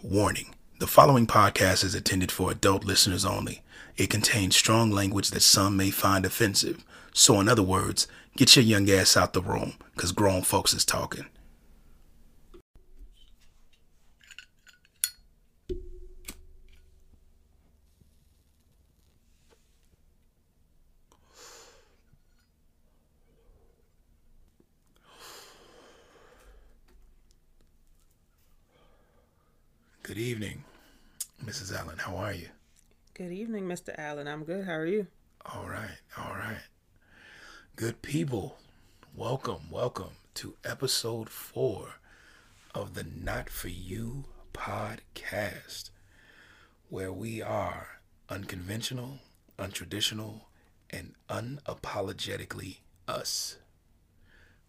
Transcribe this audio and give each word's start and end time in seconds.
Warning 0.00 0.54
the 0.78 0.86
following 0.86 1.26
podcast 1.26 1.82
is 1.82 1.92
intended 1.92 2.30
for 2.30 2.52
adult 2.52 2.84
listeners 2.84 3.24
only. 3.24 3.62
It 3.96 4.10
contains 4.10 4.54
strong 4.54 4.92
language 4.92 5.30
that 5.30 5.40
some 5.42 5.76
may 5.76 5.90
find 5.90 6.24
offensive. 6.24 6.84
So, 7.12 7.40
in 7.40 7.48
other 7.48 7.64
words, 7.64 8.06
get 8.36 8.54
your 8.54 8.64
young 8.64 8.88
ass 8.88 9.16
out 9.16 9.32
the 9.32 9.42
room, 9.42 9.74
because 9.96 10.12
grown 10.12 10.42
folks 10.42 10.72
is 10.72 10.84
talking. 10.84 11.26
Good 30.18 30.24
evening, 30.24 30.64
Mrs. 31.46 31.72
Allen. 31.78 31.98
How 31.98 32.16
are 32.16 32.32
you? 32.32 32.48
Good 33.14 33.30
evening, 33.30 33.66
Mr. 33.66 33.96
Allen. 33.96 34.26
I'm 34.26 34.42
good. 34.42 34.64
How 34.64 34.72
are 34.72 34.84
you? 34.84 35.06
All 35.46 35.68
right, 35.68 36.00
all 36.18 36.34
right. 36.34 36.58
Good 37.76 38.02
people, 38.02 38.58
welcome, 39.14 39.70
welcome 39.70 40.14
to 40.34 40.56
episode 40.64 41.30
four 41.30 42.00
of 42.74 42.94
the 42.94 43.04
Not 43.04 43.48
For 43.48 43.68
You 43.68 44.24
podcast, 44.52 45.90
where 46.88 47.12
we 47.12 47.40
are 47.40 48.00
unconventional, 48.28 49.20
untraditional, 49.56 50.40
and 50.90 51.14
unapologetically 51.30 52.78
us. 53.06 53.58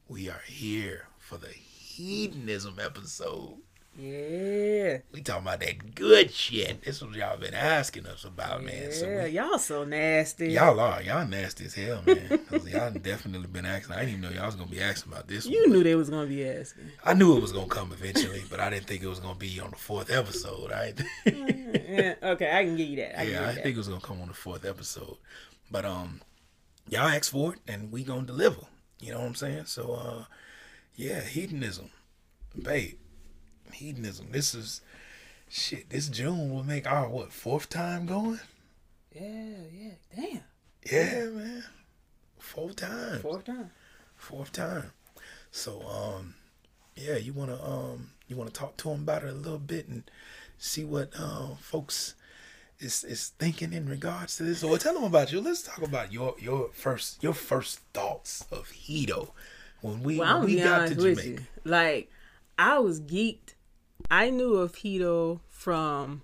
We 0.08 0.30
are 0.30 0.44
here 0.46 1.08
for 1.18 1.38
the 1.38 1.48
hedonism 1.48 2.76
episode. 2.80 3.64
Yeah. 4.00 5.00
We 5.12 5.22
talking 5.22 5.44
about 5.44 5.60
that 5.60 5.94
good 5.94 6.32
shit. 6.32 6.84
This 6.84 6.98
is 6.98 7.04
what 7.04 7.16
y'all 7.16 7.38
been 7.38 7.54
asking 7.54 8.06
us 8.08 8.24
about, 8.24 8.64
man. 8.64 8.92
So 8.94 9.06
Yeah, 9.06 9.24
we, 9.26 9.30
y'all 9.32 9.58
so 9.60 9.84
nasty. 9.84 10.54
y'all 10.54 10.80
are 10.80 11.02
y'all 11.02 11.28
nasty 11.28 11.66
as 11.66 11.74
hell, 11.74 12.02
man. 12.06 12.40
y'all 12.66 12.92
definitely 12.92 13.48
been 13.48 13.66
asking. 13.66 13.96
I 13.96 14.00
didn't 14.06 14.10
even 14.10 14.22
know 14.22 14.30
y'all 14.30 14.46
was 14.46 14.56
gonna 14.56 14.72
be 14.72 14.80
asking 14.82 15.12
about 15.12 15.28
this. 15.28 15.46
you 15.46 15.62
one. 15.64 15.72
knew 15.72 15.84
they 15.84 15.96
was 15.96 16.10
gonna 16.10 16.28
be 16.28 16.48
asking. 16.48 16.86
I 17.04 17.14
knew 17.14 17.36
it 17.36 17.42
was 17.42 17.52
gonna 17.52 17.68
come 17.68 17.92
eventually, 17.92 18.42
but 18.50 18.62
I 18.62 18.70
didn't 18.70 18.88
think 18.88 19.04
it 19.04 19.08
was 19.08 19.20
gonna 19.20 19.36
be 19.36 19.60
on 19.60 19.72
the 19.72 19.76
fourth 19.76 20.10
episode. 20.10 20.72
Right? 20.72 20.98
yeah, 21.26 22.16
okay, 22.24 22.50
I 22.58 22.64
can 22.64 22.78
give 22.78 22.88
you 22.88 22.98
that. 22.98 23.20
I 23.20 23.24
yeah, 23.24 23.50
I 23.50 23.54
give 23.54 23.64
think 23.64 23.76
it 23.76 23.80
was 23.80 23.90
gonna 23.90 24.00
come 24.02 24.22
on 24.22 24.30
the 24.30 24.34
fourth 24.34 24.64
episode. 24.64 25.18
But 25.70 25.84
um, 25.84 26.22
y'all 26.88 27.08
asked 27.10 27.32
for 27.32 27.54
it, 27.54 27.60
and 27.68 27.92
we 27.92 28.04
gonna 28.06 28.26
deliver. 28.26 28.62
You 29.02 29.12
know 29.12 29.20
what 29.20 29.28
I'm 29.28 29.36
saying? 29.36 29.66
So 29.66 29.94
uh, 29.94 30.24
yeah, 30.96 31.20
hedonism, 31.22 31.90
babe. 32.58 32.98
Hedonism. 33.74 34.28
This 34.32 34.54
is 34.56 34.82
shit. 35.50 35.90
This 35.90 36.08
June 36.10 36.54
will 36.54 36.64
make 36.64 36.90
our 36.90 37.08
what 37.10 37.32
fourth 37.34 37.70
time 37.70 38.06
going? 38.06 38.40
Yeah, 39.14 39.56
yeah. 39.74 39.92
Damn. 40.16 40.44
Yeah, 40.90 41.26
man. 41.30 41.64
Four 42.40 42.72
times. 42.72 43.22
Fourth 43.22 43.46
time. 43.46 43.72
Fourth 44.16 44.52
time. 44.52 44.92
So 45.52 45.82
um, 45.88 46.36
yeah, 46.96 47.18
you 47.18 47.34
wanna 47.34 47.62
um, 47.64 48.12
you 48.28 48.36
wanna 48.36 48.52
talk 48.52 48.78
to 48.78 48.90
him 48.92 49.02
about 49.02 49.24
it 49.24 49.30
a 49.30 49.34
little 49.34 49.60
bit 49.60 49.88
and 49.88 50.04
see 50.58 50.84
what 50.84 51.12
uh, 51.18 51.56
folks 51.60 52.16
is 52.80 53.04
is 53.04 53.30
thinking 53.40 53.74
in 53.74 53.88
regards 53.90 54.38
to 54.38 54.44
this, 54.44 54.64
or 54.64 54.78
tell 54.78 54.94
them 54.94 55.04
about 55.04 55.32
you. 55.32 55.42
Let's 55.42 55.64
talk 55.64 55.82
about 55.82 56.14
your 56.14 56.36
your 56.40 56.70
first 56.74 57.22
your 57.24 57.34
first 57.34 57.80
thoughts 57.94 58.46
of 58.52 58.70
Hedo 58.72 59.32
when 59.82 60.02
we 60.04 60.18
Well, 60.20 60.40
when 60.40 60.46
we 60.48 60.58
got 60.62 60.88
to 60.90 60.96
Jamaica. 60.96 61.28
you. 61.28 61.40
Like, 61.66 62.12
I 62.58 62.80
was 62.80 63.02
geeked. 63.02 63.54
I 64.10 64.30
knew 64.30 64.56
of 64.56 64.74
Hedo 64.74 65.42
from. 65.48 66.22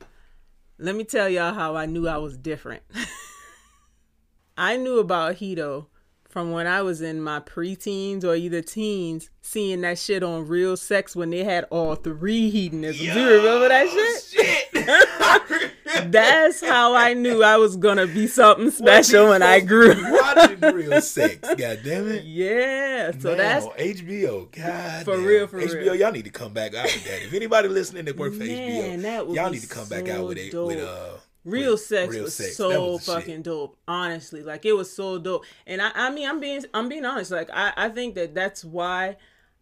Let 0.77 0.95
me 0.95 1.03
tell 1.03 1.29
y'all 1.29 1.53
how 1.53 1.75
I 1.75 1.85
knew 1.85 2.07
I 2.07 2.17
was 2.17 2.37
different. 2.37 2.83
I 4.57 4.77
knew 4.77 4.99
about 4.99 5.35
Hedo 5.35 5.87
from 6.35 6.51
when 6.51 6.67
I 6.67 6.81
was 6.81 7.01
in 7.01 7.21
my 7.21 7.39
preteens 7.39 8.23
or 8.25 8.35
either 8.35 8.61
teens, 8.61 9.29
seeing 9.41 9.81
that 9.81 9.97
shit 9.97 10.21
on 10.21 10.47
Real 10.47 10.75
Sex 10.75 11.15
when 11.15 11.29
they 11.29 11.43
had 11.43 11.65
all 11.69 11.95
three 11.95 12.49
hedonisms. 12.49 13.01
you 13.01 13.13
remember 13.13 13.69
that 13.69 13.87
shit? 14.33 15.71
That's 16.03 16.61
how 16.61 16.95
I 16.95 17.13
knew 17.13 17.43
I 17.43 17.57
was 17.57 17.75
gonna 17.77 18.07
be 18.07 18.27
something 18.27 18.71
special 18.71 19.29
when 19.29 19.41
I 19.43 19.59
grew. 19.59 19.95
Watching 20.11 20.59
real 20.61 21.01
sex, 21.01 21.37
god 21.55 21.79
damn 21.83 22.09
it. 22.09 22.23
Yeah, 22.23 23.11
so 23.17 23.29
Man, 23.29 23.37
that's 23.37 23.65
HBO. 23.65 24.51
God, 24.51 25.05
For 25.05 25.15
damn. 25.15 25.25
real, 25.25 25.47
for 25.47 25.59
HBO, 25.61 25.73
real. 25.73 25.95
y'all 25.95 26.11
need 26.11 26.25
to 26.25 26.31
come 26.31 26.53
back 26.53 26.75
out 26.75 26.85
with 26.85 27.03
that. 27.05 27.23
If 27.23 27.33
anybody 27.33 27.67
listening 27.67 28.05
that 28.05 28.17
work 28.17 28.33
for 28.33 28.39
Man, 28.43 29.01
HBO, 29.01 29.35
y'all 29.35 29.49
need 29.49 29.61
to 29.61 29.67
come 29.67 29.87
back 29.87 30.07
out 30.09 30.17
so 30.17 30.27
with 30.27 30.37
it 30.37 30.53
with 30.53 30.79
uh 30.79 31.17
Real 31.45 31.73
with 31.73 31.81
sex 31.81 32.11
Real 32.13 32.23
was 32.23 32.35
Sex. 32.35 32.57
So 32.57 32.69
the 32.97 32.97
shit. 32.97 33.05
fucking 33.05 33.41
dope. 33.43 33.77
Honestly, 33.87 34.41
like 34.41 34.65
it 34.65 34.73
was 34.73 34.91
so 34.91 35.19
dope. 35.19 35.45
And 35.67 35.79
I, 35.81 35.91
I 35.93 36.09
mean, 36.09 36.27
I'm 36.27 36.39
being, 36.39 36.65
I'm 36.73 36.89
being 36.89 37.05
honest. 37.05 37.29
Like 37.29 37.49
I, 37.53 37.71
I 37.77 37.89
think 37.89 38.15
that 38.15 38.33
that's 38.33 38.65
why 38.65 39.17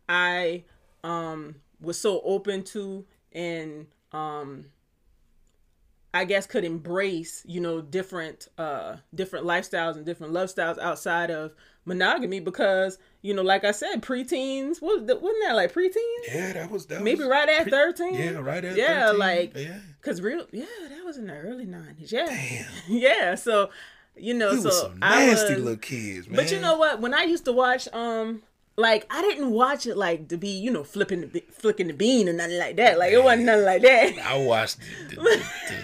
I, 0.07 0.63
um, 1.03 1.55
was 1.81 1.99
so 1.99 2.21
open 2.23 2.63
to 2.63 3.05
and, 3.33 3.87
um, 4.13 4.65
I 6.13 6.25
guess 6.25 6.45
could 6.45 6.63
embrace, 6.63 7.43
you 7.47 7.59
know, 7.59 7.81
different, 7.81 8.47
uh, 8.57 8.97
different 9.15 9.45
lifestyles 9.45 9.95
and 9.95 10.05
different 10.05 10.31
love 10.33 10.49
styles 10.49 10.77
outside 10.77 11.31
of 11.31 11.53
monogamy 11.85 12.39
because, 12.39 12.99
you 13.23 13.33
know, 13.33 13.41
like 13.41 13.63
I 13.63 13.71
said, 13.71 14.01
preteens, 14.03 14.81
what, 14.81 15.01
wasn't 15.01 15.43
that 15.47 15.55
like 15.55 15.73
preteens? 15.73 15.95
Yeah, 16.33 16.53
that 16.53 16.69
was 16.71 16.85
that 16.87 17.01
Maybe 17.01 17.21
was 17.21 17.29
right 17.29 17.49
at 17.49 17.63
pre- 17.63 17.71
13? 17.71 18.13
Yeah, 18.13 18.29
right 18.39 18.63
at 18.63 18.75
Yeah, 18.77 19.05
13. 19.07 19.19
like, 19.19 19.57
yeah. 19.57 19.79
Cause 20.01 20.21
real, 20.21 20.45
yeah, 20.51 20.65
that 20.89 21.03
was 21.03 21.17
in 21.17 21.27
the 21.27 21.33
early 21.33 21.65
nineties. 21.65 22.11
Yeah, 22.11 22.25
Damn. 22.27 22.65
yeah. 22.89 23.35
So, 23.35 23.69
you 24.15 24.35
know, 24.35 24.51
We 24.51 24.61
so 24.61 24.69
some 24.69 24.99
I 25.01 25.25
nasty 25.25 25.55
was, 25.55 25.63
little 25.63 25.77
kids, 25.77 26.27
man. 26.27 26.35
but 26.35 26.51
you 26.51 26.59
know 26.59 26.77
what? 26.77 27.01
When 27.01 27.13
I 27.15 27.23
used 27.23 27.45
to 27.45 27.51
watch, 27.51 27.87
um, 27.93 28.43
like 28.75 29.05
I 29.09 29.21
didn't 29.21 29.49
watch 29.51 29.87
it 29.87 29.97
like 29.97 30.27
to 30.29 30.37
be, 30.37 30.49
you 30.49 30.69
know, 30.71 30.83
flipping 30.83 31.21
the 31.21 31.43
flicking 31.51 31.87
the 31.87 31.93
bean 31.93 32.27
or 32.29 32.33
nothing 32.33 32.59
like 32.59 32.75
that. 32.77 32.99
Like 32.99 33.11
it 33.13 33.23
wasn't 33.23 33.45
nothing 33.45 33.65
like 33.65 33.81
that. 33.83 34.19
I 34.25 34.37
watched 34.37 34.77
the, 35.09 35.15
the, 35.15 35.21
the, 35.21 35.75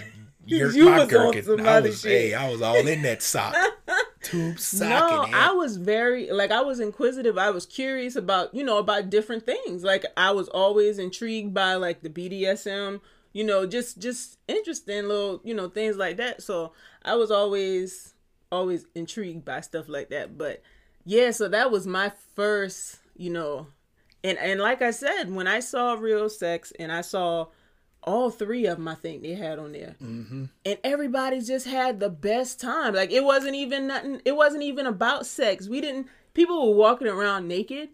You 0.50 0.86
my 0.86 1.00
was 1.00 1.02
on 1.04 1.08
gherkin. 1.08 1.44
some 1.44 1.60
I 1.68 1.80
was, 1.80 2.02
shit. 2.02 2.12
hey, 2.12 2.34
I 2.34 2.50
was 2.50 2.62
all 2.62 2.76
in 2.76 3.02
that 3.04 3.22
sock, 3.22 3.56
tube 4.22 4.60
socking. 4.60 5.32
No. 5.32 5.38
I 5.38 5.52
was 5.52 5.78
very 5.78 6.32
like 6.32 6.52
I 6.52 6.62
was 6.62 6.80
inquisitive. 6.80 7.38
I 7.38 7.52
was 7.52 7.66
curious 7.66 8.16
about 8.16 8.54
you 8.54 8.64
know 8.64 8.78
about 8.78 9.10
different 9.10 9.46
things. 9.46 9.84
Like 9.84 10.06
I 10.18 10.32
was 10.32 10.48
always 10.50 11.00
intrigued 11.00 11.54
by 11.54 11.76
like 11.76 12.02
the 12.02 12.10
BDSM. 12.10 13.02
You 13.32 13.44
know, 13.44 13.66
just 13.66 14.00
just 14.00 14.40
interesting 14.48 15.08
little 15.08 15.42
you 15.44 15.54
know 15.54 15.70
things 15.70 15.98
like 15.98 16.18
that. 16.18 16.42
So 16.42 16.74
I 17.04 17.16
was 17.16 17.32
always 17.32 18.14
always 18.52 18.86
intrigued 18.96 19.46
by 19.46 19.62
stuff 19.62 19.88
like 19.88 20.10
that. 20.10 20.38
But 20.38 20.62
yeah, 21.06 21.32
so 21.32 21.48
that 21.48 21.72
was 21.72 21.86
my 21.86 22.12
first 22.36 23.00
you 23.16 23.30
know, 23.30 23.68
and 24.24 24.38
and 24.40 24.60
like 24.60 24.82
I 24.82 24.92
said, 24.92 25.30
when 25.32 25.46
I 25.48 25.60
saw 25.60 25.94
Real 25.94 26.30
Sex 26.30 26.72
and 26.80 26.92
I 26.92 27.02
saw 27.02 27.48
all 28.04 28.30
three 28.30 28.66
of 28.66 28.78
them, 28.78 28.88
I 28.88 28.96
think 28.96 29.22
they 29.22 29.34
had 29.36 29.60
on 29.60 29.72
there 29.74 29.96
Mm-hmm. 30.02 30.46
and 30.66 30.78
everybody 30.84 31.42
just 31.42 31.68
had 31.68 32.00
the 32.00 32.10
best 32.10 32.60
time. 32.60 32.94
Like 32.96 33.12
it 33.12 33.24
wasn't 33.24 33.56
even 33.56 33.88
nothing. 33.88 34.22
It 34.26 34.36
wasn't 34.36 34.64
even 34.64 34.86
about 34.86 35.26
sex. 35.26 35.68
We 35.68 35.82
didn't. 35.82 36.08
People 36.34 36.70
were 36.72 36.78
walking 36.78 37.08
around 37.08 37.48
naked, 37.48 37.90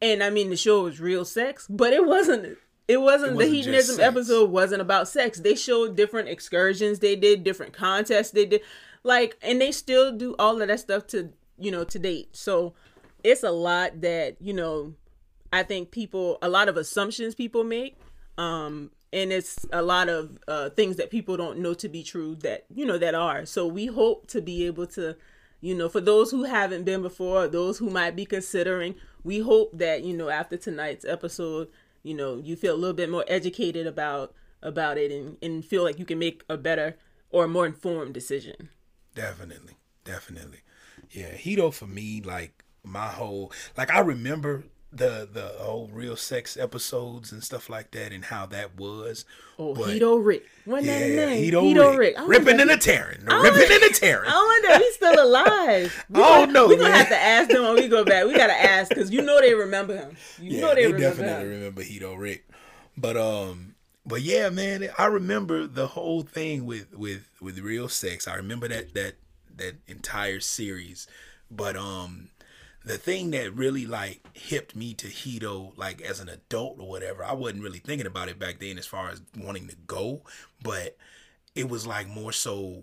and 0.00 0.22
I 0.22 0.30
mean 0.30 0.50
the 0.50 0.56
show 0.56 0.84
was 0.84 1.00
real 1.00 1.24
sex, 1.24 1.66
but 1.68 1.92
it 1.92 2.06
wasn't. 2.06 2.56
It 2.88 3.00
wasn't, 3.00 3.32
It 3.32 3.34
wasn't 3.34 3.38
the 3.38 3.46
hedonism 3.46 4.00
episode. 4.00 4.50
Wasn't 4.50 4.82
about 4.82 5.06
sex. 5.08 5.38
They 5.40 5.54
showed 5.54 5.96
different 5.96 6.28
excursions. 6.28 6.98
They 6.98 7.14
did 7.16 7.44
different 7.44 7.72
contests. 7.72 8.30
They 8.32 8.44
did 8.46 8.62
like, 9.04 9.36
and 9.42 9.60
they 9.60 9.70
still 9.72 10.12
do 10.12 10.34
all 10.38 10.60
of 10.60 10.66
that 10.68 10.80
stuff 10.80 11.06
to 11.08 11.30
you 11.58 11.70
know 11.70 11.84
to 11.84 11.98
date. 11.98 12.34
So 12.36 12.74
it's 13.22 13.42
a 13.42 13.50
lot 13.52 14.00
that 14.00 14.36
you 14.40 14.52
know. 14.54 14.94
I 15.54 15.62
think 15.64 15.90
people 15.90 16.38
a 16.40 16.48
lot 16.48 16.70
of 16.70 16.78
assumptions 16.78 17.34
people 17.34 17.62
make 17.62 17.96
um 18.38 18.90
and 19.12 19.32
it's 19.32 19.66
a 19.72 19.82
lot 19.82 20.08
of 20.08 20.38
uh 20.48 20.70
things 20.70 20.96
that 20.96 21.10
people 21.10 21.36
don't 21.36 21.58
know 21.58 21.74
to 21.74 21.88
be 21.88 22.02
true 22.02 22.34
that 22.36 22.64
you 22.74 22.86
know 22.86 22.98
that 22.98 23.14
are. 23.14 23.46
So 23.46 23.66
we 23.66 23.86
hope 23.86 24.26
to 24.28 24.40
be 24.40 24.66
able 24.66 24.86
to 24.88 25.16
you 25.60 25.74
know 25.74 25.88
for 25.88 26.00
those 26.00 26.30
who 26.30 26.44
haven't 26.44 26.84
been 26.84 27.02
before 27.02 27.48
those 27.48 27.78
who 27.78 27.90
might 27.90 28.16
be 28.16 28.26
considering 28.26 28.94
we 29.24 29.40
hope 29.40 29.76
that 29.78 30.02
you 30.02 30.16
know 30.16 30.28
after 30.28 30.56
tonight's 30.56 31.04
episode 31.04 31.68
you 32.02 32.14
know 32.14 32.38
you 32.38 32.56
feel 32.56 32.74
a 32.74 32.76
little 32.76 32.96
bit 32.96 33.08
more 33.08 33.24
educated 33.28 33.86
about 33.86 34.34
about 34.62 34.98
it 34.98 35.10
and, 35.10 35.36
and 35.42 35.64
feel 35.64 35.82
like 35.82 35.98
you 35.98 36.04
can 36.04 36.18
make 36.18 36.42
a 36.48 36.56
better 36.56 36.96
or 37.30 37.48
more 37.48 37.66
informed 37.66 38.14
decision. 38.14 38.68
Definitely, 39.14 39.74
definitely. 40.04 40.60
Yeah, 41.10 41.32
Hedo 41.32 41.72
for 41.72 41.86
me, 41.86 42.22
like 42.24 42.64
my 42.84 43.08
whole, 43.08 43.52
like 43.76 43.90
I 43.90 44.00
remember 44.00 44.64
the 44.94 45.26
the 45.32 45.52
whole 45.64 45.88
real 45.92 46.16
sex 46.16 46.56
episodes 46.56 47.32
and 47.32 47.42
stuff 47.42 47.70
like 47.70 47.90
that, 47.92 48.12
and 48.12 48.26
how 48.26 48.44
that 48.46 48.76
was. 48.76 49.24
oh 49.58 49.74
But- 49.74 49.88
Hedo 49.88 50.22
Rick 50.24 50.44
wasn't 50.66 50.88
that 50.88 51.08
Yeah, 51.08 51.26
name 51.26 51.50
Hedo, 51.52 51.62
Hedo 51.74 51.96
Rick, 51.98 52.18
Rick 52.18 52.28
ripping 52.28 52.60
and 52.60 52.70
a 52.70 52.76
tearing, 52.76 53.24
ripping 53.24 53.70
and 53.72 53.82
a 53.84 53.90
tearing. 53.94 54.28
I 54.30 54.34
wonder 54.34 54.68
if 54.76 54.82
he's 54.82 54.94
still 54.94 55.24
alive. 55.24 56.04
We 56.10 56.20
I 56.20 56.22
gonna- 56.22 56.44
don't 56.46 56.52
know, 56.52 56.68
We're 56.68 56.76
gonna 56.78 56.94
have 56.96 57.08
to 57.08 57.16
ask 57.16 57.48
them 57.50 57.62
when 57.62 57.74
we 57.76 57.88
go 57.88 58.04
back. 58.04 58.26
We 58.26 58.34
gotta 58.34 58.52
ask 58.52 58.90
because 58.90 59.10
you 59.10 59.22
know 59.22 59.40
they 59.40 59.54
remember 59.54 59.96
him. 59.96 60.16
You 60.38 60.56
yeah, 60.56 60.60
know 60.60 60.74
they, 60.74 60.82
they 60.86 60.92
remember 60.92 61.00
definitely 61.22 61.44
him. 61.44 61.50
remember 61.50 61.82
Hedo 61.82 62.18
Rick. 62.18 62.44
But 62.96 63.16
um, 63.16 63.74
but 64.04 64.20
yeah, 64.20 64.50
man, 64.50 64.88
I 64.98 65.06
remember 65.06 65.66
the 65.66 65.86
whole 65.86 66.22
thing 66.22 66.66
with 66.66 66.92
with 66.94 67.30
with 67.40 67.58
real 67.60 67.88
sex. 67.88 68.28
I 68.28 68.34
remember 68.34 68.68
that 68.68 68.92
that 68.92 69.14
that 69.56 69.76
entire 69.86 70.40
series. 70.40 71.06
But 71.50 71.76
um 71.76 72.28
the 72.84 72.98
thing 72.98 73.30
that 73.30 73.54
really 73.54 73.86
like 73.86 74.20
hipped 74.32 74.74
me 74.74 74.94
to 74.94 75.06
Hedo 75.06 75.76
like 75.76 76.00
as 76.00 76.20
an 76.20 76.28
adult 76.28 76.78
or 76.80 76.88
whatever, 76.88 77.24
I 77.24 77.32
wasn't 77.32 77.62
really 77.62 77.78
thinking 77.78 78.06
about 78.06 78.28
it 78.28 78.38
back 78.38 78.58
then 78.58 78.78
as 78.78 78.86
far 78.86 79.10
as 79.10 79.22
wanting 79.36 79.68
to 79.68 79.76
go, 79.86 80.22
but 80.62 80.96
it 81.54 81.68
was 81.68 81.86
like 81.86 82.08
more 82.08 82.32
so 82.32 82.82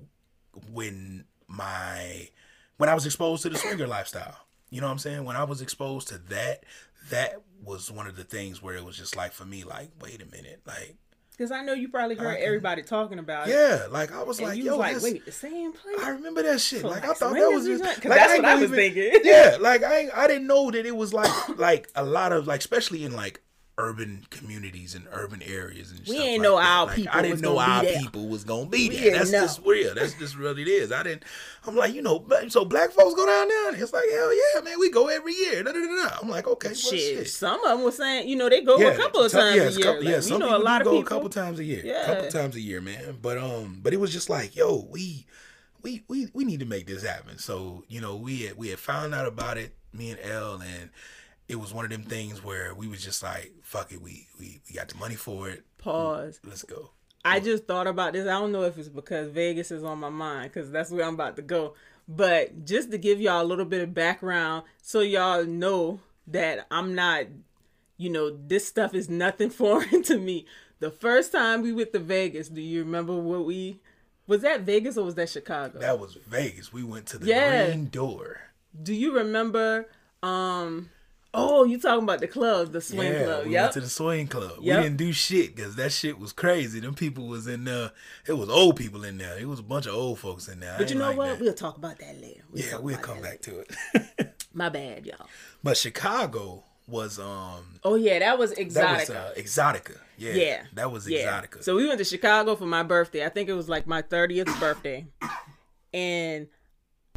when 0.71 1.25
my 1.47 2.29
when 2.77 2.89
I 2.89 2.93
was 2.93 3.05
exposed 3.05 3.43
to 3.43 3.49
the 3.49 3.57
swinger 3.57 3.87
lifestyle. 3.87 4.37
You 4.69 4.81
know 4.81 4.87
what 4.87 4.93
I'm 4.93 4.99
saying? 4.99 5.25
When 5.25 5.35
I 5.35 5.43
was 5.43 5.61
exposed 5.61 6.09
to 6.09 6.19
that, 6.29 6.63
that 7.09 7.41
was 7.63 7.91
one 7.91 8.07
of 8.07 8.15
the 8.15 8.23
things 8.23 8.61
where 8.61 8.75
it 8.75 8.85
was 8.85 8.97
just 8.97 9.17
like 9.17 9.33
for 9.33 9.45
me, 9.45 9.63
like, 9.63 9.89
wait 9.99 10.21
a 10.21 10.25
minute, 10.25 10.61
like 10.65 10.95
because 11.39 11.51
I 11.53 11.63
know 11.63 11.71
you 11.71 11.87
probably 11.87 12.17
heard 12.17 12.35
can- 12.37 12.45
everybody 12.45 12.81
talking 12.83 13.17
about 13.17 13.47
it. 13.47 13.51
yeah, 13.53 13.85
like 13.89 14.11
I 14.11 14.21
was 14.23 14.39
And 14.39 14.49
like, 14.49 14.57
you 14.57 14.65
yo, 14.65 14.71
was 14.77 14.79
like, 14.79 15.01
wait, 15.01 15.25
the 15.25 15.31
same 15.31 15.71
place? 15.71 15.95
I 16.03 16.09
remember 16.09 16.43
that 16.43 16.59
shit. 16.59 16.81
So, 16.81 16.89
like, 16.89 17.05
I 17.05 17.13
thought 17.13 17.33
that 17.33 17.47
was 17.49 17.65
just 17.65 17.81
like, 17.81 18.01
that's 18.01 18.33
I 18.33 18.35
what 18.35 18.45
I 18.45 18.55
was 18.55 18.63
even- 18.65 18.75
thinking. 18.75 19.21
Yeah, 19.23 19.55
like 19.61 19.81
I 19.83 20.09
I 20.13 20.27
didn't 20.27 20.47
know 20.47 20.69
that 20.71 20.85
it 20.85 20.95
was 20.95 21.13
like 21.13 21.31
like 21.57 21.89
a 21.95 22.03
lot 22.03 22.33
of 22.33 22.45
like 22.45 22.59
especially 22.59 23.05
in 23.05 23.13
like 23.15 23.41
urban 23.79 24.25
communities 24.29 24.93
and 24.93 25.07
urban 25.11 25.41
areas 25.41 25.91
and 25.91 25.99
We 26.01 26.15
stuff 26.15 26.19
ain't 26.25 26.41
like 26.41 26.49
know 26.49 26.57
that. 26.57 26.65
our 26.67 26.85
Like, 26.87 26.95
people 26.97 27.11
I 27.17 27.21
didn't 27.21 27.41
know 27.41 27.57
our 27.57 27.83
people 27.83 28.27
was 28.27 28.43
gonna 28.43 28.65
be 28.69 28.89
there. 28.89 29.11
That's 29.17 29.31
know. 29.31 29.41
just 29.41 29.61
real. 29.65 29.95
That's 29.95 30.13
just 30.15 30.37
what 30.39 30.59
it 30.59 30.67
is. 30.67 30.91
I 30.91 31.03
didn't. 31.03 31.23
I'm 31.65 31.75
like, 31.75 31.93
you 31.93 32.01
know, 32.01 32.25
so 32.49 32.65
black 32.65 32.91
folks 32.91 33.15
go 33.15 33.25
down 33.25 33.47
there. 33.47 33.69
And 33.69 33.81
It's 33.81 33.93
like 33.93 34.09
hell 34.11 34.33
yeah, 34.35 34.61
man. 34.61 34.79
We 34.79 34.89
go 34.91 35.07
every 35.07 35.33
year. 35.33 35.63
Da, 35.63 35.71
da, 35.71 35.79
da. 35.79 36.17
I'm 36.21 36.29
like, 36.29 36.47
okay, 36.47 36.69
well, 36.69 36.75
shit. 36.75 36.99
shit. 36.99 37.29
Some 37.29 37.63
of 37.65 37.71
them 37.77 37.83
were 37.83 37.91
saying, 37.91 38.27
you 38.27 38.35
know, 38.35 38.49
they 38.49 38.61
go 38.61 38.75
a 38.75 38.95
couple 38.97 39.21
of 39.21 39.31
times 39.31 39.55
yeah, 39.55 39.61
a 39.63 39.69
year. 39.71 39.79
couple- 39.81 40.03
Like, 40.03 40.13
yeah, 40.13 40.19
some 40.19 40.39
know 40.39 40.45
people 40.47 40.61
a 40.61 40.63
lot 40.63 40.81
of 40.81 40.85
go 40.85 40.91
people. 40.91 41.05
a 41.05 41.09
couple 41.09 41.29
times 41.29 41.59
a 41.59 41.63
year. 41.63 41.81
Yeah. 41.85 42.05
couple 42.05 42.29
times 42.29 42.55
a 42.55 42.61
year, 42.61 42.81
man. 42.81 43.17
But 43.21 43.37
um, 43.37 43.79
but 43.81 43.93
it 43.93 43.99
was 43.99 44.11
just 44.11 44.29
like, 44.29 44.55
yo, 44.55 44.85
we 44.89 45.25
we 45.81 46.03
we 46.09 46.27
we 46.33 46.43
need 46.43 46.59
to 46.59 46.65
make 46.65 46.87
this 46.87 47.03
happen. 47.05 47.37
So 47.37 47.83
you 47.87 48.01
know, 48.01 48.15
we 48.17 48.41
had, 48.47 48.57
we 48.57 48.67
had 48.69 48.79
found 48.79 49.13
out 49.15 49.25
about 49.27 49.57
it, 49.57 49.73
me 49.93 50.11
and 50.11 50.19
L, 50.21 50.55
and 50.61 50.89
it 51.49 51.55
was 51.59 51.73
one 51.73 51.83
of 51.83 51.91
them 51.91 52.03
things 52.03 52.43
where 52.43 52.73
we 52.73 52.87
was 52.87 53.03
just 53.03 53.21
like, 53.23 53.51
fuck 53.63 53.91
it, 53.91 54.01
we 54.01 54.27
we 54.39 54.61
we 54.69 54.75
got 54.75 54.87
the 54.87 54.95
money 54.97 55.15
for 55.15 55.49
it. 55.49 55.63
Pause. 55.79 56.39
Let's 56.45 56.63
go. 56.63 56.91
I 57.25 57.41
just 57.41 57.65
thought 57.65 57.87
about 57.87 58.13
this. 58.13 58.25
I 58.27 58.39
don't 58.39 58.51
know 58.53 58.63
if 58.63 58.77
it's 58.77 58.87
because 58.87 59.29
Vegas 59.29 59.71
is 59.71 59.83
on 59.83 59.99
my 59.99 60.09
mind 60.09 60.51
because 60.53 60.71
that's 60.71 60.89
where 60.91 61.05
I'm 61.05 61.15
about 61.15 61.35
to 61.35 61.41
go. 61.41 61.73
But 62.07 62.63
just 62.65 62.91
to 62.91 62.97
give 62.97 63.19
y'all 63.19 63.41
a 63.41 63.45
little 63.45 63.65
bit 63.65 63.81
of 63.81 63.93
background 63.93 64.63
so 64.81 65.01
y'all 65.01 65.43
know 65.45 65.99
that 66.27 66.65
I'm 66.71 66.95
not, 66.95 67.25
you 67.97 68.09
know, 68.09 68.29
this 68.47 68.65
stuff 68.67 68.93
is 68.93 69.09
nothing 69.09 69.49
foreign 69.61 70.01
to 70.03 70.17
me. 70.17 70.45
The 70.79 70.91
first 70.91 71.31
time 71.33 71.61
we 71.61 71.73
went 71.73 71.91
to 71.93 71.99
Vegas, 71.99 72.47
do 72.47 72.61
you 72.61 72.79
remember 72.83 73.15
what 73.15 73.45
we 73.45 73.79
was 74.27 74.41
that 74.43 74.61
Vegas 74.61 74.97
or 74.97 75.03
was 75.03 75.15
that 75.15 75.29
Chicago? 75.29 75.79
That 75.79 75.99
was 75.99 76.13
Vegas. 76.25 76.71
We 76.71 76.83
went 76.83 77.05
to 77.07 77.17
the 77.17 77.27
Yeah. 77.27 77.65
Green 77.67 77.87
Door. 77.87 78.39
do 78.81 78.93
you 78.93 79.13
remember 79.17 79.87
um 80.23 80.89
oh 81.33 81.63
you 81.63 81.79
talking 81.79 82.03
about 82.03 82.19
the 82.19 82.27
club, 82.27 82.71
the 82.71 82.81
swing 82.81 83.11
yeah, 83.13 83.23
club. 83.23 83.45
we 83.45 83.51
Yep. 83.53 83.61
went 83.63 83.73
to 83.73 83.81
the 83.81 83.89
swing 83.89 84.27
club. 84.27 84.53
Yep. 84.61 84.77
We 84.77 84.83
didn't 84.83 84.97
do 84.97 85.11
shit 85.13 85.55
because 85.55 85.75
that 85.75 85.91
shit 85.91 86.17
was 86.19 86.31
crazy. 86.33 86.79
Them 86.79 86.95
people 86.95 87.27
was 87.27 87.47
in 87.47 87.65
there. 87.65 87.91
It 88.27 88.33
was 88.33 88.49
old 88.49 88.75
people 88.77 89.03
in 89.03 89.17
there. 89.17 89.37
It 89.37 89.47
was 89.47 89.59
a 89.59 89.63
bunch 89.63 89.85
of 89.85 89.93
old 89.93 90.19
folks 90.19 90.47
in 90.47 90.59
there. 90.59 90.75
But 90.77 90.89
you 90.89 90.95
know 90.97 91.07
like 91.09 91.17
what? 91.17 91.29
that. 91.29 91.39
We'll 91.39 91.53
talk 91.53 91.77
about 91.77 91.99
that 91.99 92.19
later. 92.21 92.41
yeah, 92.53 92.77
we'll 92.77 92.97
come 92.97 93.21
that 93.21 93.23
back 93.23 93.41
to 93.41 93.59
it. 93.59 94.35
My 94.53 94.69
bad, 94.69 95.05
y'all. 95.05 95.27
but 95.63 95.77
Chicago 95.77 96.63
was 96.87 97.19
um 97.19 97.79
Oh 97.83 97.93
yeah, 97.93 98.17
that 98.17 98.39
was 98.39 98.49
that 98.55 98.59
Exotica. 98.67 98.99
was 98.99 99.09
uh, 99.11 99.33
Exotica. 99.37 99.97
Yeah, 100.17 100.33
yeah, 100.33 100.63
that 100.73 100.91
was 100.91 101.07
yeah. 101.07 101.19
Exotica. 101.41 101.63
So 101.63 101.75
we 101.75 101.85
went 101.87 101.99
to 101.99 102.03
Chicago 102.03 102.55
for 102.55 102.65
my 102.65 102.81
birthday. 102.81 103.23
I 103.23 103.29
think 103.29 103.47
it 103.47 103.53
was 103.53 103.69
like 103.69 103.85
my 103.85 104.01
thirtieth 104.01 104.47
birthday, 104.59 105.05
and 105.93 106.47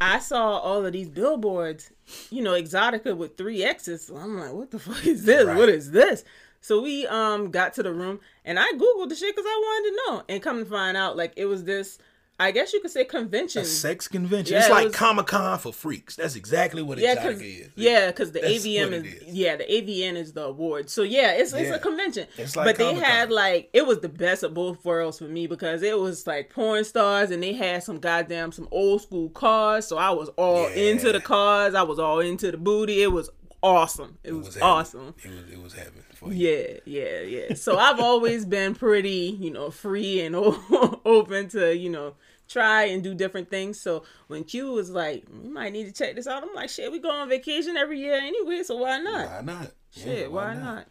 I 0.02 0.18
saw 0.18 0.58
all 0.58 0.84
of 0.84 0.92
these 0.92 1.08
billboards. 1.08 1.90
You 2.30 2.42
know, 2.42 2.52
Exotica 2.52 3.16
with 3.16 3.36
three 3.36 3.62
X's. 3.62 4.06
So 4.06 4.16
I'm 4.16 4.38
like, 4.38 4.52
what 4.52 4.70
the 4.70 4.78
fuck 4.78 5.06
is 5.06 5.24
this? 5.24 5.46
Right. 5.46 5.56
What 5.56 5.68
is 5.68 5.92
this? 5.92 6.24
So 6.60 6.80
we 6.80 7.06
um 7.06 7.50
got 7.50 7.74
to 7.74 7.82
the 7.82 7.92
room 7.92 8.20
and 8.44 8.58
I 8.58 8.72
googled 8.72 9.08
the 9.08 9.16
shit 9.16 9.34
because 9.34 9.48
I 9.48 9.60
wanted 9.60 9.88
to 9.88 9.96
know, 9.96 10.22
and 10.28 10.42
come 10.42 10.58
to 10.58 10.64
find 10.64 10.96
out 10.96 11.16
like 11.16 11.32
it 11.36 11.46
was 11.46 11.64
this. 11.64 11.98
I 12.42 12.50
guess 12.50 12.72
you 12.72 12.80
could 12.80 12.90
say 12.90 13.04
convention. 13.04 13.62
a 13.62 13.64
sex 13.64 14.08
convention. 14.08 14.54
Yeah, 14.54 14.60
it's 14.60 14.68
it 14.68 14.72
like 14.72 14.84
was- 14.86 14.94
Comic 14.96 15.26
Con 15.26 15.58
for 15.58 15.72
freaks. 15.72 16.16
That's 16.16 16.36
exactly 16.36 16.82
what 16.82 16.98
Yeah, 16.98 17.14
cause 17.22 17.40
is. 17.40 17.68
yeah, 17.76 18.08
because 18.08 18.32
the 18.32 18.40
That's 18.40 18.52
AVN 18.64 18.92
is, 18.92 19.02
it 19.04 19.06
is. 19.06 19.34
yeah, 19.34 19.56
the 19.56 19.64
AVN 19.64 20.16
is 20.16 20.32
the 20.32 20.44
award. 20.44 20.90
So 20.90 21.02
yeah, 21.02 21.32
it's 21.32 21.52
it's 21.52 21.68
Yeah. 21.68 21.74
a 21.76 21.78
convention. 21.78 22.26
It's 22.36 22.56
like 22.56 22.66
but 22.66 22.76
they 22.76 22.84
Comic-Con. 22.90 23.10
had 23.10 23.30
like 23.30 23.70
it 23.72 23.86
was 23.86 24.00
the 24.00 24.08
best 24.08 24.42
of 24.42 24.54
both 24.54 24.84
worlds 24.84 25.18
for 25.18 25.24
me 25.24 25.46
because 25.46 25.82
it 25.82 25.98
was 25.98 26.26
like 26.26 26.50
porn 26.50 26.84
stars 26.84 27.30
and 27.30 27.42
they 27.42 27.52
had 27.52 27.82
some 27.82 27.98
goddamn 27.98 28.52
some 28.52 28.68
old 28.70 29.02
school 29.02 29.28
cars. 29.30 29.86
So 29.86 29.96
I 29.98 30.10
was 30.10 30.28
all 30.30 30.66
into 30.68 31.12
the 31.12 31.20
cars. 31.20 31.74
I 31.74 31.82
was 31.82 31.98
all 31.98 32.20
into 32.20 32.50
the 32.50 32.58
booty. 32.58 33.02
It 33.02 33.12
was 33.12 33.30
awesome. 33.62 34.18
It, 34.24 34.32
was, 34.32 34.54
heaven. 34.54 34.62
awesome. 34.62 35.14
It 35.24 35.30
was 35.30 35.52
it 35.52 35.62
was 35.62 35.72
heaven 35.74 36.02
for 36.14 36.32
you. 36.32 36.48
Yeah, 36.48 36.78
yeah, 36.84 37.20
yeah. 37.20 37.54
So 37.54 37.78
I've 37.78 38.00
always 38.00 38.44
been 38.44 38.74
pretty, 38.74 39.36
you 39.40 39.50
know, 39.52 39.70
free 39.70 40.20
and 40.20 40.34
o- 40.34 41.00
open 41.04 41.48
to, 41.50 41.76
you 41.76 41.88
know, 41.90 42.14
try 42.52 42.84
and 42.84 43.02
do 43.02 43.14
different 43.14 43.50
things. 43.50 43.80
So 43.80 44.04
when 44.28 44.44
Q 44.44 44.72
was 44.72 44.90
like, 44.90 45.24
"We 45.30 45.48
might 45.48 45.72
need 45.72 45.86
to 45.86 45.92
check 45.92 46.14
this 46.14 46.26
out," 46.26 46.42
I'm 46.42 46.54
like, 46.54 46.70
"Shit, 46.70 46.92
we 46.92 46.98
go 46.98 47.10
on 47.10 47.28
vacation 47.28 47.76
every 47.76 47.98
year 47.98 48.14
anyway, 48.14 48.62
so 48.62 48.76
why 48.76 48.98
not?" 48.98 49.28
Why 49.28 49.40
not? 49.40 49.72
Yeah, 49.92 50.04
Shit, 50.04 50.32
why, 50.32 50.54
not? 50.54 50.86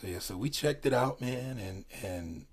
So, 0.00 0.06
yeah, 0.06 0.18
so 0.18 0.36
we 0.36 0.50
checked 0.50 0.86
it 0.86 0.92
out, 0.92 1.20
man, 1.20 1.58
and 1.58 1.84
and 2.02 2.46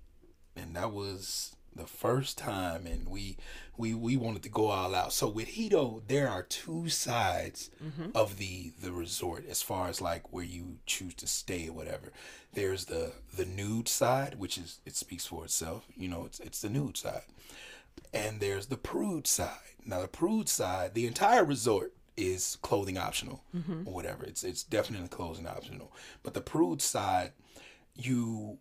and 0.56 0.74
that 0.74 0.92
was 0.92 1.56
the 1.76 1.86
first 1.86 2.38
time, 2.38 2.86
and 2.86 3.08
we 3.08 3.36
we 3.76 3.94
we 3.94 4.16
wanted 4.16 4.42
to 4.44 4.48
go 4.48 4.66
all 4.66 4.94
out. 4.94 5.12
So 5.12 5.28
with 5.28 5.48
Hedo, 5.48 6.02
there 6.08 6.28
are 6.28 6.42
two 6.42 6.88
sides 6.88 7.70
mm-hmm. 7.82 8.10
of 8.14 8.38
the 8.38 8.72
the 8.80 8.92
resort 8.92 9.44
as 9.48 9.62
far 9.62 9.88
as 9.88 10.00
like 10.00 10.32
where 10.32 10.44
you 10.44 10.78
choose 10.86 11.14
to 11.16 11.26
stay 11.26 11.68
or 11.68 11.72
whatever. 11.72 12.12
There's 12.54 12.86
the 12.86 13.12
the 13.34 13.44
nude 13.44 13.88
side, 13.88 14.38
which 14.38 14.58
is 14.58 14.80
it 14.86 14.96
speaks 14.96 15.26
for 15.26 15.44
itself. 15.44 15.86
You 15.96 16.08
know, 16.08 16.24
it's 16.24 16.40
it's 16.40 16.62
the 16.62 16.70
nude 16.70 16.96
side, 16.96 17.22
and 18.12 18.40
there's 18.40 18.66
the 18.66 18.76
prude 18.76 19.26
side. 19.26 19.74
Now 19.84 20.00
the 20.00 20.08
prude 20.08 20.48
side, 20.48 20.94
the 20.94 21.06
entire 21.06 21.44
resort 21.44 21.92
is 22.16 22.56
clothing 22.62 22.96
optional 22.98 23.44
or 23.86 23.92
whatever. 23.92 24.24
It's 24.24 24.42
it's 24.42 24.62
definitely 24.62 25.08
clothing 25.08 25.46
optional. 25.46 25.92
But 26.22 26.34
the 26.34 26.40
prude 26.40 26.82
side, 26.82 27.32
you 27.94 28.58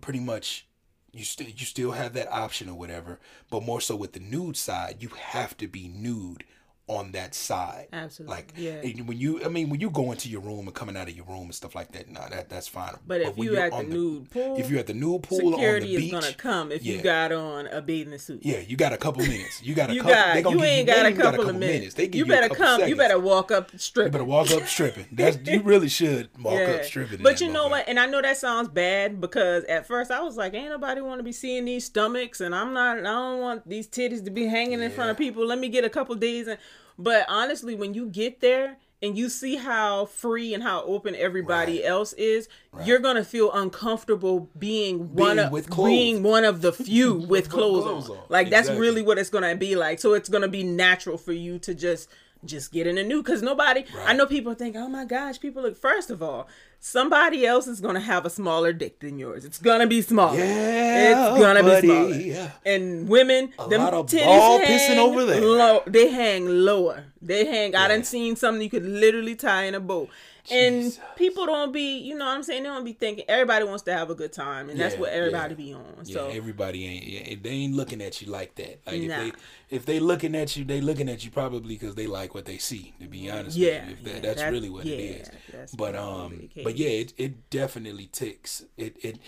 pretty 0.00 0.20
much 0.20 0.66
you 1.12 1.24
still 1.24 1.48
you 1.48 1.64
still 1.64 1.92
have 1.92 2.12
that 2.14 2.30
option 2.30 2.68
or 2.68 2.78
whatever. 2.78 3.18
But 3.50 3.64
more 3.64 3.80
so 3.80 3.96
with 3.96 4.12
the 4.12 4.20
nude 4.20 4.56
side, 4.56 4.96
you 5.00 5.08
have 5.08 5.56
to 5.56 5.66
be 5.66 5.88
nude 5.88 6.44
on 6.88 7.12
that 7.12 7.34
side. 7.34 7.86
Absolutely, 7.92 8.34
Like 8.36 8.52
yeah. 8.56 8.80
when 9.04 9.18
you 9.18 9.44
I 9.44 9.48
mean 9.48 9.68
when 9.68 9.80
you 9.80 9.90
go 9.90 10.10
into 10.10 10.28
your 10.28 10.40
room 10.40 10.66
and 10.66 10.74
coming 10.74 10.96
out 10.96 11.08
of 11.08 11.14
your 11.14 11.26
room 11.26 11.42
and 11.44 11.54
stuff 11.54 11.74
like 11.74 11.92
that, 11.92 12.10
nah, 12.10 12.28
that 12.28 12.48
that's 12.48 12.66
fine. 12.66 12.94
But 13.06 13.20
if 13.20 13.36
you 13.36 13.44
you're 13.44 13.60
at 13.60 13.72
the 13.72 13.82
nude 13.82 14.30
pool, 14.30 14.56
if 14.58 14.70
you're 14.70 14.80
at 14.80 14.86
the 14.86 14.94
nude 14.94 15.22
pool 15.22 15.46
on 15.48 15.52
security 15.52 15.94
is 15.94 16.00
beach, 16.02 16.12
gonna 16.12 16.32
come 16.32 16.72
if 16.72 16.84
you 16.84 17.00
got 17.02 17.30
on 17.32 17.66
a 17.68 17.80
bathing 17.82 18.18
suit. 18.18 18.40
yeah, 18.42 18.58
you 18.60 18.76
got 18.76 18.92
a 18.92 18.96
couple 18.96 19.22
minutes. 19.22 19.62
You 19.62 19.74
got 19.74 19.90
a 19.90 19.94
You 19.98 20.00
couple. 20.00 20.14
got 20.14 20.34
they 20.34 20.42
gonna 20.42 20.56
you 20.56 20.64
ain't 20.64 20.86
got 20.86 21.06
a 21.06 21.12
couple, 21.12 21.48
of 21.48 21.56
minutes. 21.56 21.94
They 21.94 22.08
give 22.08 22.26
you 22.26 22.26
you, 22.26 22.32
a 22.32 22.40
better 22.42 22.54
come. 22.54 22.88
You 22.88 22.96
better 22.96 23.18
walk 23.18 23.52
up 23.52 23.70
stripping. 23.78 24.08
You 24.08 24.12
better 24.12 24.24
walk 24.24 24.50
up 24.50 24.66
stripping. 24.66 25.06
That's 25.12 25.38
you 25.46 25.60
really 25.64 25.88
should 25.88 26.30
walk 26.42 26.60
up 26.60 26.84
stripping. 26.84 27.22
But 27.22 27.40
you 27.40 27.52
know 27.52 27.66
motherfucker. 27.66 27.70
what? 27.70 27.88
And 27.88 28.00
I 28.00 28.06
know 28.06 28.22
that 28.22 28.36
sounds 28.38 28.68
bad 28.68 29.20
because 29.20 29.64
at 29.64 29.86
first 29.86 30.10
I 30.10 30.20
was 30.22 30.36
like, 30.36 30.54
ain't 30.54 30.70
nobody 30.70 31.00
want 31.00 31.18
to 31.18 31.22
be 31.22 31.32
seeing 31.32 31.64
these 31.64 31.84
stomachs, 31.84 32.40
and 32.40 32.54
I'm 32.54 32.72
not. 32.72 32.98
I 32.98 33.02
don't 33.02 33.40
want 33.40 33.68
these 33.68 33.86
titties 33.86 34.24
to 34.24 34.30
be 34.30 34.46
hanging 34.46 34.80
in 34.80 34.90
front 34.90 35.10
of 35.10 35.16
people. 35.18 35.46
Let 35.46 35.58
me 35.58 35.68
get 35.68 35.84
a 35.84 35.90
couple 35.90 36.14
days. 36.14 36.46
And 36.48 36.58
but 36.98 37.24
honestly, 37.28 37.74
when 37.74 37.94
you 37.94 38.06
get 38.06 38.40
there 38.40 38.76
and 39.00 39.16
you 39.16 39.28
see 39.28 39.54
how 39.56 40.06
free 40.06 40.52
and 40.54 40.62
how 40.62 40.82
open 40.82 41.14
everybody 41.14 41.76
Right. 41.78 41.84
else 41.86 42.12
is, 42.14 42.48
you're 42.84 42.98
gonna 42.98 43.22
feel 43.24 43.52
uncomfortable 43.52 44.50
being 44.58 45.14
one 45.14 45.38
of 45.38 45.52
being 45.76 46.22
one 46.24 46.44
of 46.44 46.62
the 46.62 46.72
few 46.72 47.14
with 47.28 47.48
clothes, 47.48 47.84
clothes 47.84 48.10
on. 48.10 48.16
on. 48.16 48.22
Like 48.28 48.50
that's 48.50 48.68
really 48.70 49.02
what 49.02 49.18
it's 49.18 49.30
gonna 49.30 49.54
be 49.54 49.76
like. 49.76 50.00
So 50.00 50.14
it's 50.14 50.28
gonna 50.28 50.48
be 50.48 50.64
natural 50.64 51.16
for 51.16 51.32
you 51.32 51.58
to 51.60 51.74
just 51.74 52.08
just 52.44 52.70
get 52.72 52.86
in 52.86 52.94
the 52.94 53.02
new 53.02 53.20
because 53.20 53.42
nobody 53.42 53.84
i 54.06 54.12
know 54.12 54.24
people 54.24 54.54
think 54.54 54.76
oh 54.76 54.86
my 54.88 55.04
gosh 55.04 55.40
people 55.40 55.60
look 55.60 55.76
first 55.76 56.08
of 56.08 56.22
all 56.22 56.46
somebody 56.80 57.44
else 57.46 57.66
is 57.66 57.80
gonna 57.80 58.00
have 58.00 58.24
a 58.24 58.30
smaller 58.30 58.72
dick 58.72 59.00
than 59.00 59.18
yours 59.18 59.44
it's 59.44 59.58
gonna 59.58 59.86
be 59.86 60.00
smaller 60.00 60.38
Yeah, 60.38 61.10
it's 61.32 61.40
gonna 61.40 61.62
buddy. 61.62 61.86
be 61.88 61.92
smaller 61.92 62.14
Yeah. 62.14 62.50
and 62.64 63.08
women 63.08 63.52
them 63.68 63.80
lot 63.82 63.94
of 63.94 64.06
titties 64.06 64.24
ball 64.24 64.58
hang 64.58 64.78
pissing 64.78 64.96
over 64.98 65.24
there. 65.24 65.40
low, 65.40 65.82
they 65.86 66.08
hang 66.10 66.46
lower 66.46 67.04
they 67.20 67.44
hang 67.46 67.74
i 67.74 67.88
done 67.88 68.04
seen 68.04 68.36
something 68.36 68.62
you 68.62 68.70
could 68.70 68.86
literally 68.86 69.34
tie 69.34 69.64
in 69.64 69.74
a 69.74 69.80
bow 69.80 70.08
and 70.50 70.82
Jesus. 70.84 71.00
people 71.16 71.46
don't 71.46 71.72
be 71.72 71.98
you 71.98 72.14
know 72.16 72.24
what 72.24 72.34
i'm 72.36 72.42
saying 72.42 72.62
they 72.62 72.68
don't 72.68 72.84
be 72.84 72.92
thinking 72.92 73.24
everybody 73.28 73.64
wants 73.64 73.82
to 73.82 73.92
have 73.92 74.10
a 74.10 74.14
good 74.14 74.32
time 74.32 74.68
and 74.70 74.78
that's 74.78 74.96
what 74.96 75.10
everybody 75.10 75.54
yeah. 75.54 75.56
be 75.66 75.72
on 75.72 75.84
Yeah, 76.04 76.14
so 76.14 76.28
everybody 76.28 76.86
ain't. 76.86 77.04
Yeah, 77.06 77.36
they 77.42 77.50
ain't 77.50 77.74
looking 77.74 78.00
at 78.02 78.20
you 78.22 78.30
like 78.30 78.54
that. 78.56 78.80
Like 78.86 79.02
Nah. 79.02 79.14
if 79.14 79.32
they 79.32 79.76
if 79.76 79.86
they 79.86 80.00
looking 80.00 80.34
at 80.34 80.56
you, 80.56 80.64
they 80.64 80.80
looking 80.80 81.08
at 81.08 81.24
you 81.24 81.30
probably 81.30 81.74
because 81.76 81.94
they 81.94 82.06
like 82.06 82.34
what 82.34 82.44
they 82.44 82.58
see. 82.58 82.94
To 83.00 83.06
be 83.08 83.30
honest, 83.30 83.56
Yeah, 83.56 83.80
with 83.80 83.88
you. 83.88 83.92
If 83.92 84.04
that, 84.04 84.14
yeah, 84.14 84.20
that's 84.20 84.42
that- 84.42 84.52
really 84.52 84.70
what 84.70 84.86
it 84.86 84.98
yeah, 85.52 85.60
is. 85.62 85.72
But 85.72 85.96
um, 85.96 86.48
but 86.64 86.76
yeah, 86.76 86.88
it, 86.88 87.12
it 87.16 87.50
definitely 87.50 88.06
ticks. 88.06 88.64
It 88.76 88.96
it 89.02 89.18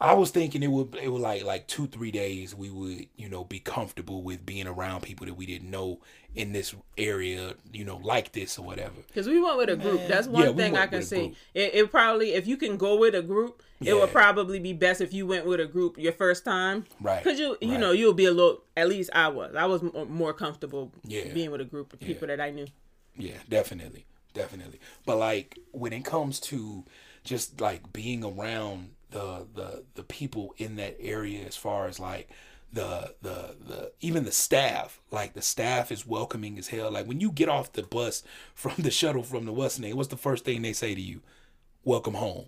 I 0.00 0.14
was 0.14 0.30
thinking 0.30 0.62
it 0.62 0.70
would 0.70 0.96
it 1.02 1.08
would 1.12 1.20
like 1.20 1.44
like 1.44 1.66
two 1.66 1.86
three 1.86 2.10
days 2.10 2.54
we 2.54 2.70
would 2.70 3.06
you 3.16 3.28
know 3.28 3.44
be 3.44 3.60
comfortable 3.60 4.22
with 4.22 4.46
being 4.46 4.66
around 4.66 5.02
people 5.02 5.26
that 5.26 5.34
we 5.34 5.44
didn't 5.46 5.70
know 5.70 6.00
in 6.34 6.52
this 6.52 6.74
area 6.96 7.54
you 7.72 7.84
know 7.84 7.96
like 7.96 8.32
this 8.32 8.58
or 8.58 8.64
whatever. 8.64 8.94
Because 9.08 9.26
we 9.26 9.40
went 9.40 9.56
with 9.56 9.68
a 9.68 9.76
group. 9.76 10.00
That's 10.06 10.28
one 10.28 10.42
Yeah, 10.46 10.52
thing 10.52 10.76
I 10.76 10.86
can 10.86 10.98
with 10.98 11.06
a 11.06 11.06
say. 11.08 11.26
group. 11.26 11.36
It, 11.54 11.74
it 11.74 11.90
probably 11.90 12.34
if 12.34 12.46
you 12.46 12.56
can 12.56 12.76
go 12.76 12.96
with 12.96 13.14
a 13.14 13.22
group, 13.22 13.62
it 13.80 13.94
would 13.94 14.10
probably 14.10 14.58
be 14.60 14.72
best 14.72 15.00
if 15.00 15.12
you 15.12 15.26
went 15.26 15.46
with 15.46 15.58
a 15.60 15.66
group 15.66 15.98
your 15.98 16.12
first 16.12 16.44
time. 16.44 16.84
Right, 17.00 17.22
Because 17.22 17.40
you 17.40 17.56
you 17.60 17.72
right. 17.72 17.80
know 17.80 17.92
you'll 17.92 18.14
be 18.14 18.26
a 18.26 18.32
little. 18.32 18.62
At 18.76 18.88
least 18.88 19.10
I 19.12 19.28
was. 19.28 19.54
I 19.56 19.66
was 19.66 19.82
more, 19.82 20.06
more 20.06 20.32
comfortable 20.32 20.92
Yeah. 21.04 21.32
being 21.32 21.50
with 21.50 21.60
a 21.60 21.64
group 21.64 21.92
of 21.92 22.00
people 22.00 22.28
that 22.28 22.40
I 22.40 22.50
knew. 22.50 22.66
Yeah, 23.16 23.38
definitely, 23.48 24.06
definitely. 24.34 24.78
But 25.04 25.16
like 25.18 25.58
when 25.72 25.92
it 25.92 26.04
comes 26.04 26.38
to 26.40 26.84
just 27.24 27.60
like 27.60 27.92
being 27.92 28.22
around 28.24 28.90
the 29.10 29.46
the 29.54 29.84
the 29.94 30.04
people 30.04 30.54
in 30.58 30.76
that 30.76 30.96
area, 31.00 31.44
as 31.44 31.56
far 31.56 31.86
as 31.88 31.98
like 31.98 32.28
the 32.72 33.14
the 33.22 33.56
the 33.66 33.92
even 34.00 34.24
the 34.24 34.32
staff, 34.32 35.00
like 35.10 35.34
the 35.34 35.42
staff 35.42 35.90
is 35.92 36.06
welcoming 36.06 36.58
as 36.58 36.68
hell. 36.68 36.90
Like 36.90 37.06
when 37.06 37.20
you 37.20 37.32
get 37.32 37.48
off 37.48 37.72
the 37.72 37.82
bus 37.82 38.22
from 38.54 38.74
the 38.78 38.90
shuttle 38.90 39.22
from 39.22 39.46
the 39.46 39.52
what's 39.52 39.78
name, 39.78 39.96
what's 39.96 40.08
the 40.08 40.16
first 40.16 40.44
thing 40.44 40.62
they 40.62 40.72
say 40.72 40.94
to 40.94 41.00
you? 41.00 41.20
Welcome 41.84 42.14
home. 42.14 42.46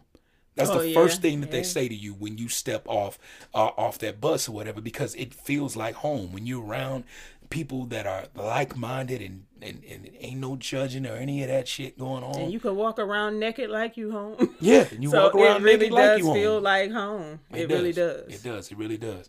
That's 0.54 0.68
Oh, 0.68 0.74
the 0.78 0.80
yeah, 0.80 0.94
first 0.94 1.22
thing 1.22 1.40
that 1.40 1.50
they 1.50 1.62
say 1.62 1.88
to 1.88 1.94
you 1.94 2.12
when 2.12 2.36
you 2.38 2.48
step 2.48 2.86
off 2.86 3.18
uh, 3.54 3.70
off 3.78 3.98
that 4.00 4.20
bus 4.20 4.48
or 4.48 4.52
whatever, 4.52 4.80
because 4.82 5.14
it 5.14 5.34
feels 5.34 5.76
like 5.76 5.96
home 5.96 6.32
when 6.32 6.46
you're 6.46 6.64
around 6.64 7.04
people 7.52 7.84
that 7.84 8.06
are 8.06 8.24
like 8.34 8.74
minded 8.78 9.20
and, 9.20 9.44
and 9.60 9.84
and 9.84 10.10
ain't 10.18 10.40
no 10.40 10.56
judging 10.56 11.06
or 11.06 11.12
any 11.12 11.42
of 11.42 11.48
that 11.48 11.68
shit 11.68 11.98
going 11.98 12.24
on. 12.24 12.40
And 12.40 12.52
you 12.52 12.58
can 12.58 12.74
walk 12.74 12.98
around 12.98 13.38
naked 13.38 13.68
like 13.68 13.98
you 13.98 14.10
home. 14.10 14.56
yeah, 14.60 14.86
and 14.90 15.02
you 15.02 15.10
so 15.10 15.22
walk 15.22 15.34
around 15.34 15.62
really 15.62 15.90
naked 15.90 15.92
like 15.92 16.18
you 16.18 16.24
home. 16.24 16.34
feel 16.34 16.60
like 16.60 16.90
home. 16.90 17.40
It, 17.50 17.68
really 17.68 17.92
does. 17.92 18.34
It 18.34 18.42
does. 18.42 18.72
It 18.72 18.78
really 18.78 18.96
does. 18.96 19.28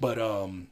But 0.00 0.20
um, 0.20 0.68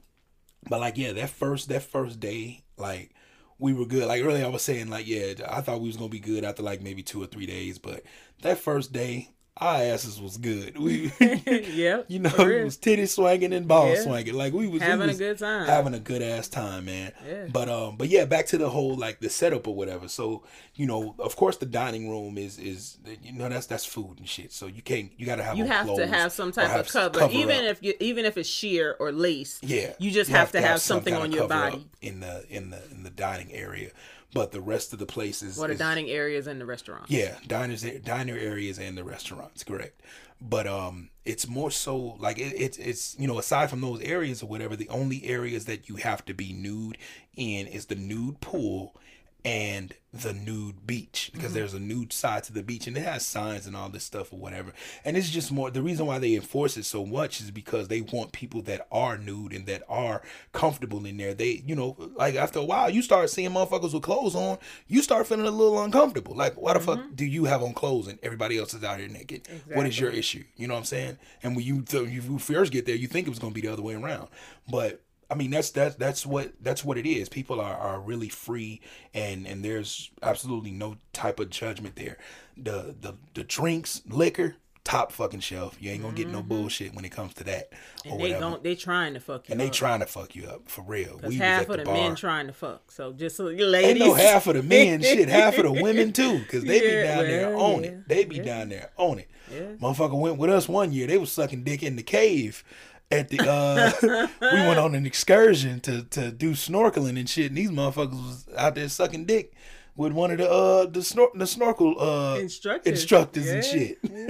but 0.71 0.81
like 0.81 0.97
yeah, 0.97 1.13
that 1.15 1.31
first 1.31 1.69
that 1.71 1.83
first 1.83 2.21
day, 2.21 2.63
like 2.79 3.11
we 3.59 3.73
were 3.73 3.85
good. 3.85 4.07
Like 4.07 4.23
earlier, 4.23 4.45
I 4.45 4.49
was 4.49 4.63
saying 4.63 4.89
like 4.89 5.09
yeah, 5.09 5.35
I 5.49 5.61
thought 5.61 5.81
we 5.81 5.89
was 5.89 5.97
gonna 5.97 6.09
be 6.09 6.21
good 6.21 6.45
after 6.45 6.63
like 6.63 6.83
maybe 6.83 7.03
two 7.03 7.21
or 7.21 7.27
three 7.27 7.47
days, 7.47 7.79
but 7.79 8.05
that 8.43 8.59
first 8.59 8.93
day, 8.93 9.29
our 9.59 9.77
asses 9.83 10.21
was 10.21 10.39
good. 10.39 10.79
We. 10.79 11.13
yep. 11.21 12.07
You 12.13 12.19
know, 12.19 12.31
it 12.37 12.65
was 12.65 12.77
titty 12.77 13.07
swinging 13.07 13.53
and 13.53 13.67
ball 13.69 13.89
Yeah. 13.91 14.03
swinging. 14.03 14.35
Like 14.35 14.53
we 14.53 14.67
was 14.67 14.81
we 14.81 14.87
Having 14.87 15.11
a 15.11 15.15
good 15.15 15.39
time. 15.39 15.67
having 15.67 15.95
a 15.95 15.99
good 15.99 16.21
ass 16.23 16.49
time, 16.49 16.87
man. 16.87 17.13
Yeah. 17.27 17.47
But 17.53 17.69
um, 17.69 17.97
but 17.97 18.09
yeah, 18.09 18.25
back 18.25 18.47
to 18.47 18.59
the 18.59 18.69
whole 18.69 18.97
like 18.97 19.21
the 19.21 19.31
setup 19.31 19.67
or 19.69 19.75
whatever. 19.75 20.09
So 20.09 20.43
you 20.75 20.87
know, 20.87 21.15
of 21.19 21.37
course, 21.37 21.57
the 21.59 21.67
dining 21.67 22.11
room 22.11 22.39
is 22.39 22.59
is 22.59 22.99
you 23.23 23.33
know 23.33 23.49
that's 23.49 23.67
that's 23.67 23.85
food 23.85 24.19
and 24.19 24.29
shit. 24.29 24.53
So 24.53 24.67
you 24.67 24.83
can't 24.83 25.11
you 25.17 25.27
got 25.27 25.37
to 25.37 25.43
have 25.43 25.57
you 25.57 25.65
have 25.65 25.95
to 25.97 26.07
have 26.07 26.33
some 26.33 26.53
type 26.53 26.69
have 26.69 26.81
of 26.81 26.87
s- 26.87 26.93
cover, 26.93 27.29
even 27.33 27.65
up. 27.65 27.73
if 27.73 27.83
you 27.83 27.95
even 28.01 28.25
if 28.25 28.37
it's 28.37 28.49
sheer 28.49 28.97
or 28.99 29.13
lace. 29.13 29.59
Yeah, 29.63 29.93
you 29.99 30.11
just 30.11 30.31
have, 30.31 30.53
to 30.53 30.61
have, 30.61 30.81
some 30.81 30.97
something 30.97 31.15
on 31.15 31.31
your 31.33 31.49
body. 31.49 31.87
in 32.01 32.21
the 32.21 32.45
in 32.51 32.71
the 32.71 32.83
in 32.91 33.03
the 33.05 33.11
dining 33.11 33.53
area. 33.53 33.91
But 34.35 34.51
the 34.53 34.61
rest 34.63 34.93
of 34.95 34.99
the 34.99 35.07
places, 35.07 35.59
Or 35.59 35.67
the 35.67 35.75
is- 35.75 35.79
dining 35.79 36.09
areas 36.09 36.47
in 36.47 36.59
the 36.59 36.65
restaurant. 36.67 37.05
Yeah, 37.09 37.37
diners, 37.47 37.83
diner 38.03 38.37
areas, 38.37 38.79
and 38.79 38.97
the 38.97 39.05
restaurants. 39.05 39.63
Correct. 39.63 40.01
But 40.41 40.67
um, 40.67 41.11
it's 41.25 41.47
more 41.47 41.71
so 41.71 42.17
like 42.19 42.39
it, 42.39 42.55
it's 42.57 42.79
it's 42.79 43.15
you 43.19 43.29
know 43.29 43.39
aside 43.39 43.69
from 43.71 43.81
those 43.83 44.01
areas 44.01 44.43
or 44.43 44.47
whatever, 44.47 44.75
the 44.75 44.89
only 44.89 45.25
areas 45.25 45.67
that 45.67 45.89
you 45.89 45.97
have 45.97 46.25
to 46.25 46.35
be 46.35 46.53
nude 46.53 46.99
in 47.37 47.67
is 47.67 47.87
the 47.87 47.95
nude 47.95 48.41
pool 48.41 48.97
and 49.45 49.95
the 50.15 50.33
nude 50.33 50.87
beach 50.87 51.31
because 51.33 51.47
Mm-hmm. 51.51 51.55
there's 51.55 51.75
a 51.75 51.81
nude 51.81 52.13
side 52.13 52.45
to 52.45 52.53
the 52.53 52.63
beach 52.63 52.87
and 52.87 52.97
it 52.99 53.03
has 53.03 53.25
signs 53.25 53.67
and 53.67 53.75
all 53.75 53.89
this 53.89 54.05
stuff 54.05 54.31
or 54.33 54.39
whatever. 54.39 54.73
And 55.07 55.17
it's 55.17 55.31
just 55.31 55.51
more 55.51 55.71
the 55.71 55.83
reason 55.83 56.05
why 56.07 56.19
they 56.19 56.35
enforce 56.35 56.77
it 56.77 56.85
so 56.85 57.07
much 57.07 57.41
is 57.41 57.51
because 57.51 57.89
they 57.89 58.03
want 58.03 58.33
people 58.33 58.61
that 58.63 58.87
are 58.93 59.17
nude 59.17 59.53
and 59.55 59.65
that 59.67 59.83
are 59.89 60.21
comfortable 60.53 61.05
in 61.07 61.17
there. 61.17 61.33
They, 61.33 61.63
you 61.67 61.75
know, 61.75 61.97
like 62.15 62.35
after 62.35 62.59
a 62.59 62.65
while, 62.65 62.91
you 62.91 63.01
start 63.03 63.31
seeing 63.31 63.51
motherfuckers 63.51 63.95
with 63.95 64.03
clothes 64.03 64.35
on, 64.35 64.59
you 64.87 65.03
start 65.03 65.27
feeling 65.27 65.47
a 65.47 65.51
little 65.51 65.83
uncomfortable. 65.83 66.37
Like, 66.37 66.55
why 66.61 66.75
the 66.75 66.81
fuck 66.81 67.01
do 67.15 67.25
you 67.25 67.47
have 67.47 67.63
on 67.63 67.73
clothes 67.73 68.07
and 68.07 68.19
everybody 68.23 68.59
else 68.59 68.75
is 68.75 68.85
out 68.85 68.99
here 68.99 69.09
naked? 69.09 69.49
What 69.73 69.87
is 69.87 69.99
your 69.99 70.11
issue? 70.11 70.45
You 70.57 70.69
know 70.69 70.75
what 70.75 70.81
I'm 70.81 70.85
saying? 70.85 71.19
And 71.43 71.57
when 71.57 71.65
you, 71.65 71.83
th- 71.83 72.11
you 72.11 72.39
first 72.39 72.71
get 72.71 72.85
there, 72.85 72.95
you 72.97 73.09
think 73.09 73.27
it 73.27 73.31
was 73.31 73.39
going 73.39 73.55
to 73.55 73.61
be 73.61 73.67
the 73.67 73.73
other 73.73 73.83
way 73.83 73.95
around, 73.95 74.29
but 74.71 75.01
I 75.33 75.35
mean 75.35 75.51
that's 75.51 75.71
that's 75.71 75.95
that's 75.97 76.27
what 76.27 76.53
that's 76.61 76.85
what 76.85 76.99
it 76.99 77.07
is. 77.07 77.29
People 77.31 77.61
are, 77.61 77.75
are 77.77 77.99
really 78.01 78.29
free 78.29 78.81
and 79.15 79.47
and 79.47 79.65
there's 79.65 80.11
absolutely 80.23 80.71
no 80.73 80.97
type 81.15 81.41
of 81.41 81.49
judgment 81.51 81.97
there. 81.97 82.19
The 82.57 82.95
the 83.01 83.15
the 83.35 83.45
drinks, 83.45 84.03
liquor, 84.07 84.57
top 84.85 85.11
fucking 85.13 85.41
shelf. 85.41 85.77
You 85.81 85.91
ain't 85.91 86.03
gonna 86.03 86.15
get 86.15 86.29
no 86.29 86.43
bullshit 86.43 86.95
when 86.95 87.05
it 87.05 87.11
comes 87.13 87.33
to 87.35 87.45
that 87.45 87.71
or 87.73 87.77
Mm-hmm. 88.05 88.11
And 88.13 88.21
they 88.21 88.23
whatever. 88.35 88.41
gon' 88.57 88.61
they 88.63 88.75
trying 88.75 89.15
to 89.15 89.21
fuck 89.21 89.49
you. 89.49 89.53
and 89.53 89.61
they 89.61 89.69
up. 89.69 89.73
trying 89.73 90.01
to 90.01 90.07
fuck 90.07 90.37
you 90.37 90.47
up 90.49 90.69
for 90.69 90.83
real. 90.83 91.21
We 91.25 91.37
half 91.37 91.69
of 91.71 91.79
the 91.79 91.85
bar. 91.85 91.95
men 91.95 92.15
trying 92.15 92.49
to 92.49 92.53
fuck. 92.53 92.91
So 92.91 93.13
just 93.13 93.37
so 93.37 93.49
you 93.49 93.63
Ain't 93.65 93.71
ladies, 93.73 94.03
no 94.03 94.15
half 94.15 94.47
of 94.49 94.55
the 94.57 94.63
men 94.63 95.01
shit, 95.03 95.29
half 95.29 95.57
of 95.57 95.65
the 95.65 95.73
women 95.73 96.13
too, 96.13 96.41
because 96.41 96.65
they 96.65 96.81
be 96.81 96.87
Yeah, 96.87 97.03
down 97.17 97.25
there 97.25 97.57
on 97.57 97.85
yeah, 97.85 97.89
it. 97.91 98.09
They 98.09 98.25
be 98.25 98.37
yeah. 98.37 98.43
down 98.43 98.69
there 98.69 98.91
on 98.97 99.19
it. 99.21 99.31
Yeah. 99.51 99.61
Motherfucker 99.81 100.19
went 100.19 100.39
with 100.39 100.51
us 100.51 100.69
one 100.69 100.93
year. 100.93 101.07
They 101.07 101.19
was 101.19 101.31
sucking 101.33 101.63
dick 101.65 101.83
in 101.83 101.97
the 101.97 102.03
cave. 102.03 102.65
At 103.13 103.29
the 103.29 103.41
uh, 103.49 104.27
we 104.41 104.61
went 104.67 104.79
on 104.79 104.95
an 104.95 105.05
excursion 105.07 105.81
to 105.81 106.03
to 106.05 106.31
do 106.33 106.53
snorkeling 106.53 107.19
and 107.19 107.29
shit, 107.29 107.47
and 107.49 107.57
these 107.57 107.71
motherfuckers 107.71 108.13
was 108.13 108.47
out 108.57 108.75
there 108.75 108.89
sucking 108.89 109.27
dick 109.27 109.53
with 109.95 110.11
one 110.15 110.31
of 110.31 110.39
the 110.39 110.51
uh 110.51 110.87
the 110.87 111.01
snor- 111.01 111.35
the 111.35 111.47
snorkel 111.47 111.95
uh 112.01 112.39
Instructors. 112.39 112.91
instructors 112.93 113.47
and 113.47 113.63
Yeah, 113.63 113.71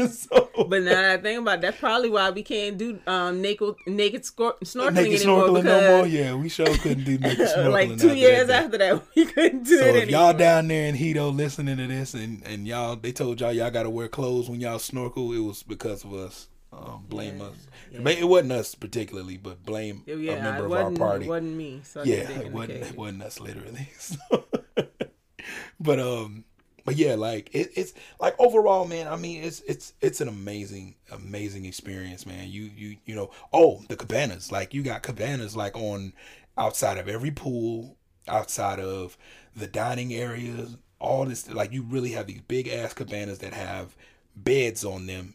shit. 0.08 0.10
so 0.10 0.48
But 0.68 0.82
now 0.82 0.90
that 0.90 1.18
I 1.20 1.22
think 1.22 1.38
about 1.40 1.58
it, 1.58 1.60
that's 1.60 1.78
probably 1.78 2.10
why 2.10 2.30
we 2.30 2.42
can't 2.42 2.76
do 2.76 2.98
um 3.06 3.40
naked 3.40 3.74
naked 3.86 4.22
scor- 4.24 4.58
snorkeling 4.64 4.94
naked 4.94 5.20
anymore 5.20 5.46
snorkeling 5.48 5.64
no 5.64 5.98
more. 5.98 6.06
Yeah, 6.08 6.34
we 6.34 6.48
sure 6.48 6.66
couldn't 6.66 7.04
do 7.04 7.16
naked 7.18 7.38
snorkeling. 7.48 7.70
like 7.72 7.88
two 7.90 8.08
after 8.08 8.14
years 8.14 8.46
that. 8.48 8.64
after 8.64 8.78
that 8.78 9.02
we 9.14 9.24
couldn't 9.26 9.62
do 9.62 9.74
it. 9.76 9.78
So 9.78 9.86
it 9.86 9.96
if 10.02 10.10
y'all 10.10 10.32
down 10.32 10.66
there 10.66 10.88
in 10.88 10.96
Hedo 10.96 11.32
listening 11.32 11.76
to 11.76 11.86
this 11.86 12.14
and, 12.14 12.42
and 12.44 12.66
y'all 12.66 12.96
they 12.96 13.12
told 13.12 13.40
y'all 13.40 13.52
y'all 13.52 13.70
gotta 13.70 13.90
wear 13.90 14.08
clothes 14.08 14.50
when 14.50 14.60
y'all 14.60 14.80
snorkel, 14.80 15.32
it 15.32 15.38
was 15.38 15.62
because 15.62 16.02
of 16.02 16.12
us. 16.12 16.48
Um, 16.72 17.04
blame 17.08 17.38
Yeah, 17.38 17.46
us. 17.46 17.56
It, 17.92 18.18
it 18.20 18.24
wasn't 18.24 18.52
us 18.52 18.74
particularly, 18.74 19.36
but 19.36 19.64
blame 19.64 20.04
Yeah, 20.06 20.14
yeah, 20.14 20.32
a 20.32 20.42
member 20.42 20.66
of 20.66 20.72
our 20.72 20.90
party. 20.90 21.26
It 21.26 21.28
wasn't 21.28 21.56
me. 21.56 21.80
sucking 21.84 22.12
yeah, 22.12 22.30
it 22.30 22.52
wasn't 22.52 22.72
it 22.72 22.96
wasn't 22.96 23.22
us 23.22 23.40
literally. 23.40 23.88
So- 23.98 24.44
but 25.80 25.98
um 26.00 26.44
but 26.84 26.96
yeah, 26.96 27.14
like 27.14 27.48
it, 27.54 27.70
it's 27.76 27.92
like 28.20 28.34
overall, 28.40 28.86
man. 28.86 29.06
I 29.06 29.16
mean, 29.16 29.44
it's 29.44 29.60
it's 29.60 29.92
it's 30.00 30.20
an 30.20 30.28
amazing, 30.28 30.96
amazing 31.12 31.64
experience, 31.64 32.26
man. 32.26 32.48
You 32.50 32.70
you 32.74 32.96
you 33.04 33.14
know, 33.14 33.30
oh, 33.52 33.82
the 33.88 33.96
cabanas. 33.96 34.50
Like 34.50 34.74
you 34.74 34.82
got 34.82 35.02
cabanas 35.02 35.54
like 35.54 35.76
on 35.76 36.12
outside 36.58 36.98
of 36.98 37.08
every 37.08 37.30
pool, 37.30 37.96
outside 38.26 38.80
of 38.80 39.16
the 39.54 39.68
dining 39.68 40.12
areas, 40.12 40.76
all 40.98 41.24
this. 41.24 41.48
Like 41.48 41.72
you 41.72 41.82
really 41.82 42.12
have 42.12 42.26
these 42.26 42.40
big 42.40 42.66
ass 42.66 42.94
cabanas 42.94 43.38
that 43.38 43.52
have 43.54 43.94
beds 44.34 44.84
on 44.84 45.06
them 45.06 45.34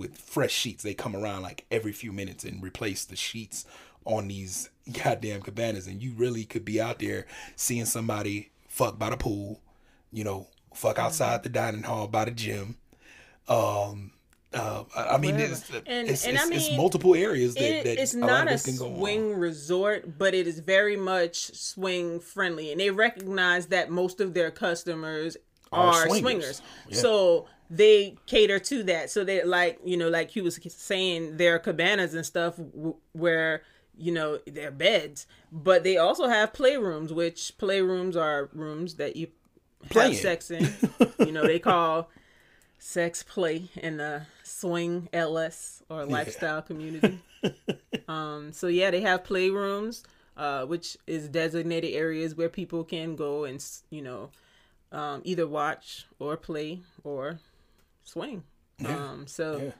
with 0.00 0.16
fresh 0.18 0.50
sheets. 0.52 0.82
They 0.82 0.94
come 0.94 1.14
around 1.14 1.42
like 1.42 1.64
every 1.70 1.92
few 1.92 2.10
minutes 2.12 2.42
and 2.44 2.60
replace 2.62 3.04
the 3.04 3.14
sheets 3.16 3.64
on 4.04 4.26
these 4.28 4.70
goddamn 5.04 5.42
cabanas, 5.42 5.86
and 5.86 6.02
you 6.02 6.12
really 6.16 6.44
could 6.44 6.64
be 6.64 6.80
out 6.80 6.98
there 6.98 7.26
seeing 7.54 7.84
somebody 7.84 8.50
fuck 8.68 8.98
by 8.98 9.10
the 9.10 9.16
pool, 9.16 9.60
you 10.12 10.24
know, 10.24 10.48
fuck 10.74 10.98
outside 10.98 11.42
the 11.42 11.48
dining 11.48 11.82
hall 11.84 12.08
by 12.08 12.24
the 12.24 12.30
gym. 12.30 12.76
Um, 13.48 14.12
uh, 14.52 14.84
I 14.96 15.18
mean, 15.18 15.36
it's, 15.36 15.68
And- 15.86 16.08
it's, 16.08 16.26
and 16.26 16.36
I 16.38 16.42
it's, 16.48 16.68
it's 16.68 16.76
multiple 16.76 17.14
areas 17.14 17.54
that, 17.54 17.62
It- 17.62 17.84
that 17.84 17.98
it's 18.02 18.14
not 18.14 18.46
a 18.48 18.50
this 18.50 18.64
can 18.64 18.74
on. 18.84 18.96
swing 18.98 19.34
resort, 19.34 20.18
but 20.18 20.34
it 20.34 20.46
is 20.46 20.58
very 20.60 20.96
much 20.96 21.54
swing 21.54 22.20
friendly, 22.20 22.72
and 22.72 22.80
they 22.80 22.90
recognize 22.90 23.66
that 23.66 23.90
most 23.90 24.20
of 24.20 24.34
their 24.34 24.50
customers 24.50 25.36
Are 25.72 25.88
are, 25.88 26.08
swingers. 26.08 26.20
swingers. 26.22 26.62
Yeah. 26.88 26.96
So 26.98 27.46
they 27.70 28.16
cater 28.26 28.58
to 28.58 28.82
that. 28.82 29.10
So 29.10 29.22
they 29.24 29.44
like 29.44 29.78
you 29.84 29.96
know, 29.96 30.08
like 30.08 30.30
he 30.30 30.40
was 30.40 30.58
saying, 30.74 31.36
there 31.36 31.54
are 31.54 31.58
cabanas 31.60 32.14
and 32.14 32.26
stuff 32.26 32.56
w- 32.56 32.96
where 33.12 33.62
you 33.96 34.12
know 34.12 34.38
they're 34.46 34.70
beds, 34.72 35.26
but 35.52 35.84
they 35.84 35.96
also 35.96 36.26
have 36.28 36.52
playrooms, 36.52 37.12
which 37.12 37.52
playrooms 37.58 38.16
are 38.16 38.50
rooms 38.52 38.94
that 38.96 39.16
you 39.16 39.28
Playing. 39.88 40.12
have 40.12 40.20
sex 40.20 40.50
in. 40.50 40.68
you 41.20 41.32
know, 41.32 41.46
they 41.46 41.58
call 41.58 42.10
sex 42.78 43.22
play 43.22 43.68
in 43.76 43.98
the 43.98 44.22
swing 44.42 45.08
LS 45.12 45.82
or 45.88 46.04
lifestyle 46.04 46.62
community. 46.62 47.20
um, 48.08 48.52
so 48.52 48.66
yeah, 48.66 48.90
they 48.90 49.00
have 49.02 49.22
playrooms, 49.22 50.02
uh, 50.36 50.64
which 50.66 50.96
is 51.06 51.28
designated 51.28 51.94
areas 51.94 52.34
where 52.34 52.48
people 52.48 52.84
can 52.84 53.16
go 53.16 53.44
and 53.44 53.64
you 53.90 54.02
know 54.02 54.30
um, 54.92 55.22
either 55.24 55.46
watch 55.46 56.06
or 56.18 56.36
play 56.36 56.80
or 57.04 57.38
swing. 58.04 58.42
Um, 58.84 59.26
so 59.26 59.58
Yeah. 59.58 59.72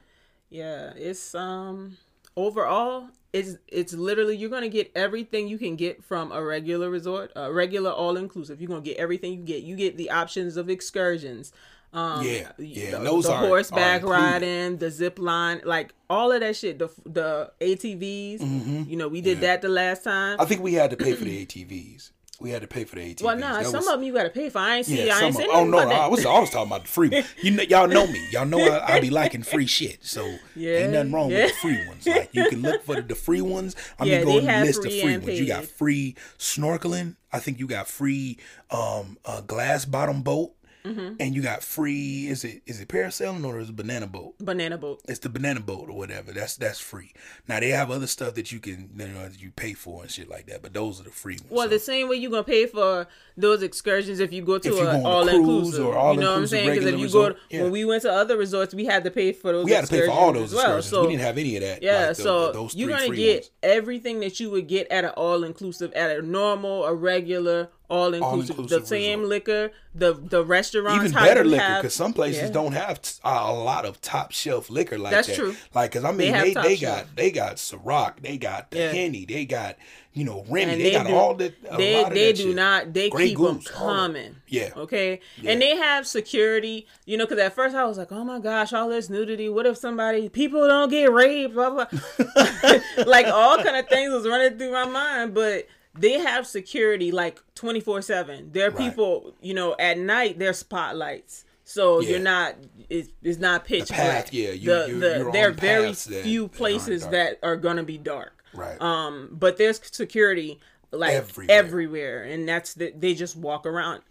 yeah, 0.51 0.93
it's 0.97 1.35
um 1.35 1.97
overall 2.37 3.09
it's 3.33 3.57
it's 3.69 3.93
literally 3.93 4.37
you're 4.37 4.51
gonna 4.51 4.69
get 4.69 4.91
everything 4.95 5.47
you 5.49 5.57
can 5.59 5.77
get 5.77 6.03
from 6.05 6.33
a 6.33 6.43
regular 6.43 6.91
resort, 6.91 7.31
a 7.37 7.53
regular 7.53 7.91
all 7.91 8.17
inclusive. 8.17 8.61
You're 8.61 8.69
gonna 8.69 8.81
get 8.83 8.97
everything 8.99 9.33
you 9.33 9.43
get. 9.45 9.63
You 9.63 9.77
get 9.77 9.97
the 9.97 10.11
options 10.11 10.57
of 10.57 10.69
excursions, 10.69 11.53
Um, 11.93 12.25
Yeah, 12.25 12.53
yeah, 12.59 12.99
the, 12.99 13.05
those 13.05 13.25
the 13.25 13.33
are- 13.33 13.43
are 13.43 13.49
horseback 13.49 14.03
included. 14.03 14.21
riding, 14.23 14.77
the 14.79 14.91
zip 14.93 15.19
line, 15.19 15.61
like 15.65 15.93
all 16.09 16.31
of 16.31 16.41
that 16.41 16.55
shit. 16.57 16.79
The 16.79 16.89
the 17.05 17.51
ATVs, 17.61 18.89
you 18.89 18.97
know, 18.97 19.09
we 19.09 19.21
did 19.21 19.39
Mm-hmm. 19.39 19.43
Yeah. 19.45 19.49
that 19.55 19.63
the 19.63 19.69
last 19.71 20.05
time. 20.05 20.41
I 20.41 20.45
think 20.45 20.63
we 20.63 20.75
had 20.75 20.91
to 20.91 20.97
pay 20.97 21.15
for 21.15 21.25
the 21.25 21.45
ATVs. 21.47 22.11
We 22.41 22.51
had 22.51 22.63
to 22.63 22.67
pay 22.69 22.85
for 22.85 22.97
the 22.97 23.03
ATVs. 23.03 23.23
well, 23.23 23.37
nah, 23.37 23.55
That 23.59 23.65
some 23.67 23.75
was- 23.75 23.87
of 23.87 23.93
them 23.95 24.03
you 24.03 24.15
gotta 24.15 24.31
pay 24.31 24.49
for. 24.49 24.59
I 24.59 24.77
ain't 24.79 24.87
see. 24.87 25.07
Yeah, 25.07 25.19
I 25.19 25.25
ain't 25.25 25.37
of, 25.37 25.43
oh 25.51 25.65
no. 25.65 25.79
I 25.79 26.07
was 26.09 26.25
I 26.25 26.39
was 26.41 26.49
talking 26.51 26.69
about 26.69 26.83
the 26.85 26.89
free. 26.89 27.23
You 27.43 27.51
know, 27.51 27.63
y'all 27.65 27.87
know 27.87 28.07
me. 28.07 28.27
Y'all 28.33 28.47
know 28.47 28.59
I, 28.61 28.97
I 28.97 29.01
be 29.01 29.11
liking 29.11 29.43
free 29.43 29.67
shit. 29.67 29.99
So 30.05 30.37
Yeah, 30.57 30.79
ain't 30.79 30.93
nothing 30.93 31.13
wrong 31.13 31.31
yeah. 31.31 31.45
with 31.45 31.53
the 31.53 31.59
free 31.59 31.87
ones. 31.87 32.07
Like 32.07 32.31
you 32.33 32.49
can 32.49 32.63
look 32.63 32.83
for 32.83 32.95
the, 32.97 33.03
the 33.03 33.15
free 33.15 33.43
ones. 33.43 33.77
I'm 33.99 34.07
Yeah, 34.09 34.23
gonna 34.23 34.41
go 34.41 34.41
the 34.41 34.47
list 34.65 34.79
of 34.79 34.85
free 34.91 35.01
and 35.15 35.23
ones. 35.23 35.39
You 35.39 35.47
got 35.47 35.65
free 35.67 36.17
snorkeling. 36.39 37.17
I 37.33 37.39
think 37.39 37.59
you 37.61 37.67
got 37.67 37.87
free 37.89 38.39
um 38.71 39.19
uh, 39.25 39.41
glass 39.43 39.85
bottom 39.85 40.23
boat, 40.23 40.53
Mm-hmm. 40.85 41.17
and 41.21 41.35
you 41.35 41.43
got 41.43 41.63
free. 41.63 42.27
Is 42.29 42.45
it 42.45 42.63
is 42.67 42.81
it 42.81 42.89
parasailing 42.89 43.45
or 43.45 43.59
is 43.61 43.69
it 43.69 43.77
banana 43.77 44.07
boat? 44.07 44.39
Banana 44.39 44.79
boat. 44.79 45.03
It's 45.09 45.19
the 45.19 45.29
banana 45.29 45.61
boat 45.61 45.89
or 45.91 45.97
whatever. 45.97 46.33
That's 46.33 46.57
that's 46.57 46.81
free. 46.81 47.13
Now 47.49 47.61
they 47.61 47.69
have 47.69 47.91
other 47.91 48.07
stuff 48.07 48.35
that 48.35 48.51
you 48.51 48.61
can 48.61 48.89
you 48.97 49.09
know 49.09 49.29
that 49.29 49.41
you 49.41 49.51
pay 49.51 49.75
for 49.75 50.03
and 50.03 50.11
shit 50.11 50.29
like 50.31 50.47
that. 50.47 50.63
But 50.63 50.73
those 50.73 51.01
are 51.01 51.05
the 51.05 51.11
free 51.11 51.35
ones. 51.37 51.51
Well, 51.51 51.67
So- 51.67 51.69
the 51.71 51.79
same 51.79 52.09
way 52.09 52.17
you're 52.17 52.31
gonna 52.31 52.45
pay 52.45 52.67
for 52.67 53.07
those 53.37 53.63
excursions 53.63 54.21
if 54.21 54.33
you 54.33 54.43
go 54.43 54.59
to 54.59 54.69
you 54.69 54.75
go 54.75 54.89
on 54.89 54.97
an 54.97 55.07
all 55.07 55.29
inclusive. 55.29 55.85
or 55.87 56.15
You 56.15 56.21
know 56.21 56.31
what 56.31 56.39
I'm 56.39 56.47
saying? 56.47 56.71
Because 56.71 56.87
if 56.87 56.97
you 56.97 57.03
resort, 57.05 57.35
go 57.35 57.41
yeah. 57.57 57.63
when 57.63 57.73
we 57.73 57.85
went 57.85 58.03
to 58.03 58.13
other 58.13 58.37
resorts, 58.37 58.75
we 58.75 58.85
had 58.87 59.05
to 59.05 59.11
pay 59.11 59.33
for 59.33 59.53
those. 59.53 59.65
we 59.67 59.73
had 59.73 59.85
to 59.85 59.91
pay 59.91 60.07
for 60.07 60.13
all 60.13 60.33
those 60.33 60.55
well. 60.55 60.63
excursions. 60.79 60.87
So 60.87 61.03
we 61.03 61.09
didn't 61.13 61.23
have 61.23 61.37
any 61.39 61.57
of 61.57 61.63
that. 61.63 61.83
Yeah, 61.83 62.09
like 62.09 62.17
the- 62.17 62.23
so 62.23 62.69
you're 62.75 62.89
gonna 62.89 63.15
get 63.15 63.35
ones. 63.43 63.51
everything 63.63 64.21
that 64.21 64.41
you 64.41 64.51
would 64.51 64.67
get 64.67 64.89
at 64.91 65.05
an 65.05 65.11
all 65.11 65.45
inclusive, 65.45 65.93
at 65.93 66.17
a 66.17 66.23
normal, 66.23 66.85
a 66.85 66.95
regular, 66.95 67.69
all 67.91 68.15
inclusive. 68.15 68.57
The 68.57 68.63
All-inclusive 68.63 68.87
same 68.87 69.25
liquor, 69.25 69.73
the 69.95 70.15
the 70.15 70.45
restaurants. 70.45 71.05
even 71.05 71.13
better 71.13 71.45
liquor 71.45 71.77
because 71.77 71.95
some 71.95 72.13
places 72.13 72.43
yeah. 72.45 72.51
don't 72.51 72.73
have 72.73 73.03
t- 73.03 73.15
a 73.25 73.53
lot 73.53 73.85
of 73.85 74.01
top 74.01 74.33
shelf 74.33 74.71
liquor 74.71 74.97
like 74.97 75.11
That's 75.13 75.29
that. 75.29 75.37
true. 75.37 75.57
Like, 75.75 75.93
cause 75.93 76.05
I 76.05 76.13
mean, 76.13 76.33
have 76.33 76.45
they 76.45 76.55
they, 76.55 76.77
got 76.77 77.17
they 77.17 77.31
got 77.31 77.57
Ciroc, 77.57 78.21
they 78.23 78.39
got 78.39 78.71
the 78.71 78.79
Yeah. 78.79 78.93
Henny, 78.93 79.25
they 79.27 79.45
got 79.45 79.77
you 80.13 80.25
know 80.25 80.45
Remy, 80.49 80.73
And 80.73 80.81
they, 80.81 80.93
got 80.93 81.07
do- 81.07 81.15
all. 81.15 81.33
A 81.33 81.53
They 81.77 82.05
they 82.13 82.33
do 82.33 82.43
shit. 82.49 82.57
not. 82.57 82.93
They 82.95 83.11
Grey 83.11 83.29
keep 83.31 83.39
them 83.39 83.57
Goose, 83.57 83.67
it. 83.67 83.73
coming. 83.73 84.37
Yeah. 84.49 84.71
Okay. 84.77 85.21
Yeah. 85.41 85.51
And 85.53 85.61
they 85.63 85.77
have 85.77 86.07
security. 86.07 86.87
You 87.07 87.17
know, 87.19 87.27
because 87.27 87.39
at 87.43 87.55
first 87.55 87.75
I 87.75 87.85
was 87.85 87.99
like, 87.99 88.11
oh 88.13 88.25
my 88.25 88.39
gosh, 88.39 88.73
all 88.73 88.89
this 88.89 89.11
nudity. 89.11 89.49
What 89.49 89.67
if 89.67 89.77
somebody 89.77 90.29
people 90.29 90.67
don't 90.69 90.91
get 90.91 91.13
raped? 91.13 91.55
Blah 91.55 91.71
blah. 91.71 91.87
like 93.07 93.27
all 93.27 93.57
kind 93.63 93.77
of 93.77 93.89
things 93.89 94.13
was 94.13 94.27
running 94.27 94.57
through 94.59 94.73
my 94.73 94.87
mind, 94.87 95.35
but. 95.35 95.67
They 95.99 96.13
have 96.21 96.47
security 96.47 97.11
like 97.13 97.41
twenty 97.55 97.81
four 97.81 98.01
seven. 98.03 98.51
There 98.53 98.69
are 98.69 98.71
Right. 98.71 98.79
people, 98.91 99.35
you 99.41 99.55
know, 99.55 99.75
at 99.79 99.99
night. 99.99 100.39
There's 100.39 100.59
spotlights, 100.59 101.45
so 101.65 102.01
Yeah. 102.01 102.11
you're 102.11 102.19
not. 102.21 102.55
It's, 102.89 103.09
it's 103.23 103.39
not 103.39 103.65
pitch 103.65 103.89
path, 103.91 104.27
black. 104.27 104.33
yeah, 104.33 104.51
you- 104.51 104.67
the, 104.71 104.87
you're- 104.89 105.01
the, 105.25 105.31
there 105.33 105.49
are 105.49 105.53
very 105.53 105.93
that- 105.93 106.23
few 106.23 106.43
that 106.45 106.53
places 106.53 107.03
dark. 107.03 107.13
that 107.13 107.39
are 107.43 107.57
gonna 107.57 107.83
be 107.83 107.99
dark. 107.99 108.45
Right. 108.55 108.81
Um, 108.81 109.29
but 109.33 109.57
there's 109.59 109.81
security 109.93 110.61
like 110.93 111.13
Everywhere. 111.15 111.57
everywhere, 111.59 112.23
and 112.25 112.49
that's 112.49 112.75
the, 112.75 112.93
they 112.97 113.15
just 113.15 113.37
walk 113.37 113.67
around 113.67 114.03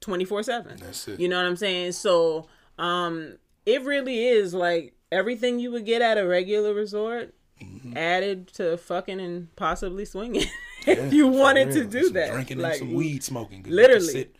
twenty 0.00 0.24
four 0.24 0.42
seven. 0.42 0.76
That's 0.78 1.06
it. 1.08 1.20
You 1.20 1.28
know 1.28 1.36
what 1.36 1.46
I'm 1.46 1.56
saying? 1.56 1.92
So, 1.92 2.46
um, 2.78 3.36
it 3.64 3.82
really 3.84 4.26
is 4.26 4.52
like 4.54 4.94
everything 5.12 5.60
you 5.60 5.70
would 5.72 5.84
get 5.86 6.00
at 6.02 6.16
a 6.18 6.26
regular 6.26 6.72
resort. 6.74 7.34
Mm-hmm. 7.62 7.96
Added 7.96 8.48
to 8.54 8.76
fucking 8.76 9.18
and 9.18 9.54
possibly 9.56 10.04
swinging, 10.04 10.44
if 11.06 11.12
you 11.12 11.28
wanted 11.28 11.72
to 11.72 11.84
do 11.84 12.04
Some 12.04 12.12
that, 12.14 12.32
drinking 12.32 12.58
like 12.58 12.72
and 12.80 12.90
some 12.90 12.94
weed 12.94 13.22
smoking. 13.24 13.64
literally. 13.68 14.30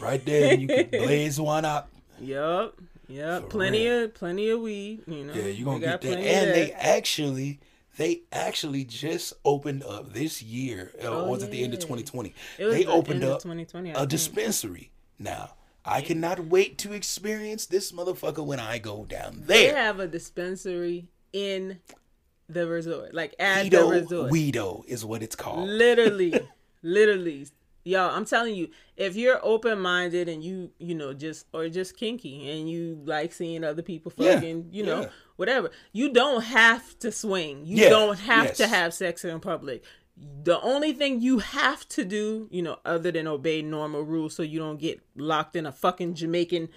right 0.00 0.24
there 0.24 0.52
and 0.52 0.62
you 0.62 0.68
can 0.68 0.88
blaze 0.90 1.40
one 1.40 1.64
up. 1.64 1.90
Yep. 2.20 2.74
For 3.08 3.40
plenty 3.48 3.86
real. 3.88 4.04
of 4.04 4.14
plenty 4.14 4.50
of 4.50 4.60
weed. 4.60 5.02
You 5.06 5.24
know, 5.24 5.32
Yeah, 5.32 5.46
you're 5.46 5.64
gonna 5.64 5.80
get 5.80 6.00
that. 6.02 6.18
And 6.18 6.50
they 6.54 6.72
actually 6.72 7.60
they 7.96 8.22
actually 8.32 8.84
just 8.84 9.32
opened 9.44 9.82
up 9.82 10.12
this 10.12 10.42
year. 10.42 10.92
Or 11.02 11.08
Oh, 11.08 11.28
was 11.28 11.42
it 11.42 11.50
the 11.50 11.64
end 11.64 11.74
of 11.74 11.80
2020? 11.80 12.34
It 12.58 12.64
was 12.64 12.74
They 12.74 12.84
the 12.84 12.90
opened 12.90 13.24
up 13.24 13.40
2020, 13.40 13.90
a 13.92 14.06
dispensary. 14.06 14.90
Now, 15.18 15.54
I 15.84 16.00
cannot 16.02 16.46
wait 16.46 16.78
to 16.78 16.92
experience 16.92 17.66
this 17.66 17.90
motherfucker 17.90 18.44
when 18.44 18.60
I 18.60 18.78
go 18.78 19.04
down 19.04 19.38
there. 19.38 19.46
They 19.46 19.66
there. 19.68 19.76
have 19.76 19.98
a 20.00 20.06
dispensary 20.06 21.08
in 21.32 21.78
the 22.48 22.66
resort, 22.66 23.12
like 23.14 23.34
at 23.38 23.70
the 23.70 23.84
resort. 23.84 24.30
Guido 24.30 24.82
is 24.88 25.04
what 25.04 25.22
it's 25.22 25.36
called. 25.36 25.68
literally 25.68 26.32
literally 26.82 27.46
y'all 27.84 28.14
i'm 28.14 28.24
telling 28.24 28.54
you 28.54 28.68
if 28.96 29.16
you're 29.16 29.40
open-minded 29.42 30.28
and 30.28 30.42
you 30.44 30.70
you 30.78 30.94
know 30.94 31.12
just 31.14 31.46
or 31.52 31.68
just 31.68 31.96
kinky 31.96 32.50
and 32.50 32.68
you 32.70 33.00
like 33.04 33.32
seeing 33.32 33.64
other 33.64 33.82
people 33.82 34.12
Yeah, 34.16 34.34
fucking 34.34 34.68
you 34.72 34.84
know 34.84 35.02
yeah. 35.02 35.08
whatever 35.36 35.70
you 35.92 36.12
don't 36.12 36.42
have 36.42 36.98
to 37.00 37.10
swing 37.10 37.64
you 37.64 37.82
Yeah, 37.84 37.88
don't 37.90 38.18
have 38.18 38.54
to 38.56 38.66
have 38.68 38.92
sex 38.94 39.24
in 39.24 39.40
public 39.40 39.82
the 40.42 40.60
only 40.60 40.92
thing 40.92 41.20
you 41.20 41.38
have 41.38 41.88
to 41.90 42.04
do 42.04 42.48
you 42.50 42.62
know 42.62 42.78
other 42.84 43.10
than 43.10 43.26
obey 43.26 43.62
normal 43.62 44.02
rules 44.02 44.34
so 44.34 44.42
you 44.42 44.58
don't 44.58 44.78
get 44.80 45.00
locked 45.16 45.56
in 45.56 45.64
a 45.66 45.72
fucking 45.72 46.14
jamaican 46.14 46.68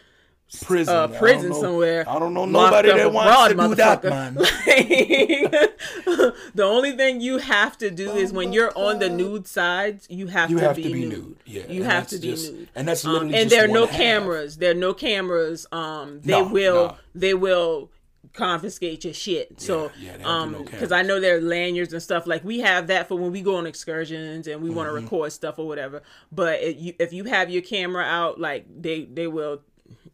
Prison. 0.63 0.93
uh, 0.95 1.07
prison 1.07 1.51
know- 1.51 1.61
somewhere. 1.61 2.09
I 2.09 2.19
don't 2.19 2.33
know 2.33 2.45
nobody 2.45 2.89
that 2.91 3.13
wants 3.13 3.53
to 3.53 3.67
do 3.69 3.75
that, 3.75 4.03
man. 4.03 4.35
Like, 4.35 4.47
the 6.55 6.63
only 6.63 6.91
thing 6.93 7.21
you 7.21 7.37
have 7.37 7.77
to 7.77 7.89
do 7.89 8.11
is 8.11 8.31
when 8.33 8.53
you're 8.53 8.75
on 8.77 8.99
the 8.99 9.09
nude 9.09 9.47
sides, 9.47 10.07
you 10.09 10.27
have, 10.27 10.49
You 10.51 10.59
to, 10.59 10.67
have 10.67 10.75
be 10.75 10.83
to 10.83 10.89
be 10.91 11.01
nude. 11.05 11.11
nude. 11.11 11.35
Yeah, 11.45 11.63
you 11.69 11.83
and 11.83 11.91
have 11.91 12.07
to 12.09 12.17
be 12.17 12.31
just- 12.31 12.53
nude. 12.53 12.69
and 12.75 12.87
that's 12.87 13.05
Um, 13.05 13.23
and 13.23 13.31
just 13.33 13.49
there 13.49 13.65
are 13.65 13.67
no 13.67 13.81
one 13.81 13.89
half. 13.89 13.97
cameras. 13.97 14.57
There 14.57 14.71
are 14.71 14.75
no 14.75 14.93
cameras. 14.93 15.65
Um, 15.71 16.21
they 16.21 16.31
No, 16.33 16.47
will. 16.47 16.87
no. 16.87 16.95
They 17.15 17.33
will 17.33 17.91
confiscate 18.33 19.03
your 19.03 19.13
shit. 19.13 19.59
So, 19.59 19.91
yeah, 19.99 20.17
they 20.17 20.23
um, 20.23 20.51
because 20.53 20.69
cameras. 20.71 20.91
I 20.91 21.01
know 21.01 21.19
there 21.19 21.37
are 21.37 21.41
lanyards 21.41 21.93
and 21.93 22.01
stuff 22.01 22.27
like 22.27 22.43
we 22.43 22.59
have 22.59 22.87
that 22.87 23.07
for 23.07 23.15
when 23.15 23.31
we 23.31 23.41
go 23.41 23.55
on 23.57 23.65
excursions 23.67 24.47
and 24.47 24.61
we 24.61 24.69
want 24.69 24.87
Mm-hmm. 24.87 24.97
to 24.97 25.03
record 25.03 25.31
stuff 25.33 25.59
or 25.59 25.67
whatever. 25.67 26.01
But 26.31 26.61
if 26.61 26.79
you, 26.79 26.93
if 26.99 27.13
you 27.13 27.25
have 27.25 27.49
your 27.49 27.61
camera 27.61 28.03
out, 28.03 28.39
like 28.39 28.65
they 28.81 29.03
they 29.05 29.27
will 29.27 29.61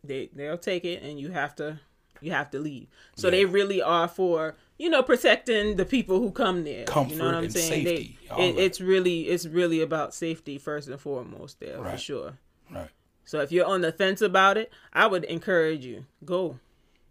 they 0.08 0.30
they'll 0.34 0.58
take 0.58 0.86
it 0.86 1.04
and 1.04 1.20
you 1.20 1.32
have 1.32 1.56
to 1.56 1.80
you 2.22 2.32
have 2.32 2.50
to 2.52 2.60
leave. 2.60 2.88
So 3.16 3.30
they 3.30 3.46
really 3.46 3.82
are 3.82 4.08
for 4.08 4.56
you 4.78 4.90
know 4.90 5.04
protecting 5.04 5.76
the 5.76 5.86
people 5.86 6.20
who 6.20 6.32
come 6.32 6.64
there. 6.64 6.80
you 6.80 6.86
Comfort 6.86 7.18
know 7.18 7.26
what 7.26 7.36
I'm 7.36 7.44
and 7.46 7.54
saying? 7.54 7.86
safety, 7.86 8.18
They, 8.36 8.50
it, 8.50 8.58
it's 8.58 8.82
really 8.82 9.22
it's 9.28 9.46
really 9.46 9.82
about 9.82 10.14
safety 10.14 10.58
first 10.58 10.88
and 10.88 11.00
foremost 11.00 11.60
there 11.60 11.78
for 11.84 11.98
sure. 11.98 12.34
Right. 12.72 12.90
So 13.26 13.42
if 13.42 13.52
you're 13.52 13.66
on 13.66 13.82
the 13.82 13.92
fence 13.92 14.22
about 14.22 14.58
it, 14.58 14.72
I 14.94 15.06
would 15.08 15.26
encourage 15.26 15.86
you 15.86 16.06
go. 16.24 16.60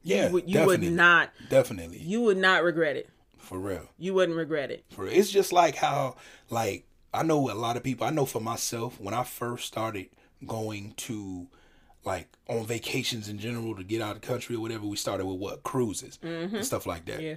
Yeah, 0.02 0.26
You 0.28 0.32
would, 0.34 0.48
you 0.50 0.64
would 0.64 0.82
not 0.82 1.30
Definitely. 1.50 1.98
you 1.98 2.22
would 2.22 2.36
not 2.38 2.62
regret 2.62 2.96
it. 2.96 3.08
For 3.38 3.58
real. 3.58 3.88
You 3.98 4.14
wouldn't 4.14 4.36
regret 4.38 4.70
it. 4.70 4.84
For 4.90 5.06
it's 5.06 5.30
just 5.30 5.52
like 5.52 5.76
how 5.76 6.16
like 6.50 6.84
I 7.12 7.22
know 7.22 7.50
a 7.50 7.54
lot 7.54 7.76
of 7.76 7.82
people. 7.84 8.06
I 8.06 8.10
know 8.10 8.26
for 8.26 8.40
myself 8.40 9.00
when 9.00 9.14
I 9.14 9.24
first 9.24 9.66
started 9.66 10.08
going 10.46 10.92
to 10.98 11.48
like 12.06 12.28
on 12.48 12.64
vacations 12.64 13.28
in 13.28 13.38
general 13.38 13.74
to 13.74 13.84
get 13.84 14.00
out 14.00 14.14
of 14.16 14.22
the 14.22 14.26
country 14.26 14.56
or 14.56 14.60
whatever. 14.60 14.86
We 14.86 14.96
started 14.96 15.26
with 15.26 15.38
what 15.38 15.62
cruises 15.64 16.18
and 16.22 16.50
mm-hmm. 16.50 16.62
stuff 16.62 16.86
like 16.86 17.04
that. 17.06 17.20
Yeah. 17.20 17.34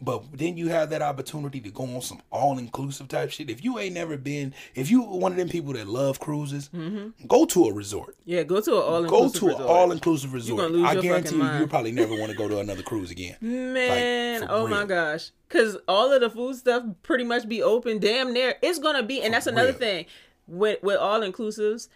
But 0.00 0.24
then 0.36 0.56
you 0.56 0.68
have 0.68 0.90
that 0.90 1.02
opportunity 1.02 1.60
to 1.60 1.70
go 1.70 1.84
on 1.84 2.02
some 2.02 2.20
all 2.30 2.58
inclusive 2.58 3.08
type 3.08 3.30
shit. 3.30 3.48
If 3.48 3.64
you 3.64 3.78
ain't 3.78 3.94
never 3.94 4.16
been, 4.16 4.52
if 4.74 4.90
you 4.90 5.02
one 5.02 5.32
of 5.32 5.38
them 5.38 5.48
people 5.48 5.72
that 5.74 5.86
love 5.86 6.20
cruises, 6.20 6.68
mm-hmm. 6.74 7.26
go 7.26 7.46
to 7.46 7.64
a 7.66 7.72
resort. 7.72 8.16
Yeah, 8.24 8.42
go 8.42 8.60
to 8.60 8.76
an 8.76 8.82
all 8.82 9.02
inclusive 9.04 9.42
resort. 9.42 9.52
Go 9.52 9.58
to 9.58 9.64
an 9.64 9.70
all 9.70 9.92
inclusive 9.92 10.32
resort. 10.32 10.74
I 10.74 10.92
your 10.92 11.02
guarantee 11.02 11.36
you, 11.36 11.42
mind. 11.42 11.60
you 11.60 11.66
probably 11.66 11.92
never 11.92 12.14
want 12.18 12.30
to 12.30 12.36
go 12.36 12.48
to 12.48 12.58
another 12.58 12.82
cruise 12.82 13.10
again. 13.10 13.36
Man, 13.40 14.40
Like, 14.40 14.50
for 14.50 14.54
oh 14.54 14.66
my 14.66 14.84
gosh. 14.84 15.30
Cause 15.48 15.78
all 15.86 16.12
of 16.12 16.20
the 16.20 16.28
food 16.28 16.56
stuff 16.56 16.82
pretty 17.02 17.24
much 17.24 17.48
be 17.48 17.62
open 17.62 17.98
damn 17.98 18.32
near. 18.32 18.56
It's 18.60 18.78
gonna 18.78 19.04
be 19.04 19.22
and 19.22 19.32
that's 19.32 19.46
another 19.46 19.68
real. 19.68 19.78
thing. 19.78 20.06
With 20.46 20.82
with 20.82 20.98
all 20.98 21.20
inclusives, 21.20 21.88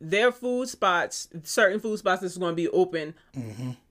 their 0.00 0.32
food 0.32 0.68
spots, 0.68 1.28
certain 1.44 1.80
food 1.80 1.98
spots 1.98 2.22
is 2.22 2.36
gonna 2.36 2.54
be 2.54 2.68
open 2.68 3.14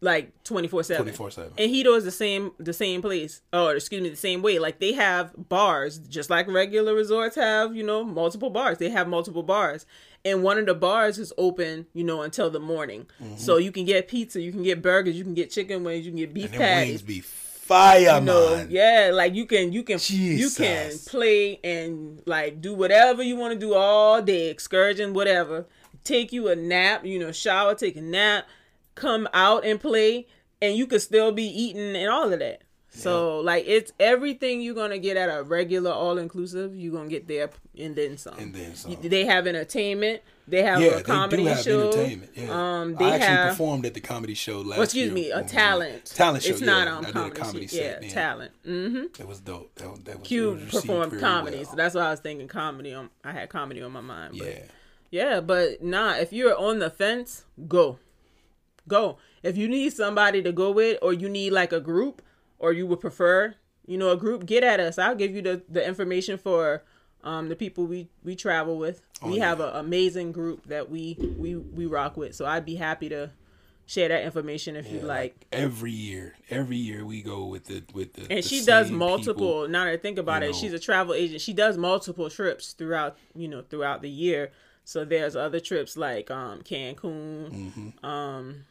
like 0.01 0.31
twenty 0.43 0.67
four 0.67 0.83
seven. 0.83 1.07
24/7. 1.13 1.51
And 1.57 1.71
Hedo 1.71 1.97
is 1.97 2.03
the 2.03 2.11
same 2.11 2.51
the 2.59 2.73
same 2.73 3.01
place. 3.01 3.41
Oh, 3.51 3.69
excuse 3.69 4.01
me, 4.01 4.09
the 4.09 4.15
same 4.15 4.41
way. 4.41 4.59
Like 4.59 4.79
they 4.79 4.93
have 4.93 5.31
bars, 5.49 5.97
just 5.97 6.29
like 6.29 6.47
regular 6.47 6.93
resorts 6.93 7.35
have, 7.35 7.75
you 7.75 7.83
know, 7.83 8.03
multiple 8.03 8.49
bars. 8.49 8.77
They 8.77 8.89
have 8.89 9.07
multiple 9.07 9.43
bars. 9.43 9.85
And 10.25 10.41
one 10.43 10.57
of 10.57 10.65
the 10.65 10.73
bars 10.75 11.17
is 11.19 11.33
open, 11.37 11.87
you 11.93 12.03
know, 12.03 12.21
until 12.21 12.49
the 12.49 12.59
morning. 12.59 13.07
Mm-hmm. 13.21 13.37
So 13.37 13.57
you 13.57 13.71
can 13.71 13.83
get 13.83 14.07
pizza, 14.07 14.39
you 14.39 14.51
can 14.51 14.63
get 14.63 14.81
burgers, 14.81 15.17
you 15.17 15.23
can 15.23 15.33
get 15.33 15.51
chicken 15.51 15.83
wings, 15.83 16.05
you 16.05 16.11
can 16.11 16.19
get 16.19 16.33
beef 16.33 16.51
And 16.51 16.59
patties 16.61 16.89
wings 16.89 17.01
be 17.01 17.21
fire, 17.21 18.21
no, 18.21 18.57
man. 18.57 18.67
yeah, 18.69 19.09
like 19.13 19.33
you 19.35 19.45
can 19.45 19.71
you 19.73 19.83
can 19.83 19.97
you 20.09 20.49
can 20.49 20.91
play 21.07 21.59
and 21.63 22.21
like 22.25 22.61
do 22.61 22.73
whatever 22.73 23.23
you 23.23 23.35
want 23.35 23.53
to 23.53 23.59
do 23.59 23.73
all 23.73 24.21
day, 24.21 24.49
excursion, 24.49 25.13
whatever. 25.13 25.65
Take 26.03 26.33
you 26.33 26.49
a 26.49 26.55
nap, 26.55 27.05
you 27.05 27.19
know, 27.19 27.31
shower, 27.31 27.75
take 27.75 27.95
a 27.95 28.01
nap, 28.01 28.45
come 28.95 29.27
out 29.33 29.65
and 29.65 29.79
play, 29.79 30.27
and 30.61 30.75
you 30.75 30.85
could 30.87 31.01
still 31.01 31.31
be 31.31 31.45
eating 31.45 31.95
and 31.95 32.09
all 32.09 32.31
of 32.31 32.39
that. 32.39 32.61
So 32.95 33.39
like 33.39 33.65
it's 33.67 33.91
everything 33.99 34.61
you're 34.61 34.75
gonna 34.75 34.99
get 34.99 35.17
at 35.17 35.27
a 35.27 35.41
regular 35.41 35.91
all 35.91 36.19
inclusive. 36.19 36.75
You're 36.75 36.93
gonna 36.93 37.09
get 37.09 37.27
there 37.27 37.49
and 37.77 37.95
then 37.95 38.17
some. 38.17 38.35
And 38.37 38.53
then 38.53 38.75
some. 38.75 38.95
They 39.01 39.25
have 39.25 39.47
entertainment. 39.47 40.21
They 40.47 40.61
have 40.61 40.79
yeah, 40.79 40.97
a 40.97 41.01
comedy 41.01 41.37
they 41.37 41.49
do 41.49 41.55
have 41.55 41.63
show. 41.63 41.87
entertainment. 41.89 42.31
Yeah. 42.35 42.81
Um, 42.81 42.95
they 42.95 43.05
I 43.05 43.15
actually 43.15 43.27
have. 43.27 43.49
performed 43.51 43.85
at 43.87 43.93
the 43.95 44.01
comedy 44.01 44.33
show 44.35 44.59
last 44.59 44.77
well, 44.77 44.81
excuse 44.83 45.05
year 45.05 45.13
me, 45.13 45.31
a 45.31 45.41
talent. 45.41 46.05
talent 46.05 46.43
show. 46.43 46.51
It's 46.51 46.61
not 46.61 46.85
yeah. 46.87 46.97
um 46.97 47.05
I 47.05 47.11
comedy. 47.11 47.31
a 47.31 47.43
comedy 47.43 47.67
show. 47.67 47.77
set. 47.77 48.03
yeah, 48.03 48.09
talent. 48.09 48.51
Mm-hmm. 48.63 49.21
It 49.21 49.27
was 49.27 49.39
dope. 49.39 49.73
That, 49.75 49.89
was- 49.89 49.99
that 50.01 50.19
was, 50.19 50.25
it 50.25 50.27
Q 50.27 50.51
was 50.51 50.61
received 50.65 50.85
performed 50.85 51.19
comedy, 51.19 51.57
well. 51.57 51.65
so 51.65 51.75
that's 51.75 51.95
why 51.95 52.01
I 52.01 52.11
was 52.11 52.19
thinking 52.19 52.47
comedy. 52.47 52.93
On 52.93 53.09
I 53.23 53.31
had 53.31 53.49
comedy 53.49 53.81
on 53.81 53.91
my 53.91 54.01
mind. 54.01 54.35
But 54.37 54.47
yeah. 54.47 54.59
Yeah, 55.13 55.41
but 55.41 55.83
nah, 55.83 56.15
if 56.15 56.33
you're 56.33 56.57
on 56.57 56.79
the 56.79 56.89
fence, 56.89 57.45
go. 57.67 57.99
Go. 58.87 59.19
If 59.43 59.55
you 59.55 59.67
need 59.67 59.93
somebody 59.93 60.41
to 60.41 60.51
go 60.51 60.71
with 60.71 60.97
or 61.03 61.13
you 61.13 61.29
need 61.29 61.51
like 61.51 61.71
a 61.71 61.79
group 61.79 62.23
or 62.57 62.73
you 62.73 62.87
would 62.87 62.99
prefer, 62.99 63.53
you 63.85 63.95
know, 63.99 64.09
a 64.09 64.17
group, 64.17 64.47
get 64.47 64.63
at 64.63 64.79
us. 64.79 64.97
I'll 64.97 65.13
give 65.13 65.35
you 65.35 65.43
the, 65.43 65.61
the 65.69 65.87
information 65.87 66.39
for 66.39 66.83
um 67.23 67.47
the 67.47 67.55
people 67.55 67.85
we 67.85 68.09
we 68.23 68.35
travel 68.35 68.79
with. 68.79 69.03
we 69.21 69.37
yeah. 69.37 69.49
have 69.49 69.59
an 69.59 69.75
amazing 69.75 70.31
group 70.31 70.65
that 70.65 70.89
we 70.89 71.15
we 71.37 71.57
we 71.57 71.85
rock 71.85 72.17
with. 72.17 72.33
So 72.33 72.47
I'd 72.47 72.65
be 72.65 72.77
happy 72.77 73.07
to 73.09 73.29
share 73.85 74.07
that 74.07 74.23
information 74.23 74.75
if 74.75 74.91
you 74.91 74.97
Yeah, 74.97 75.05
like. 75.05 75.45
every 75.51 75.91
year, 75.91 76.33
every 76.49 76.77
year 76.77 77.05
we 77.05 77.21
go 77.21 77.45
with 77.45 77.65
the 77.65 77.83
with 77.93 78.13
the. 78.13 78.21
And 78.21 78.39
the 78.39 78.41
she 78.41 78.65
does 78.65 78.89
multiple. 78.89 79.33
people. 79.33 79.67
Now 79.67 79.85
that 79.85 79.91
I 79.91 79.97
think 79.97 80.17
about 80.17 80.41
it, 80.41 80.47
know. 80.47 80.57
she's 80.57 80.73
a 80.73 80.79
travel 80.79 81.13
agent. 81.13 81.41
She 81.41 81.53
does 81.53 81.77
multiple 81.77 82.31
trips 82.31 82.73
throughout, 82.73 83.15
you 83.35 83.47
know, 83.47 83.61
throughout 83.61 84.01
the 84.01 84.09
year. 84.09 84.51
So 84.85 85.05
there's 85.05 85.35
other 85.35 85.59
trips 85.59 85.95
like 85.97 86.29
um 86.31 86.61
Cancun. 86.61 87.93
Um, 88.03 88.65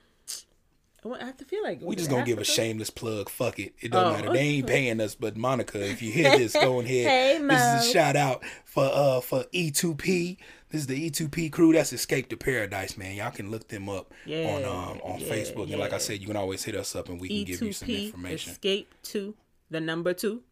well, 1.05 1.19
I 1.21 1.25
have 1.25 1.37
to 1.39 1.45
feel 1.45 1.63
like 1.65 1.79
Mm-hmm. 1.79 1.87
We 1.87 1.97
just 1.97 2.11
gonna 2.11 2.25
give 2.25 2.39
a 2.39 2.45
shameless 2.45 2.91
plug. 2.91 3.29
Fuck 3.29 3.59
it. 3.59 3.75
It 3.81 3.91
don't 3.91 4.07
Oh. 4.07 4.13
matter. 4.13 4.33
They 4.33 4.39
ain't 4.41 4.67
paying 4.67 5.01
us, 5.01 5.15
but 5.15 5.37
Monica, 5.37 5.85
if 5.85 6.01
you 6.03 6.13
hear 6.13 6.37
this, 6.39 6.53
go 6.53 6.81
ahead. 6.81 7.07
Hey, 7.07 7.39
this 7.39 7.61
is 7.85 7.89
a 7.91 7.93
shout 7.93 8.15
out 8.17 8.43
for 8.65 8.85
uh 8.93 9.21
for 9.21 9.45
E2P. 9.53 10.37
This 10.71 10.83
is 10.83 10.87
the 10.87 11.11
E2P 11.11 11.51
crew. 11.53 11.73
That's 11.73 11.93
Escape 11.93 12.29
to 12.31 12.37
Paradise, 12.37 12.97
man. 12.97 13.15
Y'all 13.17 13.31
can 13.31 13.51
look 13.51 13.69
them 13.69 13.89
up 13.89 14.13
on 14.27 14.65
um 14.65 15.01
on 15.03 15.21
yeah, 15.21 15.27
Facebook. 15.29 15.71
And 15.71 15.79
like 15.81 15.93
I 15.93 15.99
said, 15.99 16.21
you 16.21 16.27
can 16.27 16.37
always 16.37 16.63
hit 16.65 16.75
us 16.77 16.95
up 16.95 17.09
and 17.09 17.21
we 17.21 17.29
can 17.29 17.45
give 17.45 17.61
you 17.63 17.73
some 17.73 17.89
information. 17.91 18.53
Escape 18.53 18.95
to 19.05 19.35
the 19.71 19.81
number 19.81 20.13
two 20.15 20.43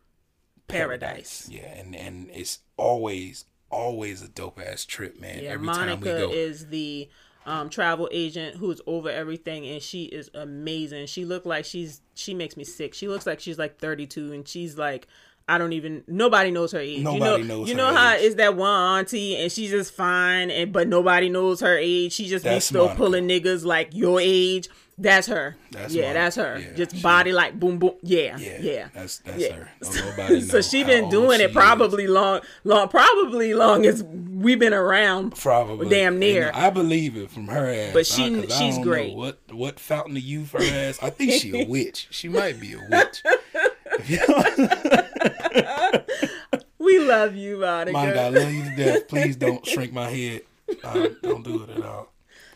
paradise. 0.68 1.48
Yeah, 1.50 1.66
and 1.78 1.94
and 1.94 2.28
it's 2.32 2.58
always 2.76 3.44
always 3.70 4.22
a 4.22 4.28
dope 4.28 4.60
ass 4.60 4.84
trip, 4.84 5.20
man. 5.20 5.40
Yeah, 5.42 5.50
Every 5.50 5.66
time 5.68 5.86
we 6.00 6.06
Monica 6.06 6.26
go. 6.26 6.30
is 6.32 6.66
the 6.68 7.08
um, 7.46 7.70
travel 7.70 8.08
agent 8.12 8.56
who's 8.56 8.80
over 8.86 9.08
everything, 9.08 9.66
and 9.66 9.80
she 9.82 10.04
is 10.04 10.30
amazing. 10.34 11.06
She 11.06 11.24
look 11.24 11.46
like 11.46 11.64
she's 11.64 12.00
she 12.14 12.34
makes 12.34 12.56
me 12.56 12.64
sick. 12.64 12.94
She 12.94 13.08
looks 13.08 13.26
like 13.26 13.40
she's 13.40 13.58
like 13.58 13.78
32, 13.78 14.32
and 14.32 14.46
she's 14.46 14.76
like. 14.78 15.06
I 15.48 15.58
don't 15.58 15.72
even. 15.72 16.04
Nobody 16.06 16.52
knows 16.52 16.70
her 16.70 16.78
age. 16.78 17.02
Nobody 17.02 17.42
you 17.42 17.48
know, 17.48 17.56
knows 17.56 17.68
You 17.68 17.74
know 17.74 17.92
how 17.92 18.12
age. 18.12 18.22
is 18.22 18.34
that 18.36 18.54
one 18.54 18.70
auntie 18.70 19.34
and 19.34 19.50
she's 19.50 19.70
just 19.72 19.92
fine, 19.92 20.48
and 20.48 20.72
but 20.72 20.86
nobody 20.86 21.28
knows 21.28 21.58
her 21.58 21.76
age. 21.76 22.12
She 22.12 22.28
just 22.28 22.44
be 22.44 22.60
still 22.60 22.84
Monica. 22.84 22.96
pulling 22.96 23.26
niggas 23.28 23.64
like 23.64 23.92
your 23.92 24.20
age. 24.20 24.68
That's 25.02 25.26
her. 25.28 25.56
That's 25.70 25.94
yeah, 25.94 26.12
that's 26.12 26.36
her. 26.36 26.58
Yeah, 26.58 26.72
just 26.76 26.96
she- 26.96 27.02
body 27.02 27.32
like 27.32 27.58
boom 27.58 27.78
boom. 27.78 27.92
Yeah, 28.02 28.36
yeah, 28.38 28.58
yeah. 28.60 28.88
That's 28.92 29.18
that's 29.20 29.38
Yeah. 29.38 29.54
her. 29.54 29.70
Nobody 29.82 30.40
so 30.52 30.60
she 30.60 30.84
been 30.84 31.08
doing 31.08 31.40
it 31.40 31.44
it 31.44 31.50
is. 31.50 31.56
probably 31.56 32.06
long, 32.06 32.40
long, 32.64 32.88
probably 32.88 33.54
long 33.54 33.86
as 33.86 34.02
we've 34.02 34.58
been 34.58 34.74
around. 34.74 35.36
Probably 35.36 35.88
damn 35.88 36.18
near. 36.18 36.48
And 36.48 36.56
I 36.56 36.68
believe 36.70 37.16
it 37.16 37.30
from 37.30 37.48
her 37.48 37.66
ass. 37.72 37.92
But 37.94 38.06
she- 38.06 38.36
I- 38.36 38.42
I 38.42 38.46
she's 38.46 38.78
great. 38.78 39.14
What 39.16 39.38
what 39.50 39.80
fountain 39.80 40.16
of 40.18 40.22
youth 40.22 40.52
her 40.52 40.58
ass? 40.62 40.98
I 41.02 41.08
think 41.10 41.32
she 41.32 41.62
a 41.62 41.66
witch. 41.68 42.08
She 42.10 42.28
might 42.28 42.60
be 42.60 42.74
a 42.74 42.80
witch. 42.90 43.22
We 46.78 46.98
love 46.98 47.36
you, 47.36 47.58
Monica. 47.58 47.92
Monica, 47.92 48.20
I 48.22 48.28
love 48.30 48.52
you 48.52 48.64
to 48.64 48.76
death. 48.76 49.08
Please 49.08 49.36
don't 49.36 49.64
shrink 49.66 49.92
my 49.92 50.08
head. 50.10 50.42
Uh, 50.82 51.08
don't 51.22 51.44
do 51.44 51.62
it 51.64 51.70
at 51.70 51.82
all. 51.84 52.12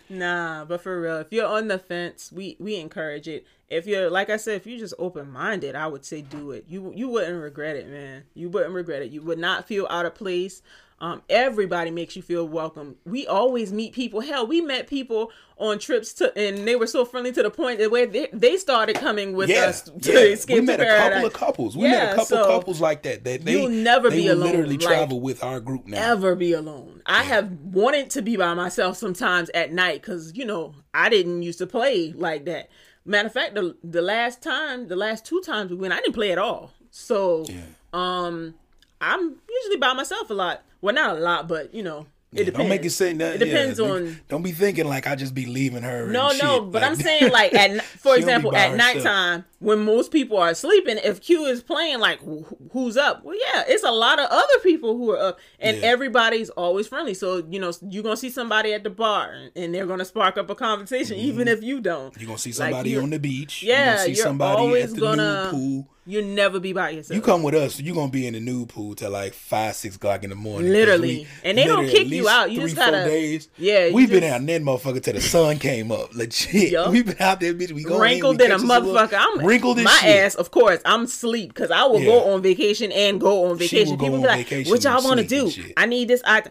Nah, 0.09 0.64
but 0.67 0.83
for 0.83 1.01
real, 1.01 1.17
if 1.17 1.33
you're 1.33 1.47
on 1.47 1.69
the 1.69 1.79
fence, 1.79 2.31
we 2.31 2.57
we 2.59 2.77
encourage 2.77 3.27
it. 3.27 3.47
If 3.69 3.87
you're 3.87 4.11
like 4.11 4.29
I 4.29 4.37
said, 4.37 4.57
if 4.57 4.67
you're 4.67 4.79
just 4.79 4.95
open 4.99 5.31
minded, 5.31 5.75
I 5.75 5.87
would 5.87 6.05
say 6.05 6.21
do 6.21 6.51
it. 6.51 6.67
You 6.69 6.93
you 6.95 7.09
wouldn't 7.09 7.43
regret 7.43 7.77
it, 7.77 7.88
man. 7.88 8.25
You 8.35 8.51
wouldn't 8.51 8.75
regret 8.75 9.03
it. 9.03 9.11
You 9.11 9.23
would 9.23 9.38
not 9.38 9.67
feel 9.67 9.87
out 9.88 10.05
of 10.05 10.14
place. 10.14 10.62
Um, 11.00 11.22
everybody 11.28 11.90
makes 11.90 12.14
you 12.16 12.22
feel 12.22 12.46
welcome. 12.46 12.96
We 13.04 13.26
always 13.26 13.72
meet 13.72 13.92
people. 13.92 14.20
Hell, 14.20 14.46
we 14.46 14.61
met 14.61 14.87
people 14.87 15.33
on 15.59 15.78
trips 15.78 16.12
to, 16.14 16.37
and 16.38 16.66
they 16.66 16.76
were 16.76 16.87
so 16.87 17.04
friendly 17.04 17.30
to 17.33 17.42
the 17.42 17.50
point 17.50 17.78
that 17.80 17.90
where 17.90 18.07
they, 18.07 18.28
they 18.33 18.57
started 18.57 18.96
coming 18.96 19.35
with 19.35 19.50
Yeah, 19.50 19.66
us 19.66 19.83
to 19.83 20.12
yeah. 20.12 20.18
escape 20.20 20.54
we 20.54 20.61
met 20.62 20.80
a 20.80 20.87
couple 20.87 21.26
of 21.26 21.33
couples. 21.33 21.76
We 21.76 21.85
met 21.88 22.04
a 22.12 22.14
couple 22.14 22.24
so 22.26 22.46
couples 22.46 22.80
like 22.80 23.02
that. 23.02 23.24
That 23.24 23.44
they 23.44 23.52
you'll 23.52 23.68
never 23.70 24.09
they 24.09 24.16
be 24.20 24.28
alone, 24.28 24.46
Literally 24.52 24.78
like, 24.78 24.87
travel 24.87 25.20
with 25.20 25.42
our 25.42 25.61
group 25.61 25.87
now. 25.87 26.12
ever 26.12 26.35
be 26.37 26.52
alone. 26.52 27.02
I 27.07 27.24
have 27.24 27.50
wanted 27.50 28.11
to 28.11 28.22
be 28.22 28.37
by 28.37 28.54
myself 28.54 28.96
sometimes 28.96 29.50
at 29.50 29.72
night 29.72 30.00
because 30.00 30.37
you 30.37 30.44
know 30.44 30.74
I 30.94 31.09
didn't 31.09 31.42
used 31.42 31.59
to 31.59 31.66
play 31.66 32.12
like 32.16 32.44
that. 32.46 32.70
Matter 33.04 33.26
of 33.26 33.33
fact, 33.35 33.54
the 33.57 33.76
the 33.85 34.00
last 34.00 34.42
time, 34.42 34.88
the 34.88 34.96
last 34.96 35.24
two 35.26 35.40
times 35.44 35.70
we 35.70 35.76
went, 35.76 35.92
I 35.92 35.96
didn't 36.00 36.14
play 36.14 36.30
at 36.33 36.38
all. 36.38 36.72
So 36.90 37.44
Yeah. 37.48 37.62
um, 37.92 38.54
I'm 39.00 39.37
usually 39.50 39.76
by 39.76 39.92
myself 39.92 40.30
a 40.30 40.35
lot. 40.35 40.62
Well, 40.85 40.94
not 40.94 41.16
a 41.16 41.20
lot, 41.20 41.49
but 41.49 41.75
you 41.75 41.83
know, 41.83 42.01
it 42.33 42.40
Yeah, 42.40 42.44
depends. 42.44 42.59
Don't 42.59 42.68
make 42.68 42.85
it 42.85 42.90
say 42.90 43.14
that. 43.14 43.37
It 43.37 43.38
depends 43.38 43.79
yeah, 43.81 43.87
on. 43.88 44.20
Don't 44.29 44.42
be 44.42 44.53
thinking 44.53 44.87
like 44.87 45.07
I 45.07 45.14
just 45.14 45.35
be 45.35 45.47
leaving 45.47 45.83
her. 45.83 46.09
No, 46.09 46.29
no, 46.29 46.33
shit. 46.33 46.73
but 46.73 46.83
Like, 46.83 46.90
I'm 46.90 46.97
saying 46.97 47.33
like 47.33 47.55
at 47.55 47.81
for 48.05 48.14
example 48.16 48.55
at 48.55 48.73
herself. 48.73 48.94
nighttime 48.97 49.44
when 49.64 49.85
most 49.85 50.11
people 50.12 50.37
are 50.38 50.55
sleeping, 50.55 50.98
if 51.03 51.20
Q 51.20 51.46
is 51.46 51.62
playing, 51.62 51.98
like 52.00 52.20
wh- 52.20 52.53
who's 52.72 52.96
up? 52.96 53.24
Well, 53.24 53.37
yeah, 53.37 53.64
it's 53.66 53.83
a 53.85 53.90
lot 53.90 54.18
of 54.18 54.29
other 54.31 54.59
people 54.62 54.96
who 54.96 55.11
are 55.11 55.18
up, 55.18 55.38
and 55.59 55.79
Yeah. 55.79 55.87
everybody's 55.87 56.50
always 56.50 56.87
friendly. 56.87 57.14
So 57.14 57.44
you 57.50 57.59
know 57.59 57.72
you're 57.88 58.03
gonna 58.03 58.16
see 58.16 58.31
somebody 58.31 58.72
at 58.72 58.85
the 58.85 58.90
bar, 58.90 59.35
and 59.57 59.74
they're 59.74 59.87
gonna 59.87 60.05
spark 60.05 60.38
up 60.38 60.50
a 60.50 60.55
conversation, 60.55 61.16
mm-hmm. 61.16 61.27
even 61.27 61.48
if 61.48 61.62
you 61.62 61.81
don't. 61.81 62.14
You're 62.18 62.27
gonna 62.27 62.38
see 62.38 62.53
somebody 62.53 62.90
you- 62.90 63.00
on 63.00 63.11
the 63.11 63.18
beach. 63.18 63.62
Yeah, 63.62 63.77
you're 63.77 63.87
gonna 63.94 64.05
see 64.05 64.12
you're 64.12 64.24
somebody 64.24 64.61
always 64.61 64.85
at 64.85 64.94
the 64.94 65.00
gonna- 65.00 65.48
pool. 65.50 65.88
You 66.07 66.20
never 66.20 66.61
be 66.61 66.74
by 66.74 66.90
yourself. 66.90 67.16
You 67.16 67.22
come 67.22 67.42
with 67.42 67.55
us, 67.55 67.81
you're 67.81 67.94
gonna 67.94 68.12
be 68.12 68.27
in 68.27 68.35
the 68.35 68.40
nude 68.40 68.68
pool 68.68 68.94
till 68.94 69.11
like 69.11 69.33
five, 69.33 69.74
six 69.74 69.96
o'clock 69.96 70.22
in 70.22 70.29
the 70.29 70.37
morning. 70.37 70.70
Literally. 70.70 71.20
we- 71.20 71.27
And 71.44 71.57
they 71.57 71.64
don't 71.64 71.88
kick 71.88 72.09
you 72.09 72.29
out. 72.29 72.50
You 72.50 72.59
three, 72.61 72.64
just 72.66 72.77
gotta- 72.77 73.07
days. 73.07 73.48
Yeah, 73.57 73.90
we've 73.90 74.11
been 74.11 74.20
just- 74.20 74.35
out 74.35 74.44
there, 74.46 74.61
motherfucker, 74.61 75.03
till 75.03 75.14
the 75.14 75.22
sun 75.22 75.59
came 75.59 75.90
up. 75.90 76.14
Legit. 76.14 76.72
Yup. 76.72 76.90
We've 76.90 77.07
been 77.07 77.16
out 77.20 77.40
there, 77.40 77.55
bitch. 77.55 77.72
We 77.72 77.85
go 77.85 77.98
wrinkled 77.98 78.35
in, 78.38 78.42
in 78.42 78.50
we 78.50 78.55
a 78.55 78.59
catch 78.59 78.61
us 78.61 78.68
little- 78.68 78.92
motherfucker. 78.94 79.18
I'm 79.18 79.46
my 79.62 79.90
shit. 80.01 80.25
ass. 80.25 80.35
Of 80.35 80.51
course, 80.51 80.81
I'm 80.85 81.07
sleep 81.07 81.55
because 81.55 81.71
I 81.71 81.85
will 81.85 82.01
Yeah. 82.01 82.07
go 82.07 82.33
on 82.35 82.43
vacation 82.43 82.90
and 82.93 83.21
go 83.21 83.47
on 83.47 83.57
vacation. 83.59 83.99
People 83.99 84.19
be 84.21 84.27
like, 84.27 84.49
"What 84.67 84.83
y'all 84.85 85.03
want 85.05 85.21
to 85.21 85.27
do? 85.27 85.53
I 85.77 85.87
need 85.87 86.09
this." 86.09 86.23
I 86.25 86.43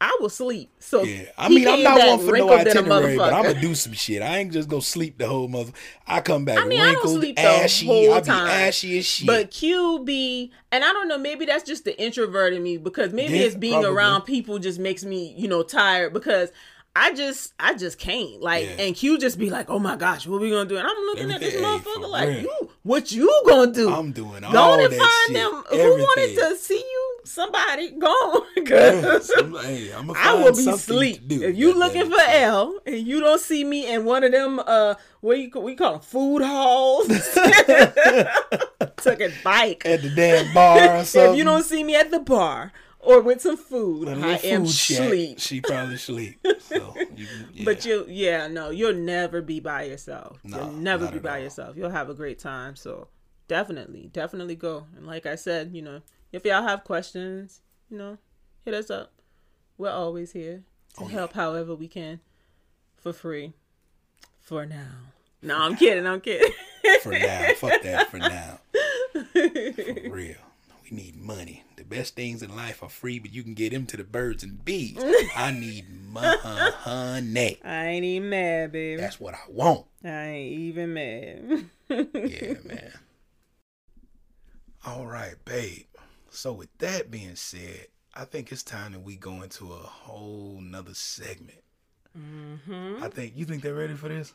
I 0.00 0.18
will 0.20 0.30
sleep. 0.30 0.68
So 0.80 1.04
Yeah, 1.04 1.26
I 1.38 1.48
mean, 1.48 1.68
I'm 1.68 1.80
not 1.84 1.96
one 2.08 2.18
for 2.18 2.24
no 2.24 2.32
wrinkled 2.32 2.50
than 2.66 2.76
a 2.76 2.80
itinerary, 2.80 3.16
but 3.16 3.32
I'm 3.32 3.44
gonna 3.44 3.60
do 3.60 3.72
some 3.76 3.92
shit. 3.92 4.20
I 4.20 4.38
ain't 4.38 4.52
just 4.52 4.68
gonna 4.68 4.82
sleep 4.82 5.16
the 5.16 5.28
whole 5.28 5.46
mother. 5.46 5.70
I 6.08 6.20
come 6.20 6.44
back 6.44 6.58
I 6.58 6.64
mean, 6.66 6.80
I 6.80 6.86
don't 6.86 6.94
wrinkled, 6.94 7.20
sleep 7.20 7.36
the 7.36 7.42
ashy. 7.42 7.86
whole 7.86 8.12
I 8.12 8.20
be 8.20 8.26
time. 8.26 8.48
ashy 8.48 8.98
as 8.98 9.06
shit. 9.06 9.28
But 9.28 9.52
QB, 9.52 10.50
and 10.72 10.84
I 10.84 10.92
don't 10.92 11.06
know, 11.06 11.18
maybe 11.18 11.44
that's 11.46 11.62
just 11.62 11.84
the 11.84 11.96
introvert 12.02 12.52
in 12.52 12.64
me 12.64 12.78
because 12.78 13.12
maybe 13.12 13.34
Yeah, 13.38 13.44
it's 13.44 13.54
being 13.54 13.74
probably. 13.82 13.90
around 13.96 14.22
people 14.22 14.58
just 14.58 14.80
makes 14.80 15.04
me, 15.04 15.34
you 15.38 15.46
know, 15.46 15.62
tired 15.62 16.12
because 16.12 16.50
I 16.94 17.14
just 17.14 17.54
I 17.58 17.74
just 17.74 17.98
can't. 17.98 18.40
Like 18.42 18.66
Yeah. 18.66 18.84
and 18.84 18.94
Q 18.94 19.16
just 19.18 19.38
be 19.38 19.48
like, 19.48 19.70
Oh 19.70 19.78
my 19.78 19.96
gosh, 19.96 20.26
what 20.26 20.40
we 20.40 20.50
gonna 20.50 20.68
do? 20.68 20.76
And 20.76 20.86
I'm 20.86 20.96
looking 21.06 21.30
at 21.30 21.40
this 21.40 21.54
motherfucker 21.54 22.10
like, 22.10 22.28
real. 22.28 22.40
you 22.42 22.70
what 22.82 23.10
you 23.12 23.42
gonna 23.46 23.72
do? 23.72 23.90
I'm 23.90 24.12
doing 24.12 24.44
all 24.44 24.52
Go 24.52 24.84
and 24.84 24.92
find 24.94 25.10
shit. 25.28 25.34
them 25.34 25.52
who 25.70 25.96
wanted 25.96 26.34
to 26.38 26.56
see 26.56 26.76
you. 26.78 27.18
Somebody 27.24 27.90
go 27.98 28.44
Yeah, 28.56 29.18
some- 29.20 29.56
hey, 29.62 29.92
I'ma 29.92 30.12
will 30.44 30.54
be 30.54 30.68
asleep. 30.68 31.22
If 31.30 31.56
you 31.56 31.72
looking 31.72 32.10
for 32.10 32.20
L 32.28 32.78
and 32.84 32.96
you 33.06 33.20
don't 33.20 33.40
see 33.40 33.64
me 33.64 33.90
in 33.90 34.04
one 34.04 34.22
of 34.24 34.32
them 34.32 34.58
uh 34.66 34.94
what 35.20 35.38
you 35.38 35.50
we 35.60 35.74
call 35.76 35.92
them 35.92 36.00
food 36.02 36.42
halls, 36.42 37.06
took 38.96 39.20
a 39.20 39.32
bike. 39.44 39.82
at 39.86 40.02
the 40.02 40.10
damn 40.14 40.52
bar 40.52 40.96
or 40.96 41.04
something. 41.04 41.32
If 41.32 41.38
you 41.38 41.44
don't 41.44 41.62
see 41.64 41.84
me 41.84 41.94
at 41.96 42.10
the 42.10 42.20
bar 42.20 42.72
or 43.02 43.20
with 43.20 43.42
some 43.42 43.56
food, 43.56 44.08
I 44.08 44.36
am 44.36 44.66
sleep. 44.66 45.40
She 45.40 45.60
probably 45.60 45.96
sleep. 45.96 46.44
So 46.62 46.94
you, 47.16 47.26
yeah. 47.52 47.64
But 47.64 47.84
you, 47.84 48.06
yeah, 48.08 48.46
no, 48.46 48.70
you'll 48.70 48.94
never 48.94 49.42
be 49.42 49.60
by 49.60 49.82
yourself. 49.82 50.38
No, 50.42 50.58
you'll 50.58 50.72
never 50.72 51.08
be 51.08 51.18
by 51.18 51.38
all. 51.38 51.42
yourself. 51.42 51.76
You'll 51.76 51.90
have 51.90 52.08
a 52.08 52.14
great 52.14 52.38
time. 52.38 52.76
So 52.76 53.08
definitely, 53.48 54.08
definitely 54.10 54.54
go. 54.54 54.86
And 54.96 55.06
like 55.06 55.26
I 55.26 55.34
said, 55.34 55.72
you 55.74 55.82
know, 55.82 56.00
if 56.30 56.46
y'all 56.46 56.62
have 56.62 56.84
questions, 56.84 57.60
you 57.90 57.98
know, 57.98 58.16
hit 58.64 58.74
us 58.74 58.90
up. 58.90 59.12
We're 59.76 59.90
always 59.90 60.32
here 60.32 60.62
to 60.96 61.04
oh, 61.04 61.08
help 61.08 61.32
however 61.32 61.74
we 61.74 61.88
can 61.88 62.20
for 62.96 63.12
free. 63.12 63.52
For 64.40 64.64
now. 64.64 65.10
No, 65.42 65.58
I'm 65.58 65.76
kidding. 65.76 66.06
I'm 66.06 66.20
kidding. 66.20 66.52
for 67.02 67.12
now, 67.12 67.52
fuck 67.56 67.82
that 67.82 68.10
for 68.10 68.18
now. 68.18 68.60
For 69.32 70.10
real. 70.10 70.36
We 70.92 70.98
need 70.98 71.16
money. 71.16 71.64
The 71.76 71.84
best 71.84 72.16
things 72.16 72.42
in 72.42 72.54
life 72.54 72.82
are 72.82 72.88
free, 72.88 73.18
but 73.18 73.32
you 73.32 73.42
can 73.42 73.54
get 73.54 73.72
them 73.72 73.86
to 73.86 73.96
the 73.96 74.04
birds 74.04 74.42
and 74.42 74.62
bees. 74.62 74.98
I 75.36 75.50
need 75.50 75.86
money. 76.12 76.36
I 77.64 77.86
ain't 77.86 78.04
even 78.04 78.28
mad, 78.28 78.72
baby. 78.72 79.00
That's 79.00 79.18
what 79.18 79.32
I 79.32 79.40
want. 79.48 79.86
I 80.04 80.08
ain't 80.08 80.52
even 80.52 80.92
mad. 80.92 81.64
Yeah, 81.88 82.54
man. 82.64 82.92
All 84.84 85.06
right, 85.06 85.36
babe. 85.46 85.86
So 86.28 86.52
with 86.52 86.68
that 86.78 87.10
being 87.10 87.36
said, 87.36 87.86
I 88.14 88.26
think 88.26 88.52
it's 88.52 88.62
time 88.62 88.92
that 88.92 89.00
we 89.00 89.16
go 89.16 89.40
into 89.40 89.72
a 89.72 89.76
whole 89.76 90.60
nother 90.60 90.94
segment. 90.94 91.62
Mm-hmm. 92.18 93.02
I 93.02 93.08
think 93.08 93.32
you 93.34 93.46
think 93.46 93.62
they're 93.62 93.74
ready 93.74 93.94
for 93.94 94.08
this. 94.08 94.34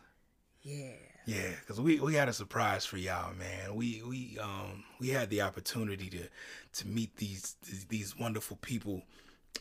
Yeah. 0.63 0.93
Yeah, 1.27 1.49
because 1.59 1.81
we, 1.81 1.99
we 1.99 2.13
had 2.13 2.29
a 2.29 2.33
surprise 2.33 2.85
for 2.85 2.95
y'all, 2.95 3.33
man. 3.35 3.75
We 3.75 4.01
we 4.01 4.37
um 4.41 4.85
we 4.97 5.09
had 5.09 5.29
the 5.29 5.41
opportunity 5.41 6.09
to 6.09 6.23
to 6.79 6.87
meet 6.87 7.17
these 7.17 7.57
these, 7.65 7.83
these 7.85 8.17
wonderful 8.17 8.55
people 8.61 9.03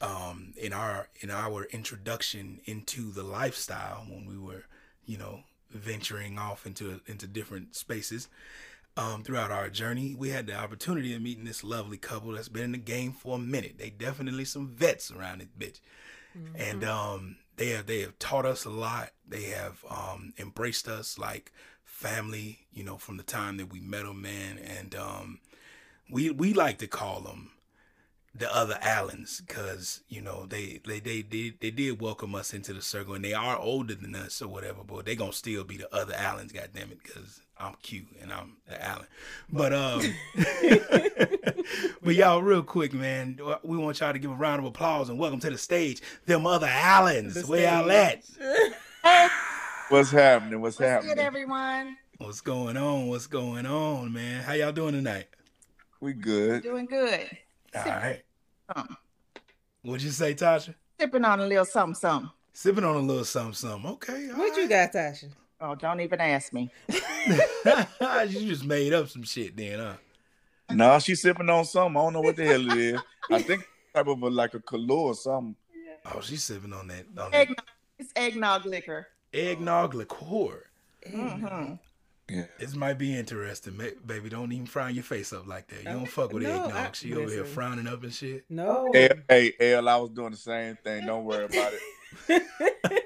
um 0.00 0.54
in 0.56 0.72
our 0.72 1.08
in 1.20 1.30
our 1.30 1.64
introduction 1.72 2.60
into 2.66 3.10
the 3.10 3.24
lifestyle 3.24 4.06
when 4.08 4.26
we 4.26 4.38
were 4.38 4.64
you 5.06 5.18
know 5.18 5.40
venturing 5.72 6.38
off 6.38 6.66
into 6.66 7.00
into 7.08 7.26
different 7.26 7.74
spaces 7.74 8.28
um 8.96 9.24
throughout 9.24 9.50
our 9.50 9.68
journey. 9.68 10.14
We 10.16 10.28
had 10.30 10.46
the 10.46 10.54
opportunity 10.54 11.16
of 11.16 11.20
meeting 11.20 11.46
this 11.46 11.64
lovely 11.64 11.96
couple 11.96 12.30
that's 12.30 12.48
been 12.48 12.62
in 12.62 12.72
the 12.72 12.78
game 12.78 13.12
for 13.12 13.34
a 13.34 13.40
minute. 13.40 13.76
They 13.76 13.90
definitely 13.90 14.44
some 14.44 14.68
vets 14.68 15.10
around 15.10 15.40
it 15.40 15.58
bitch. 15.58 15.80
And 16.54 16.84
um 16.84 17.36
they 17.56 17.68
have 17.68 17.86
they 17.86 18.00
have 18.00 18.18
taught 18.18 18.46
us 18.46 18.64
a 18.64 18.70
lot. 18.70 19.10
They 19.26 19.44
have 19.44 19.84
um 19.88 20.32
embraced 20.38 20.88
us 20.88 21.18
like 21.18 21.52
family 21.84 22.66
you 22.72 22.84
know 22.84 22.98
from 22.98 23.16
the 23.16 23.22
time 23.22 23.56
that 23.56 23.72
we 23.72 23.80
met 23.80 24.04
them 24.04 24.22
man. 24.22 24.58
And 24.58 24.94
um 24.94 25.40
we 26.10 26.30
we 26.30 26.52
like 26.52 26.78
to 26.78 26.86
call 26.86 27.20
them 27.20 27.50
the 28.34 28.54
other 28.54 28.78
Allens 28.82 29.40
because 29.40 30.02
you 30.08 30.20
know 30.20 30.46
they 30.46 30.80
they 30.86 31.00
they 31.00 31.22
did 31.22 31.60
they 31.60 31.70
did 31.70 32.00
welcome 32.00 32.34
us 32.34 32.52
into 32.52 32.72
the 32.74 32.82
circle 32.82 33.14
and 33.14 33.24
they 33.24 33.32
are 33.32 33.56
older 33.56 33.94
than 33.94 34.14
us 34.14 34.42
or 34.42 34.48
whatever 34.48 34.82
but 34.86 35.06
they 35.06 35.16
gonna 35.16 35.32
still 35.32 35.64
be 35.64 35.78
the 35.78 35.94
other 35.94 36.14
Allens 36.14 36.52
goddamn 36.52 36.92
it 36.92 37.02
because 37.02 37.40
I'm 37.58 37.74
cute 37.82 38.06
and 38.20 38.32
I'm 38.32 38.56
the 38.68 38.84
Allen 38.84 39.06
but 39.50 39.72
um 39.72 40.02
but 42.02 42.14
y'all 42.14 42.42
real 42.42 42.62
quick 42.62 42.92
man 42.92 43.38
we 43.62 43.76
want 43.78 44.00
y'all 44.00 44.12
to 44.12 44.18
give 44.18 44.30
a 44.30 44.34
round 44.34 44.60
of 44.60 44.66
applause 44.66 45.08
and 45.08 45.18
welcome 45.18 45.40
to 45.40 45.50
the 45.50 45.58
stage 45.58 46.02
them 46.26 46.46
other 46.46 46.66
Allens 46.66 47.34
The 47.34 47.42
where 47.46 47.62
y'all 47.72 47.90
at 47.90 48.22
What's 49.88 50.10
happening? 50.10 50.60
What's, 50.60 50.78
What's 50.80 50.90
happening? 50.90 51.14
good, 51.14 51.20
everyone? 51.22 51.96
what's 52.18 52.40
going 52.40 52.76
on 52.76 53.08
what's 53.08 53.26
going 53.26 53.66
on 53.66 54.12
man 54.12 54.42
how 54.42 54.52
y'all 54.54 54.72
doing 54.72 54.92
tonight 54.94 55.26
we 56.00 56.12
good. 56.12 56.62
Doing 56.62 56.86
good. 56.86 57.28
all 57.74 57.82
right 57.84 58.22
Something. 58.74 58.96
what'd 59.82 60.02
you 60.02 60.10
say 60.10 60.34
Tasha 60.34 60.74
Sipping 60.98 61.24
on 61.24 61.40
a 61.40 61.46
little 61.46 61.64
something, 61.66 61.94
something. 61.94 62.30
sipping 62.54 62.84
on 62.84 62.96
a 62.96 63.00
little 63.00 63.24
something 63.24 63.52
something 63.54 63.90
okay 63.92 64.30
all 64.30 64.38
What 64.38 64.56
you 64.56 64.66
got, 64.68 64.92
Tasha? 64.92 65.30
Oh, 65.60 65.74
don't 65.74 66.00
even 66.00 66.20
ask 66.20 66.52
me. 66.52 66.70
you 66.88 68.46
just 68.46 68.64
made 68.64 68.92
up 68.92 69.08
some 69.08 69.22
shit 69.22 69.56
then, 69.56 69.78
huh? 69.78 69.94
No, 70.70 70.98
she's 70.98 71.22
sipping 71.22 71.48
on 71.48 71.64
something. 71.64 71.96
I 71.96 72.04
don't 72.04 72.12
know 72.12 72.20
what 72.20 72.36
the 72.36 72.44
hell 72.44 72.70
it 72.72 72.76
is. 72.78 73.00
I 73.30 73.40
think 73.40 73.66
type 73.94 74.06
of 74.08 74.20
a, 74.22 74.28
like 74.28 74.54
a 74.54 74.58
Kahlua 74.58 74.90
or 74.90 75.14
something. 75.14 75.56
Oh, 76.04 76.20
she's 76.20 76.44
sipping 76.44 76.72
on 76.72 76.88
that, 76.88 77.06
on 77.18 77.30
that 77.30 77.34
Eggnog. 77.40 77.66
It's 77.98 78.12
eggnog 78.14 78.66
liquor. 78.66 79.06
eggnog 79.32 79.94
liqueur. 79.94 80.64
hmm 81.10 81.74
Yeah. 82.28 82.44
This 82.58 82.74
might 82.74 82.98
be 82.98 83.16
interesting, 83.16 83.80
baby. 84.04 84.28
Don't 84.28 84.52
even 84.52 84.66
frown 84.66 84.94
your 84.94 85.04
face 85.04 85.32
up 85.32 85.46
like 85.46 85.68
that. 85.68 85.78
You 85.78 85.84
don't 85.98 86.06
fuck 86.06 86.32
with 86.32 86.42
No, 86.42 86.50
eggnog. 86.64 86.72
I- 86.76 86.90
she 86.92 87.14
over 87.14 87.30
here 87.30 87.44
frowning 87.44 87.86
up 87.86 88.02
and 88.02 88.12
shit. 88.12 88.44
No. 88.50 88.90
Hey, 88.92 89.08
hey, 89.28 89.54
El, 89.72 89.88
I 89.88 89.96
was 89.96 90.10
doing 90.10 90.32
the 90.32 90.36
same 90.36 90.76
thing. 90.84 91.06
Don't 91.06 91.24
worry 91.24 91.44
about 91.46 91.72
it. 92.28 92.42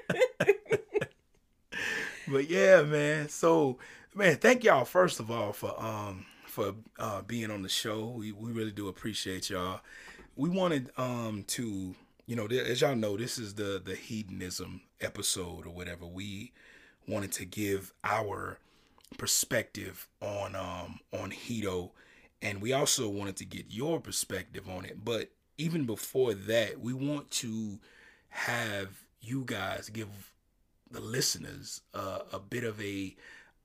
But 2.31 2.49
yeah, 2.49 2.81
man. 2.81 3.29
So, 3.29 3.77
man, 4.15 4.37
thank 4.37 4.63
y'all 4.63 4.85
first 4.85 5.19
of 5.19 5.29
all 5.29 5.53
for 5.53 5.79
um 5.83 6.25
for 6.45 6.75
uh 6.97 7.21
being 7.23 7.51
on 7.51 7.61
the 7.61 7.69
show. 7.69 8.07
We 8.07 8.31
we 8.31 8.51
really 8.51 8.71
do 8.71 8.87
appreciate 8.87 9.49
y'all. 9.49 9.81
We 10.35 10.49
wanted 10.49 10.89
um 10.97 11.43
to 11.47 11.95
you 12.25 12.35
know 12.35 12.45
as 12.47 12.81
y'all 12.81 12.95
know 12.95 13.17
this 13.17 13.37
is 13.37 13.55
the 13.55 13.81
the 13.83 13.95
hedonism 13.95 14.81
episode 15.01 15.65
or 15.65 15.73
whatever. 15.73 16.05
We 16.05 16.53
wanted 17.07 17.31
to 17.33 17.45
give 17.45 17.93
our 18.03 18.57
perspective 19.17 20.07
on 20.21 20.55
um 20.55 20.99
on 21.11 21.31
Hedo 21.31 21.91
and 22.41 22.61
we 22.61 22.73
also 22.73 23.07
wanted 23.07 23.35
to 23.37 23.45
get 23.45 23.65
your 23.69 23.99
perspective 23.99 24.67
on 24.67 24.85
it. 24.85 25.03
But 25.03 25.29
even 25.57 25.85
before 25.85 26.33
that, 26.33 26.79
we 26.79 26.93
want 26.93 27.29
to 27.31 27.79
have 28.29 28.89
you 29.21 29.43
guys 29.45 29.89
give 29.89 30.30
the 30.91 31.01
listeners 31.01 31.81
uh, 31.93 32.19
a 32.31 32.39
bit 32.39 32.63
of 32.63 32.79
a 32.81 33.15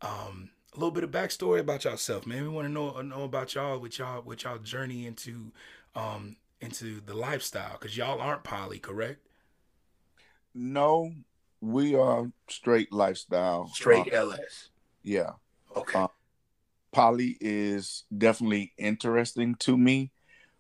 um 0.03 0.51
a 0.75 0.79
little 0.79 0.91
bit 0.91 1.05
of 1.05 1.11
backstory 1.11 1.61
about 1.61 1.85
yourself, 1.85 2.27
man. 2.27 2.43
We 2.43 2.49
want 2.49 2.67
to 2.67 2.73
know 2.73 3.01
know 3.01 3.25
about 3.25 3.55
y'all 3.55 3.79
with 3.79 3.99
y'all 3.99 4.23
with 4.23 4.45
y'all 4.45 4.59
journey 4.59 5.07
into 5.07 5.53
um 5.95 6.37
into 6.61 7.01
the 7.01 7.15
lifestyle 7.15 7.77
because 7.79 7.97
y'all 7.97 8.21
aren't 8.21 8.45
poly, 8.45 8.79
correct? 8.79 9.27
No, 10.55 11.13
we 11.61 11.95
are 11.95 12.31
straight 12.49 12.93
lifestyle. 12.93 13.71
Uh, 13.85 14.05
LS. 14.13 14.71
yeah. 15.03 15.33
Okay. 15.77 15.99
Uh, 15.99 16.09
Poly 16.93 17.37
is 17.43 18.05
definitely 18.17 18.73
interesting 18.79 19.55
to 19.57 19.77
me, 19.77 20.11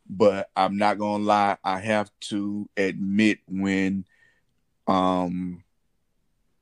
but 0.09 0.51
I'm 0.55 0.77
not 0.77 0.99
gonna 0.99 1.25
lie. 1.25 1.57
I 1.65 1.81
have 1.81 2.11
to 2.29 2.69
admit 2.77 3.39
when 3.47 4.05
um 4.87 5.65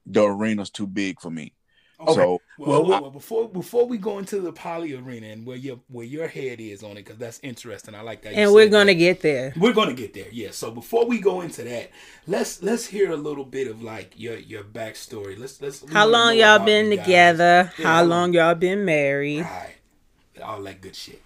the 0.07 0.23
arena's 0.23 0.71
too 0.71 0.87
big 0.87 1.21
for 1.21 1.31
me. 1.31 1.53
Okay. 2.01 2.13
So 2.15 2.41
Well, 2.59 2.93
I- 2.93 3.01
well, 3.01 3.11
before 3.11 3.49
before 3.49 3.87
we 3.87 3.99
go 3.99 4.19
into 4.19 4.41
the 4.41 4.53
poly 4.53 4.95
arena 4.95 5.29
and 5.29 5.47
where 5.47 5.57
your 5.57 5.79
where 5.89 6.05
your 6.05 6.27
head 6.27 6.61
is 6.61 6.83
on 6.83 6.93
it, 6.93 7.05
because 7.05 7.19
that's 7.19 7.39
interesting. 7.43 7.95
I 7.95 8.01
like 8.03 8.23
that. 8.23 8.35
And 8.35 8.53
we're 8.53 8.69
gonna 8.69 8.87
that. 8.87 8.95
get 8.95 9.21
there. 9.23 9.53
We're 9.57 9.73
gonna 9.73 9.95
get 9.95 10.13
there, 10.13 10.27
yeah. 10.33 10.51
So 10.51 10.73
before 10.73 11.07
we 11.07 11.21
go 11.21 11.41
into 11.41 11.63
that, 11.63 11.91
let's 12.27 12.63
let's 12.63 12.85
hear 12.87 13.13
a 13.13 13.17
little 13.17 13.45
bit 13.45 13.69
of 13.69 13.81
like 13.83 14.13
your 14.17 14.37
your 14.37 14.65
backstory. 14.65 15.39
Let's 15.39 15.63
let's. 15.63 15.89
How 15.93 16.07
long 16.07 16.37
y'all 16.37 16.59
been 16.65 16.91
together? 16.91 17.73
Yeah, 17.79 17.85
How 17.87 18.03
long 18.03 18.35
y'all 18.35 18.57
been 18.57 18.85
married? 18.85 19.43
Right, 19.43 19.77
all 20.43 20.63
that 20.65 20.81
good 20.81 20.97
shit. 20.97 21.23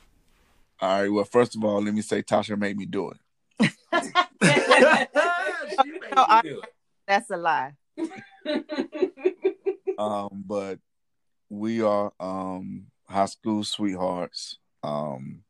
all 0.80 1.00
right, 1.00 1.08
well, 1.10 1.24
first 1.24 1.56
of 1.56 1.64
all, 1.64 1.82
let 1.82 1.94
me 1.94 2.02
say 2.02 2.22
Tasha 2.22 2.56
made 2.58 2.76
me 2.76 2.84
do 2.84 3.10
it. 3.10 3.18
She 5.82 5.90
made 5.90 6.00
me 6.00 6.40
do 6.42 6.60
it. 6.60 6.74
That's 7.06 7.30
a 7.30 7.36
lie. 7.36 7.72
Um, 9.98 10.44
but 10.46 10.78
we 11.50 11.82
are 11.82 12.12
um 12.20 12.86
high 13.08 13.26
school 13.26 13.64
sweethearts. 13.64 14.58
Um, 14.84 15.42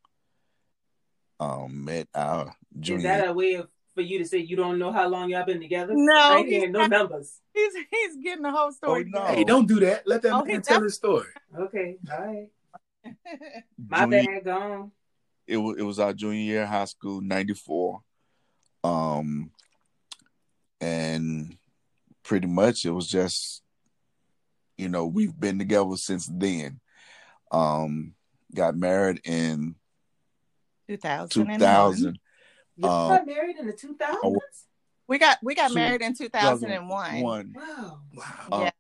um, 1.39 1.85
met 1.85 2.09
our 2.15 2.57
junior. 2.81 2.99
Is 2.99 3.03
that 3.05 3.29
a 3.29 3.33
way 3.35 3.55
of 3.55 3.69
for 3.95 4.01
you 4.01 4.19
to 4.19 4.25
say 4.25 4.39
you 4.39 4.57
don't 4.57 4.79
know 4.79 4.91
how 4.91 5.07
long 5.07 5.29
y'all 5.29 5.45
been 5.45 5.61
together? 5.61 5.93
No, 5.95 6.15
I 6.15 6.37
ain't 6.39 6.47
he's 6.47 6.57
hearing 6.57 6.73
no 6.73 6.81
not. 6.81 6.91
numbers. 6.91 7.41
He's 7.53 7.75
he's 7.91 8.17
getting 8.23 8.43
the 8.43 8.51
whole 8.51 8.73
story. 8.73 9.05
Oh, 9.15 9.19
no. 9.19 9.25
Hey, 9.27 9.45
don't 9.45 9.67
do 9.69 9.81
that. 9.81 10.07
Let 10.07 10.23
that 10.23 10.33
Oh, 10.33 10.45
man 10.45 10.63
tell 10.63 10.81
his 10.83 10.95
story. 10.95 11.27
Okay, 11.55 11.97
all 12.11 12.19
right. 12.25 12.49
My 13.89 14.05
junior- 14.07 14.25
bad, 14.25 14.45
gone. 14.45 14.93
it 15.47 15.59
was 15.59 15.77
it 15.79 15.83
was 15.83 15.99
our 15.99 16.15
junior 16.15 16.41
year 16.41 16.63
of 16.63 16.69
high 16.71 16.87
school, 16.87 17.21
ninety 17.21 17.53
four. 17.55 18.01
Um 18.83 19.51
and 20.81 21.55
pretty 22.29 22.47
much 22.47 22.85
it 22.85 22.91
was 22.91 23.09
just 23.09 23.63
you 24.77 24.89
know, 24.89 25.07
we've 25.07 25.39
been 25.41 25.59
together 25.59 25.97
since 25.97 26.29
then. 26.33 26.79
Um 27.51 28.15
got 28.55 28.77
married 28.77 29.21
in 29.25 29.75
2001. 30.89 31.59
2000. 31.59 32.19
You 32.77 32.89
Um, 32.89 33.09
got 33.09 33.27
married 33.27 33.57
in 33.59 33.67
the 33.67 33.73
two 33.73 33.97
thousands. 33.97 34.67
We 35.09 35.19
got 35.19 35.39
we 35.43 35.55
got 35.55 35.69
Two- 35.69 35.75
married 35.75 36.03
in 36.03 36.15
2001. 36.15 37.21
One. 37.23 37.55
Wow. 37.57 38.01
Wow. 38.15 38.25
Uh, 38.53 38.61
Yeah. 38.65 38.71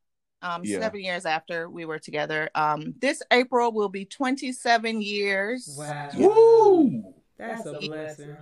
Um, 0.40 0.60
yeah. 0.64 0.78
seven 0.78 1.00
years 1.00 1.26
after 1.26 1.68
we 1.68 1.84
were 1.84 1.98
together. 1.98 2.48
Um, 2.54 2.94
this 3.00 3.22
April 3.32 3.72
will 3.72 3.88
be 3.88 4.04
27 4.04 5.02
years. 5.02 5.74
Wow. 5.76 6.10
Woo! 6.16 7.14
That's, 7.36 7.64
That's 7.64 7.66
a 7.66 7.78
a 7.78 7.88
blessing. 7.88 8.36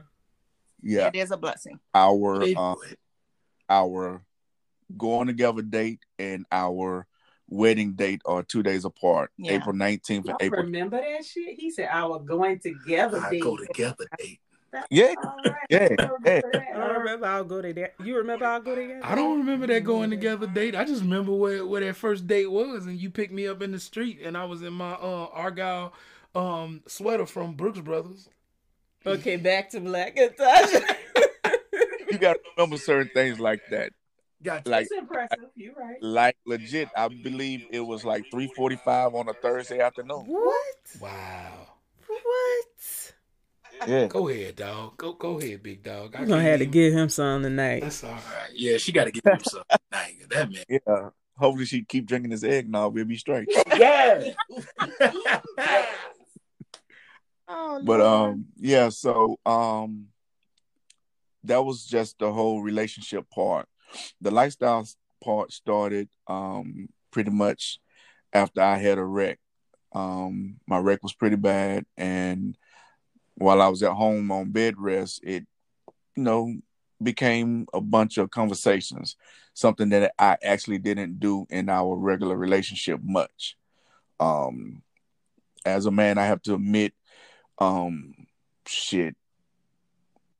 Yeah. 0.83 1.07
It 1.07 1.15
is 1.17 1.31
a 1.31 1.39
blessing. 1.39 1.81
Our 1.95 2.41
Big 2.41 2.57
um, 2.59 2.75
boy. 2.75 2.93
Our 4.91 4.97
going 4.97 5.27
together 5.27 5.63
date 5.63 6.01
and 6.19 6.47
our 6.53 7.07
wedding 7.49 7.93
date 7.93 8.23
are 8.25 8.43
two 8.43 8.63
days 8.63 8.85
apart. 8.85 9.31
Yeah. 9.37 9.53
April 9.53 9.75
19th 9.75 10.29
and 10.29 10.37
April 10.41 10.63
remember 10.63 11.01
that 11.01 11.25
shit? 11.25 11.59
He 11.59 11.71
said 11.71 11.89
our 11.91 12.19
going 12.19 12.59
together 12.59 13.21
I 13.21 13.31
date. 13.31 13.43
go 13.43 13.57
together 13.57 14.07
date. 14.19 14.41
Yeah. 14.91 15.15
All 15.25 15.37
right. 15.45 15.55
Yeah, 15.71 15.89
I 15.99 16.09
yeah. 16.25 16.41
I 16.75 16.79
don't 16.79 16.99
remember 16.99 17.27
I'll 17.27 17.45
go 17.45 17.63
together. 17.63 17.93
You 18.05 18.17
remember 18.19 18.45
I'll 18.45 18.61
go 18.61 18.75
together? 18.75 19.01
I 19.03 19.15
don't 19.15 19.39
remember 19.39 19.67
that 19.69 19.85
going 19.85 20.11
together 20.11 20.47
date. 20.47 20.75
I 20.75 20.85
just 20.85 21.03
remember 21.03 21.33
where, 21.33 21.65
where 21.65 21.81
that 21.81 21.97
first 21.97 22.27
date 22.27 22.51
was, 22.51 22.85
and 22.87 23.01
you 23.01 23.09
picked 23.11 23.33
me 23.33 23.47
up 23.47 23.63
in 23.63 23.73
the 23.73 23.81
street, 23.81 24.21
and 24.23 24.37
I 24.37 24.45
was 24.45 24.63
in 24.63 24.75
my 24.75 24.93
uh, 24.93 25.29
Argyle 25.33 25.95
um, 26.35 26.83
sweater 26.87 27.25
from 27.25 27.55
Brooks 27.55 27.81
Brothers. 27.81 28.29
Okay, 29.07 29.37
back 29.37 29.71
to 29.71 29.81
Black 29.81 30.17
and 30.17 30.33
Tasha. 30.37 30.97
You 32.09 32.19
gotta 32.19 32.39
remember 32.57 32.77
certain 32.77 33.11
things 33.13 33.41
like 33.41 33.61
that. 33.71 33.93
Got 34.43 34.67
Like 34.67 34.83
It's 34.85 34.93
impressive. 34.93 35.39
You're 35.55 35.75
right. 35.75 35.97
like 36.03 36.37
legit, 36.47 36.89
I 36.97 37.09
believe 37.09 37.67
it 37.71 37.81
was 37.81 38.05
like 38.05 38.25
345 38.31 39.15
on 39.15 39.29
a 39.29 39.33
Thursday 39.33 39.81
afternoon. 39.81 40.25
What? 40.27 40.57
wow. 41.01 41.69
What? 42.07 43.13
Yeah. 43.87 44.07
Go 44.07 44.29
ahead, 44.29 44.57
dog. 44.57 44.97
Go 44.97 45.13
go 45.13 45.39
ahead, 45.39 45.63
big 45.63 45.83
dog. 45.83 46.15
I 46.17 46.21
I'm 46.21 46.29
gonna 46.29 46.41
can't 46.43 46.51
have 46.51 46.59
to 46.61 46.67
give 46.67 46.93
him 46.95 47.09
some 47.09 47.43
tonight. 47.43 47.83
That's 47.83 48.05
all 48.05 48.13
right. 48.13 48.51
Yeah, 48.55 48.79
she 48.79 48.91
got 48.93 49.05
to 49.05 49.11
give 49.11 49.23
him 49.25 49.39
some. 49.43 49.63
Dang, 49.93 50.17
that 50.31 50.51
man. 50.51 50.65
Yeah. 50.69 51.11
Hopefully 51.37 51.67
she 51.67 51.83
keep 51.83 52.07
drinking 52.07 52.31
this 52.31 52.43
eggnog. 52.43 52.95
We'll 52.95 53.05
be 53.05 53.17
straight. 53.17 53.49
Yeah. 53.77 54.33
Oh, 57.49 57.81
But 57.85 58.01
um, 58.01 58.47
yeah. 58.57 58.89
So 58.89 59.39
um, 59.47 60.07
that 61.45 61.65
was 61.65 61.87
just 61.87 62.19
the 62.19 62.33
whole 62.33 62.61
relationship 62.61 63.31
part. 63.31 63.69
The 64.21 64.31
lifestyle 64.31 64.87
part 65.23 65.53
started 65.53 66.09
um 66.27 66.89
pretty 67.11 67.31
much 67.31 67.79
after 68.33 68.61
I 68.61 68.77
had 68.77 68.99
a 68.99 69.05
wreck. 69.05 69.39
Um, 69.93 70.57
my 70.67 70.79
wreck 70.79 71.03
was 71.03 71.15
pretty 71.15 71.37
bad, 71.37 71.87
and 71.97 72.57
while 73.37 73.63
I 73.63 73.69
was 73.69 73.83
at 73.83 73.93
home 73.93 74.31
on 74.31 74.51
bed 74.51 74.75
rest, 74.79 75.21
it 75.23 75.47
you 76.17 76.23
know 76.23 76.55
became 77.03 77.67
a 77.73 77.81
bunch 77.81 78.19
of 78.19 78.31
conversations. 78.31 79.17
Something 79.55 79.89
that 79.91 80.13
I 80.19 80.37
actually 80.43 80.79
didn't 80.79 81.19
do 81.19 81.47
in 81.51 81.69
our 81.69 81.97
regular 81.97 82.37
relationship 82.37 83.01
much. 83.03 83.57
Um, 84.21 84.83
as 85.65 85.87
a 85.87 85.91
man, 85.91 86.19
I 86.19 86.27
have 86.27 86.43
to 86.43 86.55
admit, 86.55 86.95
um, 87.59 88.15
shit. 88.67 89.17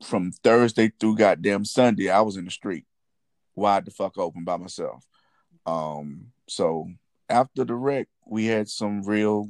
From 0.03 0.31
Thursday 0.31 0.91
through 0.99 1.15
goddamn 1.15 1.65
Sunday, 1.65 2.09
I 2.09 2.21
was 2.21 2.37
in 2.37 2.45
the 2.45 2.51
street, 2.51 2.85
wide 3.57 3.85
the 3.85 3.91
fuck 3.91 4.17
open 4.17 4.43
by 4.45 4.55
myself. 4.55 5.05
Um, 5.65 6.27
so 6.47 6.87
after 7.29 7.65
the 7.65 7.75
wreck, 7.75 8.07
we 8.25 8.45
had 8.45 8.69
some 8.69 9.03
real, 9.03 9.49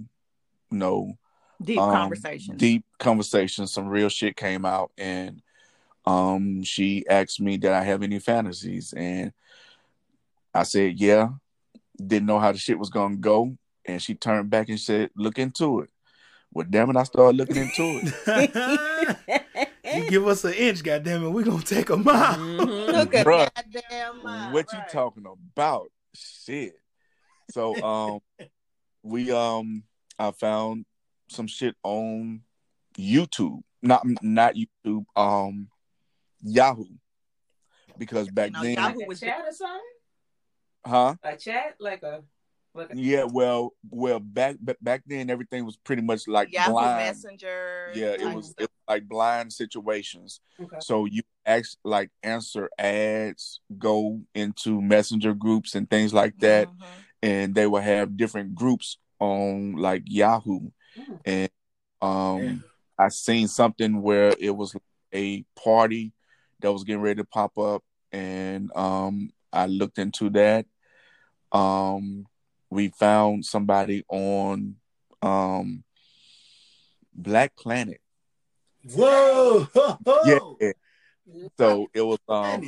you 0.72 0.78
know, 0.78 1.18
deep 1.62 1.80
um, 1.80 1.92
conversations. 1.92 2.58
Deep 2.58 2.86
conversations. 2.98 3.72
Some 3.72 3.88
real 3.88 4.10
shit 4.10 4.36
came 4.36 4.66
out, 4.66 4.92
and 4.98 5.42
um, 6.06 6.64
she 6.64 7.06
asked 7.08 7.40
me, 7.40 7.58
"Did 7.58 7.72
I 7.72 7.84
have 7.84 8.02
any 8.02 8.20
fantasies?" 8.20 8.94
And 8.94 9.34
I 10.54 10.64
said, 10.64 11.00
"Yeah." 11.00 11.30
Didn't 12.00 12.28
know 12.28 12.40
how 12.40 12.52
the 12.52 12.60
shit 12.60 12.78
was 12.78 12.92
gonna 12.92 13.16
go, 13.18 13.58
and 13.84 14.02
she 14.02 14.14
turned 14.14 14.52
back 14.52 14.70
and 14.70 14.80
said, 14.80 15.10
"Look 15.16 15.40
into 15.40 15.82
it." 15.82 15.90
Well, 16.54 16.68
damn 16.70 16.92
it, 16.92 16.96
I 16.96 17.04
started 17.04 17.38
looking 17.38 17.58
into 17.58 18.02
it. 18.04 19.42
you 19.96 20.10
give 20.10 20.28
us 20.28 20.44
an 20.44 20.54
inch, 20.54 20.84
goddamn 20.84 21.24
it, 21.24 21.30
we 21.30 21.44
gonna 21.44 21.64
take 21.64 21.90
a 21.90 21.98
mile. 21.98 22.38
Mhm. 22.58 22.94
Look 22.94 23.14
at 23.14 23.26
Bruh, 23.26 23.50
that 23.56 23.66
damn 23.90 24.24
mind, 24.24 24.52
what 24.52 24.72
you 24.74 24.80
talking 24.92 25.26
about? 25.26 25.92
Shit. 26.14 26.74
So 27.52 27.82
um 27.84 28.20
we 29.04 29.32
um 29.32 29.84
I 30.18 30.32
found 30.32 30.86
some 31.30 31.48
shit 31.48 31.76
on 31.84 32.42
YouTube. 32.98 33.62
Not 33.82 34.06
not 34.22 34.56
YouTube, 34.56 35.06
um 35.16 35.70
Yahoo. 36.42 36.86
Because 37.98 38.30
back 38.30 38.52
No, 38.52 38.62
then 38.62 38.74
Yahoo 38.76 39.06
was 39.06 39.20
chat 39.20 39.44
or 39.46 39.52
something? 39.52 39.82
huh? 40.86 41.16
A 41.24 41.36
chat 41.36 41.76
like 41.80 42.04
a 42.04 42.24
Yeah, 42.94 43.26
well 43.26 43.74
well 43.90 44.20
back 44.20 44.56
back 44.82 45.04
then 45.06 45.30
everything 45.30 45.66
was 45.66 45.78
pretty 45.78 46.02
much 46.02 46.28
like 46.28 46.52
Yahoo 46.52 46.72
blind. 46.72 46.98
Messenger. 46.98 47.92
Yeah, 47.94 48.16
it 48.20 48.34
was, 48.34 48.56
it 48.58 48.62
was 48.62 48.70
like 48.88 49.08
blind 49.08 49.54
situations. 49.54 50.40
okay. 50.60 50.78
So 50.80 51.06
you 51.06 51.24
act 51.46 51.78
like 51.84 52.10
answer 52.24 52.70
ads, 52.78 53.62
go 53.78 54.22
into 54.34 54.82
messenger 54.82 55.34
groups 55.34 55.76
and 55.76 55.90
things 55.90 56.14
like 56.14 56.38
that. 56.40 56.70
Mhm. 56.70 56.74
and 57.24 57.56
they 57.56 57.66
will 57.66 57.82
have 57.82 58.16
different 58.16 58.54
groups 58.54 58.98
on 59.20 59.74
like 59.74 60.04
Yahoo. 60.06 60.70
Mm. 60.96 61.20
And 61.26 61.50
um 62.02 62.44
Yeah. 62.44 63.06
I 63.06 63.10
seen 63.10 63.48
something 63.48 64.02
where 64.02 64.34
it 64.40 64.56
was 64.56 64.76
a 65.14 65.44
party 65.56 66.14
that 66.60 66.72
was 66.72 66.84
getting 66.84 67.02
ready 67.02 67.22
to 67.22 67.26
pop 67.26 67.58
up 67.58 67.84
and 68.12 68.72
um 68.76 69.32
I 69.52 69.66
looked 69.68 69.98
into 69.98 70.30
that. 70.32 70.66
Um 71.52 72.26
we 72.70 72.90
found 72.90 73.46
somebody 73.46 74.04
on 74.10 74.76
um 75.22 75.84
Black 77.14 77.56
Planet. 77.56 78.00
Whoa. 78.94 79.68
Yeah. 80.26 80.72
So 81.58 81.88
it 81.94 82.02
was 82.02 82.20
um 82.30 82.64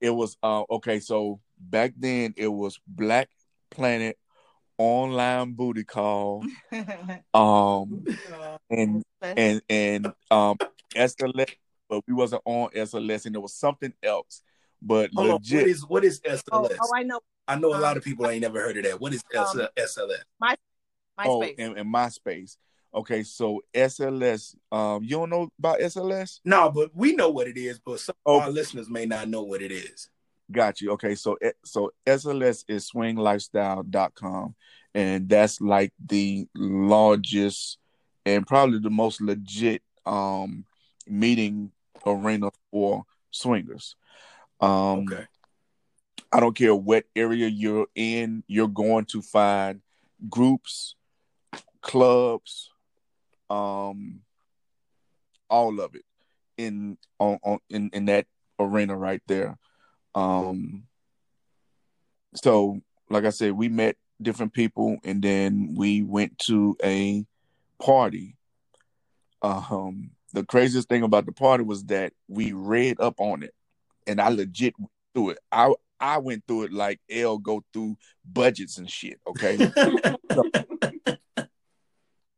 it 0.00 0.10
was 0.10 0.36
uh 0.42 0.64
okay 0.70 1.00
so 1.00 1.40
back 1.58 1.94
then 1.96 2.34
it 2.36 2.48
was 2.48 2.78
black 2.86 3.30
planet 3.70 4.18
online 4.76 5.54
booty 5.54 5.84
call 5.84 6.44
um 7.34 8.04
and 8.68 9.02
and 9.22 9.62
and 9.70 10.12
um 10.30 10.58
SLS 10.94 11.54
but 11.88 12.02
we 12.06 12.12
wasn't 12.12 12.42
on 12.44 12.68
SLS 12.70 13.24
and 13.24 13.34
there 13.34 13.40
was 13.40 13.54
something 13.54 13.92
else 14.02 14.42
but 14.82 15.10
Hold 15.14 15.26
on. 15.26 15.32
What 15.32 15.40
legit 15.42 15.68
is 15.68 15.86
what 15.88 16.04
is 16.04 16.20
oh, 16.26 16.68
SLS? 16.68 16.76
oh, 16.80 16.90
I 16.94 17.02
know. 17.02 17.20
I 17.48 17.56
know 17.56 17.74
a 17.74 17.80
lot 17.80 17.96
of 17.96 18.04
people 18.04 18.28
ain't 18.28 18.42
never 18.42 18.60
heard 18.60 18.76
of 18.76 18.84
that. 18.84 19.00
What 19.00 19.12
is 19.14 19.22
Um, 19.34 19.66
SLS? 19.76 20.22
oh 21.18 21.40
MySpace. 21.40 21.54
in, 21.58 21.78
in 21.78 21.86
MySpace 21.86 22.56
okay 22.94 23.22
so 23.22 23.60
SLS 23.74 24.54
um 24.72 25.02
you 25.02 25.10
don't 25.16 25.30
know 25.30 25.48
about 25.58 25.80
SLS 25.80 26.40
No, 26.44 26.70
but 26.70 26.90
we 26.94 27.14
know 27.14 27.30
what 27.30 27.46
it 27.48 27.56
is, 27.56 27.78
but 27.78 28.00
some 28.00 28.14
Oh. 28.26 28.36
of 28.36 28.42
our 28.44 28.50
listeners 28.50 28.88
may 28.88 29.04
not 29.06 29.28
know 29.28 29.42
what 29.42 29.62
it 29.62 29.72
is. 29.72 30.08
Got 30.52 30.80
you. 30.80 30.92
Okay, 30.92 31.14
so 31.14 31.36
eh, 31.42 31.52
so 31.64 31.90
SLS 32.06 32.64
is 32.68 32.90
swinglifestyle.com 32.90 34.54
and 34.94 35.28
that's 35.28 35.60
like 35.60 35.92
the 36.06 36.46
largest 36.54 37.78
and 38.26 38.46
probably 38.46 38.78
the 38.78 38.90
most 38.90 39.20
legit 39.20 39.82
um 40.06 40.64
meeting 41.06 41.70
arena 42.06 42.50
for 42.70 43.04
swingers. 43.30 43.96
Um 44.60 45.00
Okay. 45.10 45.24
I 46.32 46.40
don't 46.40 46.54
care 46.56 46.74
what 46.74 47.04
area 47.14 47.46
you're 47.46 47.86
in, 47.94 48.42
you're 48.48 48.68
going 48.68 49.04
to 49.06 49.22
find 49.22 49.80
groups, 50.28 50.96
clubs, 51.80 52.70
um 53.50 54.20
all 55.50 55.80
of 55.80 55.94
it 55.94 56.04
in 56.56 56.96
on, 57.18 57.38
on 57.42 57.58
in, 57.68 57.90
in 57.92 58.06
that 58.06 58.26
arena 58.58 58.96
right 58.96 59.22
there. 59.26 59.58
Um 60.14 60.84
so 62.34 62.80
like 63.10 63.24
I 63.24 63.30
said, 63.30 63.52
we 63.52 63.68
met 63.68 63.96
different 64.20 64.52
people 64.52 64.96
and 65.04 65.22
then 65.22 65.74
we 65.76 66.02
went 66.02 66.38
to 66.46 66.76
a 66.82 67.24
party. 67.80 68.36
Um 69.42 70.10
the 70.32 70.44
craziest 70.44 70.88
thing 70.88 71.02
about 71.02 71.26
the 71.26 71.32
party 71.32 71.62
was 71.62 71.84
that 71.84 72.12
we 72.28 72.52
read 72.52 73.00
up 73.00 73.14
on 73.18 73.42
it 73.42 73.54
and 74.06 74.20
I 74.20 74.28
legit 74.28 74.74
went 74.78 74.90
through 75.14 75.30
it. 75.30 75.38
I 75.52 75.72
I 76.00 76.18
went 76.18 76.44
through 76.46 76.64
it 76.64 76.72
like 76.72 77.00
L 77.10 77.38
go 77.38 77.62
through 77.72 77.96
budgets 78.30 78.78
and 78.78 78.90
shit, 78.90 79.20
okay? 79.26 79.56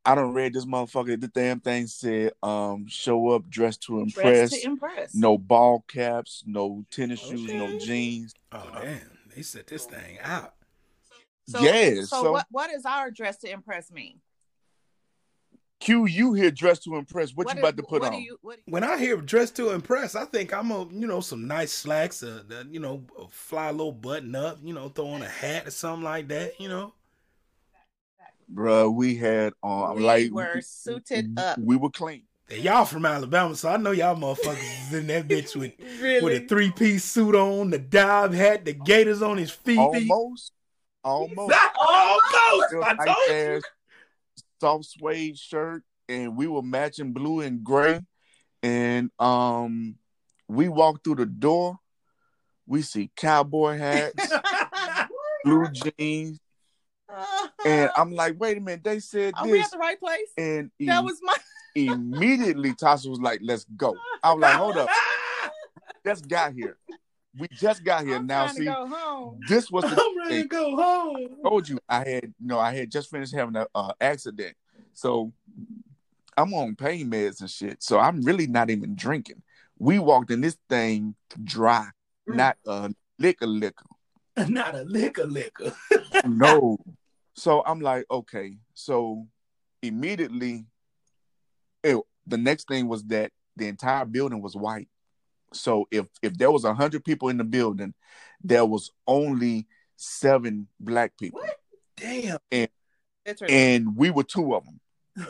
I 0.07 0.15
don't 0.15 0.33
read 0.33 0.55
this 0.55 0.65
motherfucker. 0.65 1.21
The 1.21 1.29
damn 1.29 1.59
thing 1.59 1.89
said, 1.89 2.33
um, 2.43 2.87
show 2.87 3.31
up 3.31 3.49
dressed 3.51 3.83
to 3.85 4.01
impress. 4.01 4.51
Dressed 4.51 4.63
to 4.63 4.69
impress. 4.69 5.15
No 5.15 5.37
ball 5.37 5.85
caps, 5.89 6.45
no 6.47 6.85
tennis 6.93 7.19
shoes, 7.21 7.53
no 7.53 7.77
jeans. 7.79 8.33
Oh 8.53 8.71
man, 8.75 9.11
they 9.35 9.43
set 9.43 9.67
this 9.67 9.85
thing 9.85 10.19
out. 10.23 10.55
So, 11.49 11.61
Yeah, 11.61 12.03
So, 12.03 12.23
so- 12.23 12.33
what, 12.33 12.47
what 12.51 12.71
does 12.71 12.85
our 12.85 13.11
dress 13.11 13.39
to 13.39 13.51
impress 13.51 13.91
mean? 13.91 14.21
Q, 15.79 16.07
you 16.07 16.33
here 16.33 16.51
dressed 16.51 16.85
to 16.85 16.97
impress. 16.97 17.35
What, 17.35 17.49
you 17.49 17.53
is- 17.55 17.59
about 17.59 17.77
to 17.77 17.83
put 17.83 18.01
what 18.01 18.13
on? 18.13 18.19
Do 18.19 18.25
you, 18.25 18.39
what, 18.41 18.61
When 18.65 18.83
I 18.83 18.97
hear 18.97 19.17
dress 19.19 19.51
to 19.53 19.71
impress, 19.71 20.15
I 20.15 20.25
think 20.25 20.55
I'm 20.55 20.71
a 20.71 20.85
you 20.91 21.07
know 21.07 21.21
some 21.21 21.47
nice 21.47 21.73
slacks, 21.73 22.23
you 22.71 22.81
know, 22.81 23.05
a 23.19 23.29
fly 23.29 23.71
little 23.73 23.93
button 23.93 24.35
up, 24.35 24.59
you 24.63 24.73
know, 24.73 24.89
throw 24.89 25.09
on 25.09 25.23
a 25.23 25.29
hat 25.29 25.67
or 25.67 25.71
something 25.71 26.05
like 26.05 26.29
that, 26.29 26.59
you 26.61 26.69
know. 26.69 26.95
Bruh, 28.53 28.93
we 28.95 29.17
had 29.17 29.53
on 29.63 30.01
like 30.01 30.25
we 30.25 30.31
like 30.31 30.33
were 30.33 30.61
suited 30.61 31.39
up. 31.39 31.59
We 31.59 31.77
were 31.77 31.91
clean. 31.91 32.23
Y'all 32.49 32.85
from 32.85 33.05
Alabama, 33.05 33.57
so 33.57 33.69
I 33.69 33.77
know 33.77 33.91
y'all 33.91 34.15
motherfuckers 34.15 34.87
is 34.87 34.95
in 34.95 35.09
that 35.09 35.27
bitch 35.27 35.57
with 35.57 35.73
Really? 36.01 36.23
with 36.23 36.45
a 36.45 36.47
three 36.47 36.71
piece 36.71 37.05
suit 37.05 37.35
on, 37.35 37.71
the 37.71 37.79
dive 37.79 38.33
hat, 38.33 38.65
the 38.65 38.73
gators 38.73 39.21
on 39.21 39.37
his 39.37 39.51
feet. 39.51 39.79
Almost, 39.79 40.53
almost. 41.03 41.57
Almost. 41.81 42.73
Real 42.73 42.85
I 42.85 42.95
told 43.05 43.17
you. 43.29 43.35
ass 43.35 43.63
soft 44.61 44.85
suede 44.87 45.39
shirt, 45.39 45.83
and 46.09 46.37
we 46.37 46.47
were 46.47 46.63
matching 46.63 47.13
blue 47.13 47.41
and 47.41 47.65
gray. 47.65 48.01
And 48.63 49.11
um, 49.19 49.97
we 50.49 50.69
walked 50.69 51.05
through 51.05 51.17
the 51.17 51.27
door. 51.27 51.79
We 52.67 52.83
see 52.83 53.11
cowboy 53.17 53.79
hats, 53.79 54.33
blue 55.45 55.69
jeans, 55.71 56.41
and 57.65 57.91
I'm 57.97 58.13
like, 58.13 58.39
wait 58.39 58.59
a 58.59 58.61
minute, 58.61 58.85
they 58.85 59.01
said 59.01 59.35
Are 59.37 59.45
we 59.47 59.53
this, 59.59 59.67
at 59.67 59.73
the 59.73 59.79
right 59.79 59.99
place? 59.99 60.29
and 60.37 60.71
That 60.81 61.05
was 61.05 61.19
my. 61.23 61.35
immediately 61.75 62.73
Tasha 62.73 63.09
was 63.09 63.21
like, 63.21 63.41
let's 63.43 63.65
go. 63.77 63.95
I 64.23 64.33
was 64.33 64.41
like, 64.41 64.55
hold 64.55 64.77
up, 64.79 64.89
just 66.07 66.27
got 66.29 66.53
here. 66.53 66.79
We 67.39 67.49
just 67.53 67.85
got 67.85 68.05
here. 68.07 68.17
I'm 68.17 68.27
now 68.27 68.47
see, 68.47 68.65
go 68.65 68.87
home. 68.87 69.41
this 69.47 69.71
was 69.71 69.85
the 69.85 69.91
I'm 70.03 70.19
ready 70.19 70.43
to 70.43 70.49
go 70.49 70.75
home. 70.77 71.17
I 71.45 71.49
told 71.49 71.69
you 71.69 71.79
I 71.89 71.99
had 71.99 72.25
you 72.41 72.47
know 72.47 72.59
I 72.59 72.75
had 72.75 72.91
just 72.91 73.11
finished 73.11 73.35
having 73.35 73.57
an 73.57 73.67
uh, 73.75 73.93
accident, 74.01 74.57
so 74.95 75.33
I'm 76.39 76.55
on 76.55 76.77
pain 76.77 77.11
meds 77.11 77.41
and 77.41 77.51
shit, 77.51 77.83
so 77.83 77.99
I'm 77.99 78.23
really 78.23 78.47
not 78.47 78.71
even 78.71 78.95
drinking. 78.97 79.43
We 79.79 79.99
walked 79.99 80.31
in 80.31 80.41
this 80.41 80.57
thing 80.71 81.15
dry, 81.45 81.89
Mm. 82.29 82.35
not 82.37 82.57
a 82.67 82.95
liquor 83.19 83.47
liquor. 83.47 83.85
Not 84.49 84.75
a 84.75 84.83
liquor 84.83 85.27
liquor. 85.27 85.73
no. 86.25 86.79
So 87.37 87.63
I'm 87.67 87.81
like, 87.81 88.07
okay. 88.11 88.57
So 88.75 89.27
immediately, 89.83 90.67
it, 91.85 91.99
the 92.27 92.39
next 92.39 92.67
thing 92.69 92.89
was 92.89 93.05
that 93.05 93.31
the 93.57 93.69
entire 93.69 94.05
building 94.05 94.43
was 94.43 94.57
white. 94.57 94.89
So 95.53 95.87
if 95.91 96.07
if 96.23 96.37
there 96.37 96.51
was 96.51 96.65
a 96.65 96.75
hundred 96.75 97.05
people 97.05 97.29
in 97.29 97.37
the 97.37 97.45
building, 97.45 97.95
there 98.43 98.65
was 98.65 98.91
only 99.07 99.67
seven 99.97 100.69
black 100.81 101.17
people, 101.19 101.41
What? 101.41 101.57
Damn. 101.97 102.39
Literally. 103.27 103.55
and 103.55 103.97
we 103.97 104.11
were 104.11 104.23
two 104.23 104.55
of 104.55 104.65
them. 104.65 104.81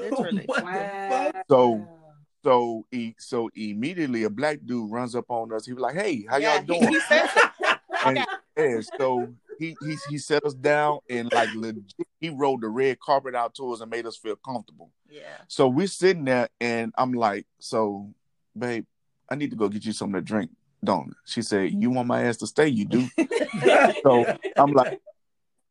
Literally. 0.01 0.43
what 0.47 0.65
the 0.65 1.33
fuck? 1.33 1.45
So 1.49 1.89
so 2.45 2.87
he 2.91 3.15
so 3.19 3.51
immediately 3.55 4.25
a 4.25 4.31
black 4.31 4.61
dude 4.65 4.91
runs 4.91 5.15
up 5.15 5.27
on 5.29 5.53
us. 5.53 5.67
He 5.67 5.73
was 5.73 5.83
like, 5.83 5.95
"Hey, 5.97 6.25
how 6.29 6.37
Yeah, 6.39 6.57
y'all 6.57 6.65
doing?" 6.65 6.89
He, 6.89 7.01
says 7.01 7.31
it. 7.35 7.79
And, 8.05 8.19
Okay. 8.19 8.27
Yeah, 8.57 8.81
so 8.99 9.35
he, 9.59 9.77
he 9.81 9.97
he 10.09 10.19
set 10.19 10.45
us 10.45 10.55
down 10.55 11.01
and 11.09 11.33
like 11.33 11.49
legit, 11.55 11.85
he 12.21 12.31
rolled 12.31 12.63
the 12.63 12.69
red 12.69 12.99
carpet 13.01 13.35
out 13.35 13.55
to 13.57 13.73
us 13.73 13.81
and 13.81 13.91
made 13.91 14.07
us 14.07 14.17
feel 14.17 14.37
comfortable. 14.37 14.91
Yeah. 15.11 15.23
So 15.49 15.69
we're 15.69 15.87
sitting 15.87 16.25
there 16.25 16.49
and 16.61 16.93
I'm 16.97 17.13
like, 17.13 17.47
so 17.59 18.13
babe, 18.57 18.85
I 19.31 19.35
need 19.35 19.51
to 19.51 19.57
go 19.57 19.69
get 19.69 19.85
you 19.85 19.93
something 19.93 20.15
to 20.15 20.21
drink, 20.21 20.51
don't 20.85 21.13
She 21.25 21.43
said, 21.43 21.73
You 21.73 21.91
want 21.91 22.09
my 22.09 22.23
ass 22.25 22.37
to 22.39 22.47
stay? 22.47 22.69
You 22.69 22.85
do. 22.85 23.09
So 24.03 24.25
I'm 24.57 24.73
like, 24.73 25.01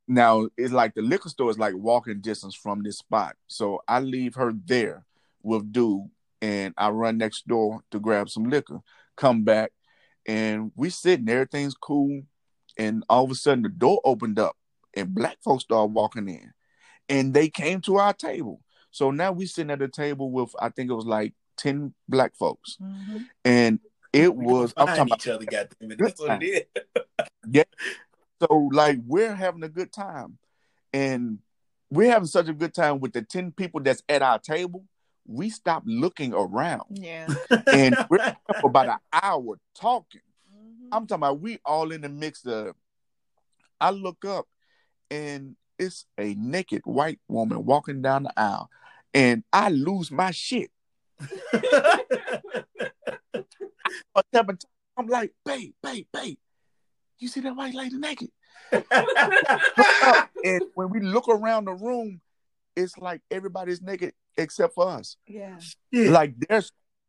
now 0.07 0.47
it's 0.57 0.73
like 0.73 0.93
the 0.95 1.01
liquor 1.01 1.29
store 1.29 1.49
is 1.49 1.59
like 1.59 1.73
walking 1.75 2.19
distance 2.19 2.55
from 2.55 2.83
this 2.83 2.97
spot. 2.97 3.35
So 3.47 3.81
I 3.87 3.99
leave 3.99 4.35
her 4.35 4.53
there 4.65 5.05
with 5.43 5.71
dude 5.71 6.09
and 6.41 6.73
I 6.77 6.89
run 6.89 7.17
next 7.17 7.47
door 7.47 7.81
to 7.91 7.99
grab 7.99 8.29
some 8.29 8.45
liquor, 8.45 8.79
come 9.15 9.43
back, 9.43 9.71
and 10.25 10.71
we 10.75 10.89
sitting, 10.89 11.29
everything's 11.29 11.75
cool. 11.75 12.23
And 12.77 13.03
all 13.09 13.23
of 13.23 13.31
a 13.31 13.35
sudden 13.35 13.63
the 13.63 13.69
door 13.69 14.01
opened 14.03 14.39
up 14.39 14.55
and 14.95 15.13
black 15.13 15.37
folks 15.43 15.63
started 15.63 15.93
walking 15.93 16.27
in. 16.29 16.51
And 17.09 17.33
they 17.33 17.49
came 17.49 17.81
to 17.81 17.97
our 17.97 18.13
table. 18.13 18.61
So 18.91 19.11
now 19.11 19.31
we 19.31 19.45
sitting 19.45 19.71
at 19.71 19.81
a 19.81 19.87
table 19.87 20.31
with 20.31 20.55
I 20.59 20.69
think 20.69 20.89
it 20.89 20.93
was 20.95 21.05
like 21.05 21.33
10 21.57 21.93
black 22.07 22.35
folks. 22.35 22.77
Mhm. 22.81 23.25
And 23.43 23.79
it 24.13 24.33
We 24.33 24.45
was 24.45 24.73
gonna 24.73 24.91
I'm 24.91 24.97
find 24.97 25.09
talking 25.09 25.21
each 25.21 25.27
other, 25.27 25.45
goddamn 25.45 25.91
it. 25.91 25.97
That's 25.99 26.19
what 26.19 26.43
it 26.43 26.69
is. 26.77 26.83
yeah 27.49 27.63
So 28.41 28.69
like 28.71 28.99
we're 29.05 29.35
having 29.35 29.63
a 29.63 29.69
good 29.69 29.91
time, 29.91 30.37
and 30.93 31.39
we're 31.89 32.09
having 32.11 32.27
such 32.27 32.47
a 32.47 32.53
good 32.53 32.73
time 32.73 32.99
with 32.99 33.13
the 33.13 33.21
ten 33.21 33.51
people 33.51 33.81
that's 33.81 34.03
at 34.09 34.21
our 34.21 34.39
table. 34.39 34.85
We 35.27 35.49
stopped 35.49 35.87
looking 35.87 36.33
around, 36.33 36.83
Yeah. 36.91 37.27
and 37.67 37.95
we're 38.09 38.19
for 38.61 38.69
about 38.69 38.87
an 38.89 38.97
hour 39.11 39.57
talking. 39.75 40.21
I'm 40.91 41.07
talking 41.07 41.21
about 41.21 41.39
we 41.41 41.59
all 41.65 41.91
in 41.91 42.01
the 42.01 42.09
mix 42.09 42.45
of. 42.45 42.75
I 43.79 43.89
look 43.91 44.23
up, 44.23 44.47
and 45.11 45.55
it's 45.77 46.05
a 46.17 46.33
naked 46.35 46.81
white 46.85 47.19
woman 47.27 47.65
walking 47.65 48.01
down 48.01 48.23
the 48.23 48.33
aisle, 48.37 48.69
and 49.13 49.43
I 49.51 49.69
lose 49.69 50.11
my 50.11 50.31
shit. 50.31 50.71
I'm 54.97 55.07
like, 55.07 55.33
babe, 55.45 55.73
babe, 55.83 56.07
babe. 56.13 56.37
You 57.19 57.27
see 57.27 57.41
that 57.41 57.55
white 57.55 57.73
lady 57.73 57.97
naked? 57.97 58.29
and 58.71 60.61
when 60.73 60.89
we 60.89 60.99
look 60.99 61.27
around 61.27 61.65
the 61.65 61.73
room, 61.73 62.21
it's 62.75 62.97
like 62.97 63.21
everybody's 63.31 63.81
naked 63.81 64.13
except 64.37 64.75
for 64.75 64.89
us. 64.89 65.17
Yeah. 65.27 65.59
Yeah. 65.91 66.11
Like 66.11 66.33
they're 66.37 66.63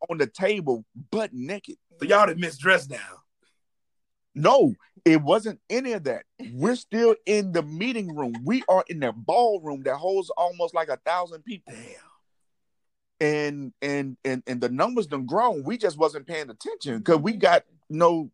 on 0.09 0.18
the 0.18 0.27
table, 0.27 0.85
butt 1.11 1.33
naked. 1.33 1.77
So 2.01 2.07
y'all 2.07 2.27
done 2.27 2.41
misdressed 2.41 2.91
now. 2.91 3.22
No, 4.37 4.74
it 5.05 5.22
wasn't 5.22 5.59
any 5.70 5.93
of 5.93 6.05
that. 6.05 6.24
We're 6.53 6.76
still 6.76 7.16
in 7.24 7.53
the 7.53 7.62
meeting 7.62 8.14
room. 8.14 8.34
We 8.45 8.62
are 8.68 8.84
in 8.89 9.01
the 9.01 9.12
ballroom 9.12 9.82
that 9.84 9.97
holds 9.97 10.30
almost 10.30 10.74
like 10.74 10.89
a 10.89 10.99
thousand 11.07 11.43
people. 11.45 11.72
Damn. 11.74 11.97
And 13.18 13.72
and 13.80 14.16
and 14.26 14.43
and 14.47 14.61
the 14.61 14.68
numbers 14.68 15.07
done 15.07 15.24
grown. 15.24 15.62
We 15.64 15.78
just 15.78 15.97
wasn't 15.97 16.26
paying 16.26 16.51
attention 16.51 16.99
because 16.99 17.18
we 17.20 17.32
got 17.32 17.64
no 17.89 18.30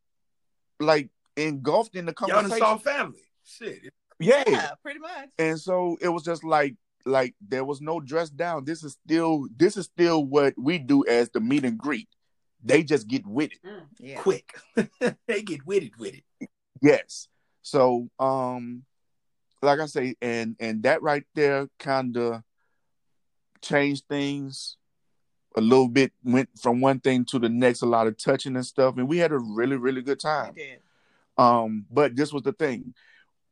like 0.81 1.09
engulfed 1.37 1.95
in 1.95 2.05
the 2.07 2.15
Y'all 2.21 2.29
conversation. 2.31 2.59
saw 2.59 2.77
family. 2.79 3.21
Shit. 3.45 3.79
yeah. 4.19 4.43
Yeah, 4.47 4.71
pretty 4.83 4.99
much. 4.99 5.31
and 5.39 5.59
so 5.61 5.97
it 6.01 6.09
was 6.09 6.25
just 6.25 6.43
like 6.43 6.75
like 7.07 7.35
there 7.49 7.65
was 7.65 7.81
no 7.81 7.99
dress 8.01 8.31
down 8.31 8.65
this 8.65 8.83
is 8.85 8.97
still 9.05 9.47
this 9.57 9.77
is 9.77 9.87
still 9.87 10.25
what 10.25 10.55
we 10.57 10.79
do 10.79 11.05
as 11.07 11.29
the 11.31 11.41
meet 11.41 11.65
and 11.65 11.77
greet 11.79 12.09
they 12.63 12.83
just 12.83 13.07
get 13.09 13.27
with 13.27 13.53
it 13.53 13.59
Yeah. 13.99 14.21
Quick. 14.21 14.55
they 15.27 15.43
get 15.43 15.67
with 15.67 15.83
it 15.83 15.99
with 15.99 16.15
it. 16.15 16.49
yes 16.81 17.29
so 17.63 18.09
um 18.19 18.85
like 19.63 19.79
i 19.81 19.87
say 19.87 20.15
and 20.21 20.57
and 20.59 20.83
that 20.83 21.03
right 21.03 21.25
there 21.35 21.69
kind 21.79 22.17
of 22.17 22.43
changed 23.61 24.05
things 24.09 24.77
a 25.57 25.61
little 25.61 25.89
bit 25.89 26.13
went 26.25 26.49
from 26.61 26.81
one 26.81 26.99
thing 26.99 27.25
to 27.27 27.39
the 27.39 27.49
next 27.49 27.83
a 27.83 27.87
lot 27.87 28.07
of 28.07 28.17
touching 28.17 28.57
and 28.57 28.67
stuff 28.67 28.97
and 28.97 29.07
we 29.09 29.19
had 29.19 29.33
a 29.33 29.39
really 29.39 29.77
really 29.77 30.03
good 30.03 30.19
time 30.19 30.53
did. 30.55 30.81
um 31.39 31.85
but 31.91 32.17
this 32.17 32.33
was 32.33 32.43
the 32.43 32.53
thing 32.53 32.95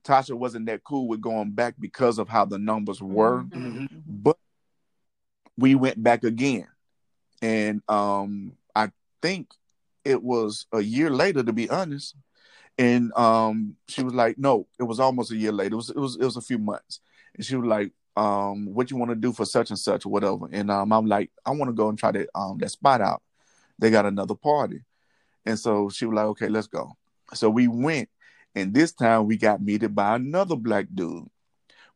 tasha 0.03 0.33
wasn't 0.35 0.65
that 0.67 0.83
cool 0.83 1.07
with 1.07 1.21
going 1.21 1.51
back 1.51 1.75
because 1.79 2.19
of 2.19 2.29
how 2.29 2.45
the 2.45 2.59
numbers 2.59 3.01
were 3.03 3.45
Mhm. 3.45 3.87
but 4.07 4.39
we 5.57 5.75
went 5.75 6.03
back 6.03 6.25
again 6.25 6.67
and 7.43 7.83
um 7.89 8.53
i 8.55 8.60
think 9.23 9.49
it 10.05 10.23
was 10.23 10.67
a 10.73 10.81
year 10.81 11.11
later 11.11 11.43
to 11.43 11.53
be 11.53 11.69
honest. 11.71 12.17
And 12.79 13.13
um 13.17 13.77
she 13.89 14.03
was 14.03 14.15
like 14.15 14.39
no 14.39 14.67
it 14.79 14.85
was 14.85 15.01
almost 15.01 15.33
a 15.33 15.37
year 15.37 15.53
later. 15.53 15.75
It 15.75 15.77
was 15.77 15.91
it 15.91 15.99
was 15.99 16.17
it 16.17 16.25
was 16.25 16.37
a 16.37 16.43
few 16.43 16.59
months. 16.59 17.01
And 17.35 17.45
she 17.45 17.57
was 17.57 17.67
like 17.67 17.93
um 18.17 18.67
what 18.75 18.91
you 18.91 18.97
want 18.97 19.11
to 19.11 19.17
do 19.17 19.33
for 19.33 19.45
such 19.45 19.71
and 19.71 19.79
such 19.79 20.07
or 20.07 20.11
whatever. 20.11 20.49
And 20.51 20.71
um 20.71 20.93
i'm 20.93 21.07
like 21.07 21.31
i 21.45 21.51
want 21.51 21.69
to 21.69 21.75
go 21.75 21.89
and 21.89 21.99
try 21.99 22.13
that 22.13 22.29
um 22.35 22.59
that 22.59 22.71
spot 22.71 23.01
out. 23.01 23.23
They 23.79 23.91
got 23.91 24.07
another 24.07 24.35
party. 24.35 24.81
And 25.47 25.59
so 25.59 25.91
she 25.91 26.07
was 26.07 26.17
like 26.17 26.27
okay 26.27 26.49
let's 26.49 26.67
go. 26.67 26.97
So 27.35 27.51
we 27.51 27.69
went. 27.69 28.09
And 28.57 28.75
this 28.75 28.93
time 28.93 29.27
we 29.27 29.37
got 29.37 29.63
meted 29.63 29.95
by 29.95 30.17
another 30.17 30.57
black 30.57 30.87
dude. 30.93 31.29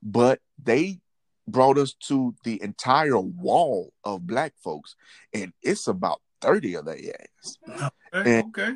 But 0.01 0.41
they 0.63 1.01
brought 1.47 1.79
us 1.79 1.95
to 1.95 2.35
the 2.45 2.63
entire 2.63 3.19
wall 3.19 3.93
of 4.05 4.27
black 4.27 4.55
folks, 4.63 4.97
and 5.33 5.53
it's 5.63 5.87
about 5.87 6.21
30 6.45 6.75
of 6.75 6.85
their 6.85 6.97
ass. 6.97 7.57
Okay. 7.69 7.89
And- 8.41 8.49
okay. 8.49 8.75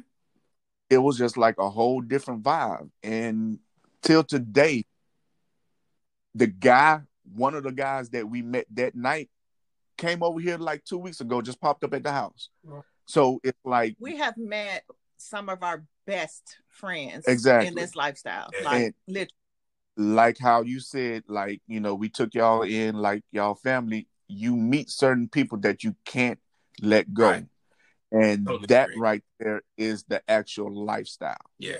It 0.90 0.98
was 0.98 1.18
just 1.18 1.36
like 1.36 1.56
a 1.58 1.68
whole 1.68 2.00
different 2.00 2.42
vibe. 2.42 2.88
And 3.02 3.58
till 4.02 4.24
today, 4.24 4.86
the 6.34 6.46
guy, 6.46 7.00
one 7.34 7.54
of 7.54 7.62
the 7.62 7.72
guys 7.72 8.08
that 8.10 8.28
we 8.28 8.40
met 8.42 8.66
that 8.74 8.94
night, 8.94 9.28
came 9.98 10.22
over 10.22 10.40
here 10.40 10.56
like 10.56 10.84
two 10.84 10.96
weeks 10.96 11.20
ago, 11.20 11.42
just 11.42 11.60
popped 11.60 11.84
up 11.84 11.92
at 11.92 12.04
the 12.04 12.12
house. 12.12 12.48
So 13.06 13.40
it's 13.44 13.58
like, 13.64 13.96
We 14.00 14.16
have 14.16 14.36
met 14.38 14.84
some 15.18 15.48
of 15.50 15.62
our 15.62 15.84
best 16.06 16.56
friends 16.68 17.26
Exactly. 17.26 17.68
in 17.68 17.74
this 17.74 17.94
lifestyle. 17.96 18.48
And- 18.56 18.64
Like 18.64 18.94
literally. 19.06 19.28
like 19.96 20.38
how 20.38 20.62
you 20.62 20.80
said, 20.80 21.24
like, 21.28 21.60
you 21.66 21.80
know, 21.80 21.94
we 21.94 22.08
took 22.08 22.32
y'all 22.32 22.62
in 22.62 22.96
like 22.96 23.24
y'all 23.32 23.56
family, 23.56 24.06
you 24.28 24.56
meet 24.56 24.88
certain 24.88 25.28
people 25.28 25.58
that 25.58 25.82
you 25.84 25.94
can't 26.04 26.38
let 26.80 27.12
go. 27.12 27.30
Right. 27.30 27.46
And 28.10 28.46
Totally 28.46 28.66
that 28.68 28.88
agree. 28.88 29.00
right 29.00 29.24
there 29.38 29.62
is 29.76 30.04
the 30.04 30.22
actual 30.28 30.72
lifestyle 30.74 31.36
Yeah. 31.58 31.76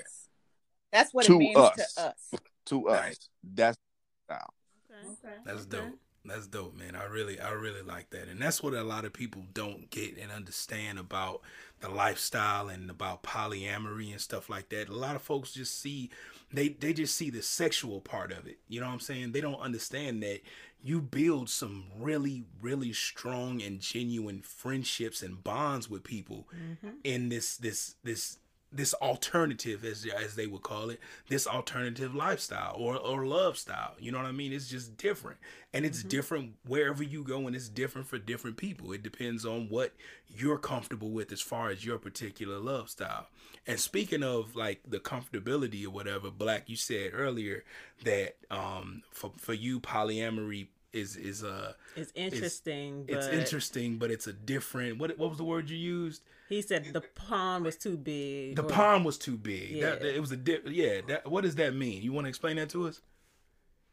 That's 0.92 1.12
what 1.14 1.26
To 1.26 1.34
it 1.34 1.38
means 1.38 1.56
us. 1.58 1.94
to 1.94 2.00
us. 2.02 2.40
to 2.66 2.84
Right. 2.86 3.10
us. 3.10 3.28
That's 3.44 3.78
style. 4.26 4.54
Okay. 4.90 5.34
That's 5.44 5.62
Okay. 5.62 5.68
dope. 5.70 5.98
That's 6.24 6.46
dope, 6.46 6.76
man. 6.76 6.94
I 6.94 7.04
really, 7.04 7.40
I 7.40 7.50
really 7.52 7.80
like 7.82 8.10
that, 8.10 8.28
and 8.28 8.40
that's 8.40 8.62
what 8.62 8.74
a 8.74 8.82
lot 8.82 9.04
of 9.04 9.12
people 9.12 9.44
don't 9.54 9.88
get 9.90 10.18
and 10.18 10.30
understand 10.30 10.98
about 10.98 11.40
the 11.80 11.88
lifestyle 11.88 12.68
and 12.68 12.90
about 12.90 13.22
polyamory 13.22 14.10
and 14.10 14.20
stuff 14.20 14.50
like 14.50 14.68
that. 14.70 14.88
A 14.88 14.94
lot 14.94 15.16
of 15.16 15.22
folks 15.22 15.52
just 15.52 15.80
see, 15.80 16.10
they 16.52 16.68
they 16.70 16.92
just 16.92 17.14
see 17.16 17.30
the 17.30 17.40
sexual 17.42 18.00
part 18.00 18.32
of 18.32 18.46
it. 18.46 18.58
You 18.68 18.80
know 18.80 18.86
what 18.86 18.92
I'm 18.94 19.00
saying? 19.00 19.32
They 19.32 19.40
don't 19.40 19.60
understand 19.60 20.22
that 20.22 20.40
you 20.82 21.00
build 21.00 21.48
some 21.48 21.84
really, 21.98 22.44
really 22.60 22.92
strong 22.92 23.62
and 23.62 23.80
genuine 23.80 24.42
friendships 24.42 25.22
and 25.22 25.42
bonds 25.42 25.88
with 25.88 26.04
people 26.04 26.46
Mhm. 26.54 26.94
in 27.04 27.28
this 27.30 27.56
this 27.56 27.94
this 28.02 28.38
this 28.70 28.92
alternative 28.94 29.84
as 29.84 30.06
as 30.06 30.34
they 30.34 30.46
would 30.46 30.62
call 30.62 30.90
it 30.90 31.00
this 31.28 31.46
alternative 31.46 32.14
lifestyle 32.14 32.74
or 32.76 32.96
or 32.96 33.24
love 33.24 33.56
style. 33.56 33.94
You 33.98 34.12
know 34.12 34.18
what 34.18 34.26
i 34.26 34.32
mean? 34.32 34.52
It's 34.52 34.68
just 34.68 34.96
different. 34.96 35.38
And 35.72 35.84
it's 35.84 36.02
different 36.02 36.54
wherever 36.66 37.02
you 37.02 37.22
go 37.22 37.46
and 37.46 37.54
it's 37.54 37.68
different 37.68 38.06
for 38.06 38.18
different 38.18 38.56
people. 38.56 38.92
It 38.92 39.02
depends 39.02 39.44
on 39.44 39.68
what 39.68 39.94
you're 40.28 40.58
comfortable 40.58 41.10
with 41.10 41.32
as 41.32 41.40
far 41.40 41.70
as 41.70 41.84
your 41.84 41.98
particular 41.98 42.58
love 42.58 42.90
style. 42.90 43.26
And 43.66 43.78
speaking 43.78 44.22
of 44.22 44.54
like 44.56 44.80
the 44.86 44.98
comfortability 44.98 45.84
or 45.84 45.90
whatever 45.90 46.30
black 46.30 46.68
you 46.68 46.76
said 46.76 47.12
earlier 47.14 47.64
that 48.04 48.36
um 48.50 49.02
for, 49.10 49.32
for 49.38 49.54
you 49.54 49.80
polyamory 49.80 50.68
is 50.92 51.16
is 51.16 51.44
uh 51.44 51.72
It's 51.96 52.12
interesting, 52.14 53.04
it's 53.08 53.26
but 53.26 53.34
interesting, 53.34 53.98
but 53.98 54.10
it's 54.10 54.26
a 54.26 54.32
different. 54.32 54.98
What 54.98 55.16
what 55.18 55.28
was 55.28 55.38
the 55.38 55.44
word 55.44 55.68
you 55.70 55.76
used? 55.76 56.22
he 56.48 56.62
said 56.62 56.86
the 56.94 57.02
pond 57.14 57.64
was 57.64 57.76
too 57.76 57.96
big. 57.98 58.56
The 58.56 58.62
or- 58.62 58.68
pond 58.70 59.04
was 59.04 59.18
too 59.18 59.36
big. 59.36 59.80
That, 59.82 60.00
Yeah. 60.02 60.08
it 60.12 60.20
was 60.20 60.32
a 60.32 60.36
di- 60.36 60.62
yeah. 60.66 61.00
That, 61.06 61.30
what 61.30 61.42
does 61.44 61.56
that 61.56 61.74
mean? 61.74 62.02
You 62.02 62.12
want 62.12 62.24
to 62.24 62.28
explain 62.30 62.56
that 62.56 62.70
to 62.70 62.88
us? 62.88 63.00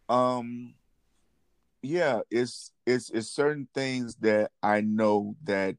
Um 0.07 0.75
yeah, 1.81 2.21
it's 2.31 2.71
it's 2.85 3.09
it's 3.09 3.27
certain 3.29 3.67
things 3.73 4.15
that 4.21 4.51
I 4.63 4.81
know 4.81 5.35
that 5.43 5.75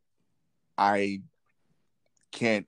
I 0.77 1.23
can't 2.31 2.67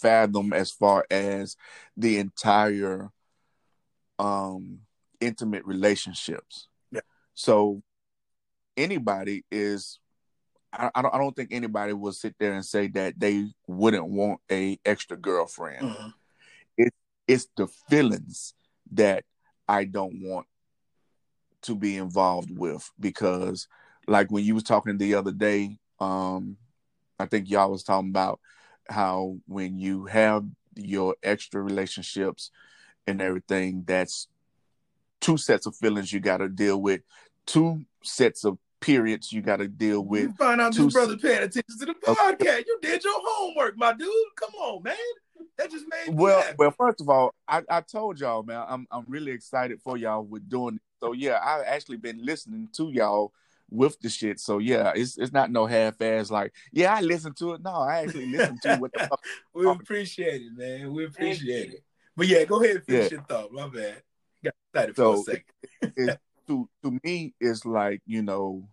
fathom 0.00 0.52
as 0.52 0.72
far 0.72 1.06
as 1.10 1.56
the 1.96 2.18
entire 2.18 3.10
um 4.18 4.80
intimate 5.20 5.64
relationships. 5.64 6.66
So 7.36 7.82
anybody 8.76 9.44
is 9.52 10.00
I, 10.72 10.90
I 10.94 11.02
don't 11.02 11.14
I 11.14 11.18
don't 11.18 11.36
think 11.36 11.50
anybody 11.52 11.92
will 11.92 12.12
sit 12.12 12.34
there 12.40 12.54
and 12.54 12.64
say 12.64 12.88
that 12.88 13.20
they 13.20 13.46
wouldn't 13.68 14.08
want 14.08 14.40
a 14.50 14.78
extra 14.84 15.16
girlfriend 15.16 15.86
Mhm. 15.86 16.12
it's 17.28 17.48
the 17.56 17.66
feelings 17.90 18.54
that 18.92 19.24
I 19.68 19.84
don't 19.84 20.22
want 20.22 20.46
to 21.62 21.74
be 21.74 21.96
involved 21.96 22.56
with 22.56 22.88
because 23.00 23.66
like 24.06 24.30
when 24.30 24.44
you 24.44 24.54
was 24.54 24.62
talking 24.62 24.96
the 24.96 25.14
other 25.14 25.32
day, 25.32 25.78
um, 25.98 26.56
I 27.18 27.26
think 27.26 27.50
y'all 27.50 27.72
was 27.72 27.82
talking 27.82 28.10
about 28.10 28.38
how 28.88 29.38
when 29.48 29.76
you 29.78 30.04
have 30.04 30.44
your 30.76 31.16
extra 31.24 31.60
relationships 31.60 32.52
and 33.08 33.20
everything, 33.20 33.82
that's 33.84 34.28
two 35.20 35.36
sets 35.36 35.66
of 35.66 35.74
feelings 35.74 36.12
you 36.12 36.20
gotta 36.20 36.48
deal 36.48 36.80
with, 36.80 37.00
two 37.46 37.84
sets 38.02 38.44
of 38.44 38.58
periods 38.80 39.32
you 39.32 39.40
gotta 39.42 39.68
deal 39.68 40.02
with. 40.04 40.22
You 40.22 40.34
find 40.34 40.60
out 40.60 40.72
two 40.72 40.84
this 40.84 40.92
brother 40.92 41.16
paying 41.16 41.42
attention 41.42 41.78
to 41.80 41.86
the 41.86 41.94
Okay. 42.08 42.14
podcast. 42.44 42.64
You 42.66 42.78
did 42.82 43.02
your 43.04 43.14
homework, 43.16 43.76
my 43.76 43.92
dude. 43.92 44.08
Come 44.36 44.54
on, 44.54 44.82
man. 44.82 44.96
That 45.58 45.70
just 45.70 45.86
made 45.88 46.14
me 46.14 46.22
Well, 46.22 46.42
happy. 46.42 46.56
well, 46.58 46.70
first 46.70 47.00
of 47.00 47.08
all, 47.08 47.34
I, 47.48 47.62
I 47.70 47.80
told 47.80 48.20
y'all, 48.20 48.42
man, 48.42 48.64
I'm 48.68 48.86
I'm 48.90 49.04
really 49.08 49.32
excited 49.32 49.80
for 49.82 49.96
y'all 49.96 50.22
with 50.22 50.48
doing 50.48 50.76
it. 50.76 50.82
So 51.00 51.12
yeah, 51.12 51.38
I've 51.42 51.64
actually 51.66 51.96
been 51.98 52.24
listening 52.24 52.68
to 52.74 52.90
y'all 52.90 53.32
with 53.70 53.98
the 54.00 54.08
shit. 54.08 54.38
So 54.38 54.58
yeah, 54.58 54.92
it's 54.94 55.18
it's 55.18 55.32
not 55.32 55.50
no 55.50 55.66
half 55.66 56.00
ass 56.00 56.30
like, 56.30 56.52
yeah, 56.72 56.94
I 56.94 57.00
listened 57.00 57.36
to 57.38 57.54
it. 57.54 57.62
No, 57.62 57.70
I 57.70 58.00
actually 58.04 58.26
listened 58.26 58.60
to 58.62 58.76
what 58.78 58.92
the 58.92 59.00
fuck. 59.00 59.20
we 59.54 59.66
appreciate 59.68 60.42
it, 60.42 60.52
man. 60.56 60.92
We 60.92 61.06
appreciate 61.06 61.72
it. 61.72 61.84
But 62.16 62.28
yeah, 62.28 62.44
go 62.44 62.62
ahead 62.62 62.76
and 62.76 62.84
finish 62.84 63.10
Yeah. 63.10 63.16
your 63.18 63.24
thought. 63.26 63.52
My 63.52 63.68
bad. 63.68 64.02
Got 64.44 64.54
excited 64.72 64.96
So, 64.96 65.14
for 65.14 65.20
a 65.20 65.24
second. 65.24 65.44
It, 65.96 66.18
to 66.48 66.68
to 66.82 66.98
me, 67.02 67.34
it's 67.40 67.64
like 67.64 68.00
you 68.06 68.22
know, 68.22 68.68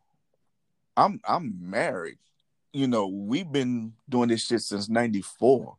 I'm 0.96 1.20
I'm 1.28 1.58
married. 1.60 2.18
You 2.72 2.88
know, 2.88 3.08
we've 3.08 3.52
been 3.52 3.94
doing 4.10 4.30
this 4.30 4.46
shit 4.46 4.62
since 4.62 4.90
'94, 4.90 5.76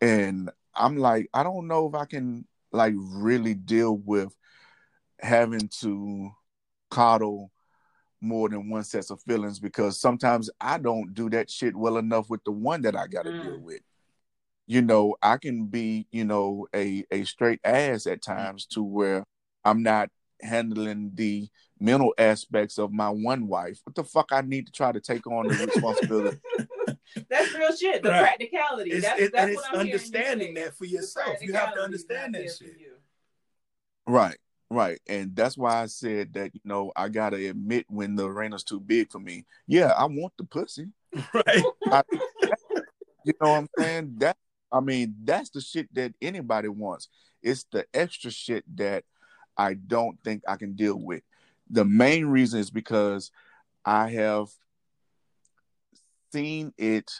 and 0.00 0.50
I'm 0.74 0.96
like, 0.96 1.28
I 1.34 1.42
don't 1.42 1.66
know 1.66 1.88
if 1.88 1.94
I 1.94 2.04
can 2.04 2.46
like 2.72 2.94
really 2.96 3.54
deal 3.54 3.96
with 3.96 4.34
having 5.20 5.68
to 5.80 6.30
coddle 6.90 7.50
more 8.20 8.48
than 8.48 8.68
one 8.68 8.84
set 8.84 9.10
of 9.10 9.22
feelings 9.22 9.58
because 9.60 10.00
sometimes 10.00 10.50
I 10.60 10.78
don't 10.78 11.14
do 11.14 11.30
that 11.30 11.50
shit 11.50 11.76
well 11.76 11.98
enough 11.98 12.28
with 12.30 12.42
the 12.44 12.50
one 12.52 12.82
that 12.82 12.96
I 12.96 13.06
got 13.06 13.24
to 13.24 13.30
Mm. 13.30 13.42
deal 13.42 13.58
with. 13.58 13.80
You 14.66 14.82
know, 14.82 15.16
I 15.22 15.38
can 15.38 15.66
be, 15.66 16.06
you 16.10 16.24
know, 16.24 16.66
a 16.74 17.04
a 17.10 17.24
straight 17.24 17.60
ass 17.64 18.06
at 18.06 18.22
times 18.22 18.66
to 18.66 18.82
where 18.82 19.24
I'm 19.64 19.82
not 19.82 20.10
handling 20.40 21.12
the 21.14 21.48
mental 21.80 22.14
aspects 22.18 22.78
of 22.78 22.92
my 22.92 23.08
one 23.08 23.46
wife. 23.46 23.80
What 23.84 23.94
the 23.94 24.04
fuck 24.04 24.30
I 24.32 24.40
need 24.40 24.66
to 24.66 24.72
try 24.72 24.92
to 24.92 25.00
take 25.00 25.26
on 25.26 25.48
the 25.48 25.54
responsibility? 25.66 26.38
That's 27.30 27.54
real 27.54 27.74
shit. 27.74 28.02
The 28.02 28.10
Right. 28.10 28.20
practicality. 28.22 28.90
It's, 28.90 29.06
that's 29.06 29.20
it, 29.20 29.32
that's 29.32 29.46
and 29.46 29.54
what 29.56 29.64
it's 29.64 29.74
I'm 29.74 29.80
understanding 29.80 30.54
that 30.54 30.76
for 30.76 30.84
yourself. 30.84 31.38
You 31.40 31.52
have 31.54 31.74
to 31.74 31.80
understand 31.80 32.34
that 32.34 32.50
shit. 32.56 32.76
Right, 34.06 34.36
right. 34.70 34.98
And 35.08 35.34
that's 35.34 35.56
why 35.56 35.82
I 35.82 35.86
said 35.86 36.32
that, 36.34 36.54
you 36.54 36.60
know, 36.64 36.92
I 36.96 37.08
gotta 37.08 37.48
admit 37.48 37.86
when 37.88 38.14
the 38.14 38.26
arena's 38.28 38.62
too 38.64 38.80
big 38.80 39.10
for 39.10 39.18
me. 39.18 39.46
Yeah, 39.66 39.92
I 39.96 40.04
want 40.06 40.32
the 40.38 40.44
pussy. 40.44 40.86
Right. 41.34 41.64
You 43.24 43.32
know 43.40 43.50
what 43.50 43.58
I'm 43.58 43.68
saying? 43.78 44.14
That 44.18 44.36
I 44.70 44.80
mean, 44.80 45.14
that's 45.24 45.50
the 45.50 45.60
shit 45.60 45.92
that 45.94 46.14
anybody 46.20 46.68
wants. 46.68 47.08
It's 47.42 47.64
the 47.72 47.86
extra 47.94 48.30
shit 48.30 48.64
that 48.76 49.04
I 49.58 49.74
don't 49.74 50.18
think 50.22 50.42
I 50.48 50.56
can 50.56 50.74
deal 50.74 50.98
with. 50.98 51.22
The 51.68 51.84
main 51.84 52.26
reason 52.26 52.60
is 52.60 52.70
because 52.70 53.30
I 53.84 54.10
have 54.10 54.48
seen 56.32 56.72
it 56.78 57.10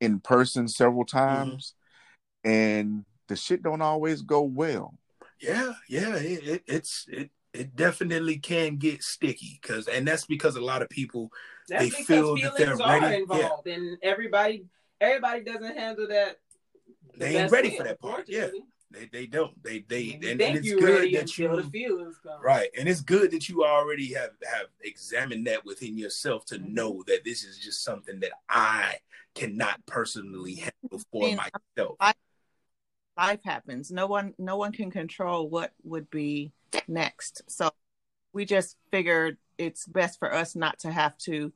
in 0.00 0.20
person 0.20 0.68
several 0.68 1.04
mm-hmm. 1.04 1.18
times 1.18 1.74
and 2.44 3.04
the 3.28 3.36
shit 3.36 3.62
don't 3.62 3.82
always 3.82 4.22
go 4.22 4.42
well. 4.42 4.94
Yeah, 5.40 5.72
yeah, 5.88 6.16
it, 6.16 6.48
it 6.48 6.62
it's 6.66 7.06
it 7.08 7.30
it 7.52 7.76
definitely 7.76 8.38
can 8.38 8.76
get 8.76 9.02
sticky 9.02 9.58
because 9.60 9.86
and 9.86 10.06
that's 10.06 10.26
because 10.26 10.56
a 10.56 10.60
lot 10.60 10.82
of 10.82 10.88
people 10.88 11.30
That's 11.68 11.84
They 11.84 11.90
feel 12.04 12.36
that 12.36 12.56
they're 12.56 12.80
are 12.80 13.00
ready. 13.00 13.22
involved, 13.22 13.66
and 13.66 13.98
everybody 14.02 14.64
everybody 15.00 15.42
doesn't 15.42 15.76
handle 15.76 16.08
that. 16.08 16.38
the 17.12 17.18
They 17.18 17.36
ain't 17.36 17.52
ready 17.52 17.70
way, 17.70 17.76
for 17.76 17.84
that 17.84 18.00
part, 18.00 18.24
yeah. 18.28 18.48
Unfortunately. 18.90 19.18
they 19.18 19.20
they 19.20 19.26
don't 19.26 19.62
they 19.62 19.78
they 19.80 20.00
You 20.00 20.30
and, 20.30 20.40
and 20.40 20.56
it's 20.56 20.74
good 20.74 21.12
that 21.14 21.20
until 21.20 21.56
you 21.56 21.62
the 21.62 21.70
feelings 21.70 22.16
come. 22.22 22.40
right 22.42 22.70
and 22.78 22.88
it's 22.88 23.00
good 23.00 23.30
that 23.32 23.48
you 23.48 23.64
already 23.64 24.12
have 24.14 24.30
have 24.50 24.66
examined 24.82 25.46
that 25.46 25.64
within 25.64 25.96
yourself 25.98 26.44
to 26.46 26.58
Mhm. 26.58 26.68
know 26.72 27.02
that 27.06 27.24
this 27.24 27.44
is 27.44 27.58
just 27.58 27.82
something 27.82 28.20
that 28.20 28.32
I 28.48 28.98
cannot 29.34 29.84
personally 29.86 30.54
handle 30.56 31.00
for 31.12 31.26
mean, 31.28 31.36
myself. 31.36 31.96
life 33.16 33.40
happens. 33.44 33.90
No 33.90 34.06
one 34.06 34.34
no 34.38 34.56
one 34.56 34.72
can 34.72 34.90
control 34.90 35.48
what 35.48 35.72
would 35.82 36.08
be 36.10 36.52
next. 36.86 37.42
So 37.48 37.70
we 38.32 38.44
just 38.44 38.76
figured 38.90 39.38
it's 39.58 39.86
best 39.86 40.18
for 40.18 40.32
us 40.32 40.54
not 40.54 40.78
to 40.80 40.92
have 40.92 41.16
to 41.18 41.52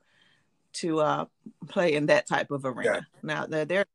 to 0.74 1.00
uh 1.00 1.24
play 1.68 1.92
in 1.94 2.06
that 2.06 2.26
type 2.26 2.50
of 2.50 2.64
arena. 2.64 3.06
Now 3.22 3.46
there 3.46 3.64
there 3.64 3.80
are 3.80 3.86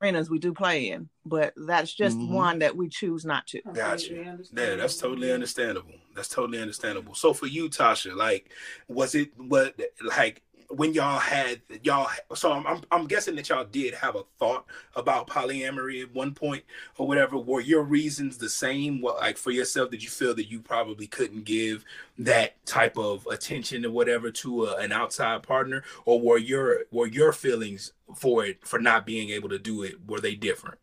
arenas 0.00 0.30
we 0.30 0.38
do 0.38 0.52
play 0.52 0.90
in, 0.90 1.08
but 1.26 1.52
that's 1.56 1.92
just 1.92 2.18
Mhm. 2.18 2.28
one 2.28 2.58
that 2.60 2.76
we 2.76 2.88
choose 2.88 3.24
not 3.24 3.46
to. 3.48 3.60
Got 3.72 3.74
Completely 4.02 4.24
you. 4.24 4.30
understandable. 4.30 4.70
Yeah, 4.70 4.76
that's 4.76 4.96
totally 4.96 5.32
understandable. 5.32 5.94
That's 6.14 6.28
totally 6.28 6.60
understandable. 6.60 7.14
So 7.14 7.32
for 7.34 7.46
you, 7.46 7.68
Tasha, 7.68 8.14
like, 8.16 8.50
was 8.88 9.14
it 9.14 9.30
what 9.36 9.78
like 10.02 10.42
when 10.70 10.94
y'all 10.94 11.18
had 11.18 11.60
y'all? 11.82 12.08
So 12.34 12.52
I'm 12.52 12.66
I'm, 12.66 12.82
I'm 12.90 13.06
guessing 13.06 13.34
that 13.36 13.48
y'all 13.48 13.64
did 13.64 13.94
have 13.94 14.16
a 14.16 14.22
thought 14.38 14.66
about 14.96 15.26
polyamory 15.28 16.02
at 16.02 16.14
one 16.14 16.32
point 16.32 16.64
or 16.96 17.06
whatever. 17.06 17.36
Were 17.38 17.60
your 17.60 17.82
reasons 17.82 18.38
the 18.38 18.48
same? 18.48 19.00
What 19.00 19.16
like 19.16 19.36
for 19.36 19.50
yourself? 19.50 19.90
Did 19.90 20.02
you 20.02 20.08
feel 20.10 20.34
that 20.36 20.50
you 20.50 20.60
probably 20.60 21.06
couldn't 21.06 21.44
give 21.44 21.84
that 22.18 22.64
type 22.66 22.96
of 22.96 23.26
attention 23.30 23.84
or 23.84 23.90
whatever 23.90 24.30
to 24.30 24.66
a, 24.66 24.76
an 24.76 24.92
outside 24.92 25.42
partner, 25.42 25.82
or 26.04 26.20
were 26.20 26.38
your 26.38 26.84
were 26.90 27.06
your 27.06 27.32
feelings 27.32 27.92
for 28.14 28.44
it 28.44 28.66
for 28.66 28.78
not 28.78 29.06
being 29.06 29.30
able 29.30 29.48
to 29.48 29.58
do 29.58 29.82
it 29.82 29.94
were 30.06 30.20
they 30.20 30.34
different? 30.34 30.78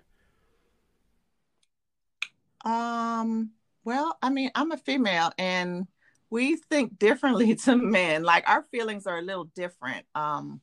Um, 2.66 3.52
well, 3.86 4.18
I 4.22 4.30
mean, 4.30 4.52
I'm 4.56 4.72
a 4.72 4.78
female 4.78 5.32
and 5.38 5.88
we 6.30 6.56
think 6.56 6.98
differently 7.00 7.56
to 7.66 7.76
men. 7.76 8.24
Like 8.24 8.48
our 8.50 8.64
feelings 8.64 9.08
are 9.08 9.18
a 9.18 9.22
little 9.22 9.46
different. 9.46 10.06
Um, 10.16 10.62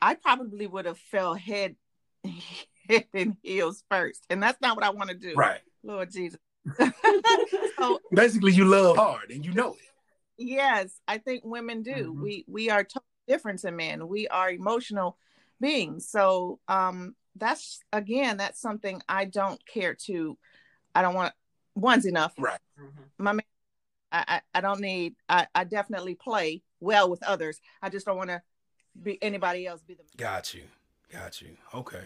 I 0.00 0.14
probably 0.14 0.66
would 0.66 0.84
have 0.84 0.98
fell 0.98 1.34
head 1.34 1.76
head 2.88 3.06
and 3.14 3.36
heels 3.42 3.82
first, 3.90 4.24
and 4.30 4.42
that's 4.42 4.60
not 4.60 4.76
what 4.76 4.84
I 4.84 4.90
want 4.90 5.10
to 5.10 5.16
do. 5.16 5.34
Right. 5.34 5.60
Lord 5.82 6.10
Jesus. 6.10 6.38
so 7.78 8.00
Basically, 8.12 8.52
you 8.52 8.64
love 8.64 8.96
hard 8.96 9.30
and 9.30 9.44
you 9.44 9.52
know 9.52 9.74
it. 9.74 9.80
yes, 10.38 10.98
I 11.06 11.18
think 11.18 11.44
women 11.44 11.82
do. 11.82 12.14
Mhm. 12.14 12.20
We 12.22 12.44
we 12.48 12.70
are 12.70 12.84
totally 12.84 13.04
different 13.28 13.60
to 13.60 13.70
men. 13.70 14.08
We 14.08 14.28
are 14.28 14.50
emotional 14.50 15.16
beings. 15.60 16.08
So 16.08 16.58
um 16.68 17.14
that's 17.36 17.80
again, 17.92 18.36
that's 18.36 18.60
something 18.60 19.02
I 19.08 19.24
don't 19.26 19.60
care 19.66 19.94
to 20.06 20.38
I 20.94 21.02
don't 21.02 21.14
want 21.14 21.34
one's 21.74 22.06
enough. 22.06 22.32
Right. 22.38 22.60
Mhm. 22.78 23.04
my 23.18 23.32
man 23.32 23.42
I, 24.14 24.24
I 24.28 24.40
i 24.54 24.60
don't 24.60 24.80
need 24.80 25.14
I, 25.28 25.46
I 25.54 25.64
definitely 25.64 26.14
play 26.14 26.62
well 26.80 27.10
with 27.10 27.22
others 27.22 27.60
i 27.82 27.88
just 27.90 28.06
don't 28.06 28.16
want 28.16 28.30
to 28.30 28.40
be 29.02 29.22
anybody 29.22 29.66
else 29.66 29.82
be 29.82 29.94
the 29.94 30.02
Got 30.16 30.54
you. 30.54 30.62
Got 31.12 31.42
you. 31.42 31.56
Okay. 31.74 32.04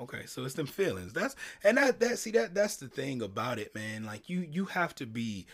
Okay. 0.00 0.26
So 0.26 0.44
it's 0.44 0.54
them 0.54 0.66
feelings. 0.66 1.12
That's 1.12 1.36
and 1.62 1.76
that 1.76 2.00
that 2.00 2.18
see 2.18 2.30
that 2.32 2.54
that's 2.54 2.76
the 2.76 2.88
thing 2.88 3.22
about 3.22 3.58
it, 3.58 3.74
man. 3.74 4.04
Like 4.04 4.28
you 4.28 4.46
you 4.50 4.66
have 4.66 4.94
to 4.96 5.06
be 5.06 5.46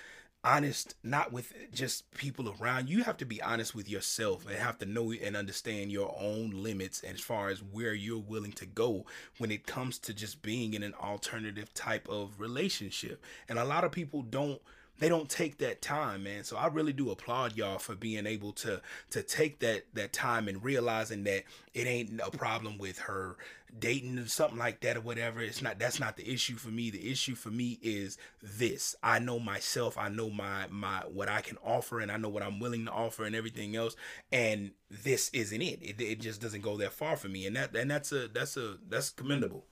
honest 0.44 0.94
not 1.02 1.32
with 1.32 1.52
just 1.72 2.08
people 2.12 2.54
around 2.60 2.88
you 2.88 3.02
have 3.02 3.16
to 3.16 3.26
be 3.26 3.42
honest 3.42 3.74
with 3.74 3.90
yourself 3.90 4.46
and 4.46 4.54
have 4.54 4.78
to 4.78 4.86
know 4.86 5.12
and 5.12 5.36
understand 5.36 5.90
your 5.90 6.16
own 6.16 6.50
limits 6.50 7.02
as 7.02 7.18
far 7.20 7.48
as 7.48 7.60
where 7.60 7.92
you're 7.92 8.20
willing 8.20 8.52
to 8.52 8.64
go 8.64 9.04
when 9.38 9.50
it 9.50 9.66
comes 9.66 9.98
to 9.98 10.14
just 10.14 10.40
being 10.40 10.74
in 10.74 10.84
an 10.84 10.94
alternative 11.02 11.74
type 11.74 12.08
of 12.08 12.38
relationship 12.38 13.20
and 13.48 13.58
a 13.58 13.64
lot 13.64 13.82
of 13.82 13.90
people 13.90 14.22
don't 14.22 14.62
they 14.98 15.08
don't 15.08 15.28
take 15.28 15.58
that 15.58 15.80
time, 15.80 16.24
man. 16.24 16.44
So 16.44 16.56
I 16.56 16.66
really 16.66 16.92
do 16.92 17.10
applaud 17.10 17.56
y'all 17.56 17.78
for 17.78 17.94
being 17.94 18.26
able 18.26 18.52
to 18.54 18.80
to 19.10 19.22
take 19.22 19.60
that 19.60 19.84
that 19.94 20.12
time 20.12 20.48
and 20.48 20.62
realizing 20.62 21.24
that 21.24 21.44
it 21.74 21.86
ain't 21.86 22.20
a 22.24 22.30
problem 22.30 22.78
with 22.78 22.98
her 23.00 23.36
dating 23.78 24.18
or 24.18 24.26
something 24.26 24.58
like 24.58 24.80
that 24.80 24.96
or 24.96 25.00
whatever. 25.00 25.40
It's 25.40 25.62
not 25.62 25.78
that's 25.78 26.00
not 26.00 26.16
the 26.16 26.28
issue 26.30 26.56
for 26.56 26.68
me. 26.68 26.90
The 26.90 27.10
issue 27.10 27.34
for 27.34 27.50
me 27.50 27.78
is 27.82 28.18
this. 28.42 28.96
I 29.02 29.18
know 29.18 29.38
myself. 29.38 29.98
I 29.98 30.08
know 30.08 30.30
my 30.30 30.66
my 30.70 31.02
what 31.12 31.28
I 31.28 31.40
can 31.40 31.58
offer 31.64 32.00
and 32.00 32.10
I 32.10 32.16
know 32.16 32.28
what 32.28 32.42
I'm 32.42 32.60
willing 32.60 32.86
to 32.86 32.92
offer 32.92 33.24
and 33.24 33.34
everything 33.34 33.76
else. 33.76 33.96
And 34.32 34.72
this 34.90 35.30
isn't 35.32 35.62
it. 35.62 35.80
It, 35.82 36.00
it 36.00 36.20
just 36.20 36.40
doesn't 36.40 36.62
go 36.62 36.76
that 36.78 36.92
far 36.92 37.16
for 37.16 37.28
me. 37.28 37.46
And 37.46 37.56
that 37.56 37.74
and 37.76 37.90
that's 37.90 38.12
a 38.12 38.28
that's 38.28 38.56
a 38.56 38.78
that's 38.88 39.10
commendable. 39.10 39.64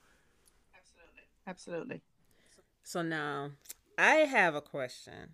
Absolutely. 0.73 1.21
Absolutely. 1.47 2.01
So 2.83 3.01
now 3.01 3.51
I 3.97 4.15
have 4.15 4.55
a 4.55 4.61
question. 4.61 5.33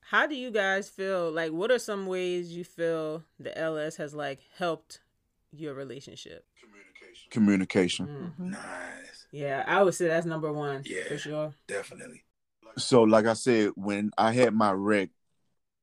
How 0.00 0.26
do 0.26 0.34
you 0.34 0.50
guys 0.50 0.88
feel? 0.88 1.30
Like, 1.30 1.52
what 1.52 1.70
are 1.70 1.78
some 1.78 2.06
ways 2.06 2.52
you 2.52 2.64
feel 2.64 3.24
the 3.38 3.56
LS 3.56 3.96
has 3.96 4.14
like 4.14 4.40
helped 4.56 5.00
your 5.52 5.74
relationship? 5.74 6.44
Communication. 7.30 8.34
Mm. 8.38 8.50
Nice. 8.50 9.26
Yeah, 9.30 9.64
I 9.66 9.82
would 9.82 9.94
say 9.94 10.08
that's 10.08 10.26
number 10.26 10.52
one 10.52 10.82
Yeah. 10.84 11.04
for 11.08 11.18
sure. 11.18 11.54
Definitely. 11.66 12.24
So, 12.76 13.02
like 13.02 13.26
I 13.26 13.34
said, 13.34 13.70
when 13.76 14.10
I 14.18 14.32
had 14.32 14.52
my 14.54 14.72
wreck, 14.72 15.10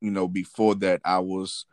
you 0.01 0.11
know, 0.11 0.27
before 0.27 0.75
that, 0.75 1.01
I 1.05 1.19
was, 1.19 1.65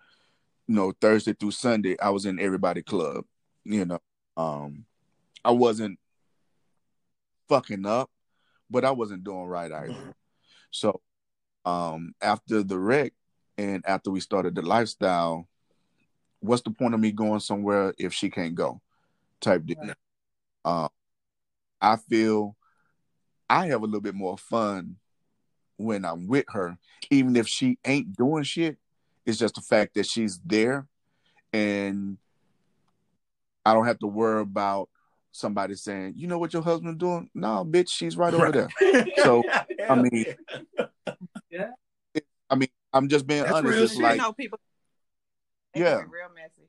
you 0.66 0.74
know, 0.74 0.92
Thursday 1.00 1.32
through 1.32 1.50
Sunday, 1.52 1.98
I 2.00 2.10
was 2.10 2.24
in 2.26 2.38
everybody 2.38 2.82
club. 2.82 3.24
You 3.64 3.84
know, 3.84 3.98
um, 4.36 4.84
I 5.44 5.50
wasn't 5.50 5.98
fucking 7.48 7.84
up, 7.86 8.10
but 8.70 8.84
I 8.84 8.90
wasn't 8.90 9.24
doing 9.24 9.46
right 9.46 9.70
either. 9.70 10.14
So, 10.70 11.00
um, 11.64 12.14
after 12.20 12.62
the 12.62 12.78
wreck 12.78 13.12
and 13.56 13.84
after 13.86 14.10
we 14.10 14.20
started 14.20 14.54
the 14.54 14.62
lifestyle, 14.62 15.48
what's 16.40 16.62
the 16.62 16.70
point 16.70 16.94
of 16.94 17.00
me 17.00 17.12
going 17.12 17.40
somewhere 17.40 17.94
if 17.98 18.12
she 18.12 18.30
can't 18.30 18.54
go? 18.54 18.80
Type 19.40 19.64
deal. 19.66 19.76
Right. 19.80 19.94
Um, 20.64 20.88
I 21.80 21.96
feel 21.96 22.56
I 23.48 23.66
have 23.66 23.82
a 23.82 23.86
little 23.86 24.00
bit 24.00 24.14
more 24.14 24.36
fun 24.36 24.96
when 25.76 26.04
I'm 26.04 26.26
with 26.26 26.46
her, 26.48 26.76
even 27.10 27.36
if 27.36 27.48
she 27.48 27.78
ain't 27.84 28.16
doing 28.16 28.42
shit. 28.42 28.78
It's 29.24 29.38
just 29.38 29.54
the 29.54 29.60
fact 29.60 29.94
that 29.94 30.06
she's 30.06 30.40
there, 30.44 30.86
and 31.52 32.16
I 33.64 33.74
don't 33.74 33.86
have 33.86 33.98
to 33.98 34.06
worry 34.06 34.40
about 34.40 34.88
somebody 35.32 35.74
saying, 35.74 36.14
"You 36.16 36.26
know 36.26 36.38
what 36.38 36.52
your 36.52 36.62
husband 36.62 36.98
doing?" 36.98 37.30
No, 37.34 37.64
bitch, 37.64 37.90
she's 37.90 38.16
right 38.16 38.32
over 38.34 38.50
there. 38.52 39.04
So, 39.22 39.42
I 39.88 39.94
mean, 39.94 40.24
I 42.50 42.54
mean, 42.54 42.68
I'm 42.92 43.08
just 43.08 43.26
being 43.26 43.42
That's 43.42 43.54
honest. 43.54 43.74
real 43.74 43.84
It's 43.84 43.96
like, 43.96 44.16
you 44.16 44.22
know, 44.22 44.32
people. 44.32 44.58
Yeah. 45.74 45.96
Real 46.08 46.28
messy. 46.34 46.68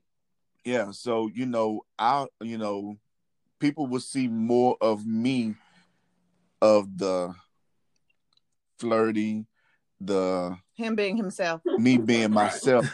yeah. 0.64 0.90
So 0.92 1.28
you 1.32 1.46
know, 1.46 1.82
I 1.98 2.26
you 2.40 2.58
know, 2.58 2.96
people 3.58 3.86
will 3.86 4.00
see 4.00 4.28
more 4.28 4.76
of 4.80 5.06
me, 5.06 5.54
of 6.60 6.96
the 6.98 7.34
flirty, 8.78 9.46
the 10.00 10.56
Him 10.74 10.94
being 10.94 11.16
himself. 11.16 11.62
me 11.78 11.96
being 11.98 12.30
myself, 12.30 12.86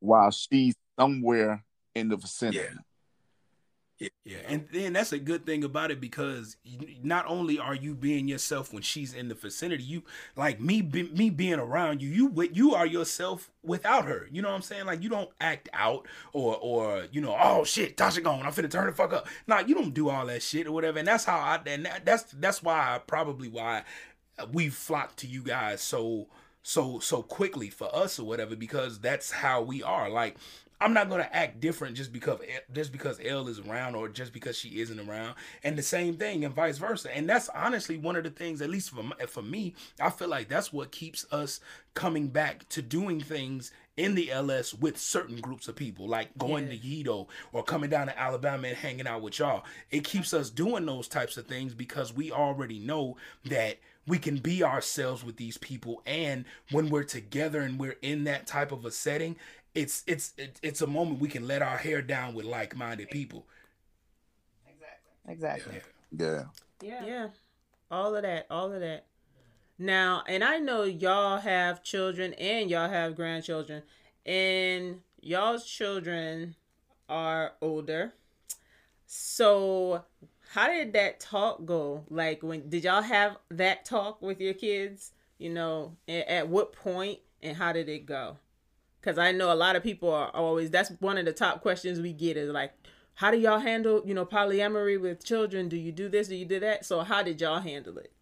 while 0.00 0.30
she's 0.30 0.74
somewhere 0.98 1.64
in 1.94 2.08
the 2.08 2.16
vicinity. 2.16 2.58
Yeah. 2.58 2.78
Yeah, 3.98 4.38
and 4.48 4.66
then 4.72 4.92
that's 4.92 5.12
a 5.12 5.18
good 5.18 5.46
thing 5.46 5.64
about 5.64 5.90
it 5.90 6.00
because 6.00 6.56
not 7.02 7.24
only 7.28 7.58
are 7.58 7.74
you 7.74 7.94
being 7.94 8.28
yourself 8.28 8.72
when 8.72 8.82
she's 8.82 9.14
in 9.14 9.28
the 9.28 9.34
vicinity, 9.34 9.84
you 9.84 10.02
like 10.34 10.60
me, 10.60 10.82
be, 10.82 11.04
me 11.04 11.30
being 11.30 11.60
around 11.60 12.02
you, 12.02 12.08
you 12.08 12.48
you 12.52 12.74
are 12.74 12.86
yourself 12.86 13.50
without 13.62 14.04
her. 14.04 14.28
You 14.30 14.42
know 14.42 14.48
what 14.48 14.56
I'm 14.56 14.62
saying? 14.62 14.84
Like 14.84 15.02
you 15.02 15.08
don't 15.08 15.30
act 15.40 15.68
out 15.72 16.06
or 16.32 16.56
or 16.60 17.06
you 17.12 17.20
know, 17.20 17.36
oh 17.40 17.64
shit, 17.64 17.96
Tasha 17.96 18.22
gone, 18.22 18.44
I'm 18.44 18.52
finna 18.52 18.70
turn 18.70 18.86
the 18.86 18.92
fuck 18.92 19.12
up. 19.14 19.28
Nah, 19.46 19.60
you 19.60 19.74
don't 19.74 19.94
do 19.94 20.10
all 20.10 20.26
that 20.26 20.42
shit 20.42 20.66
or 20.66 20.72
whatever, 20.72 20.98
and 20.98 21.08
that's 21.08 21.24
how 21.24 21.38
I 21.38 21.60
and 21.64 21.86
that, 21.86 22.04
that's 22.04 22.24
that's 22.32 22.62
why 22.62 22.96
I 22.96 22.98
probably 22.98 23.48
why 23.48 23.84
we 24.52 24.68
flocked 24.68 25.18
to 25.18 25.26
you 25.26 25.42
guys 25.42 25.80
so 25.80 26.26
so 26.62 26.98
so 26.98 27.22
quickly 27.22 27.70
for 27.70 27.94
us 27.94 28.18
or 28.18 28.24
whatever 28.26 28.56
because 28.56 28.98
that's 28.98 29.30
how 29.30 29.62
we 29.62 29.82
are. 29.82 30.10
Like 30.10 30.36
I'm 30.80 30.92
not 30.92 31.08
gonna 31.08 31.28
act 31.32 31.60
different 31.60 31.96
just 31.96 32.12
because 32.12 32.40
just 32.72 32.92
because 32.92 33.18
L 33.24 33.48
is 33.48 33.60
around 33.60 33.94
or 33.94 34.08
just 34.08 34.32
because 34.32 34.58
she 34.58 34.80
isn't 34.80 35.00
around, 35.00 35.34
and 35.64 35.76
the 35.76 35.82
same 35.82 36.16
thing 36.16 36.44
and 36.44 36.54
vice 36.54 36.78
versa. 36.78 37.14
And 37.14 37.28
that's 37.28 37.48
honestly 37.50 37.96
one 37.96 38.16
of 38.16 38.24
the 38.24 38.30
things, 38.30 38.60
at 38.60 38.70
least 38.70 38.90
for 38.90 39.02
my, 39.02 39.16
for 39.26 39.42
me, 39.42 39.74
I 40.00 40.10
feel 40.10 40.28
like 40.28 40.48
that's 40.48 40.72
what 40.72 40.92
keeps 40.92 41.24
us 41.32 41.60
coming 41.94 42.28
back 42.28 42.68
to 42.68 42.82
doing 42.82 43.20
things 43.20 43.72
in 43.96 44.14
the 44.14 44.30
LS 44.30 44.74
with 44.74 44.98
certain 44.98 45.40
groups 45.40 45.68
of 45.68 45.76
people, 45.76 46.06
like 46.06 46.36
going 46.36 46.68
to 46.68 46.76
Hedo 46.76 47.28
or 47.52 47.64
coming 47.64 47.88
down 47.88 48.08
to 48.08 48.18
Alabama 48.18 48.68
and 48.68 48.76
hanging 48.76 49.06
out 49.06 49.22
with 49.22 49.38
y'all. 49.38 49.64
It 49.90 50.04
keeps 50.04 50.34
us 50.34 50.50
doing 50.50 50.84
those 50.84 51.08
types 51.08 51.38
of 51.38 51.46
things 51.46 51.72
because 51.72 52.12
we 52.12 52.30
already 52.30 52.78
know 52.78 53.16
that 53.46 53.78
we 54.06 54.18
can 54.18 54.36
be 54.36 54.62
ourselves 54.62 55.24
with 55.24 55.36
these 55.36 55.58
people 55.58 56.02
and 56.06 56.44
when 56.70 56.90
we're 56.90 57.02
together 57.02 57.60
and 57.60 57.78
we're 57.78 57.96
in 58.02 58.24
that 58.24 58.46
type 58.46 58.70
of 58.70 58.84
a 58.84 58.90
setting 58.90 59.36
it's 59.76 60.02
it's 60.06 60.32
it's 60.62 60.80
a 60.80 60.86
moment 60.86 61.20
we 61.20 61.28
can 61.28 61.46
let 61.46 61.62
our 61.62 61.76
hair 61.76 62.02
down 62.02 62.34
with 62.34 62.44
like-minded 62.46 63.10
people 63.10 63.46
Exactly. 65.28 65.76
Exactly. 65.76 65.80
Yeah. 66.16 66.44
Yeah. 66.82 67.04
Yeah. 67.06 67.28
All 67.90 68.14
of 68.14 68.22
that. 68.22 68.46
All 68.50 68.72
of 68.72 68.80
that. 68.80 69.06
Now, 69.78 70.22
and 70.26 70.42
I 70.42 70.58
know 70.58 70.84
y'all 70.84 71.38
have 71.38 71.82
children 71.82 72.32
and 72.34 72.70
y'all 72.70 72.88
have 72.88 73.14
grandchildren, 73.14 73.82
and 74.24 75.02
y'all's 75.20 75.66
children 75.66 76.54
are 77.08 77.52
older. 77.60 78.14
So, 79.06 80.04
how 80.50 80.68
did 80.68 80.94
that 80.94 81.20
talk 81.20 81.66
go? 81.66 82.04
Like, 82.08 82.42
when 82.42 82.68
did 82.70 82.84
y'all 82.84 83.02
have 83.02 83.36
that 83.50 83.84
talk 83.84 84.22
with 84.22 84.40
your 84.40 84.54
kids? 84.54 85.12
You 85.38 85.50
know, 85.50 85.96
a- 86.08 86.30
at 86.30 86.48
what 86.48 86.72
point 86.72 87.20
and 87.42 87.56
how 87.56 87.72
did 87.72 87.88
it 87.88 88.06
go? 88.06 88.38
Because 89.06 89.18
I 89.18 89.30
know 89.30 89.52
a 89.52 89.54
lot 89.54 89.76
of 89.76 89.84
people 89.84 90.12
are 90.12 90.30
always, 90.34 90.68
that's 90.68 90.90
one 90.98 91.16
of 91.16 91.24
the 91.26 91.32
top 91.32 91.62
questions 91.62 92.00
we 92.00 92.12
get 92.12 92.36
is 92.36 92.50
like, 92.50 92.72
how 93.14 93.30
do 93.30 93.38
y'all 93.38 93.60
handle, 93.60 94.02
you 94.04 94.14
know, 94.14 94.26
polyamory 94.26 95.00
with 95.00 95.24
children? 95.24 95.68
Do 95.68 95.76
you 95.76 95.92
do 95.92 96.08
this? 96.08 96.26
Do 96.26 96.34
you 96.34 96.44
do 96.44 96.58
that? 96.58 96.84
So, 96.84 97.02
how 97.02 97.22
did 97.22 97.40
y'all 97.40 97.60
handle 97.60 97.98
it? 97.98 98.12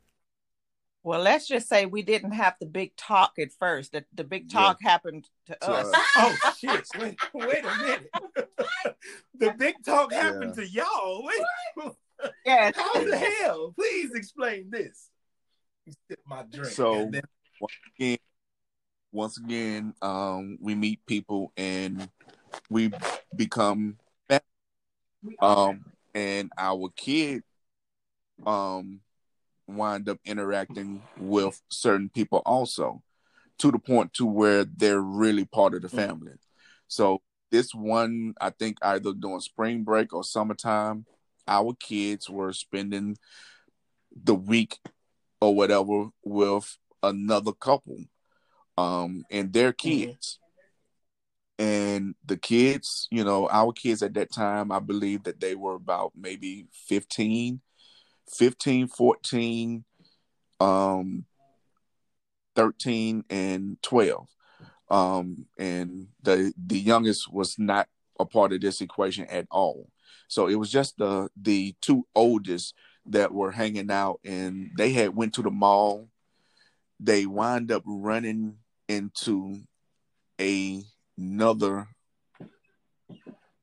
Well, 1.03 1.23
let's 1.23 1.49
just 1.49 1.71
say 1.71 1.87
we 1.87 2.03
didn't 2.03 2.33
have 2.33 2.57
the 2.61 2.67
big 2.67 2.95
talk 2.97 3.39
at 3.39 3.51
first. 3.59 3.93
The, 3.93 4.05
the 4.13 4.25
big 4.25 4.53
Yeah. 4.53 4.61
talk 4.61 4.83
happened 4.83 5.27
to 5.47 5.57
To 5.63 5.71
us. 5.71 5.87
us. 5.95 6.05
oh 6.19 6.55
shit 6.59 6.87
wait 7.01 7.17
wait 7.33 7.65
a 7.65 7.77
minute 7.79 8.11
the 9.39 9.55
big 9.59 9.77
talk 9.87 10.13
happened 10.13 10.55
Yeah. 10.57 10.65
to 10.65 10.69
y'all 10.69 11.25
wait 11.25 11.93
Yeah. 12.47 12.73
how 12.75 13.05
the 13.05 13.17
hell 13.17 13.73
please 13.75 14.13
explain 14.15 14.69
this 14.71 15.09
Sip 16.11 16.21
my 16.27 16.43
drink 16.43 16.67
So- 16.73 16.95
and 16.95 17.15
then- 17.15 17.23
Again, 17.99 18.19
once 19.15 19.39
again, 19.39 19.95
um, 20.03 20.59
we 20.61 20.75
meet 20.75 21.05
people 21.07 21.53
and 21.57 22.09
we 22.69 22.91
become 23.35 23.97
um 25.41 25.85
and 26.15 26.51
our 26.59 26.89
kid 26.97 27.43
um 28.47 29.01
wind 29.67 30.09
up 30.09 30.19
interacting 30.25 31.03
with 31.19 31.61
certain 31.69 32.09
people 32.09 32.43
also 32.45 33.03
to 33.59 33.71
the 33.71 33.79
point 33.79 34.13
to 34.13 34.27
where 34.27 34.65
they're 34.65 35.01
really 35.01 35.45
part 35.45 35.75
of 35.75 35.83
the 35.83 35.89
family. 35.89 36.33
So 36.89 37.23
this 37.55 37.73
one 37.73 38.35
i 38.41 38.51
think 38.51 38.77
either 38.83 39.13
during 39.13 39.39
spring 39.39 39.85
break 39.85 40.13
or 40.13 40.25
summertime 40.25 41.07
our 41.47 41.73
kids 41.79 42.29
were 42.29 42.53
spending 42.53 43.17
the 44.25 44.35
week 44.35 44.79
or 45.41 45.55
whatever 45.55 46.09
with 46.25 46.77
another 47.03 47.53
couple 47.53 47.99
um 48.77 49.25
and 49.31 49.53
their 49.53 49.73
kids. 49.73 50.39
And 51.59 52.17
the 52.25 52.37
kids 52.37 53.07
you 53.11 53.23
know 53.23 53.49
our 53.49 53.73
kids 53.73 54.03
at 54.03 54.15
that 54.15 54.33
time 54.33 54.73
i 54.73 54.81
believe 54.81 55.23
that 55.23 55.39
they 55.41 55.55
were 55.55 55.77
about 55.77 56.11
maybe 56.17 56.67
15 56.89 57.61
15 58.29 58.89
14 58.89 59.85
um 60.59 61.25
13 62.57 63.25
and 63.31 63.77
12 63.83 64.27
um 64.91 65.47
and 65.57 66.09
the 66.23 66.53
the 66.57 66.79
youngest 66.79 67.33
was 67.33 67.57
not 67.57 67.87
a 68.19 68.25
part 68.25 68.53
of 68.53 68.61
this 68.61 68.81
equation 68.81 69.27
at 69.27 69.47
all. 69.51 69.89
So 70.29 70.47
it 70.47 70.55
was 70.55 70.71
just 70.71 70.97
the 70.99 71.29
the 71.41 71.75
two 71.81 72.07
oldest 72.15 72.75
that 73.07 73.33
were 73.33 73.51
hanging 73.51 73.91
out 73.91 74.21
and 74.25 74.71
they 74.77 74.93
had 74.93 75.15
went 75.15 75.35
to 75.35 75.43
the 75.43 75.51
mall. 75.51 76.09
They 77.01 77.27
wind 77.27 77.71
up 77.71 77.83
running 77.85 78.57
into 78.89 79.61
a, 80.41 80.83
another 81.17 81.89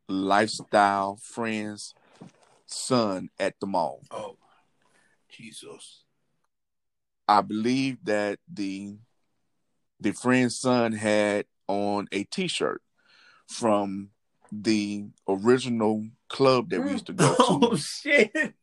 lifestyle 0.08 1.18
friend's 1.22 1.94
son 2.66 3.30
at 3.40 3.54
the 3.60 3.68
mall 3.68 4.02
oh 4.12 4.36
jesus 5.30 6.04
I 7.32 7.40
believe 7.40 8.04
that 8.04 8.40
the 8.52 8.98
the 10.02 10.12
friend's 10.12 10.60
son 10.60 10.92
had 10.92 11.46
on 11.66 12.10
a 12.12 12.26
T-shirt 12.26 12.82
from 13.48 14.10
the 14.52 15.06
original 15.30 16.06
club 16.28 16.70
that 16.72 16.84
we 16.84 16.92
used 16.92 17.06
to 17.06 17.14
go 17.14 17.34
oh, 17.40 17.60
to. 17.60 17.68
Oh 17.68 17.76
shit! 17.78 18.54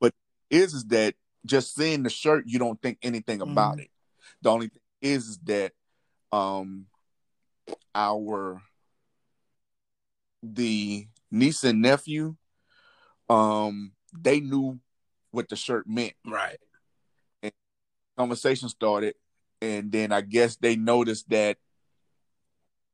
But 0.00 0.12
is 0.50 0.74
is 0.74 0.84
that 0.86 1.14
just 1.46 1.76
seeing 1.76 2.02
the 2.02 2.10
shirt, 2.10 2.44
you 2.48 2.58
don't 2.58 2.82
think 2.82 2.98
anything 3.00 3.42
about 3.42 3.74
mm-hmm. 3.74 3.82
it. 3.82 3.90
The 4.42 4.50
only 4.50 4.68
thing 4.68 4.80
is, 5.00 5.28
is 5.28 5.38
that 5.44 5.72
um 6.32 6.86
our 7.94 8.62
the 10.42 11.06
niece 11.30 11.62
and 11.64 11.80
nephew 11.82 12.34
um 13.30 13.92
they 14.18 14.40
knew 14.40 14.80
what 15.30 15.48
the 15.48 15.56
shirt 15.56 15.86
meant. 15.86 16.14
right. 16.26 16.58
Conversation 18.18 18.68
started, 18.68 19.14
and 19.62 19.90
then 19.90 20.12
I 20.12 20.20
guess 20.20 20.56
they 20.56 20.76
noticed 20.76 21.30
that 21.30 21.56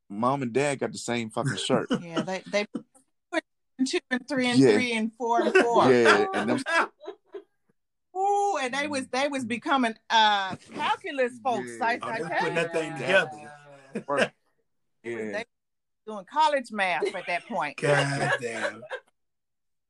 mom 0.09 0.41
and 0.43 0.53
dad 0.53 0.79
got 0.79 0.93
the 0.93 0.97
same 0.97 1.29
fucking 1.29 1.57
shirt. 1.57 1.89
Yeah, 2.01 2.23
they 2.23 2.41
they 2.49 2.65
put 3.29 3.43
two 3.85 3.99
and 4.09 4.25
three 4.29 4.47
and 4.47 4.59
Yeah. 4.61 4.71
three 4.71 4.93
and 4.93 5.11
four 5.17 5.41
and 5.41 5.53
four. 5.53 5.91
yeah, 5.91 6.25
and 6.33 6.49
them 6.49 6.63
Ooh, 8.29 8.57
and 8.61 8.73
they 8.73 8.87
was 8.87 9.07
they 9.07 9.27
was 9.27 9.45
becoming 9.45 9.95
uh 10.09 10.55
calculus 10.75 11.33
folks. 11.43 11.69
Yeah. 11.79 11.85
I, 11.85 11.99
Oh, 12.01 12.07
I 12.09 12.17
tell 12.17 12.29
putting 12.29 12.47
you. 12.47 12.53
that 12.55 12.73
thing 12.73 12.93
together. 12.93 13.51
were- 14.07 14.17
They 15.03 15.15
was- 15.15 15.25
yeah. 15.25 15.31
they 15.31 15.45
doing 16.07 16.25
college 16.31 16.71
math 16.71 17.15
at 17.15 17.25
that 17.27 17.47
point. 17.47 17.77
God 17.81 18.31
damn. 18.41 18.81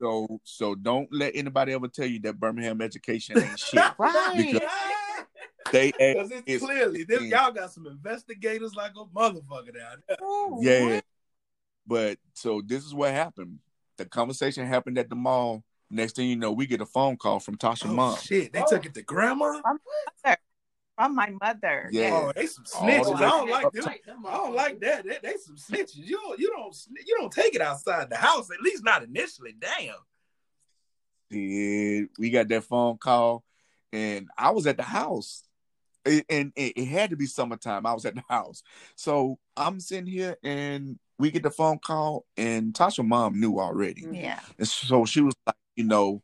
So 0.01 0.39
so 0.43 0.75
don't 0.75 1.09
let 1.11 1.35
anybody 1.35 1.73
ever 1.73 1.87
tell 1.87 2.05
you 2.07 2.19
that 2.21 2.39
Birmingham 2.39 2.81
education 2.81 3.39
ain't 3.41 3.59
shit. 3.59 3.81
Right. 3.97 4.33
Because 4.53 4.61
They 5.71 5.91
Because 5.91 6.31
it's 6.31 6.43
it's- 6.45 6.61
clearly 6.61 7.03
them, 7.03 7.25
y'all 7.25 7.51
got 7.51 7.71
some 7.71 7.85
investigators 7.87 8.75
like 8.75 8.91
a 8.95 9.05
motherfucker 9.05 9.75
down 9.77 10.03
there. 10.07 10.17
Ooh, 10.23 10.59
Yeah. 10.61 11.01
But 11.85 12.17
so 12.33 12.61
this 12.65 12.85
is 12.85 12.93
what 12.93 13.11
happened. 13.11 13.59
The 13.97 14.05
conversation 14.05 14.65
happened 14.67 14.97
at 14.97 15.09
the 15.09 15.15
mall. 15.15 15.63
Next 15.91 16.15
thing 16.15 16.29
you 16.29 16.35
know, 16.35 16.51
we 16.51 16.67
get 16.67 16.81
a 16.81 16.85
phone 16.85 17.17
call 17.17 17.39
from 17.39 17.57
Tasha 17.57 17.87
Oh, 17.89 17.93
mom. 17.93 18.17
shit, 18.17 18.53
they 18.53 18.63
took 18.67 18.85
it 18.85 18.93
to 18.93 19.01
grandma. 19.01 19.61
From 20.97 21.15
my 21.15 21.33
mother. 21.41 21.87
Yeah. 21.93 22.09
Oh, 22.11 22.33
they 22.35 22.45
some 22.45 22.65
All 22.75 22.85
the 22.85 22.91
snitches. 22.91 23.15
I 23.15 23.29
don't 23.29 23.49
like 23.49 23.71
them. 23.71 24.25
I 24.27 24.31
don't 24.33 24.53
like 24.53 24.79
that. 24.81 25.05
They, 25.05 25.17
they 25.23 25.35
some 25.37 25.55
snitches. 25.55 25.95
You 25.95 26.17
don't, 26.17 26.37
you 26.37 26.49
don't 26.49 26.75
you 27.07 27.15
don't 27.17 27.31
take 27.31 27.55
it 27.55 27.61
outside 27.61 28.09
the 28.09 28.17
house. 28.17 28.49
At 28.51 28.61
least 28.61 28.83
not 28.83 29.03
initially. 29.03 29.55
Damn. 29.57 29.95
Did 31.29 32.09
we 32.17 32.29
got 32.31 32.47
that 32.49 32.63
phone 32.63 32.97
call, 32.97 33.43
and 33.93 34.27
I 34.37 34.49
was 34.51 34.65
at 34.67 34.77
the 34.77 34.83
house, 34.83 35.43
It- 36.03 36.25
and 36.29 36.51
it, 36.55 36.73
it 36.75 36.85
had 36.87 37.11
to 37.11 37.15
be 37.15 37.27
summertime. 37.27 37.85
I 37.85 37.93
was 37.93 38.05
at 38.05 38.15
the 38.15 38.23
house, 38.27 38.63
so 38.95 39.37
I'm 39.55 39.79
sitting 39.79 40.07
here, 40.07 40.37
and 40.43 40.97
we 41.19 41.29
get 41.31 41.43
the 41.43 41.51
phone 41.51 41.77
call, 41.79 42.25
and 42.35 42.73
Tasha 42.73 43.05
mom 43.07 43.39
knew 43.39 43.59
already, 43.59 44.05
Yeah. 44.11 44.39
and 44.57 44.67
so 44.67 45.05
she 45.05 45.21
was 45.21 45.35
like, 45.45 45.55
you 45.79 45.85
know, 45.85 46.21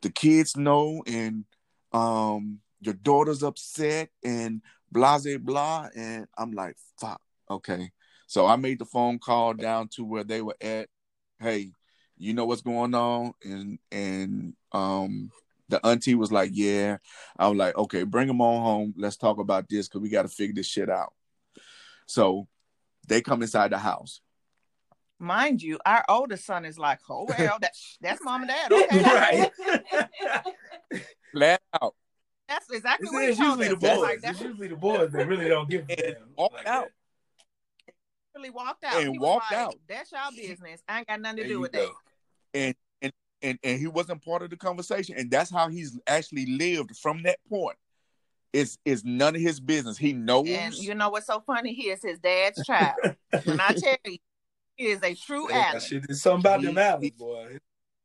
the 0.00 0.08
kids 0.08 0.56
know, 0.56 1.02
and 1.06 1.44
um, 1.92 2.60
your 2.80 2.94
daughter's 2.94 3.42
upset, 3.42 4.08
and 4.24 4.62
blah 4.90 5.18
blah 5.18 5.36
blah, 5.36 5.88
and 5.94 6.26
I'm 6.38 6.52
like, 6.52 6.76
fuck, 6.98 7.20
okay. 7.50 7.90
So 8.26 8.46
I 8.46 8.56
made 8.56 8.78
the 8.78 8.86
phone 8.86 9.18
call 9.18 9.52
down 9.52 9.88
to 9.88 10.04
where 10.04 10.24
they 10.24 10.40
were 10.40 10.56
at. 10.62 10.88
Hey, 11.38 11.72
you 12.16 12.32
know 12.32 12.46
what's 12.46 12.62
going 12.62 12.94
on? 12.94 13.34
And 13.44 13.78
and 13.92 14.54
um 14.72 15.30
the 15.68 15.84
auntie 15.86 16.14
was 16.14 16.32
like 16.32 16.50
yeah. 16.54 16.96
I 17.38 17.48
was 17.48 17.58
like 17.58 17.76
okay 17.76 18.04
bring 18.04 18.28
them 18.28 18.40
on 18.40 18.62
home. 18.62 18.94
Let's 18.96 19.18
talk 19.18 19.38
about 19.38 19.68
this 19.68 19.86
because 19.86 20.00
we 20.00 20.08
got 20.08 20.22
to 20.22 20.28
figure 20.28 20.54
this 20.54 20.66
shit 20.66 20.88
out. 20.88 21.12
So 22.06 22.48
they 23.06 23.20
come 23.20 23.42
inside 23.42 23.70
the 23.70 23.78
house 23.78 24.22
Mind 25.20 25.60
you, 25.62 25.78
our 25.84 26.04
oldest 26.08 26.44
son 26.46 26.64
is 26.64 26.78
like, 26.78 27.00
oh 27.08 27.26
well, 27.38 27.58
that's 27.60 27.98
that's 28.00 28.22
mom 28.22 28.42
and 28.42 28.50
dad. 28.50 28.72
Okay. 28.72 29.02
right. 29.04 31.02
flat 31.32 31.60
out 31.82 31.94
That's 32.48 32.70
exactly 32.70 33.06
It's, 33.06 33.12
what 33.12 33.24
it's 33.24 33.38
usually 33.38 33.68
the 33.68 33.76
That's 33.76 33.96
boys. 33.98 34.02
like 34.02 34.18
it's 34.22 34.40
usually 34.40 34.68
the 34.68 34.76
boys 34.76 35.10
that 35.12 35.26
really 35.26 35.48
don't 35.48 35.68
give 35.68 35.84
a 35.88 35.96
damn. 35.96 36.14
walked 36.36 36.54
like 36.54 36.66
out. 36.66 36.88
that. 37.86 37.94
really 38.36 38.50
walked 38.50 38.84
out. 38.84 39.02
And 39.02 39.12
He 39.12 39.18
walked 39.18 39.50
like, 39.50 39.60
out. 39.60 39.74
That's 39.88 40.12
y'all 40.12 40.30
business. 40.34 40.82
I 40.88 40.98
ain't 40.98 41.08
got 41.08 41.20
nothing 41.20 41.36
to 41.38 41.42
There 41.42 41.48
do 41.52 41.60
with 41.60 41.72
go. 41.72 41.80
that. 42.54 42.60
and 42.60 42.74
and 43.02 43.12
and 43.42 43.58
and 43.64 43.78
he 43.80 43.86
wasn't 43.88 44.24
part 44.24 44.42
of 44.42 44.50
the 44.50 44.56
conversation 44.56 45.16
and 45.18 45.30
that's 45.30 45.50
how 45.50 45.68
he's 45.68 45.98
actually 46.06 46.46
lived 46.46 46.96
from 46.96 47.22
that 47.24 47.38
point 47.48 47.76
it's 48.52 48.78
it's 48.86 49.04
none 49.04 49.34
of 49.36 49.42
his 49.42 49.60
business 49.60 49.98
he 49.98 50.12
knows 50.14 50.48
And 50.48 50.74
you 50.74 50.94
know 50.94 51.10
what's 51.10 51.26
so 51.26 51.40
funny? 51.46 51.74
He 51.74 51.90
is 51.90 52.02
his 52.02 52.18
dad's 52.18 52.64
child. 52.66 52.96
when 53.44 53.60
I 53.60 53.72
tell 53.74 53.96
you, 54.06 54.12
he 54.12 54.20
is 54.78 55.02
a 55.02 55.14
true 55.14 55.46
That 55.48 55.70
Allen. 55.70 55.80
shit 55.80 56.06
is 56.08 56.22
something 56.22 56.40
about 56.40 56.62
them 56.62 56.74
He- 56.74 56.80
Allen 56.80 57.02
he- 57.02 57.10
boy. 57.10 57.58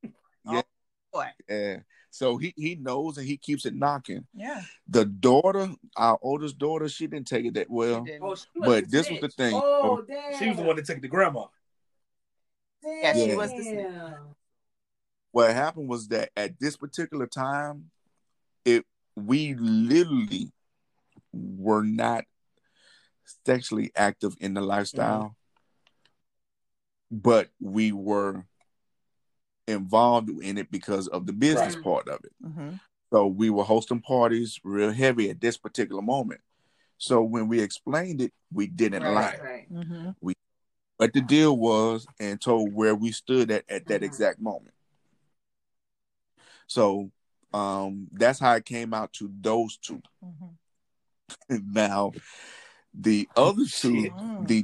Oh, 0.46 0.64
boy. 1.14 1.28
yeah 1.48 1.78
so 2.10 2.38
he 2.38 2.54
he 2.58 2.76
knows 2.76 3.18
and 3.18 3.26
he 3.26 3.38
keeps 3.38 3.66
it 3.66 3.74
knocking 3.74 4.26
Yeah. 4.34 4.62
the 4.88 5.06
daughter 5.06 5.70
our 5.96 6.20
oldest 6.22 6.58
daughter 6.58 6.90
she 6.90 7.08
didn't 7.08 7.28
take 7.28 7.46
it 7.46 7.54
that 7.56 7.70
well 7.70 8.06
Oh, 8.22 8.36
But 8.56 8.84
a 8.84 8.88
this 8.88 9.10
was 9.10 9.20
the 9.22 9.30
thing. 9.30 9.54
Oh, 9.56 10.02
damn. 10.08 10.38
She 10.40 10.48
was 10.50 10.58
the 10.58 10.64
one 10.64 10.76
that 10.76 10.86
took 10.86 10.98
it 10.98 11.02
to 11.02 11.08
grandma. 11.08 11.46
Yeah, 12.84 13.14
she 13.14 13.28
Yeah. 13.30 13.36
was 13.36 13.52
the 13.52 13.64
snitch. 13.64 14.14
What 15.32 15.54
happened 15.54 15.88
was 15.88 16.08
that 16.10 16.30
at 16.38 16.60
this 16.60 16.76
particular 16.78 17.26
time, 17.28 17.90
it 18.66 18.86
we 19.16 19.54
literally 19.56 20.52
were 21.32 21.84
not 21.84 22.26
sexually 23.46 23.92
active 23.96 24.36
in 24.40 24.54
the 24.54 24.62
lifestyle, 24.62 25.36
but 27.22 27.50
we 27.60 27.92
were 27.92 28.44
involved 29.68 30.30
in 30.30 30.58
it 30.58 30.72
because 30.72 31.08
of 31.08 31.26
the 31.26 31.34
business 31.34 31.76
Right. 31.76 31.84
part 31.84 32.08
of 32.10 32.20
it. 32.26 32.34
Mhm. 32.44 32.80
So 33.12 33.28
we 33.28 33.50
were 33.50 33.64
hosting 33.64 34.02
parties 34.02 34.60
real 34.64 34.92
heavy 34.92 35.30
at 35.30 35.40
this 35.40 35.58
particular 35.58 36.02
moment. 36.02 36.42
So 36.98 37.22
when 37.22 37.48
we 37.48 37.62
explained 37.62 38.20
it, 38.22 38.34
we 38.52 38.68
didn't 38.68 39.04
Right, 39.04 39.14
like 39.14 39.44
right. 39.44 39.72
Mhm. 39.72 40.16
what 40.98 41.12
the 41.14 41.22
deal 41.22 41.58
was 41.58 42.06
and 42.20 42.40
told 42.40 42.74
where 42.74 42.96
we 42.96 43.12
stood 43.12 43.52
at 43.52 43.70
at 43.70 43.88
that 43.88 44.02
Mhm. 44.02 44.06
exact 44.06 44.40
moment. 44.40 44.74
So 46.68 47.12
um 47.54 48.08
that's 48.12 48.40
how 48.40 48.56
it 48.56 48.66
came 48.66 48.94
out 48.94 49.14
to 49.14 49.32
those 49.42 49.78
two. 49.78 50.02
Mhm. 50.24 50.58
now 51.74 52.12
the 52.94 53.28
other 53.36 53.66
two, 53.66 54.14
the 54.46 54.64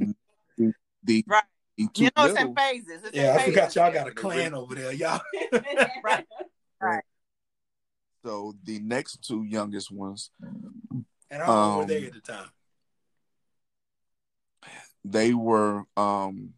the 0.57 0.73
the, 1.03 1.23
Right. 1.27 1.43
the 1.43 1.49
two 1.49 1.58
You 1.95 2.09
know, 2.17 2.25
it's 2.25 2.39
in 2.39 2.55
phases. 2.55 3.03
It's 3.05 3.15
in 3.17 3.23
Yeah, 3.23 3.33
I 3.33 3.37
phases. 3.37 3.53
forgot 3.53 3.75
y'all 3.75 3.93
got 3.93 4.07
a 4.07 4.11
clan 4.11 4.53
over 4.53 4.75
there, 4.75 4.91
y'all. 4.91 5.21
Right. 6.03 6.25
Right. 6.81 7.03
so 8.23 8.53
the 8.63 8.79
next 8.79 9.21
two 9.21 9.43
youngest 9.43 9.91
ones, 9.91 10.31
And 11.29 11.41
how 11.43 11.51
old 11.51 11.75
were 11.75 11.81
Um, 11.81 11.87
they 11.87 12.05
at 12.05 12.13
the 12.13 12.21
time? 12.21 12.49
they 15.03 15.33
were 15.33 15.83
um 15.97 16.53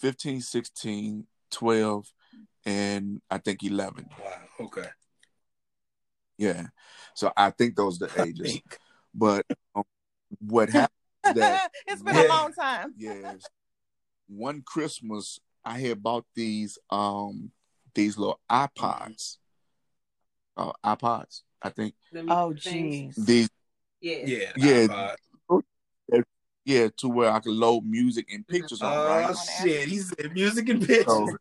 15, 0.00 0.40
16, 0.40 1.26
12, 1.50 2.12
and 2.64 3.20
I 3.30 3.38
think 3.38 3.62
11. 3.62 4.08
Wow. 4.18 4.26
Okay. 4.66 4.88
Yeah. 6.38 6.66
So 7.14 7.32
I 7.36 7.50
think 7.50 7.76
those 7.76 8.00
are 8.02 8.06
the 8.08 8.22
ages. 8.22 8.60
But 9.14 9.46
um, 9.74 9.84
what 10.40 10.68
happened 10.70 10.88
is 10.90 10.99
that 11.22 11.70
it's 11.86 12.02
been 12.02 12.14
Yeah. 12.14 12.26
a 12.26 12.28
long 12.28 12.52
time. 12.52 12.94
yes, 12.96 13.48
one 14.28 14.62
Christmas 14.62 15.38
I 15.64 15.78
had 15.78 16.02
bought 16.02 16.24
these 16.34 16.78
um 16.90 17.50
these 17.94 18.16
little 18.16 18.40
iPods, 18.50 19.38
uh, 20.56 20.72
iPods. 20.84 21.42
I 21.62 21.70
think 21.70 21.94
Oh, 22.28 22.52
things. 22.54 23.16
jeez. 23.16 23.26
these 23.26 23.50
Yeah. 24.00 24.16
Yeah. 24.24 24.52
Yeah. 24.56 24.86
iPod. 24.86 25.62
yeah 26.64 26.88
to 26.98 27.08
where 27.08 27.30
I 27.30 27.40
could 27.40 27.52
load 27.52 27.84
music 27.84 28.32
and 28.32 28.46
pictures 28.46 28.82
on. 28.82 28.88
Oh 28.92 29.06
Right. 29.06 29.36
shit! 29.36 29.88
He 29.88 29.98
said 29.98 30.32
music 30.32 30.68
and 30.68 30.80
pictures. 30.80 31.04
So 31.06 31.36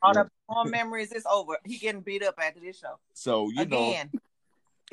All 0.00 0.14
the 0.14 0.28
all 0.48 0.64
memories 0.64 1.12
is 1.12 1.26
over. 1.30 1.58
He 1.64 1.76
getting 1.78 2.00
beat 2.00 2.22
up 2.22 2.38
after 2.42 2.60
this 2.60 2.78
show. 2.78 2.98
so 3.12 3.50
you 3.50 3.66
know 3.66 3.96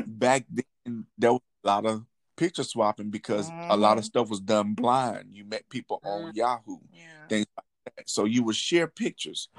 back 0.06 0.46
then 0.50 1.06
there 1.18 1.34
was 1.34 1.42
a 1.64 1.68
lot 1.68 1.86
of 1.86 2.04
picture 2.36 2.64
swapping 2.64 3.10
because 3.10 3.50
a 3.70 3.78
lot 3.78 3.98
of 3.98 4.04
Mhm. 4.04 4.08
stuff 4.08 4.30
was 4.30 4.40
done 4.40 4.74
blind. 4.74 5.36
You 5.36 5.46
met 5.46 5.68
people 5.70 6.00
on 6.04 6.32
Mhm. 6.32 6.36
Yahoo. 6.36 6.78
Yeah. 6.92 7.28
things 7.28 7.48
like 7.58 7.96
that. 7.96 8.10
So 8.10 8.26
you 8.26 8.44
would 8.44 8.56
share 8.56 8.88
pictures. 8.88 9.50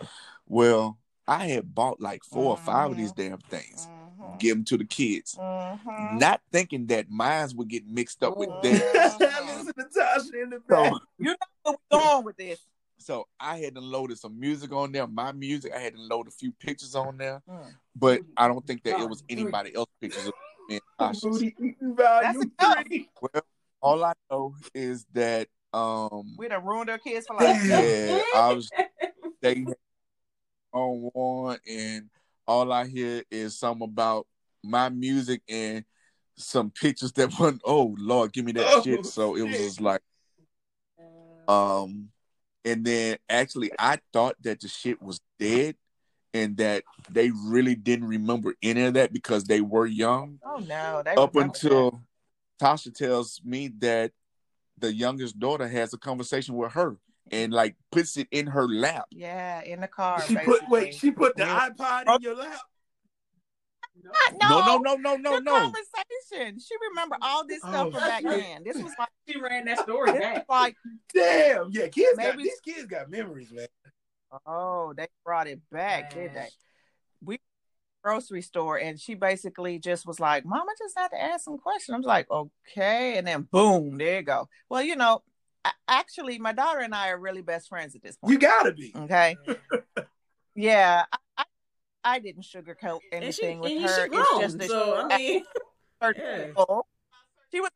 Well, 0.47 0.99
I 1.27 1.49
had 1.49 1.75
bought 1.75 2.01
like 2.01 2.23
4 2.23 2.51
or 2.51 2.57
five 2.57 2.93
of 2.93 2.97
these 2.97 3.11
damn 3.13 3.39
things, 3.39 3.89
Mhm. 3.89 4.39
give 4.39 4.57
them 4.57 4.65
to 4.67 4.77
the 4.77 4.85
kids, 4.85 5.35
Mhm. 5.35 6.21
not 6.21 6.41
thinking 6.53 6.87
that 6.87 7.11
mines 7.11 7.55
would 7.57 7.69
get 7.69 7.85
mixed 7.87 8.23
up 8.23 8.37
with 8.37 8.51
theirs. 8.63 9.17
Listen 9.19 9.75
to 9.75 9.85
Tasha 9.93 10.43
in 10.43 10.51
the 10.51 10.61
back. 10.61 10.93
So, 10.93 10.99
You 11.19 11.25
know 11.31 11.37
where 11.65 11.75
we 11.91 11.99
going 11.99 12.25
with 12.25 12.37
this. 12.37 12.61
So 12.99 13.27
I 13.41 13.59
had 13.59 13.75
to 13.75 13.81
loaded 13.81 14.19
some 14.19 14.39
music 14.39 14.73
on 14.73 14.93
there, 14.93 15.07
my 15.07 15.33
music. 15.33 15.73
I 15.75 15.79
had 15.79 15.95
to 15.95 16.01
load 16.01 16.29
a 16.29 16.31
few 16.31 16.53
pictures 16.53 16.95
on 16.95 17.17
there, 17.19 17.43
Mm. 17.49 17.75
but 17.97 18.21
I 18.37 18.47
don't 18.49 18.65
think 18.67 18.83
that 18.85 19.01
it 19.01 19.09
was 19.09 19.23
anybody 19.29 19.75
else's 19.75 19.93
pictures 20.01 20.31
of 20.69 20.71
me 20.71 20.81
and 20.99 21.15
Tasha's. 21.17 21.21
Booty 21.23 21.55
eating 21.59 21.97
value 21.97 22.43
That's. 22.59 22.89
Well, 23.21 23.43
all 23.81 24.05
I 24.05 24.13
know 24.31 24.55
is 24.75 25.07
that 25.13 25.49
um 25.73 26.35
We 26.37 26.49
done 26.49 26.65
ruined 26.65 26.91
our 26.91 26.99
kids 26.99 27.27
for 27.27 27.37
life. 27.37 27.61
yeah, 27.67 28.21
I 28.35 28.53
was 28.53 28.71
they 29.43 29.67
on 30.73 31.11
one 31.13 31.59
and 31.69 32.11
all 32.47 32.73
I 32.73 32.87
hear 32.87 33.23
is 33.31 33.59
something 33.59 33.85
about 33.89 34.27
my 34.63 34.89
music 34.89 35.43
and 35.49 35.85
some 36.37 36.71
pictures 36.71 37.13
that 37.13 37.39
went, 37.41 37.61
oh 37.65 37.95
Lord, 37.99 38.33
give 38.33 38.45
me 38.45 38.53
that 38.53 38.67
Oh, 38.75 38.83
shit. 38.83 39.07
So 39.07 39.37
it 39.37 39.43
was 39.43 39.59
just 39.59 39.81
like 39.81 40.01
um 41.49 42.09
and 42.65 42.85
then 42.85 43.17
actually 43.29 43.71
I 43.79 43.99
thought 44.13 44.35
that 44.43 44.61
the 44.61 44.69
shit 44.69 45.01
was 45.01 45.21
dead 45.39 45.77
and 46.37 46.57
that 46.59 46.85
they 47.11 47.31
really 47.31 47.75
didn't 47.75 48.07
remember 48.07 48.55
any 48.63 48.83
of 48.85 48.95
that 48.95 49.13
because 49.13 49.45
they 49.45 49.61
were 49.61 49.87
young 49.87 50.39
Oh 50.45 50.59
no, 50.59 51.03
up 51.17 51.35
remember 51.35 51.41
until 51.41 52.03
Tasha 52.61 52.95
tells 52.95 53.41
me 53.45 53.69
that 53.79 54.13
the 54.79 54.93
youngest 54.93 55.39
daughter 55.39 55.67
has 55.67 55.95
a 55.95 55.99
conversation 55.99 56.55
with 56.57 56.73
her 56.73 56.97
and 57.31 57.53
like 57.53 57.77
puts 57.91 58.17
it 58.17 58.29
in 58.31 58.47
her 58.49 58.69
lap. 58.69 59.07
yeah, 59.11 59.63
in 59.63 59.81
the 59.81 59.89
car. 59.89 60.21
She 60.23 60.37
put 60.37 60.69
wait, 60.69 60.95
she 60.95 61.11
put 61.11 61.37
the 61.37 61.45
Yeah. 61.45 61.69
iPod 61.71 62.15
in 62.15 62.23
your 62.23 62.37
lap. 62.37 62.61
No, 64.43 64.61
no, 64.61 64.77
no, 64.79 64.95
no, 64.97 65.17
no, 65.17 65.37
the 65.37 65.41
no. 65.41 65.53
conversation. 65.59 66.61
She 66.61 66.75
remember 66.91 67.17
all 67.23 67.47
this 67.47 67.61
oh, 67.65 67.69
stuff 67.71 67.87
Oh, 67.89 67.91
from 67.93 68.01
back 68.01 68.23
shit. 68.23 68.31
then. 68.31 68.63
This 68.65 68.77
was 68.77 68.93
like, 68.99 69.09
She 69.29 69.41
ran 69.41 69.65
that 69.65 69.79
story 69.81 70.13
back. 70.13 70.45
like, 70.49 70.77
Damn, 71.15 71.71
yeah, 71.71 71.89
kids 71.89 72.19
got 72.19 72.37
these 72.37 72.61
kids 72.61 72.85
got 72.87 73.11
memories, 73.11 73.51
man. 73.51 73.67
Oh, 74.47 74.93
they 74.97 75.09
brought 75.25 75.47
it 75.47 75.61
back, 75.71 76.13
did 76.15 76.35
they? 76.35 76.49
We 77.25 77.41
grocery 78.03 78.43
store, 78.43 78.79
and 78.79 79.01
she 79.01 79.15
basically 79.15 79.79
just 79.79 80.07
was 80.07 80.21
like, 80.21 80.45
"Mama 80.45 80.71
just 80.79 80.97
had 80.97 81.09
to 81.09 81.21
ask 81.21 81.45
some 81.45 81.59
questions." 81.59 81.95
I'm 81.95 82.03
like, 82.03 82.31
"Okay," 82.31 83.19
and 83.19 83.27
then 83.27 83.43
boom, 83.51 83.99
there 83.99 84.17
you 84.17 84.23
go. 84.23 84.49
Well, 84.69 84.83
you 84.83 84.95
know, 84.97 85.23
a- 85.65 85.73
actually, 85.89 86.39
my 86.39 86.53
daughter 86.53 86.81
and 86.81 86.95
I 86.95 87.09
are 87.09 87.19
really 87.19 87.43
best 87.43 87.69
friends 87.69 87.95
at 87.97 88.03
this 88.03 88.17
point. 88.17 88.33
You 88.33 88.39
gotta 88.39 88.73
be. 88.73 88.93
Okay. 88.95 89.37
yeah, 90.55 91.05
I, 91.13 91.19
I, 91.37 91.45
I 92.05 92.19
didn't 92.21 92.45
sugarcoat 92.45 93.01
And 93.13 93.35
she, 93.35 93.43
anything 93.43 93.61
with 93.61 93.73
and 93.73 93.83
her. 93.83 94.09
she 94.09 94.17
It's 94.17 94.39
just 94.39 94.59
that 94.59 94.69
so 94.69 95.09
I 95.11 95.19
mean, 95.19 95.45
certain 96.03 96.23
yeah. 96.25 96.47
people. 96.47 96.87
She 97.53 97.61
was 97.61 97.71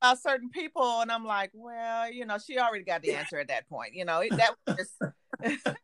about 0.00 0.18
certain 0.22 0.48
people, 0.50 1.00
and 1.00 1.10
I'm 1.12 1.24
like, 1.26 1.50
well, 1.52 2.10
you 2.10 2.24
know, 2.24 2.38
she 2.38 2.58
already 2.58 2.84
got 2.84 3.02
the 3.02 3.14
answer 3.14 3.38
at 3.38 3.48
that 3.48 3.68
point. 3.68 3.94
You 3.94 4.04
know, 4.06 4.20
it, 4.20 4.30
that 4.36 4.54
was 4.66 4.76
just. 4.76 5.62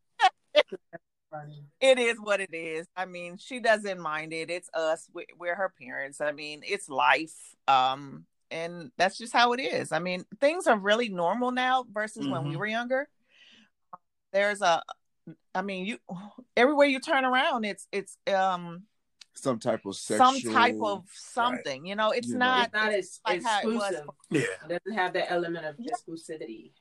it 1.80 1.98
is 1.98 2.18
what 2.20 2.40
it 2.40 2.52
is. 2.52 2.86
I 2.96 3.04
mean, 3.04 3.36
she 3.38 3.61
doesn't 3.61 4.00
mind 4.00 4.32
it. 4.32 4.50
It's 4.50 4.68
us. 4.74 5.08
We, 5.12 5.26
we're 5.38 5.54
her 5.54 5.72
parents. 5.80 6.20
I 6.20 6.32
mean, 6.32 6.62
it's 6.64 6.88
life. 6.88 7.34
Um, 7.68 8.24
and 8.50 8.90
that's 8.98 9.16
just 9.16 9.32
how 9.32 9.52
it 9.52 9.61
is. 9.61 9.92
I 9.92 10.00
mean, 10.00 10.24
things 10.40 10.66
are 10.66 10.78
really 10.78 11.08
normal 11.08 11.52
now 11.52 11.84
versus 11.92 12.26
when 12.26 12.44
we 12.48 12.54
Mhm. 12.54 12.58
were 12.58 12.66
younger. 12.66 13.08
There's 14.32 14.61
a, 14.61 14.82
I 15.54 15.62
mean, 15.62 15.86
you 15.86 15.98
everywhere 16.56 16.86
you 16.88 17.00
turn 17.00 17.24
around, 17.24 17.64
it's 17.64 17.86
it's 17.92 18.16
um 18.32 18.84
Some 19.34 19.58
type 19.58 19.86
of 19.86 19.94
sexual 19.96 20.40
some 20.40 20.52
type 20.52 20.76
of 20.82 21.04
something. 21.12 21.86
You 21.86 21.94
know, 21.96 22.11
it's 22.11 22.28
You 22.28 22.34
know. 22.38 22.46
not. 22.46 22.64
it's 22.66 22.74
not 22.74 22.92
as 22.92 23.20
like 23.26 23.42
how 23.44 23.61
it 23.61 23.66
was 23.66 23.76
exclusive. 23.92 24.06
Yeah. 24.30 24.40
It 24.40 24.82
doesn't 24.84 24.98
have 24.98 25.12
that 25.14 25.30
element 25.32 25.66
of 25.66 25.76
Yeah. 25.78 25.92
exclusivity. 25.94 26.72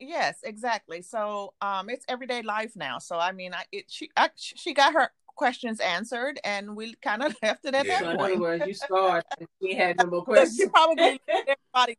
Yes, 0.00 0.38
exactly. 0.42 1.02
So 1.02 1.54
um 1.60 1.88
it's 1.88 2.04
everyday 2.08 2.42
life 2.42 2.72
now. 2.76 2.98
So 2.98 3.18
I 3.18 3.32
mean 3.32 3.54
I 3.54 3.64
it 3.72 3.84
she 3.88 4.10
I, 4.16 4.30
she 4.36 4.74
got 4.74 4.92
her 4.94 5.10
questions 5.36 5.80
answered 5.80 6.38
and 6.44 6.76
we 6.76 6.94
kind 7.02 7.22
of 7.22 7.34
left 7.42 7.64
it 7.64 7.74
at 7.74 7.86
Yeah. 7.86 7.98
So 7.98 8.04
that 8.06 8.14
in 8.14 8.20
other 8.20 8.28
point. 8.30 8.40
words, 8.40 8.66
you 8.66 8.74
scarred. 8.74 9.24
and 9.38 9.48
We 9.60 9.74
had 9.74 9.98
no 9.98 10.06
more 10.06 10.20
She 10.20 10.24
questions. 10.24 10.70
probably 10.72 11.20
everybody 11.28 11.98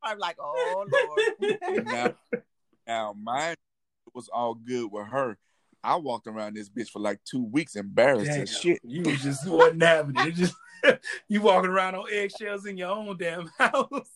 probably 0.00 0.20
like, 0.20 0.36
oh 0.40 0.86
Lord. 1.38 1.86
Now, 1.86 2.14
now 2.86 3.14
mine 3.20 3.56
was 4.14 4.28
all 4.28 4.54
good 4.54 4.90
with 4.90 5.06
her. 5.08 5.38
I 5.84 5.96
walked 5.96 6.28
around 6.28 6.54
this 6.54 6.68
bitch 6.68 6.90
for 6.90 7.00
like 7.00 7.18
two 7.24 7.44
weeks, 7.44 7.74
embarrassed 7.74 8.30
Damn. 8.30 8.42
as 8.42 8.56
shit. 8.56 8.80
You 8.84 9.02
was 9.02 9.20
just 9.22 9.46
wasn't 9.48 9.82
having 9.82 10.16
it. 10.16 10.26
It 10.28 10.34
just 10.34 10.54
you 11.28 11.40
walking 11.40 11.70
around 11.70 11.94
on 11.96 12.04
eggshells 12.12 12.66
in 12.66 12.76
your 12.76 12.90
own 12.90 13.16
damn 13.16 13.48
house. 13.58 14.08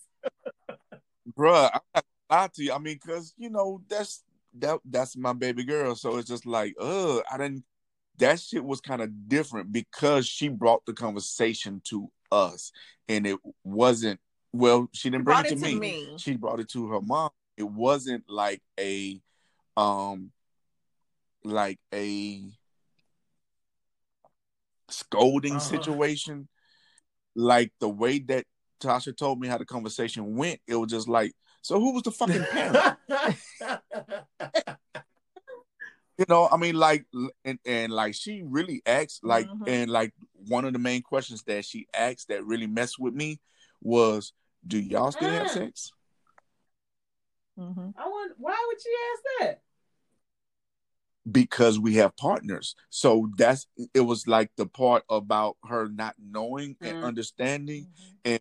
Bruh, 1.36 1.70
I'm 1.72 1.80
not 1.94 2.04
gonna 2.04 2.04
lie 2.30 2.48
to 2.54 2.64
you. 2.64 2.72
I 2.72 2.78
mean, 2.78 2.98
cause 2.98 3.34
you 3.36 3.50
know, 3.50 3.82
that's 3.88 4.24
that 4.58 4.80
that's 4.84 5.16
my 5.16 5.32
baby 5.32 5.64
girl. 5.64 5.94
So 5.94 6.16
it's 6.18 6.28
just 6.28 6.46
like, 6.46 6.74
uh, 6.80 7.18
I 7.30 7.38
didn't 7.38 7.64
that 8.18 8.40
shit 8.40 8.64
was 8.64 8.80
kind 8.80 9.02
of 9.02 9.28
different 9.28 9.72
because 9.72 10.26
she 10.26 10.48
brought 10.48 10.84
the 10.86 10.94
conversation 10.94 11.82
to 11.84 12.10
us 12.32 12.72
and 13.08 13.26
it 13.26 13.38
wasn't 13.62 14.18
well, 14.52 14.88
she 14.92 15.10
didn't 15.10 15.24
bring 15.24 15.34
Brought 15.36 15.46
it 15.46 15.52
it 15.52 15.56
to 15.56 15.60
to 15.60 15.74
me. 15.74 15.80
me. 15.80 16.14
She 16.16 16.36
brought 16.36 16.60
it 16.60 16.68
to 16.70 16.88
her 16.88 17.00
mom. 17.02 17.30
It 17.58 17.68
wasn't 17.68 18.24
like 18.28 18.62
a 18.80 19.20
um 19.76 20.30
like 21.44 21.78
a 21.92 22.42
scolding 24.88 25.56
Uh-huh. 25.56 25.60
situation. 25.60 26.48
Like 27.34 27.72
the 27.80 27.88
way 27.88 28.18
that 28.20 28.46
Tasha 28.80 29.14
told 29.16 29.40
me 29.40 29.48
how 29.48 29.58
the 29.58 29.66
conversation 29.66 30.36
went, 30.36 30.60
it 30.66 30.76
was 30.76 30.90
just 30.90 31.08
like, 31.08 31.32
so 31.66 31.80
who 31.80 31.94
was 31.94 32.04
the 32.04 32.12
fucking 32.12 32.44
parent? 32.44 32.96
you 36.16 36.24
know, 36.28 36.48
I 36.50 36.56
mean, 36.56 36.76
like, 36.76 37.06
and, 37.44 37.58
and 37.66 37.92
like 37.92 38.14
she 38.14 38.42
really 38.44 38.82
asked, 38.86 39.24
like, 39.24 39.48
Mhm. 39.48 39.66
and 39.66 39.90
like 39.90 40.14
one 40.32 40.64
of 40.64 40.72
the 40.72 40.78
main 40.78 41.02
questions 41.02 41.42
that 41.48 41.64
she 41.64 41.88
asked 41.92 42.28
that 42.28 42.46
really 42.46 42.68
messed 42.68 43.00
with 43.00 43.14
me 43.14 43.40
was, 43.82 44.32
"Do 44.64 44.78
y'all 44.78 45.10
still 45.10 45.28
have 45.28 45.48
Mm. 45.48 45.54
sex?" 45.54 45.92
Mhm. 47.58 47.94
I 47.96 48.06
want. 48.06 48.34
Why 48.38 48.64
would 48.68 48.80
she 48.80 48.94
ask 49.12 49.22
that? 49.40 49.62
Because 51.28 51.80
we 51.80 51.96
have 51.96 52.16
partners. 52.16 52.76
So 52.90 53.28
that's 53.36 53.66
it 53.92 54.02
was 54.02 54.28
like 54.28 54.52
the 54.56 54.66
part 54.66 55.02
about 55.10 55.56
her 55.68 55.88
not 55.88 56.14
knowing 56.16 56.76
and 56.80 56.96
Mm. 56.98 57.02
understanding, 57.02 57.88
Mm-hmm. 58.24 58.36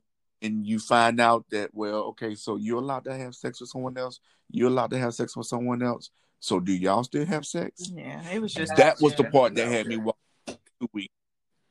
And 0.46 0.66
you 0.66 0.80
find 0.80 1.20
out 1.20 1.46
that 1.50 1.72
well, 1.74 2.04
okay, 2.12 2.36
so 2.36 2.56
you're 2.56 2.78
allowed 2.80 3.04
to 3.06 3.16
have 3.18 3.36
sex 3.36 3.60
with 3.60 3.70
someone 3.70 3.98
else. 3.98 4.20
You're 4.52 4.70
allowed 4.70 4.92
to 4.92 5.00
have 5.00 5.14
sex 5.14 5.36
with 5.36 5.48
someone 5.48 5.82
else. 5.82 6.10
So 6.40 6.60
do 6.60 6.72
y'all 6.74 7.04
still 7.04 7.26
have 7.26 7.46
sex? 7.46 7.92
Yeah, 7.94 8.22
it 8.30 8.40
was 8.42 8.54
just 8.54 8.76
That 8.76 9.02
was 9.02 9.16
the 9.16 9.24
part 9.24 9.56
that 9.56 9.68
had 9.68 9.88
me 9.88 9.98
walk 9.98 10.18
two 10.48 10.90
weeks. 10.94 11.14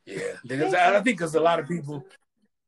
yeah, 0.05 0.33
because 0.45 0.73
I, 0.73 0.89
I 0.89 1.01
think 1.01 1.17
because 1.17 1.35
a 1.35 1.39
lot 1.39 1.59
of 1.59 1.67
people. 1.67 2.05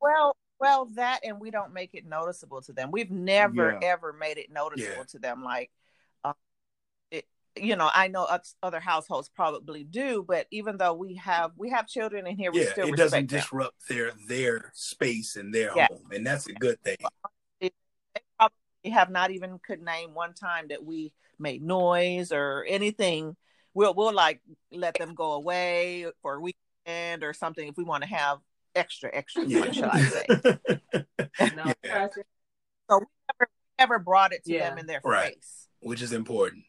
Well, 0.01 0.35
well, 0.59 0.85
that 0.95 1.19
and 1.23 1.39
we 1.39 1.51
don't 1.51 1.73
make 1.73 1.93
it 1.93 2.05
noticeable 2.05 2.61
to 2.61 2.73
them. 2.73 2.91
We've 2.91 3.11
never 3.11 3.71
Yeah. 3.81 3.89
ever 3.89 4.13
made 4.13 4.37
it 4.37 4.51
noticeable 4.51 4.95
Yeah. 4.97 5.03
to 5.03 5.19
them. 5.19 5.43
Like, 5.43 5.63
it, 5.63 5.71
you 7.61 7.75
know, 7.75 7.89
I 7.93 8.07
know 8.07 8.25
oth- 8.25 8.53
other 8.63 8.79
households 8.79 9.29
probably 9.29 9.83
do, 9.83 10.23
but 10.27 10.47
even 10.51 10.77
though 10.77 10.93
we 10.93 11.15
have 11.15 11.51
we 11.57 11.69
have 11.71 11.87
children 11.87 12.27
in 12.27 12.35
here, 12.37 12.51
we 12.51 12.63
Yeah, 12.63 12.71
still 12.71 12.87
it 12.87 12.95
doesn't 12.95 13.23
respect 13.23 13.29
them. 13.29 13.39
disrupt 13.39 13.87
their 13.89 14.11
their 14.27 14.71
space 14.73 15.35
and 15.35 15.53
their 15.53 15.71
Yeah. 15.75 15.87
home, 15.89 16.09
and 16.11 16.25
that's 16.25 16.47
a 16.47 16.53
good 16.53 16.81
thing. 16.83 16.97
They 17.59 17.71
probably 18.37 18.91
have 18.91 19.09
not 19.09 19.31
even 19.31 19.59
could 19.59 19.81
name 19.81 20.13
one 20.13 20.33
time 20.33 20.67
that 20.69 20.83
we 20.83 21.13
made 21.39 21.61
noise 21.61 22.31
or 22.31 22.65
anything. 22.67 23.35
We'll 23.73 23.93
we'll 23.93 24.13
like 24.13 24.41
let 24.71 24.95
them 24.95 25.13
go 25.13 25.33
away 25.33 26.05
for 26.21 26.35
a 26.35 26.39
weekend 26.39 27.23
or 27.23 27.33
something 27.33 27.67
if 27.67 27.77
we 27.77 27.83
want 27.83 28.03
to 28.03 28.09
have 28.09 28.39
extra 28.75 29.09
extra 29.13 29.43
fun, 29.49 29.73
shall 29.73 29.89
I 29.91 30.01
say? 30.01 30.25
No, 31.55 31.73
Yeah. 31.83 32.07
So 32.89 32.99
we 32.99 33.05
never 33.39 33.49
never 33.79 33.99
brought 33.99 34.33
it 34.33 34.43
to 34.45 34.53
Yeah. 34.53 34.69
them 34.69 34.77
in 34.79 34.87
their 34.87 35.01
Right. 35.03 35.35
face. 35.35 35.67
Which 35.79 36.01
is 36.01 36.11
important. 36.13 36.63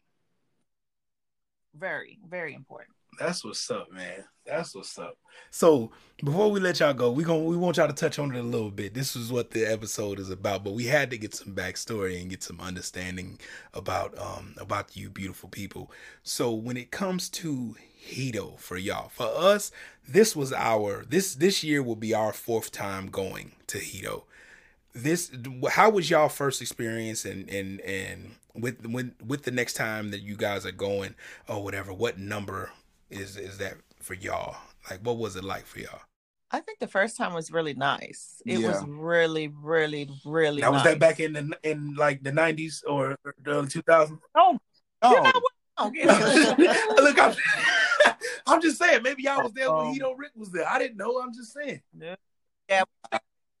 Very 1.77 2.19
very 2.27 2.53
important. 2.53 2.95
That's 3.19 3.43
what's 3.43 3.69
up, 3.69 3.91
man. 3.91 4.23
That's 4.45 4.73
what's 4.73 4.97
up. 4.97 5.17
So 5.51 5.91
before 6.23 6.49
we 6.49 6.59
let 6.59 6.79
y'all 6.79 6.93
go, 6.93 7.11
we 7.11 7.23
going 7.23 7.45
we 7.45 7.57
want 7.57 7.77
y'all 7.77 7.87
to 7.87 7.93
touch 7.93 8.17
on 8.17 8.33
it 8.33 8.39
a 8.39 8.43
little 8.43 8.71
bit. 8.71 8.93
This 8.93 9.15
is 9.15 9.31
what 9.31 9.51
the 9.51 9.65
episode 9.65 10.19
is 10.19 10.29
about, 10.29 10.63
but 10.63 10.73
we 10.73 10.85
had 10.85 11.11
to 11.11 11.17
get 11.17 11.35
some 11.35 11.53
backstory 11.53 12.21
and 12.21 12.29
get 12.29 12.43
some 12.43 12.61
understanding 12.61 13.39
about 13.73 14.17
um 14.17 14.55
about 14.57 14.95
you 14.95 15.09
beautiful 15.09 15.49
people. 15.49 15.91
So 16.23 16.51
when 16.53 16.77
it 16.77 16.91
comes 16.91 17.29
to 17.29 17.75
Hedo 18.07 18.57
for 18.57 18.77
y'all, 18.77 19.09
for 19.09 19.27
us, 19.27 19.71
this 20.07 20.35
was 20.35 20.53
our 20.53 21.03
this 21.07 21.35
this 21.35 21.63
year 21.63 21.83
will 21.83 21.97
be 21.97 22.13
our 22.13 22.31
fourth 22.31 22.71
time 22.71 23.07
going 23.07 23.53
to 23.67 23.79
Hedo. 23.79 24.23
This 24.93 25.31
how 25.71 25.89
was 25.91 26.09
y'all 26.09 26.29
first 26.29 26.61
experience 26.61 27.25
and 27.25 27.49
and 27.49 27.79
and 27.81 28.31
with 28.55 28.85
when 28.85 29.15
with 29.25 29.43
the 29.43 29.51
next 29.51 29.73
time 29.73 30.11
that 30.11 30.21
you 30.21 30.35
guys 30.35 30.65
are 30.65 30.71
going 30.71 31.15
or 31.47 31.63
whatever, 31.63 31.93
what 31.93 32.17
number 32.17 32.71
is 33.09 33.37
is 33.37 33.57
that 33.59 33.75
for 33.99 34.15
y'all? 34.15 34.55
Like, 34.89 35.01
what 35.01 35.17
was 35.17 35.35
it 35.35 35.43
like 35.43 35.65
for 35.65 35.79
y'all? 35.79 36.01
I 36.51 36.61
think 36.61 36.79
the 36.79 36.87
first 36.87 37.15
time 37.15 37.33
was 37.33 37.51
really 37.51 37.75
nice. 37.75 38.41
It 38.45 38.57
was 38.57 38.81
Yeah. 38.81 38.85
really, 38.87 39.49
really, 39.49 40.09
really. 40.25 40.61
Now 40.61 40.71
was 40.71 40.83
that 40.83 40.97
back 40.97 41.19
in 41.19 41.33
the 41.33 41.57
in 41.63 41.93
like 41.93 42.23
the 42.23 42.31
nineties 42.31 42.83
or 42.87 43.15
the 43.23 43.51
early 43.51 43.67
two 43.67 43.83
thousands? 43.83 44.19
Oh, 44.33 44.57
Oh, 45.01 45.11
you're 45.13 45.23
not 45.23 45.35
wrong. 45.79 45.93
Look, 46.97 47.19
I'm, 47.19 47.35
I'm 48.47 48.61
just 48.61 48.77
saying. 48.79 49.01
Maybe 49.03 49.23
y'all 49.23 49.43
was 49.43 49.53
there 49.53 49.71
when 49.71 49.87
Um, 49.87 49.93
Hedo 49.93 50.13
Rick 50.17 50.31
was 50.35 50.51
there. 50.51 50.67
I 50.67 50.77
didn't 50.79 50.97
know. 50.97 51.21
I'm 51.21 51.33
just 51.33 51.53
saying. 51.53 51.81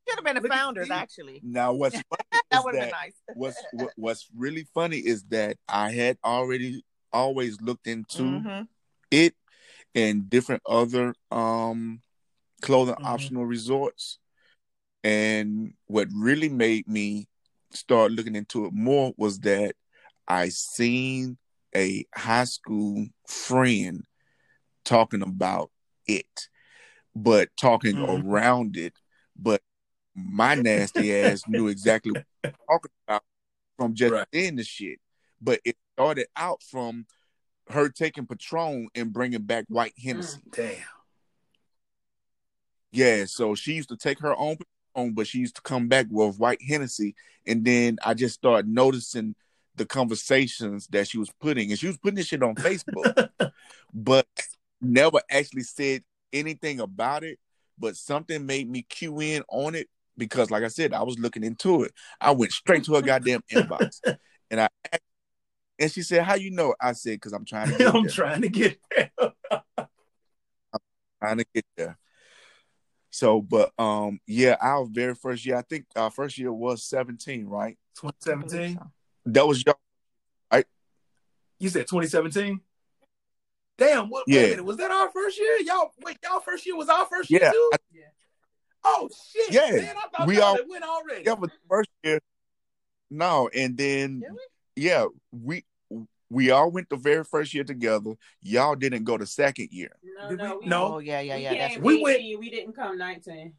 Should 0.07 0.17
have 0.17 0.25
been 0.25 0.37
a 0.37 0.41
Look 0.41 0.51
founders, 0.51 0.89
actually. 0.91 1.41
now 1.43 1.73
what's 1.73 1.95
funny 2.09 2.41
That 2.51 2.57
is 2.59 2.63
would 2.63 2.75
have 2.75 2.81
been 2.83 2.89
nice. 2.91 3.13
what's 3.33 3.63
what, 3.73 3.91
what's 3.95 4.27
really 4.35 4.67
funny 4.73 4.97
is 4.97 5.23
that 5.25 5.57
I 5.67 5.91
had 5.91 6.17
already 6.23 6.83
always 7.11 7.59
looked 7.61 7.87
into 7.87 8.21
Mhm. 8.21 8.67
it 9.11 9.35
and 9.95 10.29
different 10.29 10.61
other 10.67 11.13
um 11.31 12.01
clothing 12.61 12.95
Mhm. 12.95 13.05
optional 13.05 13.45
resorts. 13.45 14.19
And 15.03 15.73
what 15.85 16.07
really 16.13 16.49
made 16.49 16.87
me 16.87 17.27
start 17.71 18.11
looking 18.11 18.35
into 18.35 18.65
it 18.65 18.73
more 18.73 19.13
was 19.17 19.39
that 19.41 19.75
I 20.27 20.49
seen 20.49 21.37
a 21.75 22.05
high 22.13 22.43
school 22.43 23.07
friend 23.27 24.03
talking 24.83 25.21
about 25.21 25.71
it, 26.05 26.49
but 27.15 27.49
talking 27.55 27.95
Mhm. 27.95 28.25
around 28.25 28.75
it. 28.77 28.93
But 29.37 29.61
my 30.27 30.55
nasty 30.55 31.15
ass 31.15 31.43
knew 31.47 31.67
exactly 31.67 32.11
what 32.11 32.25
I'm 32.43 32.53
talking 32.67 32.91
about 33.07 33.23
from 33.77 33.93
just 33.93 34.13
Right. 34.13 34.27
seeing 34.33 34.55
the 34.55 34.63
shit. 34.63 34.99
But 35.41 35.61
it 35.63 35.77
started 35.93 36.27
out 36.35 36.61
from 36.63 37.05
her 37.69 37.89
taking 37.89 38.25
Patron 38.25 38.87
and 38.95 39.13
bringing 39.13 39.43
back 39.43 39.65
white 39.69 39.93
Hennessy. 39.97 40.39
Mm, 40.49 40.55
damn. 40.55 40.83
Yeah, 42.91 43.25
so 43.25 43.55
she 43.55 43.73
used 43.73 43.89
to 43.89 43.97
take 43.97 44.19
her 44.19 44.35
own 44.35 44.57
Patron, 44.95 45.13
but 45.13 45.27
she 45.27 45.39
used 45.39 45.55
to 45.55 45.61
come 45.61 45.87
back 45.87 46.07
with 46.09 46.39
white 46.39 46.61
Hennessy, 46.61 47.15
and 47.45 47.63
then 47.63 47.97
I 48.03 48.15
just 48.15 48.35
started 48.35 48.67
noticing 48.67 49.35
the 49.75 49.85
conversations 49.85 50.87
that 50.87 51.07
she 51.07 51.17
was 51.17 51.29
putting, 51.39 51.69
and 51.69 51.79
she 51.79 51.87
was 51.87 51.97
putting 51.97 52.15
this 52.15 52.27
shit 52.27 52.43
on 52.43 52.55
Facebook, 52.55 53.29
but 53.93 54.27
never 54.81 55.19
actually 55.29 55.63
said 55.63 56.03
anything 56.33 56.79
about 56.79 57.23
it. 57.23 57.39
But 57.77 57.95
something 57.95 58.45
made 58.45 58.69
me 58.69 58.81
cue 58.81 59.21
in 59.21 59.43
on 59.47 59.73
it 59.75 59.87
because, 60.19 60.51
like 60.51 60.63
I 60.63 60.67
said, 60.67 60.93
I 60.93 61.01
was 61.01 61.17
looking 61.17 61.43
into 61.43 61.83
it. 61.83 61.91
I 62.21 62.31
went 62.31 62.51
straight 62.51 62.83
to 62.85 62.93
her 62.95 63.01
goddamn 63.01 63.41
inbox, 63.51 63.99
and 64.51 64.61
I 64.61 64.69
asked, 64.91 65.01
and 65.79 65.91
she 65.91 66.03
said, 66.03 66.23
"How 66.23 66.35
you 66.35 66.51
know?" 66.51 66.75
I 66.79 66.91
said, 66.91 67.13
"Because 67.13 67.33
I'm 67.33 67.45
trying 67.45 67.71
to 67.71 67.77
get 67.77 67.87
I'm 67.95 68.03
there. 68.03 68.11
trying 68.11 68.41
to 68.41 68.49
get 68.49 68.79
there. 68.95 69.11
I'm 69.19 69.31
trying 71.21 71.37
to 71.37 71.45
get 71.55 71.65
there." 71.75 71.97
So, 73.11 73.41
but 73.41 73.71
um, 73.79 74.19
yeah, 74.27 74.55
our 74.61 74.85
very 74.85 75.15
first 75.15 75.43
year, 75.45 75.55
I 75.57 75.63
think 75.63 75.85
our 75.95 76.11
first 76.11 76.37
year 76.37 76.53
was 76.53 76.83
17, 76.83 77.47
right? 77.47 77.75
2017. 77.99 78.79
That 79.25 79.47
was 79.47 79.63
your 79.65 79.75
You 81.59 81.69
said 81.69 81.87
2017. 81.87 82.61
Damn. 83.77 84.09
What? 84.09 84.25
Wait 84.27 84.35
Yeah. 84.35 84.41
a 84.41 84.49
minute. 84.51 84.65
Was 84.65 84.77
that 84.77 84.91
our 84.91 85.09
first 85.11 85.37
year? 85.39 85.57
Y'all 85.61 85.91
wait. 86.03 86.17
Y'all 86.23 86.39
first 86.39 86.65
year 86.65 86.75
was 86.77 86.87
our 86.89 87.05
first 87.05 87.29
year 87.29 87.39
too. 87.51 87.69
I- 87.73 87.77
Oh 88.83 89.09
shit. 89.31 89.51
Yeah. 89.53 89.71
Man, 89.71 89.95
I 89.97 90.17
thought 90.17 90.27
We 90.27 90.37
y'all 90.37 90.57
went 90.67 90.83
already. 90.83 91.23
yeah, 91.25 91.35
but 91.35 91.49
the 91.49 91.57
first 91.69 91.89
year, 92.03 92.19
no, 93.09 93.49
and 93.53 93.77
then 93.77 94.19
Did 94.21 94.31
we? 94.31 94.37
yeah, 94.83 95.05
we 95.31 95.63
we 96.29 96.51
all 96.51 96.69
went 96.71 96.89
the 96.89 96.95
very 96.95 97.23
first 97.23 97.53
year 97.53 97.63
together. 97.63 98.13
Y'all 98.41 98.75
didn't 98.75 99.03
go 99.03 99.17
the 99.17 99.25
second 99.25 99.69
year. 99.71 99.91
No, 100.03 100.29
Did 100.29 100.37
no, 100.37 100.55
we- 100.57 100.59
we, 100.63 100.67
no. 100.69 100.93
Oh 100.95 100.99
yeah, 100.99 101.19
yeah, 101.21 101.35
we 101.37 101.41
yeah. 101.43 101.53
That's 101.57 101.73
came 101.75 101.83
We 101.83 101.95
we 101.97 102.03
went- 102.03 102.39
we 102.39 102.49
didn't 102.49 102.73
come 102.73 102.97
19. 102.97 103.53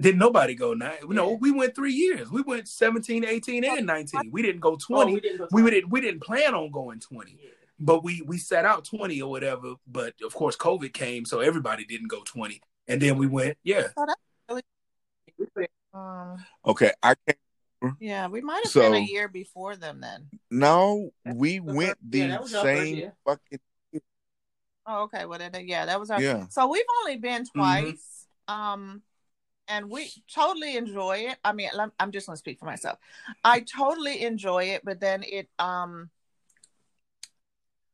Didn't 0.00 0.18
nobody 0.20 0.54
go 0.54 0.74
nine? 0.74 0.98
No, 1.08 1.30
Yeah. 1.30 1.36
we 1.40 1.50
went 1.50 1.74
three 1.74 1.92
years. 1.92 2.30
We 2.30 2.42
went 2.42 2.68
17, 2.68 3.24
18, 3.24 3.64
and 3.64 3.84
19. 3.84 4.30
We 4.30 4.42
didn't 4.42 4.60
go 4.60 4.72
Oh, 4.74 4.76
20. 4.76 5.12
we 5.14 5.20
didn't 5.20 5.38
go 5.38 5.48
we 5.50 5.60
20. 5.62 5.74
didn't 5.76 5.90
we 5.90 6.00
didn't 6.00 6.20
plan 6.22 6.54
on 6.54 6.70
going 6.70 7.00
20. 7.00 7.36
Yeah. 7.42 7.50
But 7.80 8.02
we 8.04 8.22
we 8.22 8.38
set 8.38 8.64
out 8.64 8.84
20 8.84 9.20
or 9.22 9.30
whatever. 9.30 9.74
But 9.86 10.14
of 10.24 10.34
course 10.34 10.56
COVID 10.56 10.92
came, 10.92 11.24
so 11.24 11.40
everybody 11.40 11.84
didn't 11.84 12.08
go 12.08 12.22
20. 12.24 12.60
And 12.86 13.02
then 13.02 13.18
we 13.18 13.26
went, 13.26 13.58
yeah. 13.64 13.88
We 13.96 14.04
put- 14.06 14.10
um, 15.94 16.44
Okay, 16.66 16.92
I 17.02 17.14
can't. 17.26 17.94
yeah. 18.00 18.26
We 18.28 18.40
might 18.40 18.62
have 18.64 18.72
So- 18.72 18.80
been 18.80 18.94
a 18.94 19.06
year 19.06 19.28
before 19.28 19.76
them 19.76 20.00
then. 20.00 20.28
No, 20.50 21.12
we 21.24 21.60
went 21.60 21.98
yeah, 22.10 22.22
the 22.22 22.26
that 22.28 22.42
was 22.42 22.54
our 22.54 22.64
first 22.64 22.82
same 22.82 22.96
year. 22.96 23.12
fucking 23.24 23.58
Oh, 24.90 25.02
okay. 25.02 25.26
Well, 25.26 25.38
yeah, 25.60 25.84
that 25.84 26.00
was 26.00 26.10
our. 26.10 26.20
yeah. 26.20 26.46
So 26.48 26.66
we've 26.66 26.82
only 27.02 27.16
been 27.18 27.44
twice. 27.44 28.26
Um, 28.48 29.02
and 29.68 29.90
we 29.90 30.10
totally 30.32 30.78
enjoy 30.78 31.26
it. 31.28 31.36
I 31.44 31.52
mean, 31.52 31.68
I'm- 31.78 31.92
I'm 32.00 32.10
just 32.10 32.26
gonna 32.26 32.38
speak 32.38 32.58
for 32.58 32.64
myself. 32.64 32.98
I 33.44 33.60
totally 33.60 34.22
enjoy 34.22 34.64
it, 34.70 34.82
but 34.82 34.98
then 34.98 35.22
it 35.24 35.50
um 35.58 36.10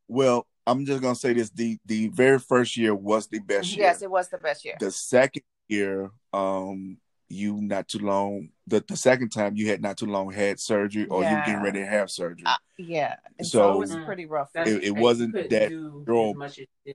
Well, 0.06 0.46
I'm 0.66 0.84
just 0.86 1.02
gonna 1.02 1.16
say 1.16 1.32
this: 1.32 1.50
the 1.50 1.78
the 1.84 2.08
very 2.08 2.38
first 2.38 2.76
year 2.76 2.94
was 2.94 3.26
the 3.26 3.40
best 3.40 3.76
year. 3.76 3.86
yes, 3.86 4.00
it 4.02 4.10
was 4.10 4.28
the 4.28 4.38
best 4.38 4.64
year. 4.64 4.76
the 4.78 4.92
second 4.92 5.42
year, 5.68 6.10
um, 6.32 6.98
you 7.34 7.60
not 7.60 7.88
too 7.88 7.98
long. 7.98 8.48
The 8.66 8.82
the 8.88 8.96
second 8.96 9.30
time 9.30 9.56
you 9.56 9.68
had 9.68 9.82
not 9.82 9.98
too 9.98 10.06
long 10.06 10.32
had 10.32 10.58
surgery, 10.60 11.06
or 11.06 11.22
you 11.22 11.28
Yeah. 11.28 11.44
getting 11.46 11.62
ready 11.62 11.80
to 11.80 11.86
have 11.86 12.10
surgery. 12.10 12.44
Uh, 12.46 12.54
yeah, 12.78 13.16
and 13.38 13.46
so, 13.46 13.58
So- 13.58 13.72
it 13.74 13.78
was 13.78 13.96
pretty 14.04 14.26
rough. 14.26 14.52
That's- 14.52 14.74
It- 14.74 14.84
it 14.84 14.90
wasn't 14.92 15.34
that 15.34 15.68
do 15.68 16.04
as 16.30 16.36
much 16.36 16.58
as 16.58 16.66
you. 16.84 16.94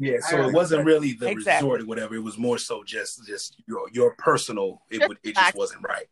Yeah, 0.00 0.20
so 0.20 0.46
it 0.48 0.52
wasn't 0.54 0.84
really 0.84 1.12
the 1.14 1.28
Exactly. 1.30 1.66
resort 1.66 1.80
or 1.82 1.86
whatever. 1.86 2.14
It 2.14 2.22
was 2.22 2.38
more 2.38 2.58
so 2.58 2.84
just 2.84 3.26
just 3.26 3.60
your 3.66 3.88
your 3.92 4.14
personal. 4.16 4.82
It 4.90 4.98
Just 4.98 5.08
would 5.08 5.18
it 5.24 5.34
just 5.34 5.54
wasn't 5.56 5.82
right. 5.82 6.06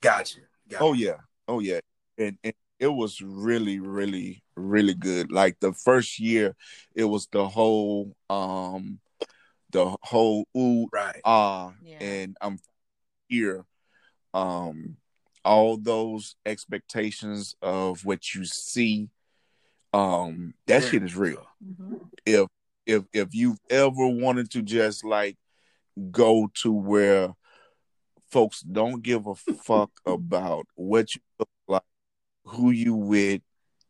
Gotcha. 0.00 0.40
Gotcha. 0.68 0.82
Oh 0.82 0.92
yeah, 0.94 1.18
oh 1.48 1.60
yeah, 1.60 1.80
and, 2.18 2.38
and 2.42 2.54
it 2.78 2.88
was 2.88 3.20
really, 3.20 3.78
really, 3.78 4.42
really 4.56 4.94
good. 4.94 5.30
Like 5.30 5.60
the 5.60 5.72
first 5.72 6.18
year, 6.18 6.56
it 6.94 7.04
was 7.04 7.28
the 7.30 7.46
whole, 7.46 8.16
um, 8.30 8.98
the 9.72 9.96
whole 10.02 10.46
ooh 10.56 10.88
Right. 10.92 11.20
ah, 11.24 11.74
Yeah. 11.82 11.98
and 12.00 12.36
I'm 12.40 12.58
here. 13.28 13.64
Um, 14.34 14.96
all 15.44 15.76
those 15.76 16.36
expectations 16.46 17.56
of 17.60 18.04
what 18.04 18.34
you 18.34 18.44
see, 18.44 19.10
um, 19.92 20.54
that 20.66 20.84
shit 20.84 21.02
is 21.02 21.16
real. 21.16 21.46
Mhm. 21.62 22.10
if 22.24 22.48
if 22.86 23.04
if 23.12 23.34
you've 23.34 23.58
ever 23.70 24.06
wanted 24.08 24.50
to 24.52 24.62
just 24.62 25.04
like 25.04 25.36
go 26.10 26.50
to 26.62 26.72
where 26.72 27.34
folks 28.30 28.60
don't 28.60 29.02
give 29.02 29.26
a 29.26 29.34
fuck 29.34 29.90
about 30.06 30.66
what 30.74 31.14
you 31.14 31.20
look 31.38 31.48
like, 31.68 31.82
who 32.44 32.70
you 32.70 32.94
with, 32.94 33.42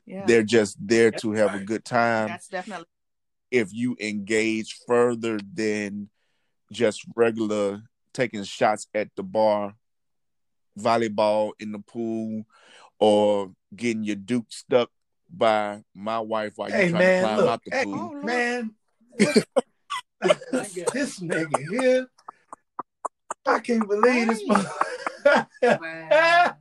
Yeah, 0.05 0.27
they're 0.27 0.43
just 0.43 0.77
there 0.81 1.11
to 1.13 1.33
have 1.33 1.55
a 1.55 1.61
good 1.61 1.85
time. 1.85 2.29
that's 2.29 2.49
definitely 2.49 2.87
If 3.53 3.73
you 3.73 3.97
engage 4.01 4.79
further 4.89 5.39
than 5.53 6.09
just 6.73 7.05
regular 7.15 7.83
taking 8.15 8.45
shots 8.45 8.87
at 8.95 9.09
the 9.15 9.23
bar, 9.23 9.75
volleyball 10.79 11.53
in 11.61 11.71
the 11.71 11.79
pool, 11.79 12.47
or 12.99 13.53
getting 13.77 14.05
your 14.05 14.17
duke 14.17 14.47
stuck 14.49 14.91
by 15.31 15.83
my 15.95 16.19
wife 16.19 16.55
while 16.57 16.71
Hey 16.71 16.89
you're 16.89 16.91
trying 16.91 17.15
to 17.15 17.21
climb 17.21 17.37
look, 17.37 17.49
out 17.49 17.61
the 17.65 17.71
hey, 17.77 17.85
pool. 17.85 18.13
man. 18.23 18.75
this 20.93 21.21
nigga 21.21 21.69
here. 21.69 22.07
I 23.45 23.59
can't 23.61 23.87
believe 23.87 24.29
this. 24.29 24.43
mother- 24.47 24.71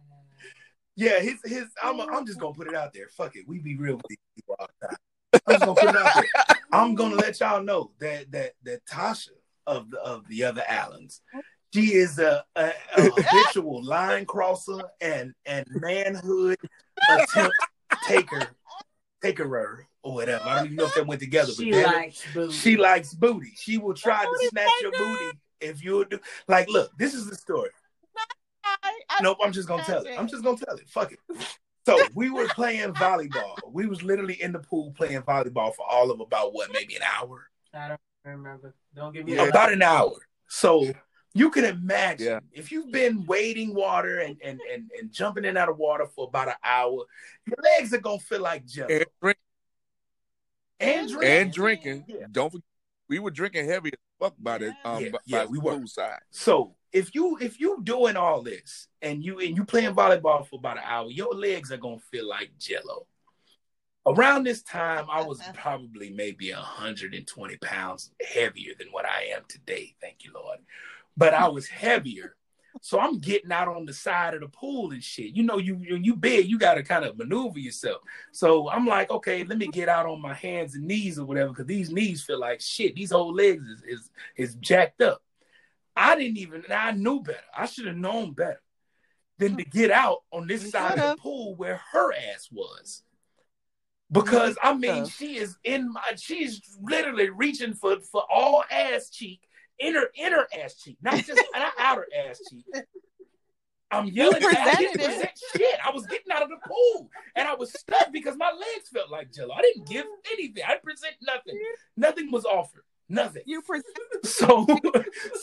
yeah, 0.96 1.20
his 1.20 1.40
his. 1.46 1.68
I'm 1.82 2.02
I'm 2.02 2.26
just 2.26 2.40
gonna 2.40 2.54
put 2.54 2.68
it 2.68 2.76
out 2.76 2.94
there. 2.94 3.08
Fuck 3.08 3.38
it. 3.38 3.48
We 3.48 3.60
be 3.60 3.78
real 3.78 3.96
with 3.96 4.08
these 4.10 4.18
people 4.36 4.56
all 4.60 4.68
the 4.82 4.88
time. 4.88 4.98
I'm 5.34 5.56
just 5.56 5.66
gonna 5.66 5.80
put 5.80 5.90
it 5.90 5.96
out 5.96 6.14
there. 6.16 6.58
I'm 6.72 6.96
gonna 6.96 7.16
let 7.16 7.40
y'all 7.40 7.64
know 7.64 7.92
that 8.00 8.32
that 8.32 8.54
that 8.64 8.86
Tasha 8.86 9.30
of 9.68 9.90
the 9.92 10.00
of 10.00 10.28
the 10.28 10.44
other 10.44 10.64
Allens, 10.68 11.22
she 11.74 11.94
is 11.94 12.20
a, 12.20 12.44
a, 12.56 12.72
a 12.98 13.02
habitual 13.22 13.84
line 13.84 14.26
crosser 14.26 14.82
and 15.00 15.34
and 15.46 15.66
manhood 15.70 16.58
attempt 17.10 17.56
taker 18.04 18.48
takerer 19.24 19.86
or 20.04 20.14
whatever. 20.14 20.44
I 20.46 20.56
don't 20.56 20.66
even 20.66 20.78
know 20.78 20.86
if 20.86 20.96
that 20.96 21.08
went 21.08 21.22
together. 21.22 21.52
She 21.52 21.72
but 21.72 21.78
damn 21.78 21.90
it, 21.90 21.98
likes 21.98 22.26
booty. 22.34 22.54
she 22.54 22.78
likes 22.78 23.14
booty. 23.14 23.54
She 23.56 23.78
will 23.78 23.94
try 23.94 24.24
to 24.24 24.30
Booty 24.30 24.48
snatch 24.48 24.72
your 24.82 24.92
booty 24.92 25.38
if 25.60 25.84
you 25.84 26.06
do. 26.06 26.20
Like, 26.48 26.68
look, 26.70 26.92
this 26.98 27.14
is 27.14 27.30
the 27.30 27.36
story. 27.36 27.70
I, 28.64 28.78
I, 29.10 29.22
Nope, 29.22 29.38
I'm 29.44 29.52
just 29.52 29.68
gonna 29.68 29.84
tell 29.84 30.04
it. 30.04 30.18
I'm 30.18 30.28
just 30.28 30.44
gonna 30.44 30.58
tell 30.58 30.76
it. 30.76 30.90
Fuck 30.90 31.12
it. 31.12 31.20
So 31.86 31.98
we 32.14 32.30
were 32.30 32.48
playing 32.50 32.94
volleyball. 32.94 33.56
We 33.68 33.88
was 33.88 34.04
literally 34.04 34.42
in 34.42 34.52
the 34.52 34.60
pool 34.60 34.92
playing 34.92 35.22
volleyball 35.24 35.74
for 35.76 35.86
all 35.90 36.12
of 36.12 36.20
about 36.20 36.54
what, 36.54 36.72
maybe 36.72 36.96
an 36.96 37.02
hour? 37.18 37.48
I 37.74 37.88
don't 37.90 38.00
remember. 38.24 38.76
Don't 38.96 39.14
give 39.14 39.26
me 39.26 39.36
Yeah. 39.36 39.46
About 39.46 39.74
an 39.74 39.82
hour. 39.82 40.14
So 40.48 40.92
you 41.34 41.50
can 41.50 41.66
imagine 41.66 42.28
Yeah. 42.28 42.40
if 42.52 42.72
you've 42.72 42.92
been 42.92 43.26
wading 43.26 43.74
water 43.74 44.20
and, 44.20 44.38
and 44.44 44.60
and 44.72 44.92
and 45.00 45.12
jumping 45.12 45.46
in 45.46 45.58
out 45.58 45.70
of 45.70 45.78
water 45.78 46.06
for 46.06 46.28
about 46.28 46.50
an 46.50 46.56
hour, 46.64 47.06
your 47.48 47.58
legs 47.78 47.94
are 47.94 48.00
gonna 48.02 48.20
feel 48.20 48.42
like 48.42 48.66
jello. 48.66 48.88
And, 48.90 49.06
drink, 49.22 49.38
And 50.80 51.10
drink. 51.10 51.24
and 51.26 51.54
drinking. 51.54 52.06
Yeah. 52.08 52.26
Don't 52.32 52.52
forget, 52.52 52.66
we 53.08 53.20
were 53.20 53.32
drinking 53.32 53.68
heavy 53.68 53.90
as 53.94 54.00
fuck 54.20 54.36
by 54.38 54.58
the 54.60 54.66
Yeah. 54.68 54.74
um 54.84 55.04
Yeah, 55.04 55.10
by, 55.12 55.18
yeah, 55.26 55.40
by 55.40 55.46
we 55.46 55.58
the 55.60 55.64
were. 55.64 55.88
side. 55.88 56.20
So 56.32 56.76
if 56.94 57.16
you 57.16 57.38
if 57.40 57.60
you 57.60 57.80
doing 57.84 58.18
all 58.18 58.42
this 58.42 58.88
and 59.02 59.24
you 59.24 59.40
and 59.40 59.56
you 59.56 59.64
playing 59.64 59.96
volleyball 59.96 60.46
for 60.46 60.58
about 60.58 60.78
an 60.78 60.84
hour, 60.86 61.10
your 61.10 61.34
legs 61.34 61.72
are 61.72 61.78
gonna 61.78 62.00
feel 62.12 62.28
like 62.28 62.52
jello. 62.60 63.08
Around 64.06 64.46
this 64.46 64.64
time, 64.64 65.06
I 65.12 65.22
was 65.22 65.42
probably 65.54 66.10
maybe 66.10 66.52
120 66.52 67.58
pounds 67.58 68.12
heavier 68.34 68.74
than 68.78 68.88
what 68.92 69.06
I 69.06 69.34
am 69.36 69.44
today. 69.48 69.96
Thank 70.02 70.24
you, 70.24 70.32
Lord. 70.34 70.60
But 71.16 71.34
I 71.34 71.48
was 71.48 71.68
heavier. 71.68 72.36
So 72.80 73.00
I'm 73.00 73.20
getting 73.20 73.52
out 73.52 73.68
on 73.68 73.86
the 73.86 73.94
side 73.94 74.34
of 74.34 74.42
the 74.42 74.48
pool 74.48 74.92
and 74.92 75.04
shit. 75.04 75.36
You 75.36 75.44
know, 75.44 75.58
you 75.58 75.76
when 75.76 76.04
you 76.04 76.16
big, 76.16 76.48
you 76.48 76.58
gotta 76.58 76.84
kind 76.84 77.06
of 77.06 77.18
maneuver 77.18 77.60
yourself. 77.60 78.02
So 78.32 78.70
I'm 78.70 78.86
like, 78.86 79.12
okay, 79.12 79.44
let 79.44 79.58
me 79.58 79.68
get 79.68 79.90
out 79.90 80.06
on 80.06 80.22
my 80.22 80.34
hands 80.34 80.76
and 80.76 80.86
knees 80.86 81.20
or 81.20 81.26
whatever, 81.26 81.50
because 81.50 81.66
these 81.66 81.92
knees 81.92 82.24
feel 82.24 82.40
like 82.40 82.62
shit. 82.62 82.96
These 82.96 83.12
whole 83.12 83.34
legs 83.34 83.66
is, 83.66 83.84
is 83.84 84.10
is 84.36 84.56
jacked 84.56 85.02
up. 85.02 85.22
I 85.96 86.16
didn't 86.16 86.38
even 86.38 86.64
I 86.70 86.92
knew 86.92 87.22
better. 87.22 87.40
I 87.56 87.66
should 87.66 87.88
have 87.88 87.98
known 87.98 88.34
better 88.34 88.62
than 89.38 89.58
to 89.58 89.64
get 89.64 89.92
out 89.92 90.20
on 90.32 90.48
this 90.48 90.64
You 90.64 90.70
side 90.70 91.00
of 91.00 91.18
the 91.18 91.22
pool 91.22 91.56
where 91.56 91.82
her 91.92 92.14
ass 92.14 92.48
was. 92.52 93.04
Because 94.12 94.58
I 94.62 94.74
mean, 94.74 95.06
she 95.08 95.38
is 95.38 95.58
in 95.64 95.92
my 95.94 96.02
she's 96.18 96.62
literally 96.82 97.30
reaching 97.30 97.74
for 97.74 97.98
for 98.12 98.24
all 98.34 98.64
ass 98.70 99.10
cheek, 99.10 99.42
inner 99.80 100.08
inner 100.16 100.48
ass 100.62 100.76
cheek, 100.76 100.98
not 101.02 101.16
just 101.24 101.42
not 101.54 101.72
outer 101.80 102.08
ass 102.28 102.42
cheek. 102.50 102.66
I'm 103.90 104.08
yelling. 104.08 104.42
at- 104.44 104.56
I 104.68 104.76
didn't 104.76 105.02
present 105.02 105.32
shit. 105.56 105.76
I 105.86 105.92
was 105.92 106.06
getting 106.08 106.32
out 106.32 106.44
of 106.44 106.50
the 106.50 106.58
pool 106.66 107.10
and 107.36 107.48
I 107.48 107.56
was 107.56 107.74
stuck 107.74 108.12
because 108.12 108.36
my 108.38 108.52
legs 108.52 108.90
felt 108.94 109.10
like 109.12 109.32
jello. 109.34 109.54
I 109.54 109.62
didn't 109.62 109.88
give 109.88 110.06
anything. 110.32 110.64
I 110.66 110.72
didn't 110.72 110.84
present 110.84 111.14
nothing. 111.22 111.60
Nothing 111.98 112.32
was 112.32 112.46
offered. 112.46 112.84
Nothing. 113.12 113.44
You 113.46 113.62
present 113.62 113.86
So, 114.24 114.66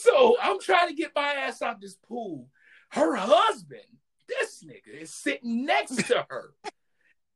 so 0.01 0.37
I'm 0.41 0.61
trying 0.61 0.89
to 0.89 0.95
get 0.95 1.13
my 1.15 1.33
ass 1.33 1.63
out 1.63 1.81
this 1.81 1.97
pool. 1.97 2.49
Her 2.91 3.17
husband, 3.17 3.83
this 4.27 4.65
nigga, 4.65 5.03
is 5.03 5.13
sitting 5.13 5.67
next 5.67 5.97
to 6.09 6.25
her, 6.31 6.55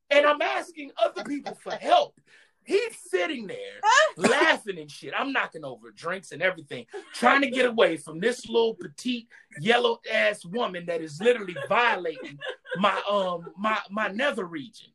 and 0.09 0.25
I'm 0.25 0.41
asking 0.41 0.93
other 0.97 1.25
people 1.25 1.55
for 1.55 1.73
help. 1.73 2.19
He's 2.65 2.97
sitting 3.09 3.49
there 3.49 3.81
laughing 4.17 4.79
and 4.79 4.91
shit. 4.91 5.13
I'm 5.19 5.33
knocking 5.33 5.65
over 5.65 5.91
drinks 5.91 6.31
and 6.31 6.41
everything, 6.41 6.87
trying 7.13 7.43
to 7.43 7.51
get 7.51 7.67
away 7.67 7.97
from 7.97 8.21
this 8.21 8.49
little 8.49 8.75
petite 8.75 9.27
yellow 9.61 9.99
ass 10.11 10.45
woman 10.45 10.87
that 10.87 11.03
is 11.03 11.21
literally 11.21 11.57
violating 11.69 12.39
my 12.77 13.03
um 13.11 13.53
my 13.59 13.79
my 13.91 14.09
nether 14.09 14.45
region. 14.45 14.93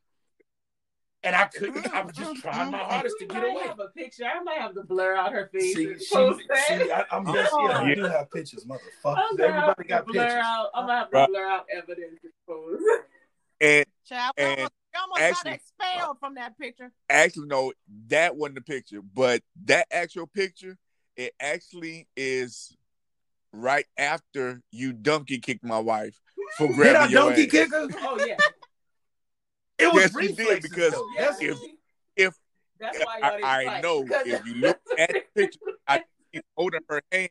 And 1.23 1.35
I 1.35 1.45
couldn't. 1.45 1.91
I 1.93 2.03
was 2.03 2.15
just 2.15 2.41
trying 2.41 2.71
my 2.71 2.77
hardest 2.77 3.15
to 3.19 3.25
get 3.25 3.41
might 3.41 3.51
away. 3.51 3.63
have 3.67 3.79
a 3.79 3.87
picture. 3.87 4.23
I 4.25 4.41
might 4.43 4.59
have 4.59 4.75
to 4.75 4.83
blur 4.83 5.15
out 5.15 5.33
her 5.33 5.49
face. 5.51 5.75
See, 5.75 5.85
and 5.87 6.01
she, 6.01 6.15
post 6.15 6.41
that. 6.47 6.65
see, 6.67 6.91
I, 6.91 7.03
I'm 7.11 7.25
just, 7.25 7.51
yeah, 7.59 7.83
we 7.83 7.95
do 7.95 8.03
have 8.03 8.31
pictures, 8.31 8.65
motherfuckers. 8.65 9.17
I'm 9.17 9.35
gonna 9.35 9.51
have 9.51 9.63
Everybody 9.63 9.83
to 9.83 9.87
got 9.89 10.05
blur 10.05 10.23
pictures. 10.23 10.41
out. 10.43 10.67
I'm 10.75 10.85
gonna 10.87 10.99
have 10.99 11.09
to 11.09 11.17
Right. 11.17 11.29
blur 11.29 11.47
out 11.47 11.65
evidence 11.75 12.19
and. 12.23 12.33
And 13.59 13.85
child. 14.07 14.33
we 14.37 14.43
And 14.43 14.57
almost, 14.59 14.71
almost 15.01 15.21
actually- 15.21 15.51
got 15.51 15.59
expelled 15.95 16.19
from 16.19 16.35
that 16.35 16.57
picture. 16.59 16.91
actually 17.09 17.47
no, 17.47 17.73
that 18.09 18.35
wasn't 18.35 18.55
the 18.55 18.61
picture, 18.61 19.01
but 19.01 19.41
that 19.65 19.87
actual 19.91 20.27
picture, 20.27 20.77
it 21.15 21.33
actually 21.39 22.07
is 22.15 22.77
right 23.51 23.85
after 23.97 24.61
you 24.71 24.93
donkey 24.93 25.39
kicked 25.39 25.63
my 25.63 25.79
wife 25.79 26.19
for 26.57 26.67
Did 26.67 26.73
I 26.73 26.75
grabbing 26.77 27.11
your 27.11 27.21
donkey 27.23 27.45
ass. 27.45 27.51
kick 27.51 27.71
her? 27.71 27.87
Oh 28.01 28.23
yeah. 28.25 28.37
It 29.79 29.93
was 29.93 30.03
Yes, 30.03 30.13
you 30.13 30.21
did, 30.21 30.37
reflexes, 30.39 30.69
because 30.69 30.91
though. 30.93 31.07
yeah. 31.15 31.29
If- 31.39 31.57
see? 31.57 31.73
if- 32.15 32.33
that's 32.79 32.99
why 33.03 33.19
I, 33.23 33.65
I 33.77 33.81
know 33.81 34.05
if 34.07 34.45
you 34.45 34.53
look 34.55 34.79
at 34.99 35.09
the 35.09 35.21
picture, 35.35 35.59
I 35.87 36.03
she's 36.31 36.43
holding 36.55 36.81
her 36.87 37.01
hand 37.11 37.29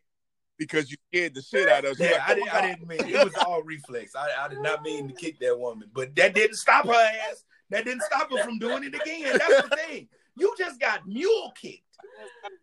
because 0.58 0.90
you 0.90 0.96
scared 1.12 1.34
the 1.34 1.42
shit 1.42 1.68
out 1.68 1.84
of 1.84 1.92
us. 1.92 2.00
yeah, 2.00 2.24
I, 2.26 2.34
didn't, 2.34 2.52
I 2.52 2.60
didn't 2.62 2.88
mean 2.88 2.98
it 3.00 3.24
was 3.24 3.34
all 3.44 3.62
reflex. 3.62 4.16
I, 4.16 4.26
I 4.44 4.48
did 4.48 4.58
not 4.60 4.82
mean 4.82 5.06
to 5.06 5.14
kick 5.14 5.38
that 5.40 5.56
woman, 5.56 5.88
but 5.94 6.16
that 6.16 6.34
didn't 6.34 6.56
stop 6.56 6.86
her 6.86 6.92
ass. 6.92 7.44
That 7.70 7.84
didn't 7.84 8.02
stop 8.02 8.28
her 8.32 8.42
from 8.42 8.58
doing 8.58 8.82
it 8.84 8.94
again. 8.94 9.38
That's 9.38 9.68
the 9.68 9.76
thing. 9.76 10.08
You 10.36 10.52
just 10.58 10.80
got 10.80 11.06
mule 11.06 11.52
kicked 11.60 11.82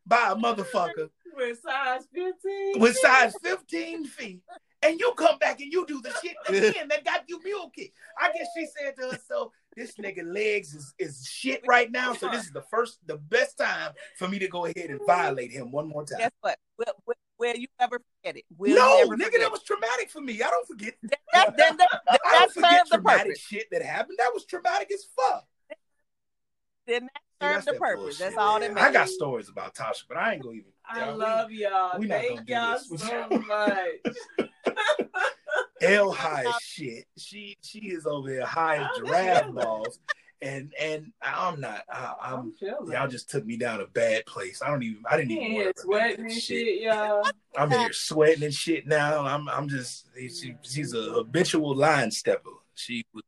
by 0.05 0.31
a 0.31 0.35
motherfucker 0.35 1.09
with 1.35 1.59
size 1.61 2.01
15. 2.13 2.79
with 2.79 2.97
size 2.97 3.33
15 3.43 4.05
feet, 4.05 4.41
and 4.81 4.99
you 4.99 5.13
come 5.17 5.37
back 5.39 5.59
and 5.61 5.71
you 5.71 5.85
do 5.85 6.01
the 6.01 6.13
shit 6.21 6.35
again 6.49 6.87
that 6.89 7.03
got 7.05 7.23
you 7.27 7.41
mule 7.43 7.71
kicked. 7.75 7.95
I 8.19 8.31
guess 8.33 8.47
she 8.55 8.65
said 8.77 8.95
to 8.97 9.09
herself, 9.11 9.51
"This 9.75 9.95
nigga 9.95 10.23
legs 10.25 10.73
is, 10.73 10.93
is 10.99 11.27
shit 11.27 11.61
right 11.67 11.91
now, 11.91 12.13
so 12.13 12.27
this 12.29 12.43
is 12.45 12.51
the 12.51 12.61
first, 12.63 12.99
the 13.05 13.17
best 13.17 13.57
time 13.57 13.91
for 14.17 14.27
me 14.27 14.39
to 14.39 14.47
go 14.47 14.65
ahead 14.65 14.89
and 14.89 14.99
violate 15.05 15.51
him 15.51 15.71
one 15.71 15.87
more 15.87 16.05
time." 16.05 16.19
Guess 16.19 16.31
what? 16.41 16.57
Will, 16.77 16.85
will, 17.05 17.15
will 17.39 17.55
you 17.55 17.67
ever 17.79 17.99
forget 18.21 18.37
it? 18.37 18.45
Will 18.57 18.75
no, 18.75 19.01
ever 19.01 19.15
nigga, 19.15 19.25
forget 19.25 19.41
that 19.41 19.51
was 19.51 19.63
traumatic 19.63 20.09
for 20.09 20.21
me. 20.21 20.41
I 20.41 20.49
don't 20.49 20.67
forget. 20.67 20.93
it? 21.03 21.13
that, 21.33 21.57
then 21.57 21.77
that, 21.77 21.89
that, 22.07 22.19
I 22.25 22.39
don't 22.39 22.51
forget 22.53 22.83
the 22.89 22.95
traumatic 22.97 23.23
purpose. 23.25 23.39
shit 23.39 23.67
that 23.71 23.81
happened. 23.81 24.17
That 24.19 24.31
was 24.33 24.45
traumatic 24.45 24.91
as 24.93 25.05
fuck. 25.15 25.45
Then 26.85 27.03
that 27.03 27.21
See, 27.41 27.47
served 27.53 27.67
the 27.67 27.73
purpose. 27.79 28.03
bullshit, 28.03 28.19
That's 28.19 28.37
all 28.37 28.59
that 28.59 28.75
that 28.75 28.83
I 28.83 28.91
got 28.91 29.07
stories 29.09 29.47
about 29.49 29.73
Tasha, 29.73 30.03
but 30.07 30.17
I 30.17 30.33
ain't 30.33 30.43
gonna 30.43 30.55
even. 30.55 30.71
I 30.85 30.99
Yeah, 30.99 31.13
we- 31.13 31.17
love 31.19 31.51
y'all. 31.51 31.99
we 31.99 32.07
not 32.07 32.15
gonna 32.15 32.27
Thank 32.27 32.45
do 32.47 32.53
y'all 32.53 32.71
this 32.73 33.01
so 33.01 33.29
much. 33.29 34.49
L 35.83 36.11
high 36.11 36.45
as 36.47 36.55
shit. 36.61 37.05
She 37.17 37.57
she 37.61 37.79
is 37.79 38.05
over 38.05 38.29
here 38.29 38.45
high 38.45 38.77
as 38.77 38.87
giraffe 38.97 39.53
balls, 39.53 39.99
and 40.41 40.73
and 40.79 41.11
I'm 41.21 41.59
not. 41.59 41.83
I, 41.89 42.41
feeling. 42.59 42.91
Y'all 42.91 43.07
just 43.07 43.29
took 43.29 43.45
me 43.45 43.57
down 43.57 43.81
a 43.81 43.87
bad 43.87 44.25
place. 44.25 44.61
I 44.61 44.69
don't 44.69 44.83
even. 44.83 45.03
I 45.09 45.17
didn't 45.17 45.31
even. 45.31 45.51
here 45.51 45.73
sweating 45.75 46.25
and 46.25 46.33
shit, 46.33 46.81
y'all. 46.81 47.23
I'm 47.57 47.71
in 47.71 47.79
here 47.79 47.93
sweating 47.93 48.43
and 48.43 48.53
shit 48.53 48.87
now. 48.87 49.25
I'm 49.25 49.47
I'm 49.49 49.69
just 49.69 50.07
she, 50.15 50.55
she's 50.61 50.93
a 50.93 51.01
habitual 51.11 51.75
line 51.75 52.11
stepper. 52.11 52.49
She 52.75 53.05
would 53.13 53.23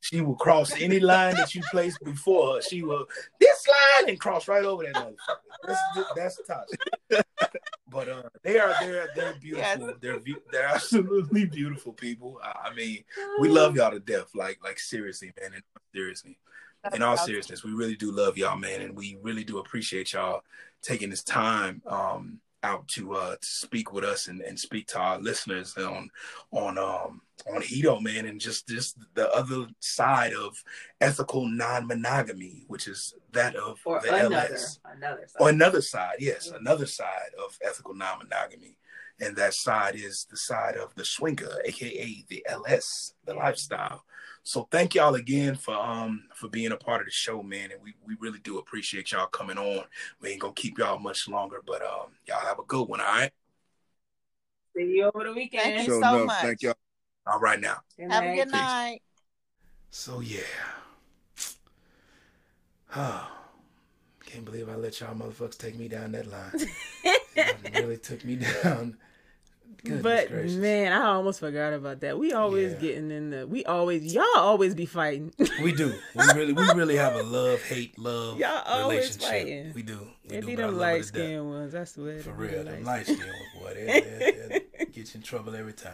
she 0.00 0.20
will 0.20 0.36
cross 0.36 0.72
any 0.80 1.00
line 1.00 1.34
that 1.34 1.54
you 1.54 1.62
place 1.70 1.98
before 1.98 2.54
her. 2.56 2.62
She 2.62 2.82
will 2.82 3.06
this 3.40 3.66
line 3.66 4.10
and 4.10 4.20
cross 4.20 4.48
right 4.48 4.64
over 4.64 4.84
that 4.84 4.94
motherfucker. 4.94 5.76
That's 6.16 6.38
that's 6.38 6.40
Tasha. 6.48 7.22
But 7.90 8.08
uh, 8.08 8.22
they 8.42 8.58
are 8.58 8.74
they're 8.80 9.08
they're 9.16 9.34
beautiful. 9.40 9.88
Yes. 9.88 9.96
They're 10.00 10.20
they're 10.52 10.68
absolutely 10.68 11.46
beautiful 11.46 11.92
people. 11.92 12.38
I, 12.42 12.68
I 12.70 12.74
mean, 12.74 13.02
we 13.40 13.48
love 13.48 13.76
y'all 13.76 13.90
to 13.90 14.00
death. 14.00 14.30
Like 14.34 14.58
like 14.62 14.78
seriously, 14.78 15.32
man. 15.40 15.52
And 15.54 15.62
seriously, 15.94 16.38
in 16.94 17.02
all 17.02 17.16
seriousness, 17.16 17.64
we 17.64 17.72
really 17.72 17.96
do 17.96 18.12
love 18.12 18.38
y'all, 18.38 18.58
man, 18.58 18.82
and 18.82 18.96
we 18.96 19.18
really 19.22 19.44
do 19.44 19.58
appreciate 19.58 20.12
y'all 20.12 20.42
taking 20.82 21.10
this 21.10 21.24
time 21.24 21.82
um 21.86 22.40
out 22.62 22.86
to 22.88 23.14
uh 23.14 23.36
to 23.36 23.46
speak 23.46 23.92
with 23.92 24.04
us 24.04 24.28
and, 24.28 24.40
and 24.42 24.58
speak 24.58 24.86
to 24.88 24.98
our 24.98 25.18
listeners 25.18 25.76
on 25.76 26.10
on 26.52 26.78
um 26.78 27.20
on 27.46 27.62
Hedo, 27.62 28.00
man, 28.02 28.26
and 28.26 28.40
just 28.40 28.68
just 28.68 28.98
the 29.14 29.30
other 29.32 29.66
side 29.80 30.32
of 30.32 30.62
ethical 31.00 31.46
non-monogamy, 31.48 32.64
which 32.68 32.88
is 32.88 33.14
that 33.32 33.54
of 33.56 33.78
Or 33.84 34.00
the 34.00 34.08
another, 34.14 34.34
LS. 34.36 34.80
another 34.84 35.26
side. 35.26 35.40
Or 35.40 35.48
another 35.48 35.82
side, 35.82 36.14
yes, 36.18 36.50
another 36.54 36.86
side 36.86 37.30
of 37.44 37.58
ethical 37.62 37.94
non-monogamy. 37.94 38.76
And 39.20 39.34
that 39.36 39.54
side 39.54 39.96
is 39.96 40.26
the 40.30 40.36
side 40.36 40.76
of 40.76 40.94
the 40.94 41.04
swinger, 41.04 41.50
aka 41.64 42.24
the 42.28 42.46
LS, 42.48 43.14
the 43.24 43.34
lifestyle. 43.34 44.04
So 44.44 44.68
thank 44.70 44.94
y'all 44.94 45.14
again 45.16 45.56
for 45.56 45.74
um 45.74 46.24
for 46.34 46.48
being 46.48 46.72
a 46.72 46.76
part 46.76 47.00
of 47.00 47.06
the 47.06 47.10
show, 47.12 47.42
man. 47.42 47.70
And 47.72 47.82
we, 47.82 47.94
we 48.06 48.16
really 48.20 48.38
do 48.38 48.58
appreciate 48.58 49.12
y'all 49.12 49.26
coming 49.26 49.58
on. 49.58 49.84
We 50.20 50.30
ain't 50.30 50.40
gonna 50.40 50.52
keep 50.54 50.78
y'all 50.78 50.98
much 50.98 51.28
longer, 51.28 51.62
but 51.66 51.82
um 51.82 52.12
y'all 52.26 52.40
have 52.40 52.58
a 52.58 52.64
good 52.64 52.88
one, 52.88 53.00
all 53.00 53.06
right? 53.06 53.32
See 54.76 54.84
you 54.84 55.10
over 55.12 55.24
the 55.24 55.32
weekend. 55.32 55.62
Thank 55.74 55.88
you 55.88 55.94
So 55.94 56.00
so 56.00 56.24
much. 56.26 56.40
Thank 56.40 56.62
y'all. 56.62 56.74
All 57.30 57.38
right 57.40 57.60
now. 57.60 57.78
Good 57.98 58.10
Have 58.10 58.24
a 58.24 58.26
night. 58.28 58.36
good 58.36 58.48
night. 58.52 59.02
So 59.90 60.20
yeah. 60.20 60.40
Oh, 62.96 63.30
can't 64.26 64.44
believe 64.44 64.68
I 64.68 64.76
let 64.76 65.00
y'all 65.00 65.14
motherfuckers 65.14 65.58
take 65.58 65.78
me 65.78 65.88
down 65.88 66.12
that 66.12 66.26
line. 66.26 66.52
Y'all 67.36 67.46
really 67.82 67.96
took 67.98 68.24
me 68.24 68.36
down. 68.36 68.96
Goodness 69.84 70.02
but 70.02 70.28
gracious. 70.28 70.56
man, 70.56 70.92
I 70.92 71.06
almost 71.06 71.38
forgot 71.38 71.72
about 71.72 72.00
that. 72.00 72.18
We 72.18 72.32
always 72.32 72.72
Yeah. 72.72 72.78
getting 72.80 73.10
in 73.12 73.30
the. 73.30 73.46
We 73.46 73.64
always 73.64 74.12
y'all 74.12 74.24
always 74.36 74.74
be 74.74 74.86
fighting. 74.86 75.32
we 75.62 75.72
do. 75.72 75.94
We 76.16 76.24
really, 76.34 76.52
we 76.52 76.62
really 76.72 76.96
have 76.96 77.14
a 77.14 77.22
love 77.22 77.62
hate 77.62 77.96
love 77.98 78.38
Y'all 78.40 78.62
always 78.66 79.16
relationship. 79.16 79.22
fighting. 79.28 79.72
We 79.74 79.82
do. 79.82 80.00
We 80.28 80.36
It 80.36 80.40
do. 80.40 80.46
be 80.48 80.56
but 80.56 80.64
I 80.64 80.66
them 80.68 80.78
light 80.78 81.02
to 81.04 81.12
death. 81.12 81.22
skinned 81.22 81.48
ones. 81.48 81.74
I 81.74 81.84
swear. 81.84 82.18
For 82.18 82.32
real, 82.32 82.64
the 82.64 82.70
them 82.70 82.84
light 82.84 83.06
light 83.06 83.06
skinned 83.06 83.20
ones, 83.20 83.62
boy, 83.62 83.74
they, 83.74 83.84
they, 84.00 84.48
they 84.48 84.84
get 84.86 84.96
you 84.96 85.04
in 85.14 85.22
trouble 85.22 85.54
every 85.54 85.74
time. 85.74 85.92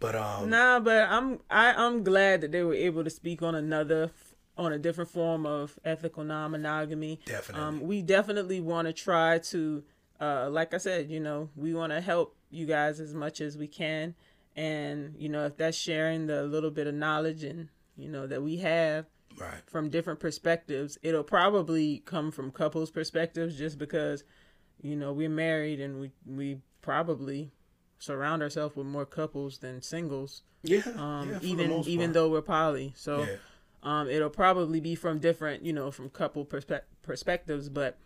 But 0.00 0.16
um, 0.16 0.50
Nah, 0.50 0.80
but 0.80 1.08
I'm 1.08 1.40
I, 1.50 1.72
I'm 1.74 2.02
glad 2.02 2.40
that 2.40 2.52
they 2.52 2.62
were 2.62 2.74
able 2.74 3.04
to 3.04 3.10
speak 3.10 3.42
on 3.42 3.54
another 3.54 4.10
on 4.56 4.72
a 4.72 4.78
different 4.78 5.10
form 5.10 5.46
of 5.46 5.78
ethical 5.84 6.24
non-monogamy. 6.24 7.20
definitely, 7.24 7.64
Um, 7.64 7.80
we 7.80 8.02
definitely 8.02 8.60
want 8.60 8.86
to 8.88 8.92
try 8.92 9.38
to, 9.38 9.82
uh, 10.20 10.50
like 10.50 10.74
I 10.74 10.78
said, 10.78 11.10
you 11.10 11.20
know, 11.20 11.48
we 11.56 11.72
want 11.72 11.92
to 11.92 12.00
help 12.00 12.36
you 12.50 12.66
guys 12.66 13.00
as 13.00 13.14
much 13.14 13.40
as 13.40 13.56
we 13.56 13.66
can, 13.68 14.14
and 14.56 15.14
you 15.18 15.28
know, 15.28 15.46
if 15.46 15.56
that's 15.56 15.76
sharing 15.76 16.26
the 16.26 16.42
little 16.42 16.70
bit 16.70 16.86
of 16.86 16.94
knowledge 16.94 17.44
and 17.44 17.68
you 17.96 18.08
know 18.08 18.26
that 18.26 18.42
we 18.42 18.56
have 18.58 19.06
right, 19.38 19.62
from 19.66 19.88
different 19.90 20.18
perspectives, 20.20 20.98
it'll 21.02 21.22
probably 21.24 21.98
come 22.04 22.30
from 22.30 22.50
couples' 22.50 22.90
perspectives, 22.90 23.56
just 23.56 23.78
because, 23.78 24.24
you 24.82 24.96
know, 24.96 25.12
we're 25.12 25.28
married 25.28 25.80
and 25.80 26.00
we 26.00 26.10
we 26.26 26.58
probably 26.82 27.50
surround 28.00 28.42
ourselves 28.42 28.74
with 28.74 28.86
more 28.86 29.06
couples 29.06 29.58
than 29.58 29.80
singles. 29.82 30.42
Yeah. 30.62 30.82
Um, 30.96 31.30
yeah, 31.30 31.38
even 31.42 31.70
even 31.86 32.12
though 32.12 32.28
we're 32.28 32.42
poly, 32.42 32.92
so 32.96 33.20
Yeah. 33.22 33.36
um, 33.84 34.08
it'll 34.10 34.28
probably 34.30 34.80
be 34.80 34.94
from 34.96 35.20
different, 35.20 35.64
you 35.64 35.72
know, 35.72 35.90
from 35.92 36.10
couple 36.10 36.44
perspe- 36.44 36.82
perspectives. 37.02 37.68
But 37.68 37.96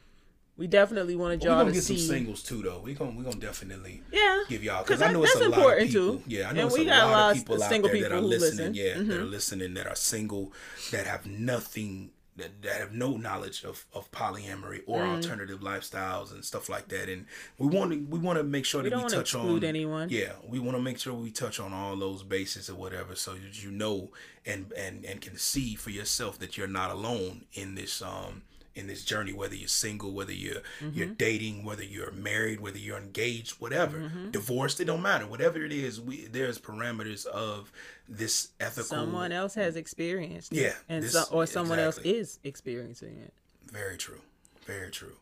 we 0.57 0.67
definitely 0.69 1.17
wanted 1.17 1.41
We're 1.43 1.49
y'all 1.49 1.59
gonna 1.61 1.71
to 1.71 1.75
get 1.75 1.83
some 1.85 1.97
singles 1.99 2.43
too, 2.45 2.63
though. 2.63 2.79
We 2.81 2.95
gonna 2.95 3.11
we 3.17 3.25
gonna 3.25 3.41
definitely 3.41 4.03
Yeah, 4.13 4.43
give 4.49 4.63
y'all 4.63 4.85
because 4.85 5.03
I 5.03 5.07
that- 5.09 5.15
know 5.15 5.25
it's 5.25 5.35
a 5.35 5.39
lot 5.39 5.47
of 5.47 5.53
important, 5.59 5.89
people. 5.91 6.17
too. 6.19 6.23
Yeah, 6.29 6.49
I 6.49 6.53
know 6.53 6.61
And 6.61 6.69
it's 6.69 6.79
we 6.79 6.83
a 6.83 6.91
got 6.91 7.03
a 7.03 7.07
lot, 7.07 7.11
lot 7.13 7.31
of 7.33 7.37
people 7.39 7.63
out 7.63 7.69
single 7.71 7.91
there 7.91 8.03
that 8.03 8.13
are 8.13 8.21
listening. 8.21 8.73
listen. 8.73 8.75
Yeah, 8.75 8.95
that 8.99 9.07
Mhm. 9.09 9.21
are 9.21 9.25
listening 9.25 9.75
that 9.75 9.87
are 9.89 9.97
single 9.97 10.53
that 10.93 11.07
have 11.09 11.27
nothing. 11.27 12.11
That, 12.37 12.63
that 12.63 12.81
have 12.81 12.93
no 12.93 13.17
knowledge 13.17 13.63
of, 13.63 13.87
of 13.95 14.11
polyamory 14.11 14.83
or 14.87 15.03
Mm. 15.03 15.15
alternative 15.15 15.61
lifestyles 15.61 16.33
and 16.33 16.45
stuff 16.45 16.69
like 16.69 16.89
that, 16.89 17.09
and 17.09 17.27
we 17.59 17.69
want 17.69 17.93
to 17.93 17.99
we 18.11 18.19
want 18.19 18.39
to 18.39 18.43
make 18.43 18.65
sure 18.65 18.83
we 18.83 18.89
that 18.89 18.97
don't 18.97 19.05
we 19.05 19.11
touch 19.11 19.35
exclude 19.35 19.63
on 19.63 19.69
anyone. 19.69 20.09
yeah, 20.11 20.33
we 20.45 20.59
want 20.59 20.77
to 20.77 20.83
make 20.83 20.99
sure 20.99 21.15
we 21.15 21.31
touch 21.31 21.61
on 21.61 21.73
all 21.73 21.95
those 21.95 22.25
bases 22.25 22.69
or 22.69 22.75
whatever, 22.75 23.15
so 23.15 23.35
that 23.35 23.63
you 23.63 23.71
know 23.71 24.11
and 24.45 24.73
and 24.77 25.05
and 25.05 25.21
can 25.21 25.37
see 25.37 25.77
for 25.77 25.91
yourself 25.91 26.41
that 26.41 26.59
you're 26.59 26.67
not 26.67 26.91
alone 26.91 27.45
in 27.53 27.77
this 27.77 28.03
um 28.03 28.43
in 28.75 28.87
this 28.87 29.05
journey. 29.05 29.33
Whether 29.33 29.55
you're 29.55 29.69
single, 29.69 30.13
whether 30.13 30.33
you're 30.33 30.63
you're 30.93 31.07
Mm-hmm. 31.07 31.15
dating, 31.15 31.65
whether 31.65 31.85
you're 31.85 32.11
married, 32.13 32.61
whether 32.61 32.79
you're 32.79 32.99
engaged, 32.99 33.53
whatever, 33.61 33.99
Mm-hmm. 33.99 34.31
divorced, 34.31 34.81
it 34.81 34.87
don't 34.87 35.03
matter. 35.03 35.27
Whatever 35.27 35.65
it 35.65 35.73
is, 35.73 36.01
we 36.01 36.27
there's 36.27 36.59
parameters 36.59 37.27
of 37.27 37.73
this 38.09 38.49
ethical. 38.61 38.85
Someone 38.85 39.33
else 39.33 39.55
has 39.55 39.77
experienced 39.77 40.53
it. 40.53 40.61
Yeah, 40.61 40.75
and 40.89 41.03
this- 41.05 41.13
so, 41.13 41.25
or 41.31 41.47
someone 41.47 41.79
exactly. 41.79 42.19
else 42.19 42.21
is 42.29 42.39
experiencing 42.45 43.17
it. 43.25 43.33
Very 43.73 43.97
true, 43.97 44.21
very 44.67 44.91
true. 44.91 45.17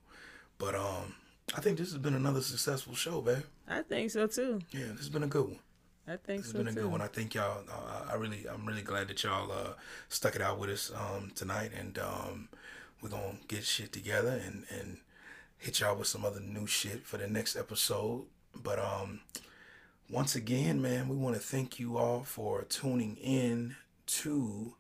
But 0.59 0.75
um, 0.75 1.15
I 1.55 1.61
think 1.61 1.79
this 1.79 1.91
has 1.93 1.99
been 1.99 2.15
another 2.15 2.41
successful 2.41 2.95
show, 2.95 3.21
babe. 3.21 3.43
I 3.69 3.83
think 3.83 4.11
so 4.11 4.27
too. 4.27 4.61
Yeah, 4.71 4.87
this 4.91 4.99
has 4.99 5.09
been 5.09 5.23
a 5.23 5.29
good 5.29 5.45
one. 5.47 5.59
I 6.07 6.17
think 6.17 6.41
It's 6.41 6.51
so 6.51 6.59
been 6.59 6.67
a 6.69 6.73
too. 6.73 6.81
good 6.83 6.91
one. 6.91 7.01
I 7.01 7.07
think 7.07 7.35
y'all. 7.35 7.63
Uh, 7.71 8.11
I 8.11 8.15
really, 8.17 8.45
I'm 8.53 8.67
really 8.67 8.83
glad 8.83 9.07
that 9.09 9.23
y'all 9.23 9.51
uh, 9.53 9.75
stuck 10.09 10.35
it 10.35 10.43
out 10.43 10.59
with 10.59 10.69
us 10.71 10.91
um, 10.95 11.31
tonight, 11.37 11.71
and 11.79 11.97
um, 11.99 12.49
we're 13.03 13.09
gonna 13.11 13.35
get 13.49 13.65
shit 13.65 13.93
together 13.93 14.41
and 14.47 14.65
and 14.71 14.99
hit 15.59 15.81
y'all 15.81 15.97
with 15.97 16.07
some 16.09 16.25
other 16.25 16.41
new 16.41 16.67
shit 16.67 17.05
for 17.07 17.19
the 17.19 17.27
next 17.29 17.57
episode. 17.57 18.25
But 18.55 18.79
um, 18.79 19.21
once 20.11 20.35
again, 20.35 20.81
man, 20.81 21.09
we 21.09 21.17
want 21.17 21.35
to 21.37 21.41
thank 21.43 21.79
you 21.79 21.99
all 21.99 22.23
for 22.25 22.63
tuning 22.65 23.17
in 23.17 23.77
to 24.07 24.75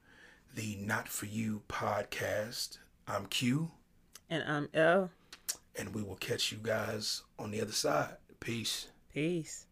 the 0.55 0.77
Not 0.81 1.09
for 1.09 1.27
You 1.27 1.63
podcast. 1.69 2.79
I'm 3.09 3.27
Q, 3.27 3.71
And 4.31 4.43
I'm 4.45 4.69
L. 4.75 5.11
and 5.77 5.95
we 5.95 6.03
will 6.03 6.17
catch 6.17 6.53
you 6.53 6.59
guys 6.63 7.23
on 7.39 7.51
the 7.51 7.61
other 7.61 7.73
side. 7.73 8.17
Peace. 8.41 8.89
Peace. 9.13 9.67